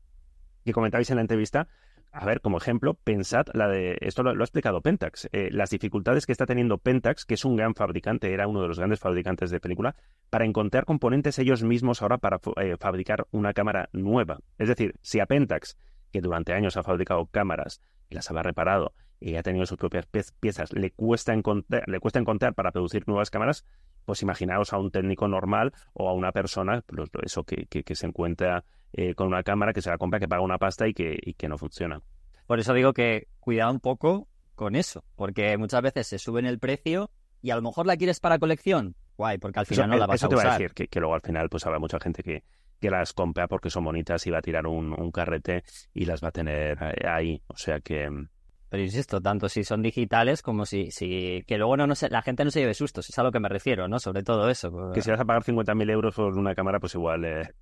que 0.64 0.72
comentabais 0.72 1.08
en 1.10 1.16
la 1.16 1.22
entrevista, 1.22 1.68
a 2.12 2.26
ver, 2.26 2.40
como 2.40 2.58
ejemplo, 2.58 2.94
pensad 2.94 3.46
la 3.54 3.68
de, 3.68 3.96
esto 4.00 4.22
lo, 4.22 4.30
ha 4.30 4.44
explicado 4.44 4.80
Pentax, 4.80 5.28
eh, 5.32 5.48
las 5.52 5.70
dificultades 5.70 6.26
que 6.26 6.32
está 6.32 6.44
teniendo 6.44 6.78
Pentax, 6.78 7.24
que 7.24 7.34
es 7.34 7.44
un 7.44 7.56
gran 7.56 7.74
fabricante, 7.74 8.32
era 8.32 8.48
uno 8.48 8.62
de 8.62 8.68
los 8.68 8.78
grandes 8.78 8.98
fabricantes 8.98 9.50
de 9.50 9.60
película, 9.60 9.94
para 10.28 10.44
encontrar 10.44 10.86
componentes 10.86 11.38
ellos 11.38 11.62
mismos 11.62 12.02
ahora 12.02 12.18
para 12.18 12.40
eh, 12.60 12.76
fabricar 12.78 13.26
una 13.30 13.52
cámara 13.52 13.88
nueva. 13.92 14.40
Es 14.58 14.68
decir, 14.68 14.94
si 15.02 15.20
a 15.20 15.26
Pentax, 15.26 15.78
que 16.10 16.20
durante 16.20 16.52
años 16.52 16.76
ha 16.76 16.82
fabricado 16.82 17.26
cámaras 17.26 17.80
y 18.08 18.16
las 18.16 18.28
ha 18.30 18.42
reparado 18.42 18.92
y 19.20 19.36
ha 19.36 19.42
tenido 19.42 19.66
sus 19.66 19.78
propias 19.78 20.06
piezas, 20.40 20.72
le 20.72 20.90
cuesta, 20.90 21.32
encontrar, 21.32 21.84
le 21.86 22.00
cuesta 22.00 22.18
encontrar 22.18 22.54
para 22.54 22.72
producir 22.72 23.06
nuevas 23.06 23.30
cámaras, 23.30 23.64
pues 24.04 24.22
imaginaos 24.22 24.72
a 24.72 24.78
un 24.78 24.90
técnico 24.90 25.28
normal 25.28 25.72
o 25.92 26.08
a 26.08 26.14
una 26.14 26.32
persona, 26.32 26.82
pues 26.86 27.08
eso 27.22 27.44
que, 27.44 27.66
que 27.66 27.94
se 27.94 28.06
encuentra 28.06 28.64
eh, 28.92 29.14
con 29.14 29.28
una 29.28 29.42
cámara 29.42 29.72
que 29.72 29.82
se 29.82 29.90
la 29.90 29.98
compra, 29.98 30.18
que 30.18 30.28
paga 30.28 30.42
una 30.42 30.58
pasta 30.58 30.88
y 30.88 30.94
que, 30.94 31.16
y 31.20 31.34
que 31.34 31.48
no 31.48 31.58
funciona. 31.58 32.00
Por 32.46 32.58
eso 32.58 32.74
digo 32.74 32.92
que 32.92 33.28
cuidado 33.38 33.70
un 33.70 33.80
poco 33.80 34.28
con 34.54 34.74
eso, 34.74 35.04
porque 35.16 35.56
muchas 35.56 35.82
veces 35.82 36.06
se 36.06 36.18
sube 36.18 36.40
el 36.40 36.58
precio 36.58 37.10
y 37.42 37.50
a 37.50 37.56
lo 37.56 37.62
mejor 37.62 37.86
la 37.86 37.96
quieres 37.96 38.20
para 38.20 38.38
colección, 38.38 38.94
guay, 39.16 39.38
porque 39.38 39.60
al 39.60 39.66
final 39.66 39.88
no 39.88 39.96
la 39.96 40.06
vas 40.06 40.22
a 40.22 40.26
usar. 40.26 40.36
Eso 40.36 40.42
te 40.42 40.48
va 40.48 40.54
a 40.54 40.58
decir, 40.58 40.88
que, 40.88 41.00
luego 41.00 41.14
al 41.14 41.22
final 41.22 41.48
pues 41.48 41.64
habrá 41.66 41.78
mucha 41.78 41.98
gente 42.00 42.22
que, 42.22 42.42
que 42.80 42.90
las 42.90 43.12
compra 43.12 43.48
porque 43.48 43.70
son 43.70 43.84
bonitas 43.84 44.26
y 44.26 44.30
va 44.30 44.38
a 44.38 44.42
tirar 44.42 44.66
un, 44.66 44.92
un 45.00 45.10
carrete 45.10 45.62
y 45.94 46.04
las 46.04 46.22
va 46.22 46.28
a 46.28 46.32
tener 46.32 46.78
ahí, 47.06 47.40
o 47.46 47.56
sea 47.56 47.80
que... 47.80 48.10
Mm, 48.10 48.28
Pero 48.68 48.82
insisto, 48.82 49.20
tanto 49.20 49.48
si 49.48 49.64
son 49.64 49.80
digitales 49.80 50.42
como 50.42 50.66
si, 50.66 50.90
si 50.90 51.42
que 51.46 51.56
luego 51.56 51.76
no, 51.76 51.86
no 51.86 51.94
la 52.10 52.22
gente 52.22 52.44
no 52.44 52.50
se 52.50 52.60
lleve 52.60 52.74
sustos, 52.74 53.08
es 53.08 53.18
a 53.18 53.22
lo 53.22 53.32
que 53.32 53.40
me 53.40 53.48
refiero, 53.48 53.88
¿no? 53.88 53.98
Sobre 53.98 54.22
todo 54.22 54.50
eso. 54.50 54.90
Que 54.92 55.02
si 55.02 55.10
vas 55.10 55.20
a 55.20 55.24
pagar 55.24 55.44
50.000 55.44 55.90
euros 55.90 56.14
por 56.14 56.36
una 56.36 56.54
cámara, 56.54 56.80
pues 56.80 56.94
igual 56.94 57.24
eh, 57.24 57.54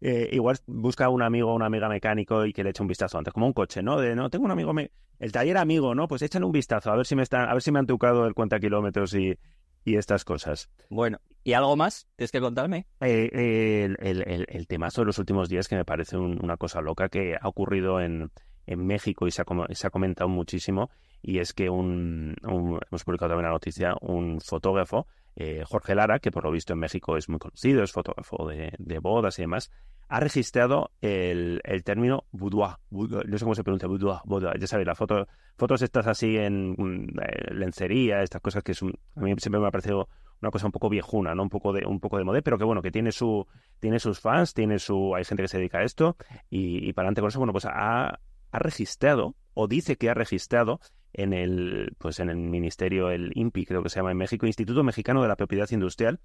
eh, 0.00 0.28
igual 0.32 0.58
busca 0.66 1.08
un 1.08 1.22
amigo 1.22 1.50
o 1.50 1.54
una 1.54 1.66
amiga 1.66 1.88
mecánico 1.88 2.46
y 2.46 2.52
que 2.52 2.64
le 2.64 2.70
eche 2.70 2.82
un 2.82 2.88
vistazo 2.88 3.18
antes, 3.18 3.32
como 3.32 3.46
un 3.46 3.52
coche, 3.52 3.82
¿no? 3.82 3.98
De, 4.00 4.14
no, 4.14 4.30
tengo 4.30 4.44
un 4.44 4.50
amigo, 4.50 4.72
el 5.18 5.32
taller 5.32 5.58
amigo, 5.58 5.94
¿no? 5.94 6.08
Pues 6.08 6.22
échale 6.22 6.44
un 6.44 6.52
vistazo, 6.52 6.90
a 6.90 6.96
ver 6.96 7.06
si 7.06 7.14
me 7.14 7.22
están, 7.22 7.48
a 7.48 7.52
ver 7.52 7.62
si 7.62 7.70
me 7.70 7.78
han 7.78 7.86
tocado 7.86 8.26
el 8.26 8.34
cuenta 8.34 8.58
kilómetros 8.58 9.14
y, 9.14 9.38
y 9.84 9.96
estas 9.96 10.24
cosas. 10.24 10.70
Bueno, 10.88 11.20
¿y 11.44 11.52
algo 11.52 11.76
más 11.76 12.08
tienes 12.16 12.32
que 12.32 12.40
contarme? 12.40 12.86
Eh, 13.00 13.84
el, 13.84 13.96
el, 14.00 14.46
el, 14.48 14.66
temazo 14.66 15.02
de 15.02 15.06
los 15.06 15.18
últimos 15.18 15.48
días 15.48 15.68
que 15.68 15.76
me 15.76 15.84
parece 15.84 16.16
una 16.16 16.56
cosa 16.56 16.80
loca 16.80 17.08
que 17.08 17.36
ha 17.40 17.48
ocurrido 17.48 18.00
en, 18.00 18.30
en 18.66 18.86
México 18.86 19.26
y 19.26 19.30
se 19.30 19.42
ha, 19.42 19.44
se 19.74 19.86
ha, 19.86 19.90
comentado 19.90 20.28
muchísimo 20.28 20.90
y 21.22 21.38
es 21.38 21.52
que 21.52 21.68
un, 21.68 22.36
hemos 22.42 23.04
publicado 23.04 23.30
también 23.30 23.46
la 23.46 23.52
noticia, 23.52 23.94
un 24.00 24.40
fotógrafo 24.40 25.06
eh, 25.42 25.64
Jorge 25.64 25.94
Lara, 25.94 26.18
que 26.18 26.30
por 26.30 26.44
lo 26.44 26.50
visto 26.50 26.74
en 26.74 26.80
México 26.80 27.16
es 27.16 27.30
muy 27.30 27.38
conocido, 27.38 27.82
es 27.82 27.92
fotógrafo 27.92 28.46
de, 28.46 28.98
bodas 28.98 29.38
y 29.38 29.42
demás, 29.42 29.70
ha 30.06 30.20
registrado 30.20 30.90
el, 31.00 31.62
término 31.82 32.24
boudoir, 32.30 32.76
no 32.90 33.38
sé 33.38 33.44
cómo 33.46 33.54
se 33.54 33.64
pronuncia, 33.64 33.88
boudoir, 33.88 34.60
ya 34.60 34.66
sabéis, 34.66 34.86
las 34.86 34.98
foto, 34.98 35.26
fotos 35.56 35.80
estas 35.80 36.06
así 36.08 36.36
en 36.36 36.76
eh, 37.22 37.54
lencería, 37.54 38.22
estas 38.22 38.42
cosas 38.42 38.62
que 38.62 38.72
es 38.72 38.82
a 38.82 39.20
mí 39.20 39.34
siempre 39.38 39.60
me 39.60 39.68
ha 39.68 39.70
parecido 39.70 40.10
una 40.42 40.50
cosa 40.50 40.66
un 40.66 40.72
poco 40.72 40.90
viejuna, 40.90 41.34
¿no? 41.34 41.42
Un 41.42 41.48
poco 41.48 41.72
de, 41.72 41.86
un 41.86 42.00
poco 42.00 42.18
de 42.18 42.24
modé, 42.24 42.42
pero 42.42 42.58
que 42.58 42.64
bueno, 42.64 42.82
que 42.82 42.90
tiene 42.90 43.10
su, 43.10 43.46
tiene 43.78 43.98
sus 43.98 44.20
fans, 44.20 44.52
tiene 44.52 44.78
su, 44.78 45.14
hay 45.14 45.24
gente 45.24 45.42
que 45.42 45.48
se 45.48 45.56
dedica 45.56 45.78
a 45.78 45.84
esto, 45.84 46.18
y, 46.50 46.92
para 46.92 47.06
adelante 47.06 47.22
con 47.22 47.28
eso, 47.28 47.38
bueno, 47.38 47.52
pues 47.52 47.64
ha, 47.64 48.08
ha 48.08 48.58
registrado, 48.58 49.36
o 49.54 49.68
dice 49.68 49.96
que 49.96 50.10
ha 50.10 50.14
registrado 50.14 50.80
en 51.12 51.32
el, 51.32 51.94
pues 51.98 52.20
en 52.20 52.30
el 52.30 52.36
ministerio, 52.36 53.10
el 53.10 53.32
INPI, 53.34 53.66
creo 53.66 53.82
que 53.82 53.88
se 53.88 53.96
llama 53.96 54.12
en 54.12 54.18
México, 54.18 54.46
Instituto 54.46 54.82
Mexicano 54.82 55.22
de 55.22 55.28
la 55.28 55.36
Propiedad 55.36 55.68
Industrial, 55.70 56.20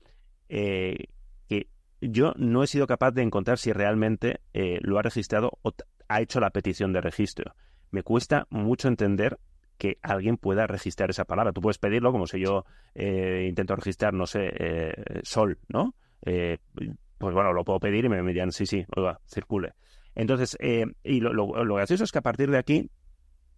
eh, 0.49 1.05
que 1.47 1.67
yo 2.01 2.33
no 2.37 2.63
he 2.63 2.67
sido 2.67 2.87
capaz 2.87 3.11
de 3.11 3.23
encontrar 3.23 3.57
si 3.57 3.73
realmente 3.73 4.41
eh, 4.53 4.79
lo 4.81 4.99
ha 4.99 5.01
registrado 5.01 5.57
o 5.63 5.73
ha 6.07 6.21
hecho 6.21 6.39
la 6.39 6.51
petición 6.51 6.93
de 6.93 7.01
registro. 7.01 7.55
Me 7.91 8.03
cuesta 8.03 8.47
mucho 8.49 8.87
entender 8.87 9.39
que 9.77 9.97
alguien 10.01 10.37
pueda 10.37 10.67
registrar 10.67 11.09
esa 11.09 11.25
palabra. 11.25 11.51
Tú 11.51 11.61
puedes 11.61 11.77
pedirlo 11.77 12.11
como 12.11 12.27
si 12.27 12.39
yo 12.39 12.65
eh, 12.93 13.45
intento 13.49 13.75
registrar, 13.75 14.13
no 14.13 14.25
sé, 14.25 14.93
sol, 15.23 15.59
¿no? 15.67 15.95
pues 16.23 17.33
bueno, 17.33 17.53
lo 17.53 17.63
puedo 17.63 17.79
pedir 17.79 18.05
y 18.05 18.09
me, 18.09 18.21
dirían, 18.23 18.51
sí, 18.51 18.65
sí, 18.65 18.83
oiga, 18.95 19.19
circule. 19.27 19.73
Entonces, 20.15 20.57
y 21.03 21.19
lo, 21.19 21.33
lo, 21.33 21.75
gracioso 21.75 22.03
es 22.03 22.11
que 22.11 22.17
a 22.17 22.23
partir 22.23 22.49
de 22.49 22.57
aquí 22.57 22.89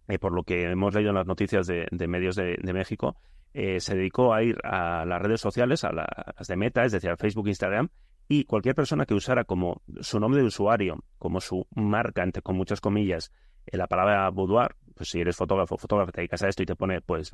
eh, 0.08 0.18
por 0.18 0.32
lo 0.32 0.42
que 0.42 0.62
hemos 0.70 0.94
leído 0.94 1.10
en 1.10 1.16
las 1.16 1.26
noticias 1.26 1.66
de, 1.66 1.86
medios 2.08 2.34
de, 2.34 2.72
México, 2.72 3.16
eh, 3.52 3.78
se 3.78 3.94
dedicó 3.94 4.32
a 4.32 4.42
ir 4.42 4.56
a 4.64 5.04
las 5.04 5.20
redes 5.20 5.40
sociales, 5.40 5.84
a 5.84 5.92
las 5.92 6.48
de 6.48 6.56
Meta, 6.56 6.84
es 6.84 6.92
decir, 6.92 7.10
a 7.10 7.16
Facebook, 7.16 7.46
Instagram, 7.46 7.90
y 8.26 8.44
cualquier 8.44 8.74
persona 8.74 9.04
que 9.04 9.14
usara 9.14 9.44
como 9.44 9.82
su 10.00 10.18
nombre 10.18 10.40
de 10.40 10.46
usuario, 10.46 11.04
como 11.18 11.40
su 11.40 11.66
marca, 11.74 12.22
entre, 12.22 12.42
con 12.42 12.56
muchas 12.56 12.80
comillas, 12.80 13.32
eh, 13.66 13.76
la 13.76 13.86
palabra 13.86 14.30
boudoir, 14.30 14.76
pues 14.94 15.10
si 15.10 15.20
eres 15.20 15.36
fotógrafo, 15.36 15.76
fotógrafo, 15.76 16.10
te 16.10 16.22
dedicas 16.22 16.42
a 16.42 16.48
esto 16.48 16.62
y 16.62 16.66
te 16.66 16.74
pone, 16.74 17.02
pues, 17.02 17.30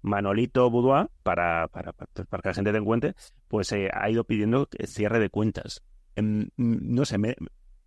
Manolito 0.00 0.70
Boudoir, 0.70 1.08
para, 1.24 1.66
para, 1.68 1.92
para, 1.92 2.42
que 2.42 2.48
la 2.48 2.54
gente 2.54 2.72
te 2.72 2.78
encuentre, 2.78 3.14
pues 3.48 3.72
ha 3.72 4.08
ido 4.08 4.24
pidiendo 4.24 4.68
cierre 4.86 5.18
de 5.18 5.28
cuentas. 5.28 5.82
Em, 6.14 6.48
no 6.56 7.04
sé, 7.04 7.18
me 7.18 7.34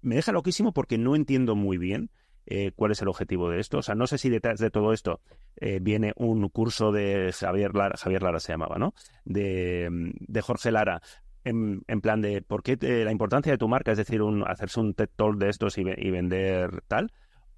deja 0.01 0.31
loquísimo 0.31 0.73
porque 0.73 0.97
no 0.97 1.15
entiendo 1.15 1.55
muy 1.55 1.77
bien 1.77 2.11
eh, 2.47 2.71
cuál 2.75 2.91
es 2.91 3.01
el 3.01 3.07
objetivo 3.07 3.49
de 3.49 3.59
esto. 3.59 3.79
O 3.79 3.81
sea, 3.81 3.95
no 3.95 4.07
sé 4.07 4.17
si 4.17 4.29
detrás 4.29 4.59
de 4.59 4.69
todo 4.69 4.93
esto 4.93 5.21
eh, 5.55 5.79
viene 5.81 6.13
un 6.15 6.47
curso 6.49 6.91
de 6.91 7.33
Javier 7.33 7.73
Lara, 7.75 7.97
Javier 7.97 8.21
Lara 8.21 8.39
se 8.39 8.53
llamaba, 8.53 8.77
¿no? 8.77 8.93
De, 9.23 9.87
de 9.91 10.41
Jorge 10.41 10.71
Lara. 10.71 11.01
En, 11.43 11.83
plan 12.01 12.21
de 12.21 12.41
por 12.41 12.63
qué 12.63 12.75
la 13.05 13.11
importancia 13.11 13.51
de 13.51 13.59
tu 13.59 13.67
marca, 13.67 13.91
es 13.91 13.99
decir, 13.99 14.23
un, 14.23 14.43
hacerse 14.47 14.79
un 14.79 14.95
TED 14.95 15.09
Talk 15.15 15.37
de 15.37 15.49
estos 15.49 15.77
y, 15.77 15.83
vender 15.83 16.81
tal, 16.87 17.11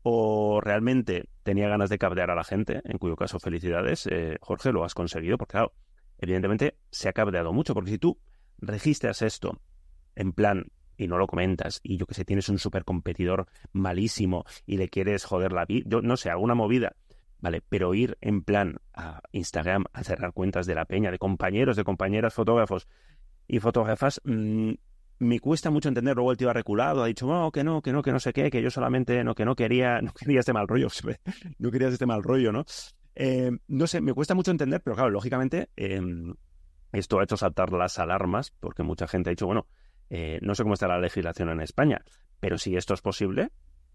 o 0.04 0.60
realmente 0.60 1.30
tenía 1.44 1.70
ganas 1.70 1.90
de 1.90 1.98
cabrear 1.98 2.30
a 2.30 2.36
la 2.36 2.44
gente, 2.44 2.82
en 2.84 2.98
cuyo 2.98 3.16
caso 3.16 3.40
felicidades, 3.40 4.06
eh, 4.12 4.40
Jorge, 4.42 4.74
lo 4.74 4.84
has 4.84 4.94
conseguido, 4.94 5.38
porque 5.38 5.54
claro, 5.54 5.72
evidentemente 6.18 6.76
se 6.92 7.08
ha 7.08 7.14
cabreado 7.14 7.54
mucho, 7.54 7.74
porque 7.74 7.92
si 7.92 7.98
tú 7.98 8.20
registras 8.58 9.22
esto 9.22 9.62
en 10.16 10.34
plan 10.34 10.66
y 10.98 11.08
no 11.08 11.18
lo 11.18 11.28
comentas 11.28 11.80
y 11.84 11.98
yo 11.98 12.06
que 12.06 12.14
sé, 12.14 12.26
tienes 12.26 12.50
un 12.50 12.60
super 12.60 12.84
competidor 12.84 13.48
malísimo 13.72 14.46
y 14.66 14.78
le 14.78 14.90
quieres 14.90 15.26
joder 15.26 15.54
la 15.54 15.66
vida, 15.66 15.86
yo 15.88 16.02
no 16.02 16.18
sé, 16.18 16.30
alguna 16.30 16.56
movida, 16.56 16.96
¿vale? 17.40 17.62
Pero 17.68 17.94
ir 17.94 18.18
en 18.22 18.44
plan 18.44 18.78
a 18.94 19.22
Instagram 19.32 19.86
a 19.94 20.04
cerrar 20.04 20.34
cuentas 20.34 20.66
de 20.66 20.76
la 20.76 20.86
peña, 20.86 21.12
de 21.12 21.20
compañeros, 21.20 21.76
de 21.76 21.84
compañeras 21.84 22.34
fotógrafos 22.34 22.88
y 23.48 23.60
fotógrafas, 23.60 24.22
mm, 24.24 24.74
me 25.20 25.40
cuesta 25.40 25.70
mucho 25.70 25.90
entender. 25.90 26.16
Luego 26.16 26.32
el 26.32 26.38
tío 26.38 26.50
ha 26.50 26.54
reculado, 26.54 27.04
ha 27.04 27.08
dicho, 27.08 27.28
no, 27.28 27.52
que 27.52 27.64
no, 27.64 27.82
que 27.82 27.92
no, 27.92 28.02
que 28.02 28.12
no 28.12 28.20
sé 28.20 28.34
qué, 28.34 28.50
que 28.50 28.62
yo 28.62 28.70
solamente, 28.70 29.24
no, 29.24 29.36
que 29.36 29.46
no 29.46 29.56
quería, 29.56 30.02
no 30.02 30.14
quería 30.14 30.40
este 30.40 30.54
mal 30.54 30.68
rollo, 30.68 30.88
no 31.60 31.72
querías 31.72 31.94
este 31.94 32.06
mal 32.06 32.24
rollo, 32.24 32.52
¿no? 32.52 32.66
Eh, 33.16 33.52
no 33.68 33.88
sé, 33.88 34.02
me 34.02 34.14
cuesta 34.14 34.36
mucho 34.36 34.52
entender, 34.52 34.82
pero 34.82 34.96
claro, 34.96 35.10
lógicamente, 35.10 35.70
eh, 35.76 36.00
esto 36.92 37.20
ha 37.20 37.24
hecho 37.24 37.38
saltar 37.38 37.72
las 37.74 37.98
alarmas, 38.00 38.52
porque 38.60 38.84
mucha 38.84 39.08
gente 39.08 39.30
ha 39.30 39.32
dicho, 39.32 39.48
bueno, 39.48 39.68
eh, 40.10 40.40
no 40.42 40.56
sé 40.56 40.64
cómo 40.64 40.74
está 40.74 40.88
la 40.88 41.00
legislación 41.00 41.50
en 41.50 41.62
España, 41.62 42.04
pero 42.40 42.58
si 42.58 42.76
esto 42.76 42.94
es 42.94 43.02
posible, 43.02 43.52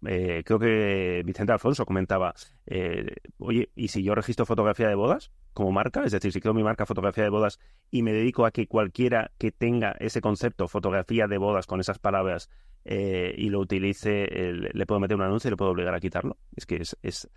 eh, 0.06 0.43
creo 0.44 0.59
que 0.59 1.22
Vicente 1.24 1.52
Alfonso 1.52 1.86
comentaba, 1.86 2.34
eh, 2.66 3.06
oye, 3.39 3.70
¿y 3.76 3.89
si 3.89 4.02
yo 4.02 4.14
registro 4.14 4.47
fotografía 4.47 4.89
de 4.89 4.94
bodas 4.94 5.30
como 5.52 5.70
marca? 5.70 6.02
Es 6.05 6.12
decir, 6.12 6.32
si 6.32 6.40
creo 6.40 6.55
mi 6.55 6.64
marca 6.64 6.86
fotografía 6.86 7.24
de 7.24 7.30
bodas 7.30 7.60
y 7.90 8.02
me 8.02 8.12
dedico 8.12 8.44
a 8.44 8.51
que 8.51 8.66
cualquiera 8.66 9.30
que 9.39 9.52
tenga 9.52 9.94
ese 10.01 10.20
concepto, 10.20 10.66
fotografía 10.66 11.28
de 11.28 11.39
bodas 11.39 11.66
con 11.66 11.80
esas 11.80 11.98
palabras, 11.98 12.51
eh, 12.84 13.34
y 13.39 13.48
lo 13.48 13.60
utilice, 13.60 14.26
le 14.26 14.86
puedo 14.86 14.98
meter 14.98 15.16
un 15.16 15.22
anuncio 15.22 15.48
y 15.48 15.52
le 15.52 15.56
puedo 15.56 15.70
obligar 15.70 15.94
a 15.94 16.01
quitarlo. 16.01 16.36
Es 16.56 16.66
que 16.66 16.82
es, 17.02 17.28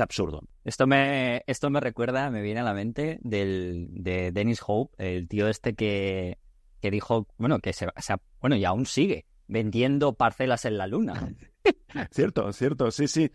absurdo. 0.00 0.42
Esto 0.64 0.86
me, 0.86 1.44
esto 1.46 1.70
me 1.70 1.80
recuerda, 1.80 2.30
me 2.30 2.42
viene 2.42 2.60
a 2.60 2.64
la 2.64 2.74
mente 2.74 3.18
del, 3.22 3.86
de 3.90 4.32
Dennis 4.32 4.60
Hope, 4.66 4.92
el 4.98 5.28
tío 5.28 5.48
este 5.48 5.74
que, 5.74 6.38
que 6.80 6.90
dijo, 6.90 7.26
bueno, 7.36 7.58
que 7.58 7.72
se, 7.72 7.88
se, 7.96 8.14
bueno, 8.40 8.56
y 8.56 8.64
aún 8.64 8.86
sigue 8.86 9.26
vendiendo 9.46 10.12
parcelas 10.14 10.64
en 10.64 10.78
la 10.78 10.86
luna. 10.86 11.34
cierto, 12.10 12.52
cierto, 12.52 12.90
sí, 12.90 13.08
sí. 13.08 13.30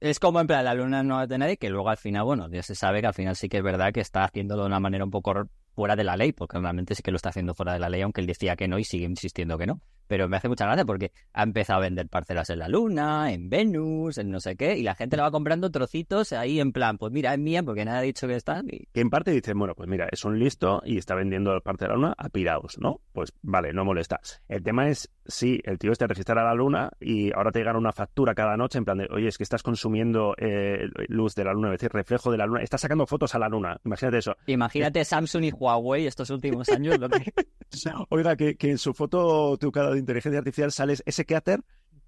Es 0.00 0.18
como 0.18 0.40
en 0.40 0.46
plan, 0.46 0.64
la 0.64 0.74
luna 0.74 1.02
no 1.02 1.22
es 1.22 1.28
de 1.28 1.38
nadie, 1.38 1.56
que 1.56 1.70
luego 1.70 1.88
al 1.88 1.96
final, 1.96 2.24
bueno, 2.24 2.48
ya 2.50 2.62
se 2.62 2.74
sabe 2.74 3.00
que 3.00 3.06
al 3.06 3.14
final 3.14 3.36
sí 3.36 3.48
que 3.48 3.58
es 3.58 3.62
verdad 3.62 3.92
que 3.92 4.00
está 4.00 4.24
haciéndolo 4.24 4.62
de 4.62 4.66
una 4.66 4.80
manera 4.80 5.04
un 5.04 5.10
poco 5.10 5.32
fuera 5.74 5.96
de 5.96 6.04
la 6.04 6.16
ley, 6.16 6.32
porque 6.32 6.56
normalmente 6.56 6.94
sí 6.94 7.02
que 7.02 7.10
lo 7.10 7.16
está 7.16 7.30
haciendo 7.30 7.54
fuera 7.54 7.72
de 7.72 7.78
la 7.78 7.88
ley, 7.88 8.02
aunque 8.02 8.20
él 8.20 8.26
decía 8.26 8.56
que 8.56 8.68
no 8.68 8.78
y 8.78 8.84
sigue 8.84 9.04
insistiendo 9.04 9.58
que 9.58 9.66
no. 9.66 9.80
Pero 10.06 10.28
me 10.28 10.36
hace 10.36 10.48
mucha 10.48 10.66
gracia 10.66 10.84
porque 10.84 11.12
ha 11.32 11.42
empezado 11.42 11.78
a 11.78 11.82
vender 11.82 12.08
parcelas 12.08 12.50
en 12.50 12.58
la 12.58 12.68
Luna, 12.68 13.32
en 13.32 13.48
Venus, 13.48 14.18
en 14.18 14.30
no 14.30 14.40
sé 14.40 14.56
qué, 14.56 14.76
y 14.76 14.82
la 14.82 14.94
gente 14.94 15.16
le 15.16 15.22
va 15.22 15.30
comprando 15.30 15.70
trocitos 15.70 16.32
ahí 16.32 16.60
en 16.60 16.72
plan, 16.72 16.98
pues 16.98 17.12
mira, 17.12 17.32
es 17.32 17.38
mía 17.38 17.62
porque 17.62 17.84
nadie 17.84 17.98
ha 17.98 18.02
dicho 18.02 18.26
que 18.26 18.36
está. 18.36 18.62
Que 18.92 19.00
en 19.00 19.10
parte 19.10 19.30
dicen, 19.30 19.58
bueno, 19.58 19.74
pues 19.74 19.88
mira, 19.88 20.08
es 20.10 20.24
un 20.24 20.38
listo 20.38 20.82
y 20.84 20.98
está 20.98 21.14
vendiendo 21.14 21.58
parte 21.62 21.84
de 21.84 21.90
la 21.90 21.94
Luna 21.94 22.14
a 22.18 22.28
piraos, 22.28 22.76
¿no? 22.78 23.00
Pues 23.12 23.32
vale, 23.42 23.72
no 23.72 23.84
molesta. 23.84 24.20
El 24.48 24.62
tema 24.62 24.88
es 24.88 25.10
si 25.26 25.60
el 25.64 25.78
tío 25.78 25.92
está 25.92 26.06
registrado 26.06 26.40
a 26.40 26.44
la 26.44 26.54
Luna 26.54 26.90
y 27.00 27.32
ahora 27.32 27.52
te 27.52 27.60
llega 27.60 27.76
una 27.76 27.92
factura 27.92 28.34
cada 28.34 28.56
noche 28.56 28.78
en 28.78 28.84
plan 28.84 28.98
de, 28.98 29.08
oye, 29.10 29.28
es 29.28 29.36
que 29.36 29.44
estás 29.44 29.62
consumiendo 29.62 30.34
eh, 30.38 30.88
luz 31.08 31.34
de 31.34 31.44
la 31.44 31.52
Luna, 31.52 31.68
es 31.68 31.80
decir, 31.80 31.92
reflejo 31.92 32.30
de 32.30 32.38
la 32.38 32.46
Luna, 32.46 32.62
estás 32.62 32.80
sacando 32.80 33.06
fotos 33.06 33.34
a 33.34 33.38
la 33.38 33.48
Luna, 33.48 33.78
imagínate 33.84 34.18
eso. 34.18 34.36
Imagínate 34.46 35.04
Samsung 35.04 35.44
y 35.44 35.50
Huawei 35.52 36.06
estos 36.06 36.30
últimos 36.30 36.68
años. 36.68 36.98
Lo 36.98 37.08
que... 37.08 37.32
Oiga, 38.10 38.36
que, 38.36 38.56
que, 38.56 38.70
en 38.70 38.78
su 38.78 38.94
foto 38.94 39.56
trucada 39.58 39.92
de 39.92 39.98
inteligencia 39.98 40.38
artificial 40.38 40.72
sales, 40.72 41.02
ese 41.06 41.24
cáter 41.24 41.60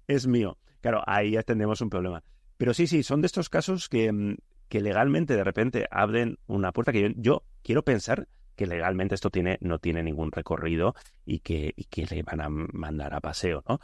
es 0.07 0.27
mío. 0.27 0.57
Claro, 0.81 1.01
ahí 1.07 1.31
ya 1.31 1.43
tendremos 1.43 1.81
un 1.81 1.89
problema. 1.89 2.23
Pero 2.57 2.73
sí, 2.73 2.87
sí, 2.87 3.03
son 3.03 3.21
de 3.21 3.27
estos 3.27 3.49
casos 3.49 3.89
que, 3.89 4.37
que 4.69 4.81
legalmente 4.81 5.35
de 5.35 5.43
repente 5.43 5.87
abren 5.91 6.37
una 6.47 6.71
puerta 6.71 6.91
que 6.91 7.01
yo, 7.01 7.09
yo 7.15 7.43
quiero 7.63 7.83
pensar 7.83 8.27
que 8.55 8.65
legalmente 8.65 9.15
esto 9.15 9.29
tiene, 9.29 9.57
no 9.61 9.79
tiene 9.79 10.03
ningún 10.03 10.31
recorrido 10.31 10.95
y 11.25 11.39
que, 11.39 11.73
y 11.75 11.85
que 11.85 12.05
le 12.05 12.23
van 12.23 12.41
a 12.41 12.49
mandar 12.49 13.13
a 13.13 13.21
paseo, 13.21 13.63
¿no? 13.67 13.79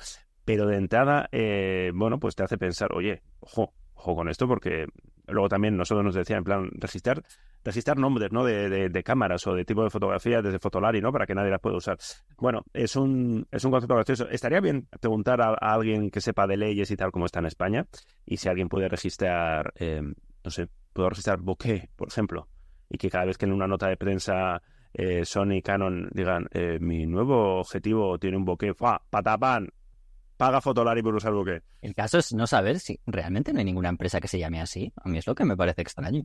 Pero 0.45 0.65
de 0.67 0.77
entrada, 0.77 1.29
eh, 1.31 1.91
bueno, 1.93 2.19
pues 2.19 2.35
te 2.35 2.43
hace 2.43 2.57
pensar, 2.57 2.93
oye, 2.93 3.21
ojo, 3.39 3.73
ojo 3.93 4.15
con 4.15 4.29
esto, 4.29 4.47
porque 4.47 4.87
luego 5.27 5.49
también 5.49 5.77
nosotros 5.77 6.03
nos 6.03 6.15
decían, 6.15 6.39
en 6.39 6.43
plan, 6.43 6.69
registrar, 6.73 7.23
registrar 7.63 7.97
nombres, 7.97 8.31
¿no? 8.31 8.43
De, 8.43 8.69
de, 8.69 8.89
de, 8.89 9.03
cámaras 9.03 9.45
o 9.47 9.53
de 9.53 9.65
tipo 9.65 9.83
de 9.83 9.89
fotografía 9.89 10.41
desde 10.41 10.59
Fotolari, 10.59 10.99
¿no? 11.01 11.11
Para 11.11 11.25
que 11.25 11.35
nadie 11.35 11.51
las 11.51 11.61
pueda 11.61 11.77
usar. 11.77 11.97
Bueno, 12.37 12.63
es 12.73 12.95
un, 12.95 13.47
es 13.51 13.63
un 13.63 13.71
concepto 13.71 13.95
gracioso. 13.95 14.27
Estaría 14.29 14.59
bien 14.59 14.87
preguntar 14.99 15.41
a, 15.41 15.49
a 15.49 15.73
alguien 15.73 16.09
que 16.09 16.21
sepa 16.21 16.47
de 16.47 16.57
leyes 16.57 16.89
y 16.91 16.95
tal 16.95 17.11
como 17.11 17.25
está 17.25 17.39
en 17.39 17.45
España, 17.45 17.85
y 18.25 18.37
si 18.37 18.49
alguien 18.49 18.67
puede 18.67 18.89
registrar, 18.89 19.73
eh, 19.75 20.01
no 20.43 20.51
sé, 20.51 20.67
puedo 20.93 21.09
registrar 21.09 21.39
bokeh, 21.39 21.89
por 21.95 22.07
ejemplo, 22.07 22.47
y 22.91 22.97
que 22.97 23.09
cada 23.09 23.25
vez 23.25 23.37
que 23.37 23.45
en 23.45 23.53
una 23.53 23.67
nota 23.67 23.87
de 23.87 23.95
prensa 23.95 24.61
eh, 24.93 25.23
Sony 25.23 25.53
y 25.53 25.61
Canon 25.61 26.09
digan, 26.13 26.47
eh, 26.51 26.77
mi 26.81 27.05
nuevo 27.05 27.59
objetivo 27.59 28.19
tiene 28.19 28.35
un 28.35 28.43
bokeh, 28.43 28.73
¡fua! 28.73 29.01
¡Patapan! 29.09 29.69
Paga 30.35 30.59
Fotolari 30.59 31.01
por 31.01 31.15
usar 31.15 31.31
bokeh. 31.31 31.61
El 31.81 31.95
caso 31.95 32.17
es 32.17 32.33
no 32.33 32.47
saber 32.47 32.79
si 32.79 32.99
realmente 33.05 33.53
no 33.53 33.59
hay 33.59 33.65
ninguna 33.65 33.89
empresa 33.89 34.19
que 34.19 34.27
se 34.27 34.39
llame 34.39 34.59
así. 34.59 34.91
A 34.97 35.07
mí 35.07 35.17
es 35.17 35.25
lo 35.27 35.35
que 35.35 35.45
me 35.45 35.55
parece 35.55 35.81
extraño. 35.81 36.23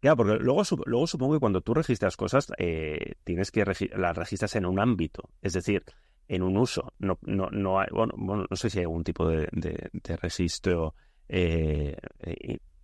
Claro, 0.00 0.16
porque 0.16 0.36
luego, 0.36 0.62
luego 0.86 1.06
supongo 1.06 1.34
que 1.34 1.40
cuando 1.40 1.60
tú 1.60 1.74
registras 1.74 2.16
cosas, 2.16 2.50
eh, 2.58 3.16
tienes 3.24 3.50
que 3.50 3.64
regi 3.64 3.88
las 3.88 4.16
registras 4.16 4.54
en 4.56 4.64
un 4.64 4.78
ámbito, 4.78 5.28
es 5.42 5.52
decir, 5.52 5.84
en 6.28 6.42
un 6.42 6.56
uso. 6.56 6.92
No, 6.98 7.18
no, 7.22 7.50
no 7.50 7.80
hay, 7.80 7.88
bueno, 7.90 8.14
bueno 8.16 8.46
no 8.48 8.56
sé 8.56 8.70
si 8.70 8.78
hay 8.78 8.84
algún 8.84 9.04
tipo 9.04 9.28
de, 9.28 9.48
de, 9.52 9.90
de 9.92 10.16
registro 10.16 10.94
eh, 11.28 11.96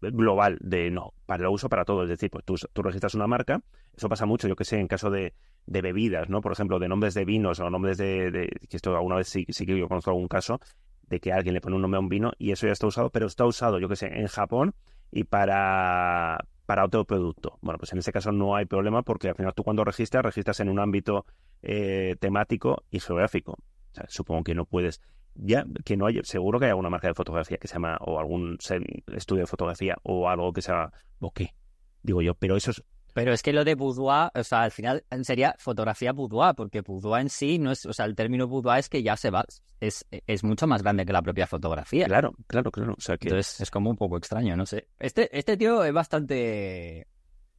global 0.01 0.59
de 0.61 0.91
no, 0.91 1.13
para 1.27 1.45
el 1.45 1.49
uso 1.49 1.69
para 1.69 1.85
todo. 1.85 2.03
Es 2.05 2.09
decir, 2.09 2.31
pues 2.31 2.45
tú, 2.45 2.57
tú 2.73 2.83
registras 2.83 3.15
una 3.15 3.27
marca, 3.27 3.63
eso 3.97 4.09
pasa 4.09 4.27
mucho, 4.27 4.49
yo 4.49 4.57
que 4.57 4.65
sé, 4.65 4.79
en 4.79 4.89
caso 4.89 5.11
de, 5.11 5.35
de 5.67 5.83
bebidas, 5.83 6.29
¿no? 6.29 6.41
Por 6.41 6.53
ejemplo, 6.53 6.79
de 6.79 6.89
nombres 6.89 7.15
de 7.15 7.25
vinos 7.25 7.61
o 7.61 7.71
nombres 7.71 7.99
de, 7.99 8.31
de 8.31 8.49
que 8.69 8.77
esto 8.77 8.95
alguna 8.97 9.17
vez 9.17 9.29
sí, 9.29 9.47
sí 9.49 9.67
que 9.67 9.79
yo 9.79 9.89
conozco 9.89 10.11
algún 10.11 10.29
caso 10.29 10.61
de 11.09 11.21
que 11.21 11.33
alguien 11.33 11.55
le 11.55 11.61
pone 11.61 11.77
un 11.77 11.83
nombre 11.83 11.99
a 11.99 12.01
un 12.01 12.09
vino 12.09 12.33
y 12.39 12.53
eso 12.53 12.67
ya 12.67 12.73
está 12.73 12.87
usado, 12.87 13.11
pero 13.11 13.27
está 13.27 13.45
usado, 13.45 13.79
yo 13.79 13.89
que 13.89 13.97
sé, 13.97 14.07
en 14.07 14.29
Japón 14.29 14.75
y 15.11 15.25
para, 15.25 16.39
para 16.67 16.85
otro 16.85 17.05
producto. 17.05 17.59
Bueno, 17.61 17.79
pues 17.79 17.93
en 17.93 17.99
ese 17.99 18.13
caso 18.13 18.31
no 18.33 18.55
hay 18.55 18.65
problema 18.65 19.03
porque 19.03 19.29
al 19.29 19.35
final 19.35 19.53
tú 19.55 19.65
cuando 19.65 19.85
registras, 19.85 20.25
registras 20.25 20.61
en 20.61 20.69
un 20.69 20.79
ámbito 20.79 21.27
eh, 21.63 22.17
temático 22.21 22.85
y 22.91 23.01
geográfico. 23.01 23.53
O 23.53 23.95
sea, 23.95 24.07
supongo 24.09 24.45
que 24.45 24.55
no 24.55 24.67
puedes 24.67 25.03
ya 25.35 25.65
que 25.85 25.97
no 25.97 26.07
hay, 26.07 26.21
seguro 26.23 26.59
que 26.59 26.67
hay 26.67 26.71
alguna 26.71 26.91
marca 26.91 27.09
de 27.09 27.15
fotografía 27.15 27.57
que 27.59 27.69
se 27.69 27.75
llama, 27.75 27.97
o 28.01 28.19
algún 28.19 28.59
estudio 29.15 29.43
de 29.43 29.47
fotografía, 29.47 29.97
o 30.03 30.29
algo 30.29 30.53
que 30.53 30.63
sea, 30.63 30.93
o 31.19 31.31
qué, 31.31 31.55
digo 32.03 32.23
yo, 32.23 32.35
pero 32.35 32.57
eso 32.57 32.71
es... 32.71 32.83
Pero 33.13 33.33
es 33.33 33.43
que 33.43 33.53
lo 33.53 33.65
de 33.65 33.75
boudoir, 33.75 34.31
o 34.35 34.45
sea, 34.45 34.63
al 34.63 34.71
final 34.71 35.05
sería 35.23 35.57
fotografía 35.59 36.13
boudoir, 36.13 36.55
porque 36.55 36.81
boudoir 36.81 37.23
en 37.23 37.29
sí 37.29 37.59
no 37.59 37.73
es, 37.73 37.85
o 37.85 37.93
sea, 37.93 38.07
el 38.07 38.15
término 38.15 38.47
boudoir 38.47 38.79
es 38.79 38.89
que 38.89 39.03
ya 39.03 39.17
se 39.17 39.31
va, 39.31 39.45
es, 39.81 40.07
es 40.11 40.45
mucho 40.45 40.69
más 40.69 40.83
grande 40.83 41.05
que 41.05 41.13
la 41.13 41.21
propia 41.21 41.49
fotografía. 41.49 42.07
Claro, 42.07 42.35
claro, 42.47 42.71
claro. 42.71 42.95
O 42.97 43.01
sea 43.01 43.17
que... 43.17 43.27
Entonces 43.27 43.63
es 43.63 43.71
como 43.71 43.91
un 43.91 43.97
poco 43.97 44.17
extraño, 44.17 44.57
no 44.57 44.65
sé. 44.65 44.87
Este, 45.01 45.37
este 45.37 45.57
tío 45.57 45.83
es 45.83 45.93
bastante, 45.93 47.09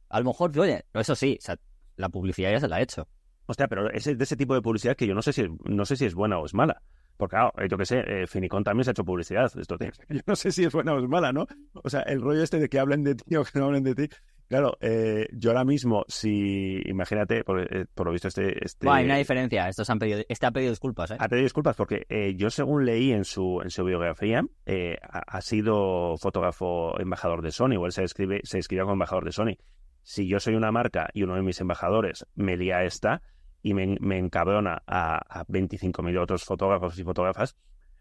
a 0.08 0.20
lo 0.20 0.26
mejor, 0.26 0.58
oye, 0.58 0.86
eso 0.94 1.14
sí, 1.14 1.36
o 1.38 1.44
sea, 1.44 1.58
la 1.96 2.08
publicidad 2.08 2.50
ya 2.50 2.60
se 2.60 2.68
la 2.68 2.76
ha 2.76 2.80
hecho. 2.80 3.06
Hostia, 3.46 3.68
pero 3.68 3.90
es 3.90 4.04
de 4.04 4.24
ese 4.24 4.36
tipo 4.36 4.54
de 4.54 4.62
publicidad 4.62 4.96
que 4.96 5.06
yo 5.06 5.14
no 5.14 5.20
sé 5.20 5.32
si, 5.32 5.46
no 5.64 5.84
sé 5.84 5.96
si 5.96 6.06
es 6.06 6.14
buena 6.14 6.38
o 6.38 6.46
es 6.46 6.54
mala. 6.54 6.82
Porque, 7.16 7.36
claro, 7.36 7.52
yo 7.68 7.78
qué 7.78 7.84
sé, 7.84 8.00
eh, 8.06 8.26
Finicón 8.26 8.64
también 8.64 8.84
se 8.84 8.90
ha 8.90 8.92
hecho 8.92 9.04
publicidad. 9.04 9.50
Esto 9.58 9.78
te... 9.78 9.92
Yo 10.08 10.20
no 10.26 10.36
sé 10.36 10.50
si 10.50 10.64
es 10.64 10.72
buena 10.72 10.94
o 10.94 10.98
es 10.98 11.08
mala, 11.08 11.32
¿no? 11.32 11.46
O 11.74 11.88
sea, 11.88 12.00
el 12.02 12.20
rollo 12.20 12.42
este 12.42 12.58
de 12.58 12.68
que 12.68 12.78
hablen 12.78 13.04
de 13.04 13.14
ti 13.14 13.36
o 13.36 13.44
que 13.44 13.58
no 13.58 13.66
hablen 13.66 13.84
de 13.84 13.94
ti. 13.94 14.08
Claro, 14.48 14.76
eh, 14.82 15.28
yo 15.32 15.50
ahora 15.50 15.64
mismo, 15.64 16.04
si, 16.08 16.82
imagínate, 16.84 17.42
por, 17.42 17.60
eh, 17.60 17.86
por 17.94 18.06
lo 18.06 18.12
visto 18.12 18.28
este... 18.28 18.62
este... 18.62 18.86
Bueno, 18.86 18.98
hay 18.98 19.04
una 19.06 19.16
diferencia, 19.16 19.66
estos 19.66 19.88
han 19.88 19.98
pedido, 19.98 20.20
este 20.28 20.44
ha 20.44 20.50
pedido 20.50 20.72
disculpas, 20.72 21.10
¿eh? 21.10 21.16
Ha 21.18 21.28
pedido 21.28 21.44
disculpas 21.44 21.74
porque 21.74 22.04
eh, 22.10 22.34
yo 22.36 22.50
según 22.50 22.84
leí 22.84 23.12
en 23.12 23.24
su, 23.24 23.62
en 23.62 23.70
su 23.70 23.82
biografía, 23.82 24.44
ha, 25.08 25.18
ha, 25.26 25.40
sido 25.40 26.18
fotógrafo 26.18 27.00
embajador 27.00 27.40
de 27.40 27.50
Sony, 27.50 27.76
o 27.78 27.86
él 27.86 27.92
se, 27.92 28.04
escribe, 28.04 28.42
se 28.44 28.58
escribió 28.58 28.84
como 28.84 28.92
embajador 28.92 29.24
de 29.24 29.32
Sony. 29.32 29.56
Si 30.02 30.28
yo 30.28 30.38
soy 30.38 30.54
una 30.54 30.70
marca 30.70 31.08
y 31.14 31.22
uno 31.22 31.36
de 31.36 31.42
mis 31.42 31.58
embajadores 31.62 32.26
me 32.34 32.58
lía 32.58 32.82
esta, 32.84 33.22
y 33.62 33.74
me, 33.74 33.96
me 34.00 34.18
encabrona 34.18 34.82
a, 34.86 35.40
a 35.40 35.46
25.000 35.46 36.18
otros 36.18 36.44
fotógrafos 36.44 36.98
y 36.98 37.04
fotógrafas, 37.04 37.56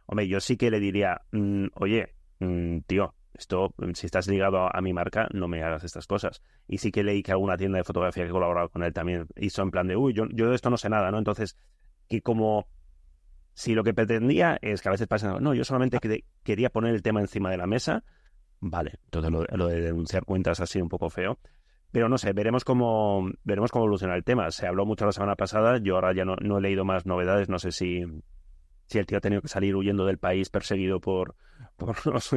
hombre, 0.06 0.28
yo 0.28 0.40
sí 0.40 0.58
que 0.58 0.72
le 0.72 0.80
diría, 0.80 1.22
mmm, 1.32 1.68
oye, 1.76 2.16
mmm, 2.40 2.80
tío, 2.88 3.16
esto, 3.34 3.74
si 3.94 4.06
estás 4.06 4.28
ligado 4.28 4.74
a, 4.76 4.82
mi 4.82 4.94
marca, 4.94 5.28
no 5.34 5.48
me 5.48 5.64
hagas 5.64 5.84
estas 5.84 6.06
cosas. 6.06 6.42
Y 6.68 6.80
sí 6.80 6.92
que 6.92 7.04
leí 7.04 7.24
que 7.24 7.32
alguna 7.32 7.58
tienda 7.58 7.78
de 7.78 7.84
fotografía 7.84 8.26
que 8.26 8.32
colaboraba 8.32 8.70
con 8.70 8.84
él 8.84 8.94
también 8.94 9.28
hizo 9.36 9.62
en 9.62 9.72
plan 9.72 9.88
de, 9.88 9.96
uy, 9.96 10.14
yo, 10.14 10.26
yo 10.32 10.50
de 10.50 10.56
esto 10.56 10.70
no 10.70 10.78
sé 10.78 10.90
nada, 10.90 11.12
¿no? 11.12 11.18
Entonces, 11.18 11.58
que 12.08 12.22
como 12.22 12.68
si 13.54 13.74
lo 13.74 13.84
que 13.84 13.94
pretendía 13.94 14.58
es 14.62 14.82
que 14.82 14.90
a 14.90 14.92
veces 14.92 15.08
pasa, 15.08 15.40
no, 15.40 15.54
yo 15.54 15.64
solamente 15.64 16.00
que, 16.00 16.26
quería 16.44 16.70
poner 16.70 16.94
el 16.94 17.02
tema 17.02 17.22
encima 17.22 17.50
de 17.50 17.58
la 17.58 17.68
mesa, 17.68 18.04
vale, 18.60 19.00
entonces 19.06 19.32
lo, 19.32 19.44
lo 19.46 19.68
de 19.68 19.82
denunciar 19.82 20.26
cuentas 20.26 20.60
así 20.60 20.82
un 20.82 20.90
poco 20.90 21.10
feo. 21.10 21.40
Pero 21.92 22.08
no 22.08 22.18
sé, 22.18 22.34
veremos 22.34 22.64
cómo, 22.64 23.30
veremos 23.44 23.72
cómo 23.72 23.86
evoluciona 23.86 24.16
el 24.16 24.24
tema. 24.24 24.50
Se 24.52 24.66
habló 24.66 24.86
mucho 24.86 25.06
la 25.06 25.12
semana 25.12 25.36
pasada, 25.36 25.78
yo 25.78 25.96
ahora 25.96 26.14
ya 26.14 26.26
no, 26.26 26.36
no 26.38 26.58
he 26.58 26.62
leído 26.62 26.86
más 26.86 27.06
novedades, 27.06 27.50
no 27.50 27.60
sé 27.60 27.72
si, 27.72 28.04
si 28.88 28.98
el 28.98 29.06
tío 29.06 29.18
ha 29.18 29.22
tenido 29.22 29.42
que 29.42 29.50
salir 29.50 29.76
huyendo 29.76 30.06
del 30.06 30.18
país 30.18 30.50
perseguido 30.50 31.02
por, 31.02 31.36
por 31.76 32.06
los 32.14 32.32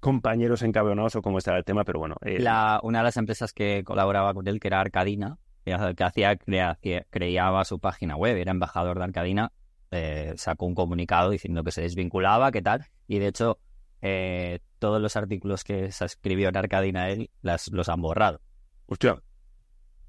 compañeros 0.00 0.62
encabronados 0.62 1.16
o 1.16 1.22
cómo 1.22 1.38
está 1.38 1.56
el 1.56 1.64
tema, 1.64 1.84
pero 1.84 2.00
bueno. 2.00 2.16
Eh... 2.22 2.40
La, 2.40 2.80
una 2.82 2.98
de 2.98 3.04
las 3.04 3.16
empresas 3.16 3.52
que 3.52 3.84
colaboraba 3.84 4.34
con 4.34 4.48
él, 4.48 4.58
que 4.58 4.68
era 4.68 4.80
Arcadina, 4.80 5.38
que 5.64 6.04
hacía, 6.04 6.36
crea, 6.36 6.78
creaba 7.10 7.64
su 7.64 7.80
página 7.80 8.16
web, 8.16 8.36
era 8.36 8.52
embajador 8.52 8.98
de 8.98 9.04
Arcadina, 9.04 9.52
eh, 9.90 10.32
sacó 10.36 10.66
un 10.66 10.74
comunicado 10.74 11.30
diciendo 11.30 11.64
que 11.64 11.72
se 11.72 11.82
desvinculaba, 11.82 12.52
que 12.52 12.62
tal, 12.62 12.86
y 13.08 13.18
de 13.18 13.28
hecho 13.28 13.58
eh, 14.00 14.60
todos 14.78 15.00
los 15.00 15.16
artículos 15.16 15.64
que 15.64 15.90
se 15.90 16.04
escribió 16.04 16.48
en 16.48 16.56
Arcadina 16.56 17.08
él 17.08 17.30
los 17.42 17.88
han 17.88 18.00
borrado. 18.00 18.40
Hostia. 18.86 19.20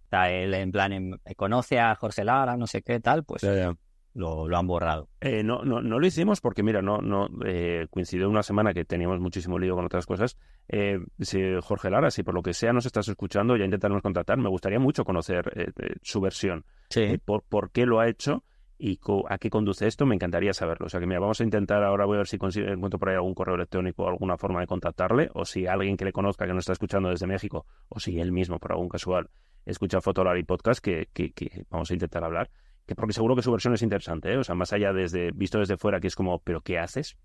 Está 0.04 0.30
él 0.32 0.54
en 0.54 0.72
plan, 0.72 0.94
en, 0.94 1.20
conoce 1.36 1.80
a 1.80 1.94
Jorge 1.96 2.24
Lara, 2.24 2.56
no 2.56 2.68
sé 2.68 2.82
qué, 2.82 3.00
tal, 3.00 3.26
pues 3.26 3.42
ya, 3.42 3.54
ya. 3.54 3.76
lo, 4.14 4.48
lo 4.48 4.58
han 4.58 4.66
borrado. 4.66 5.10
Eh, 5.20 5.44
no, 5.44 5.64
no, 5.64 5.82
no 5.82 6.00
lo 6.00 6.08
hicimos 6.08 6.40
porque, 6.40 6.64
mira, 6.64 6.82
no, 6.82 7.00
no 7.00 7.28
eh, 7.46 7.88
coincidió 7.90 8.30
una 8.30 8.42
semana 8.44 8.74
que 8.74 8.86
teníamos 8.86 9.20
muchísimo 9.20 9.60
lío 9.60 9.76
con 9.76 9.84
otras 9.86 10.06
cosas. 10.06 10.38
Eh, 10.70 11.00
si, 11.20 11.42
Jorge 11.62 11.90
Lara, 11.90 12.10
si 12.10 12.24
por 12.24 12.34
lo 12.34 12.42
que 12.42 12.54
sea 12.54 12.72
nos 12.72 12.86
estás 12.86 13.08
escuchando, 13.10 13.58
ya 13.58 13.66
intentaremos 13.66 14.02
contactar. 14.02 14.38
Me 14.38 14.50
gustaría 14.50 14.80
mucho 14.80 15.04
conocer 15.04 15.52
eh, 15.56 15.72
eh, 15.78 15.96
su 16.02 16.22
versión. 16.22 16.66
Sí. 16.90 17.02
Eh, 17.02 17.20
por, 17.24 17.44
por 17.44 17.72
qué 17.72 17.86
lo 17.86 18.00
ha 18.00 18.08
hecho 18.08 18.44
y 18.80 19.00
a 19.28 19.38
qué 19.38 19.50
conduce 19.50 19.88
esto, 19.88 20.06
me 20.06 20.16
encantaría 20.16 20.54
saberlo. 20.54 20.86
O 20.86 20.90
sea 20.90 21.00
que, 21.00 21.08
mira, 21.08 21.20
vamos 21.20 21.42
a 21.42 21.44
intentar 21.44 21.84
ahora, 21.84 22.06
voy 22.06 22.16
a 22.16 22.20
ver 22.20 22.28
si 22.28 22.38
encuentro 22.38 23.00
por 23.00 23.10
ahí 23.10 23.16
algún 23.16 23.34
correo 23.34 23.56
electrónico 23.56 24.04
o 24.04 24.10
alguna 24.10 24.38
forma 24.38 24.60
de 24.60 24.68
contactarle, 24.68 25.30
o 25.34 25.46
si 25.46 25.66
alguien 25.66 25.98
que 25.98 26.06
le 26.06 26.12
conozca 26.12 26.46
que 26.46 26.54
nos 26.54 26.62
está 26.62 26.74
escuchando 26.74 27.10
desde 27.10 27.28
México, 27.28 27.66
o 27.90 28.00
si 28.00 28.20
él 28.20 28.32
mismo, 28.32 28.60
por 28.60 28.72
algún 28.72 28.90
casual, 28.90 29.30
escucha 29.66 30.02
Fotolari 30.02 30.44
Podcast, 30.44 30.80
que, 30.80 31.10
que, 31.14 31.32
que 31.34 31.66
vamos 31.70 31.90
a 31.92 31.94
intentar 31.94 32.24
hablar. 32.24 32.50
Que 32.86 32.96
porque 32.96 33.14
seguro 33.14 33.36
que 33.36 33.42
su 33.42 33.52
versión 33.52 33.74
es 33.74 33.82
interesante, 33.82 34.32
¿eh? 34.32 34.38
O 34.38 34.44
sea, 34.44 34.56
más 34.56 34.72
allá 34.72 34.94
desde, 34.94 35.32
visto 35.32 35.60
desde 35.60 35.76
fuera, 35.76 36.00
que 36.00 36.08
es 36.08 36.16
como, 36.16 36.40
¿pero 36.40 36.62
qué 36.62 36.80
haces? 36.80 37.18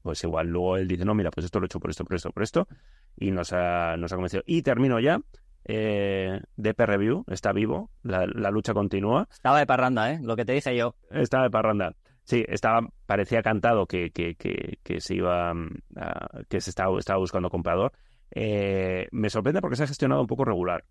Pues 0.00 0.22
igual 0.24 0.46
luego 0.46 0.76
él 0.76 0.88
dice, 0.88 1.04
no, 1.04 1.14
mira, 1.14 1.30
pues 1.30 1.44
esto 1.44 1.58
lo 1.58 1.64
he 1.64 1.66
hecho 1.66 1.80
por 1.80 1.90
esto, 1.90 2.04
por 2.04 2.14
esto, 2.14 2.30
por 2.30 2.42
esto, 2.42 2.68
y 3.16 3.30
nos 3.30 3.52
ha, 3.52 3.96
nos 3.96 4.12
ha 4.12 4.16
convencido. 4.16 4.42
Y 4.46 4.62
termino 4.62 4.98
ya. 5.00 5.20
Eh, 5.68 6.40
DP 6.56 6.80
Review 6.86 7.24
está 7.28 7.52
vivo, 7.52 7.90
la, 8.02 8.24
la 8.26 8.50
lucha 8.50 8.72
continúa. 8.72 9.26
Estaba 9.32 9.58
de 9.58 9.66
parranda, 9.66 10.12
¿eh? 10.12 10.20
Lo 10.22 10.36
que 10.36 10.44
te 10.44 10.52
dije 10.52 10.76
yo. 10.76 10.94
Estaba 11.10 11.42
de 11.44 11.50
parranda. 11.50 11.94
Sí, 12.22 12.44
estaba, 12.48 12.80
parecía 13.06 13.42
cantado 13.42 13.86
que, 13.86 14.10
que, 14.10 14.34
que, 14.36 14.78
que 14.82 15.00
se 15.00 15.14
iba 15.16 15.52
mm, 15.54 15.70
a- 15.96 16.40
que 16.48 16.60
se 16.60 16.70
estaba, 16.70 16.98
estaba 16.98 17.18
buscando 17.18 17.50
comprador. 17.50 17.92
Eh, 18.30 19.08
me 19.12 19.30
sorprende 19.30 19.60
porque 19.60 19.76
se 19.76 19.84
ha 19.84 19.86
gestionado 19.88 20.20
un 20.20 20.26
poco 20.26 20.44
regular 20.44 20.84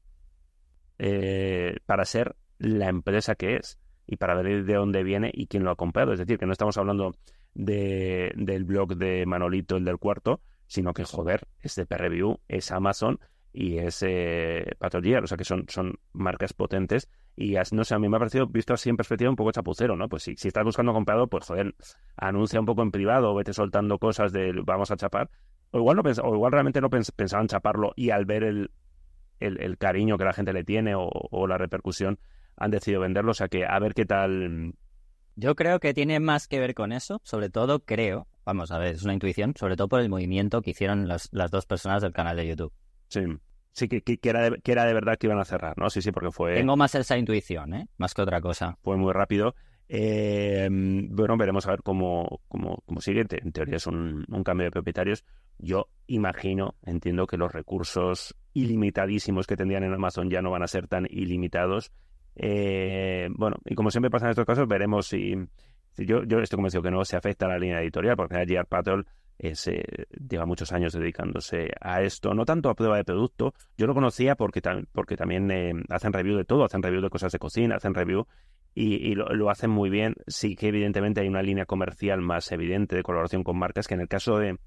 eh, 0.97 1.77
para 1.85 2.05
ser 2.05 2.35
la 2.57 2.87
empresa 2.89 3.35
que 3.35 3.57
es 3.57 3.77
y 4.07 4.17
para 4.17 4.35
ver 4.41 4.63
de 4.65 4.73
dónde 4.75 5.03
viene 5.03 5.31
y 5.33 5.47
quién 5.47 5.63
lo 5.63 5.71
ha 5.71 5.75
comprado. 5.75 6.13
Es 6.13 6.19
decir, 6.19 6.37
que 6.37 6.45
no 6.45 6.51
estamos 6.53 6.77
hablando 6.77 7.15
de, 7.53 8.31
del 8.35 8.63
blog 8.65 8.95
de 8.95 9.25
Manolito, 9.25 9.77
el 9.77 9.85
del 9.85 9.97
cuarto, 9.97 10.41
sino 10.67 10.93
que, 10.93 11.03
joder, 11.03 11.47
es 11.59 11.75
de 11.75 11.85
Review, 11.89 12.39
es 12.47 12.71
Amazon 12.71 13.19
y 13.55 13.77
es 13.79 14.03
eh, 14.03 14.65
Patrol 14.77 15.23
o 15.23 15.27
sea 15.27 15.37
que 15.37 15.45
son, 15.45 15.65
son 15.69 15.95
marcas 16.13 16.53
potentes 16.53 17.09
y 17.37 17.55
no 17.71 17.83
sé, 17.83 17.95
a 17.95 17.99
mí 17.99 18.07
me 18.09 18.17
ha 18.17 18.19
parecido, 18.19 18.47
visto 18.47 18.73
así 18.73 18.89
en 18.89 18.97
perspectiva, 18.97 19.29
un 19.29 19.35
poco 19.35 19.51
chapucero, 19.51 19.95
¿no? 19.95 20.07
Pues 20.09 20.23
si, 20.23 20.35
si 20.37 20.47
estás 20.49 20.63
buscando 20.63 20.93
comprador, 20.93 21.29
pues 21.29 21.45
joder, 21.45 21.73
anuncia 22.17 22.59
un 22.59 22.65
poco 22.65 22.81
en 22.81 22.91
privado, 22.91 23.31
o 23.31 23.35
vete 23.35 23.53
soltando 23.53 23.97
cosas 23.99 24.31
de 24.31 24.53
vamos 24.65 24.91
a 24.91 24.97
chapar. 24.97 25.29
O 25.71 25.79
igual 25.79 25.97
no 25.97 26.03
pens- 26.03 26.21
o 26.23 26.33
igual 26.33 26.51
realmente 26.51 26.79
no 26.81 26.89
pens- 26.89 27.11
pensaban 27.15 27.47
chaparlo 27.47 27.91
y 27.95 28.09
al 28.11 28.25
ver 28.25 28.43
el, 28.43 28.71
el, 29.39 29.61
el 29.61 29.77
cariño 29.77 30.17
que 30.17 30.23
la 30.25 30.33
gente 30.33 30.53
le 30.53 30.63
tiene 30.63 30.95
o, 30.95 31.07
o 31.09 31.47
la 31.47 31.57
repercusión 31.57 32.19
han 32.57 32.71
decidido 32.71 33.01
venderlo. 33.01 33.31
O 33.31 33.33
sea 33.35 33.47
que 33.49 33.65
a 33.65 33.77
ver 33.79 33.93
qué 33.93 34.05
tal. 34.05 34.73
Yo 35.35 35.55
creo 35.55 35.79
que 35.81 35.93
tiene 35.93 36.19
más 36.21 36.47
que 36.47 36.59
ver 36.59 36.73
con 36.73 36.91
eso, 36.93 37.19
sobre 37.23 37.49
todo 37.49 37.79
creo, 37.83 38.27
vamos 38.45 38.71
a 38.71 38.79
ver, 38.79 38.95
es 38.95 39.03
una 39.03 39.13
intuición, 39.13 39.53
sobre 39.57 39.75
todo 39.75 39.89
por 39.89 39.99
el 39.99 40.09
movimiento 40.09 40.61
que 40.61 40.71
hicieron 40.71 41.07
las, 41.09 41.27
las 41.33 41.51
dos 41.51 41.65
personas 41.65 42.01
del 42.01 42.13
canal 42.13 42.37
de 42.37 42.47
YouTube. 42.47 42.73
Sí, 43.09 43.21
sí 43.75 43.89
que, 43.89 44.01
que, 44.01 44.29
era 44.29 44.49
de, 44.49 44.61
que 44.61 44.71
era 44.71 44.85
de 44.85 44.93
verdad 44.93 45.17
que 45.17 45.27
iban 45.27 45.39
a 45.39 45.45
cerrar, 45.45 45.77
¿no? 45.77 45.89
Sí, 45.89 46.01
sí, 46.01 46.11
porque 46.11 46.31
fue, 46.31 46.55
Tengo 46.55 46.77
más 46.77 46.95
esa 46.95 47.17
intuición, 47.17 47.73
¿eh? 47.73 47.87
Más 47.97 48.13
que 48.13 48.21
otra 48.21 48.39
cosa. 48.41 48.77
fue 48.81 48.95
muy 48.95 49.11
rápido. 49.11 49.53
Eh, 49.87 50.67
bueno, 50.71 51.37
veremos 51.37 51.67
a 51.67 51.71
ver 51.71 51.83
cómo, 51.83 52.41
cómo, 52.47 52.81
cómo 52.85 53.01
sigue. 53.01 53.25
En 53.29 53.51
teoría 53.51 53.75
es 53.75 53.85
un, 53.85 54.25
un 54.29 54.43
cambio 54.43 54.65
de 54.65 54.71
propietarios. 54.71 55.25
Yo 55.59 55.89
imagino, 56.07 56.75
entiendo 56.83 57.27
que 57.27 57.37
los 57.37 57.51
recursos 57.51 58.35
ilimitadísimos 58.53 59.45
que 59.45 59.57
tendrían 59.57 59.83
en 59.83 59.93
Amazon 59.93 60.29
ya 60.29 60.41
no 60.41 60.51
van 60.51 60.63
a 60.63 60.67
ser 60.67 60.87
tan 60.87 61.05
ilimitados. 61.09 61.91
Eh, 62.37 63.27
bueno, 63.31 63.57
y 63.65 63.75
como 63.75 63.91
siempre 63.91 64.09
pasa 64.09 64.25
en 64.25 64.31
estos 64.31 64.45
casos, 64.45 64.67
veremos 64.67 65.07
si, 65.07 65.35
si 65.91 66.05
yo, 66.05 66.23
yo 66.23 66.39
estoy 66.39 66.57
convencido 66.57 66.81
que 66.81 66.91
no 66.91 67.03
se 67.03 67.17
afecta 67.17 67.45
a 67.45 67.49
la 67.49 67.59
línea 67.59 67.81
editorial, 67.81 68.15
porque 68.15 68.43
Gerard 68.47 68.67
Patel 68.67 69.05
es, 69.37 69.67
eh, 69.67 69.83
lleva 70.29 70.45
muchos 70.45 70.71
años 70.71 70.93
dedicándose 70.93 71.69
a 71.81 72.01
esto, 72.01 72.33
no 72.33 72.45
tanto 72.45 72.69
a 72.69 72.75
prueba 72.75 72.97
de 72.97 73.03
producto. 73.03 73.53
Yo 73.77 73.87
lo 73.87 73.93
conocía 73.93 74.35
porque, 74.35 74.61
porque 74.91 75.17
también 75.17 75.51
eh, 75.51 75.73
hacen 75.89 76.13
review 76.13 76.37
de 76.37 76.45
todo, 76.45 76.63
hacen 76.63 76.81
review 76.81 77.01
de 77.01 77.09
cosas 77.09 77.31
de 77.31 77.39
cocina, 77.39 77.75
hacen 77.75 77.93
review 77.93 78.27
y, 78.73 79.15
lo, 79.15 79.49
hacen 79.49 79.69
muy 79.69 79.89
bien. 79.89 80.15
Sí 80.27 80.55
que 80.55 80.67
evidentemente 80.67 81.21
hay 81.21 81.27
una 81.27 81.41
línea 81.41 81.65
comercial 81.65 82.21
más 82.21 82.51
evidente 82.51 82.95
de 82.95 83.03
colaboración 83.03 83.43
con 83.43 83.57
marcas 83.57 83.87
que 83.87 83.93
en 83.93 84.01
el 84.01 84.07
caso 84.07 84.37
de, 84.37 84.57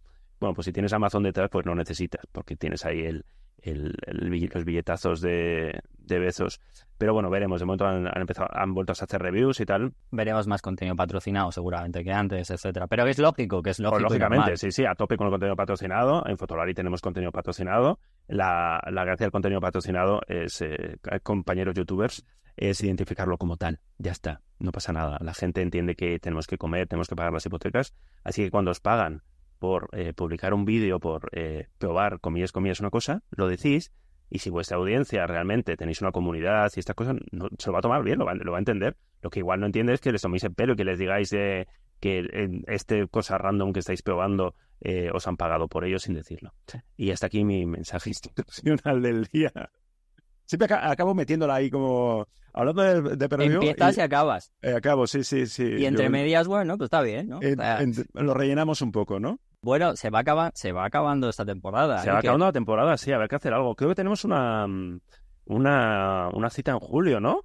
bueno, 0.40 0.54
pues 0.54 0.64
si 0.64 0.72
tienes 0.72 0.92
Amazon 0.92 1.22
detrás, 1.22 1.50
pues 1.50 1.66
no 1.66 1.74
necesitas, 1.74 2.26
porque 2.32 2.56
tienes 2.56 2.86
ahí 2.86 3.00
el, 3.00 3.24
el, 3.62 3.94
los 4.06 4.64
billetazos 4.64 5.20
de, 5.20 5.80
de 5.98 6.18
Bezos. 6.18 6.60
Pero 6.98 7.14
bueno, 7.14 7.30
veremos. 7.30 7.60
De 7.60 7.66
momento 7.66 7.86
han, 7.86 8.06
han 8.06 8.20
empezado, 8.20 8.48
han 8.52 8.74
vuelto 8.74 8.92
a 8.92 8.94
hacer 8.94 9.22
reviews 9.22 9.60
y 9.60 9.66
tal. 9.66 9.92
Veremos 10.10 10.46
más 10.48 10.60
contenido 10.62 10.96
patrocinado 10.96 11.52
seguramente 11.52 12.02
que 12.04 12.12
antes, 12.12 12.50
etcétera. 12.50 12.88
Pero 12.88 13.06
es 13.06 13.18
lógico, 13.18 13.62
que 13.62 13.70
es 13.70 13.76
Pues, 13.76 13.84
lógico. 13.84 14.00
y 14.00 14.02
lógicamente, 14.02 14.56
sí, 14.56 14.72
sí, 14.72 14.84
a 14.84 14.94
tope 14.94 15.16
con 15.16 15.28
el 15.28 15.30
contenido 15.30 15.56
patrocinado. 15.56 16.24
En 16.26 16.36
Fotolari 16.36 16.74
tenemos 16.74 17.00
contenido 17.00 17.30
patrocinado. 17.32 18.00
La, 18.26 18.82
la 18.90 19.04
gracia 19.04 19.24
del 19.24 19.32
contenido 19.32 19.60
patrocinado 19.60 20.20
es, 20.26 20.60
eh, 20.60 20.96
compañeros 21.22 21.74
youtubers, 21.74 22.26
es 22.56 22.82
identificarlo 22.82 23.38
como 23.38 23.56
tal. 23.56 23.78
Ya 23.98 24.10
está, 24.10 24.42
no 24.58 24.72
pasa 24.72 24.92
nada. 24.92 25.18
La 25.20 25.34
gente 25.34 25.62
entiende 25.62 25.94
que 25.94 26.18
tenemos 26.18 26.46
que 26.48 26.58
comer, 26.58 26.88
tenemos 26.88 27.08
que 27.08 27.14
pagar 27.16 27.32
las 27.32 27.46
hipotecas. 27.46 27.94
Así 28.24 28.42
que 28.42 28.50
cuando 28.50 28.72
os 28.72 28.80
pagan 28.80 29.22
por 29.60 29.88
eh, 29.92 30.12
publicar 30.12 30.52
un 30.54 30.64
vídeo, 30.64 31.00
por 31.00 31.30
eh, 31.32 31.68
probar, 31.78 32.20
comillas, 32.20 32.52
comillas, 32.52 32.80
una 32.80 32.90
cosa, 32.90 33.22
lo 33.30 33.48
decís. 33.48 33.92
Y 34.30 34.38
si 34.40 34.50
vuestra 34.50 34.76
audiencia 34.76 35.26
realmente 35.26 35.76
tenéis 35.76 36.00
una 36.02 36.12
comunidad 36.12 36.70
y 36.76 36.80
estas 36.80 36.94
cosas, 36.94 37.16
no, 37.32 37.48
se 37.58 37.68
lo 37.68 37.72
va 37.72 37.78
a 37.78 37.82
tomar 37.82 38.02
bien, 38.04 38.18
lo 38.18 38.26
va, 38.26 38.34
lo 38.34 38.52
va 38.52 38.58
a 38.58 38.60
entender. 38.60 38.96
Lo 39.22 39.30
que 39.30 39.38
igual 39.40 39.60
no 39.60 39.66
entiende 39.66 39.94
es 39.94 40.00
que 40.00 40.12
les 40.12 40.20
toméis 40.22 40.44
el 40.44 40.52
pelo 40.54 40.74
y 40.74 40.76
que 40.76 40.84
les 40.84 40.98
digáis 40.98 41.32
eh, 41.32 41.66
que 42.00 42.20
eh, 42.20 42.48
este 42.66 43.08
cosa 43.08 43.38
random 43.38 43.72
que 43.72 43.80
estáis 43.80 44.02
probando 44.02 44.54
eh, 44.80 45.10
os 45.12 45.26
han 45.26 45.36
pagado 45.36 45.66
por 45.68 45.84
ello 45.84 45.98
sin 45.98 46.14
decirlo. 46.14 46.52
Y 46.96 47.10
hasta 47.10 47.26
aquí 47.26 47.44
mi 47.44 47.64
mensaje 47.66 48.10
institucional 48.10 49.02
del 49.02 49.24
día. 49.24 49.52
Siempre 50.44 50.66
aca- 50.66 50.90
acabo 50.90 51.14
metiéndola 51.14 51.56
ahí 51.56 51.68
como 51.70 52.26
hablando 52.54 52.82
de, 52.82 53.16
de 53.16 53.28
Perreo 53.28 53.54
Empiezas 53.54 53.96
y, 53.96 54.00
y, 54.00 54.02
acabas. 54.02 54.52
eh, 54.62 54.72
acabo, 54.74 55.06
sí, 55.06 55.22
sí, 55.24 55.46
sí. 55.46 55.64
Y 55.64 55.84
entre 55.84 56.04
Yo- 56.04 56.10
medias, 56.10 56.46
bueno, 56.48 56.76
pues 56.78 56.86
está 56.86 57.02
bien, 57.02 57.28
¿no? 57.28 57.38
en- 57.42 57.58
O 57.60 57.62
sea, 57.62 57.82
en- 57.82 57.94
lo 58.14 58.32
rellenamos 58.34 58.80
un 58.82 58.90
poco, 58.92 59.20
¿no? 59.20 59.40
Bueno, 59.60 59.96
se 59.96 60.10
va, 60.10 60.20
acaba- 60.20 60.52
se 60.54 60.72
va 60.72 60.84
acabando 60.84 61.28
esta 61.28 61.44
temporada. 61.44 61.98
Se 61.98 62.08
¿eh? 62.08 62.12
va 62.12 62.20
Que 62.20 62.28
acabando 62.28 62.46
la 62.46 62.52
temporada, 62.52 62.96
sí, 62.96 63.12
a 63.12 63.18
ver 63.18 63.28
qué 63.28 63.36
hacer 63.36 63.52
algo. 63.54 63.74
Creo 63.74 63.88
que 63.90 63.96
tenemos 63.96 64.24
una, 64.24 64.66
mm, 64.66 65.00
una, 65.46 66.28
una 66.32 66.50
cita 66.50 66.70
en 66.72 66.78
julio, 66.78 67.18
¿no? 67.20 67.40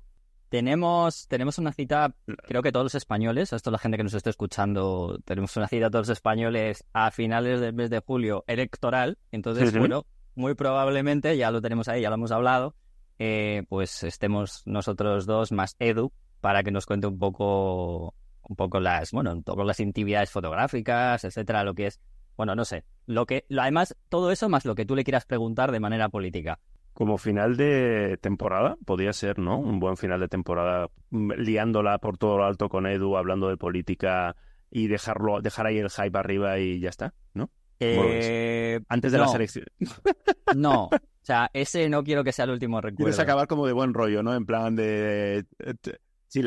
Tenemos, 0.50 1.28
tenemos 1.28 1.58
una 1.58 1.72
cita, 1.74 2.14
creo 2.48 2.62
que 2.62 2.72
todos 2.72 2.84
los 2.86 2.94
españoles, 2.96 3.52
esto 3.54 3.72
la 3.72 3.80
gente 3.80 3.98
que 3.98 4.04
nos 4.04 4.14
esté 4.14 4.30
escuchando, 4.30 5.18
tenemos 5.26 5.58
una 5.58 5.68
cita 5.68 5.90
todos 5.90 6.08
los 6.08 6.16
españoles 6.18 6.86
a 6.94 7.10
finales 7.10 7.60
del 7.60 7.74
mes 7.74 7.90
de 7.90 8.00
julio 8.06 8.44
electoral. 8.46 9.18
Entonces, 9.32 9.70
Sí, 9.70 9.74
sí. 9.74 9.80
bueno, 9.80 10.06
muy 10.36 10.54
probablemente, 10.54 11.36
ya 11.38 11.50
lo 11.50 11.60
tenemos 11.62 11.88
ahí, 11.88 12.04
ya 12.04 12.10
lo 12.10 12.16
hemos 12.16 12.32
hablado, 12.32 12.76
eh, 13.18 13.64
pues 13.68 14.04
estemos 14.04 14.62
nosotros 14.68 15.26
dos 15.26 15.52
más 15.52 15.76
Edu 15.80 16.12
para 16.40 16.62
que 16.62 16.70
nos 16.70 16.86
cuente 16.86 17.08
un 17.08 17.18
poco, 17.18 18.14
un 18.48 18.56
poco 18.56 18.80
las, 18.80 19.12
bueno, 19.12 19.32
un 19.34 19.44
poco 19.44 19.64
las 19.64 19.80
intimidades 19.80 20.30
fotográficas, 20.32 21.24
etcétera, 21.24 21.64
lo 21.64 21.74
que 21.74 21.88
es, 21.88 22.00
bueno, 22.38 22.56
no 22.56 22.66
sé, 22.66 22.84
lo 23.06 23.26
que, 23.26 23.46
lo- 23.50 23.62
además, 23.62 23.96
todo 24.10 24.32
eso 24.32 24.50
más 24.50 24.66
lo 24.66 24.76
que 24.76 24.86
tú 24.86 24.96
le 24.96 25.04
quieras 25.04 25.26
preguntar 25.26 25.72
de 25.72 25.80
manera 25.80 26.10
política. 26.10 26.60
Como 26.94 27.18
final 27.18 27.58
de 27.58 28.18
temporada, 28.22 28.78
podría 28.86 29.14
ser, 29.14 29.40
¿no? 29.40 29.58
Un 29.58 29.80
buen 29.80 29.98
final 29.98 30.20
de 30.20 30.28
temporada, 30.28 30.90
mm, 31.10 31.32
liándola 31.38 31.98
por 31.98 32.18
todo 32.20 32.38
lo 32.38 32.46
alto 32.46 32.70
con 32.70 32.86
Edu, 32.86 33.18
hablando 33.18 33.50
de 33.50 33.58
política 33.58 34.36
y 34.70 34.88
dejarlo, 34.88 35.42
dejar 35.42 35.66
ahí 35.68 35.78
el 35.80 35.90
hype 35.90 36.18
arriba 36.18 36.60
y 36.60 36.80
ya 36.80 36.90
está, 36.90 37.14
¿no? 37.34 37.50
Eh, 37.80 38.80
Antes 38.90 39.12
de 39.12 39.18
la 39.18 39.28
selección. 39.28 39.66
No, 40.56 40.86
o 40.86 40.90
sea, 41.26 41.50
ese 41.54 41.90
no 41.90 42.04
quiero 42.04 42.24
que 42.24 42.32
sea 42.32 42.46
el 42.46 42.52
último 42.52 42.80
Quieres 42.80 42.98
recuerdo. 43.00 43.22
acabar 43.22 43.48
como 43.48 43.66
de 43.66 43.74
buen 43.74 43.94
rollo, 43.94 44.22
¿no? 44.22 44.36
En 44.36 44.46
plan 44.46 44.76
de 44.76 45.46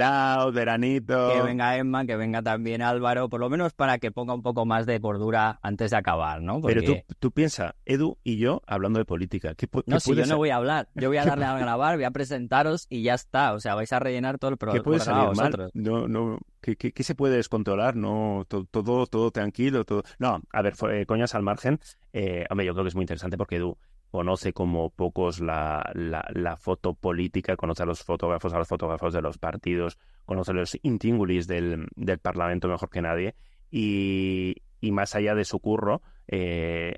out, 0.03 0.55
veranito. 0.55 1.31
Que 1.33 1.43
venga 1.43 1.77
Emma, 1.77 2.05
que 2.05 2.17
venga 2.17 2.43
también 2.43 2.83
Álvaro, 2.83 3.29
por 3.29 3.41
lo 3.41 3.49
menos 3.49 3.73
para 3.73 3.99
que 3.99 4.11
ponga 4.11 4.35
un 4.35 4.43
poco 4.43 4.65
más 4.67 4.87
de 4.87 5.01
cordura 5.01 5.59
antes 5.63 5.91
de 5.93 5.97
acabar, 5.97 6.43
¿no? 6.43 6.61
Pero 6.61 6.83
Porque... 6.83 7.05
tú, 7.09 7.15
tú 7.19 7.31
piensa, 7.33 7.77
Edu 7.85 8.19
y 8.25 8.39
yo 8.39 8.63
hablando 8.67 8.99
de 8.99 9.05
política. 9.05 9.55
¿Qué, 9.55 9.69
pu- 9.71 9.85
No, 9.87 9.97
qué 9.97 10.01
si 10.01 10.15
yo 10.15 10.27
no 10.27 10.37
voy 10.37 10.51
a 10.51 10.57
hablar, 10.57 10.89
yo 10.95 11.09
voy 11.09 11.19
a 11.19 11.25
darle 11.25 11.45
a 11.45 11.57
grabar, 11.59 11.97
voy 11.97 12.05
a 12.05 12.11
presentaros 12.11 12.87
y 12.91 13.03
ya 13.03 13.15
está. 13.15 13.53
O 13.55 13.61
sea, 13.61 13.75
vais 13.75 13.93
a 13.93 13.99
rellenar 13.99 14.39
todo 14.39 14.51
el 14.51 14.57
pro- 14.57 14.73
¿Qué 14.73 14.83
puede 14.83 14.99
programa 14.99 15.35
salir 15.35 15.59
mal? 15.59 15.71
No, 15.75 16.09
no, 16.09 16.39
¿qué, 16.61 16.77
qué, 16.77 16.93
qué 16.93 17.03
se 17.03 17.15
puede 17.15 17.37
descontrolar? 17.37 17.97
No, 17.97 18.45
to- 18.49 18.65
todo, 18.71 19.07
todo 19.07 19.31
tranquilo, 19.31 19.85
todo. 19.85 20.03
No, 20.19 20.41
a 20.53 20.63
ver, 20.63 20.75
fue- 20.75 21.03
eh, 21.03 21.07
coñas 21.07 21.35
al 21.35 21.43
margen. 21.43 21.79
Eh, 22.13 22.45
hombre, 22.51 22.67
yo 22.67 22.73
creo 22.73 22.85
que 22.85 22.89
es 22.89 22.95
muy 22.95 23.03
interesante 23.03 23.37
porque 23.37 23.57
Edu 23.57 23.77
conoce 24.11 24.53
como 24.53 24.91
pocos 24.91 25.41
la, 25.41 25.91
la, 25.95 26.27
la 26.35 26.57
foto 26.57 26.95
política, 26.95 27.57
conoce 27.57 27.83
a 27.83 27.87
los 27.87 28.03
fotógrafos, 28.03 28.53
a 28.55 28.59
los 28.59 28.69
fotógrafos 28.69 29.13
de 29.13 29.23
los 29.23 29.39
partidos, 29.39 29.99
conoce 30.25 30.53
los 30.53 30.79
intríngulis 30.83 31.47
del, 31.47 31.87
del 31.97 32.19
Parlamento 32.19 32.69
mejor 32.69 32.91
que 32.91 33.03
nadie. 33.03 33.35
Y, 33.71 34.57
y 34.81 34.93
más 34.93 35.15
allá 35.15 35.35
de 35.35 35.45
su 35.45 35.59
curro, 35.59 36.03
eh, 36.29 36.97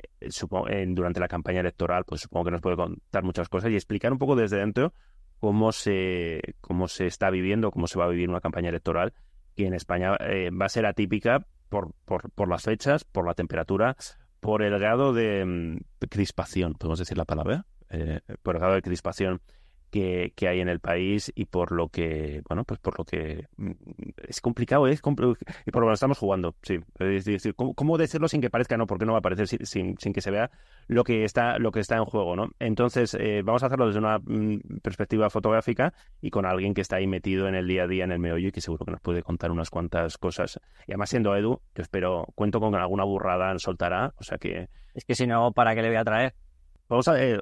durante 0.89 1.21
la 1.21 1.29
campaña 1.29 1.61
electoral, 1.61 2.05
pues 2.05 2.23
supongo 2.23 2.47
que 2.47 2.51
nos 2.53 2.61
puede 2.61 2.77
contar 2.77 3.23
muchas 3.25 3.49
cosas 3.49 3.71
y 3.71 3.75
explicar 3.75 4.13
un 4.13 4.19
poco 4.19 4.37
desde 4.37 4.59
dentro 4.59 4.93
cómo 5.39 5.73
se, 5.73 6.41
cómo 6.61 6.89
se 6.89 7.07
está 7.07 7.31
viviendo, 7.31 7.71
cómo 7.71 7.87
se 7.87 7.99
va 7.99 8.07
a 8.07 8.09
vivir 8.09 8.29
una 8.29 8.41
campaña 8.41 8.69
electoral, 8.69 9.13
que 9.57 9.67
en 9.67 9.75
España 9.75 10.17
eh, 10.21 10.51
va 10.51 10.67
a 10.67 10.69
ser 10.69 10.87
atípica 10.87 11.47
por, 11.69 11.93
por, 12.05 12.31
por 12.31 12.49
las 12.49 12.65
fechas, 12.65 13.05
por 13.05 13.27
la 13.27 13.35
temperatura, 13.35 13.97
por 14.41 14.63
el 14.63 14.79
grado 14.79 15.13
de 15.13 15.45
mm, 15.45 16.07
crispación, 16.09 16.75
podemos 16.75 16.99
decir 16.99 17.17
la 17.17 17.25
palabra, 17.25 17.67
eh, 17.91 18.21
por 18.43 18.57
el 18.57 18.61
grado 18.61 18.75
de 18.75 18.83
crispación 18.83 19.41
que, 19.91 20.33
que, 20.35 20.49
hay 20.49 20.61
en 20.61 20.69
el 20.69 20.81
país 20.81 21.33
y 21.35 21.47
por 21.47 21.73
lo 21.73 21.89
que, 21.89 22.43
bueno, 22.49 22.65
pues 22.65 22.81
por 22.81 22.99
lo 22.99 23.05
que 23.05 23.47
mm, 23.57 23.73
es 24.29 24.41
complicado, 24.41 24.87
es 24.87 25.01
compl 25.01 25.33
y 25.67 25.71
por 25.71 25.83
lo 25.83 25.89
que 25.89 25.95
estamos 25.95 26.19
jugando, 26.19 26.55
sí. 26.63 26.79
Es 26.99 27.25
decir, 27.25 27.55
¿cómo, 27.55 27.75
¿cómo, 27.75 27.99
decirlo 27.99 28.29
sin 28.29 28.41
que 28.41 28.51
parezca 28.51 28.77
no? 28.77 28.87
Porque 28.87 29.07
no 29.07 29.13
va 29.13 29.19
a 29.19 29.21
aparecer 29.21 29.49
sin, 29.49 29.67
sin, 29.67 29.99
sin, 29.99 30.13
que 30.13 30.21
se 30.21 30.31
vea 30.31 30.51
lo 30.87 31.05
que 31.05 31.25
está, 31.25 31.59
lo 31.59 31.73
que 31.73 31.81
está 31.81 31.97
en 31.97 32.05
juego, 32.05 32.37
¿no? 32.37 32.51
Entonces, 32.59 33.15
eh, 33.19 33.43
vamos 33.45 33.63
a 33.63 33.67
hacerlo 33.67 33.87
desde 33.87 33.99
una 33.99 34.19
mm, 34.19 34.81
perspectiva 34.83 35.31
fotográfica 35.31 35.93
y 36.21 36.31
con 36.31 36.47
alguien 36.47 36.75
que 36.75 36.81
está 36.81 36.97
ahí 36.97 37.07
metido 37.07 37.49
en 37.49 37.55
el 37.55 37.67
día 37.67 37.85
a 37.85 37.87
día, 37.87 38.05
en 38.05 38.13
el 38.13 38.19
meollo 38.19 38.49
y 38.49 38.53
que 38.53 38.61
seguro 38.61 38.85
que 38.85 38.93
nos 38.93 39.01
puede 39.01 39.23
contar 39.23 39.51
unas 39.51 39.71
cuantas 39.71 40.19
cosas. 40.19 40.61
Y 40.87 40.93
además, 40.93 41.11
siendo 41.11 41.35
Edu, 41.37 41.61
yo 41.75 41.83
espero, 41.83 42.27
cuento 42.35 42.61
con 42.61 42.75
alguna 42.75 43.05
burrada 43.05 43.59
soltará, 43.59 44.15
o 44.17 44.23
sea 44.23 44.39
que... 44.39 44.69
Es 44.95 45.05
que 45.05 45.15
si 45.15 45.27
no, 45.27 45.53
¿para 45.53 45.75
qué 45.75 45.83
le 45.83 45.89
voy 45.89 45.97
a 45.97 46.05
traer? 46.05 46.35
Vamos 46.89 47.07
a... 47.09 47.23
Eh, 47.23 47.39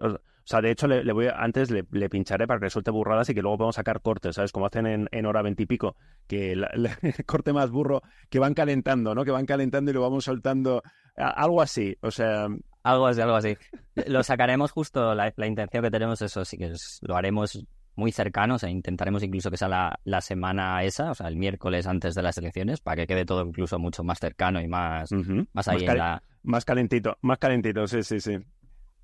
o 0.46 0.48
sea, 0.48 0.60
de 0.60 0.70
hecho, 0.70 0.86
le, 0.86 1.02
le 1.02 1.12
voy 1.12 1.26
a, 1.26 1.32
antes 1.32 1.72
le, 1.72 1.84
le, 1.90 2.08
pincharé 2.08 2.46
para 2.46 2.60
que 2.60 2.70
suelte 2.70 2.92
burradas 2.92 3.28
y 3.28 3.34
que 3.34 3.42
luego 3.42 3.58
podamos 3.58 3.74
sacar 3.74 4.00
cortes, 4.00 4.36
¿sabes? 4.36 4.52
Como 4.52 4.66
hacen 4.66 4.86
en, 4.86 5.08
en 5.10 5.26
hora 5.26 5.42
veintipico, 5.42 5.96
que 6.28 6.52
el, 6.52 6.68
corte 7.26 7.52
más 7.52 7.68
burro, 7.72 8.00
que 8.30 8.38
van 8.38 8.54
calentando, 8.54 9.12
¿no? 9.12 9.24
Que 9.24 9.32
van 9.32 9.44
calentando 9.44 9.90
y 9.90 9.94
lo 9.94 10.02
vamos 10.02 10.22
soltando. 10.22 10.84
Algo 11.16 11.60
así, 11.60 11.96
o 12.00 12.12
sea. 12.12 12.46
Algo 12.84 13.08
así, 13.08 13.20
algo 13.20 13.34
así. 13.34 13.56
lo 14.06 14.22
sacaremos 14.22 14.70
justo, 14.70 15.16
la, 15.16 15.34
la 15.36 15.46
intención 15.48 15.82
que 15.82 15.90
tenemos, 15.90 16.22
eso 16.22 16.44
sí 16.44 16.56
que 16.56 16.66
es, 16.66 17.00
lo 17.02 17.16
haremos 17.16 17.66
muy 17.96 18.12
cercanos 18.12 18.62
e 18.62 18.70
intentaremos 18.70 19.24
incluso 19.24 19.50
que 19.50 19.56
sea 19.56 19.66
la, 19.66 19.98
la, 20.04 20.20
semana 20.20 20.84
esa, 20.84 21.10
o 21.10 21.14
sea, 21.16 21.26
el 21.26 21.34
miércoles 21.34 21.88
antes 21.88 22.14
de 22.14 22.22
las 22.22 22.38
elecciones, 22.38 22.80
para 22.80 22.98
que 22.98 23.08
quede 23.08 23.24
todo 23.24 23.44
incluso 23.44 23.80
mucho 23.80 24.04
más 24.04 24.20
cercano 24.20 24.60
y 24.60 24.68
más, 24.68 25.10
uh 25.10 25.16
-huh. 25.16 25.48
más 25.52 25.66
ahí 25.66 25.80
más 25.80 25.90
en 25.90 25.98
la... 25.98 26.22
Más 26.44 26.64
calentito, 26.64 27.18
más 27.22 27.38
calentito, 27.38 27.88
sí, 27.88 28.04
sí, 28.04 28.20
sí. 28.20 28.38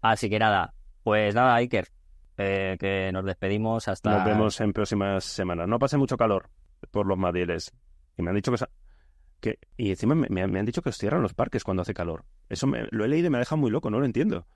Así 0.02 0.31
que 0.31 0.39
nada, 0.39 0.74
pues 1.02 1.34
nada, 1.34 1.54
Iker, 1.56 1.88
eh, 2.36 2.76
que 2.78 3.10
nos 3.12 3.24
despedimos 3.24 3.88
hasta... 3.88 4.10
Nos 4.10 4.24
vemos 4.24 4.60
en 4.60 4.72
próximas 4.72 5.24
semanas. 5.24 5.68
No 5.68 5.78
pase 5.78 5.96
mucho 5.96 6.16
calor 6.16 6.48
por 6.90 7.06
los 7.06 7.18
madieles. 7.18 7.72
Y 8.16 8.22
me 8.22 8.30
han 8.30 8.36
dicho 8.36 8.52
que... 8.52 8.58
que 9.40 9.58
y 9.76 9.90
encima 9.90 10.14
me, 10.14 10.28
me, 10.28 10.58
han 10.58 10.66
dicho 10.66 10.82
que 10.82 10.90
os 10.90 10.98
cierran 10.98 11.22
los 11.22 11.34
parques 11.34 11.64
cuando 11.64 11.82
hace 11.82 11.94
calor. 11.94 12.24
Eso 12.48 12.66
me, 12.66 12.86
lo 12.90 13.04
he 13.04 13.08
leído 13.08 13.28
y 13.28 13.30
me 13.30 13.38
deja 13.38 13.56
muy 13.56 13.70
loco, 13.70 13.90
no 13.90 14.00
lo 14.00 14.06
entiendo. 14.06 14.46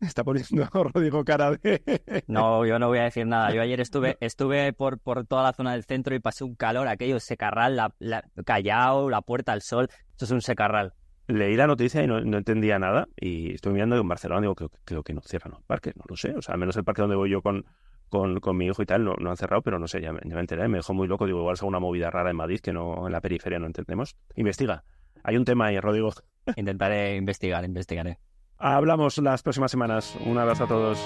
Está 0.00 0.24
poniendo 0.24 0.66
Rodrigo 0.72 1.24
cara 1.24 1.52
de... 1.52 2.24
No, 2.26 2.64
yo 2.66 2.78
no 2.78 2.88
voy 2.88 2.98
a 2.98 3.04
decir 3.04 3.26
nada. 3.26 3.52
Yo 3.52 3.62
ayer 3.62 3.80
estuve 3.80 4.16
estuve 4.20 4.72
por, 4.72 4.98
por 4.98 5.26
toda 5.26 5.42
la 5.42 5.52
zona 5.52 5.72
del 5.72 5.84
centro 5.84 6.14
y 6.14 6.20
pasé 6.20 6.44
un 6.44 6.54
calor, 6.54 6.88
aquello, 6.88 7.20
secarral, 7.20 7.76
la, 7.76 7.94
la, 7.98 8.24
Callao, 8.44 9.10
la 9.10 9.22
Puerta 9.22 9.52
al 9.52 9.62
Sol. 9.62 9.88
Esto 10.10 10.24
es 10.24 10.30
un 10.30 10.40
secarral 10.40 10.94
leí 11.26 11.56
la 11.56 11.66
noticia 11.66 12.02
y 12.02 12.06
no, 12.06 12.20
no, 12.20 12.38
entendía 12.38 12.78
nada 12.78 13.08
y 13.16 13.54
estoy 13.54 13.72
mirando 13.72 13.96
en 13.96 14.06
Barcelona 14.08 14.42
digo 14.42 14.54
creo, 14.54 14.70
creo 14.84 15.02
que 15.02 15.14
no 15.14 15.20
cierran 15.22 15.52
los 15.52 15.62
parques, 15.62 15.96
no 15.96 16.04
lo 16.08 16.16
sé, 16.16 16.34
o 16.36 16.42
sea, 16.42 16.54
al 16.54 16.60
menos 16.60 16.76
el 16.76 16.84
parque 16.84 17.02
donde 17.02 17.16
voy 17.16 17.30
yo 17.30 17.42
con, 17.42 17.64
con, 18.08 18.40
con 18.40 18.56
mi 18.56 18.66
hijo 18.66 18.82
y 18.82 18.86
tal 18.86 19.04
no, 19.04 19.14
no, 19.18 19.30
han 19.30 19.36
cerrado, 19.36 19.62
pero 19.62 19.78
no 19.78 19.88
sé, 19.88 20.00
ya, 20.00 20.12
ya 20.12 20.34
me 20.34 20.40
enteré, 20.40 20.68
me 20.68 20.78
dejó 20.78 20.94
muy 20.94 21.08
loco, 21.08 21.26
digo, 21.26 21.40
igual 21.40 21.54
es 21.54 21.62
una 21.62 21.78
movida 21.78 22.10
rara 22.10 22.30
en 22.30 22.36
Madrid 22.36 22.60
que 22.60 22.72
no 22.72 23.06
en 23.06 23.12
la 23.12 23.20
periferia 23.20 23.58
no 23.58 23.66
entendemos. 23.66 24.16
Investiga, 24.36 24.84
hay 25.24 25.36
un 25.36 25.44
tema 25.44 25.66
ahí, 25.66 25.80
Rodrigo. 25.80 26.12
Intentaré 26.56 27.16
investigar, 27.16 27.64
investigaré. 27.64 28.18
Hablamos 28.58 29.18
las 29.18 29.42
próximas 29.42 29.70
semanas. 29.70 30.16
Un 30.24 30.38
abrazo 30.38 30.64
a 30.64 30.68
todos. 30.68 30.98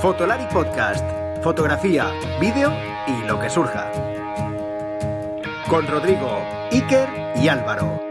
Fotolari 0.00 0.44
Podcast. 0.52 1.04
Fotografía, 1.42 2.10
vídeo 2.40 2.72
y 3.06 3.26
lo 3.26 3.38
que 3.38 3.50
surja. 3.50 3.90
Con 5.68 5.86
Rodrigo 5.86 6.57
Iker 6.70 7.08
y 7.36 7.48
Álvaro. 7.48 8.07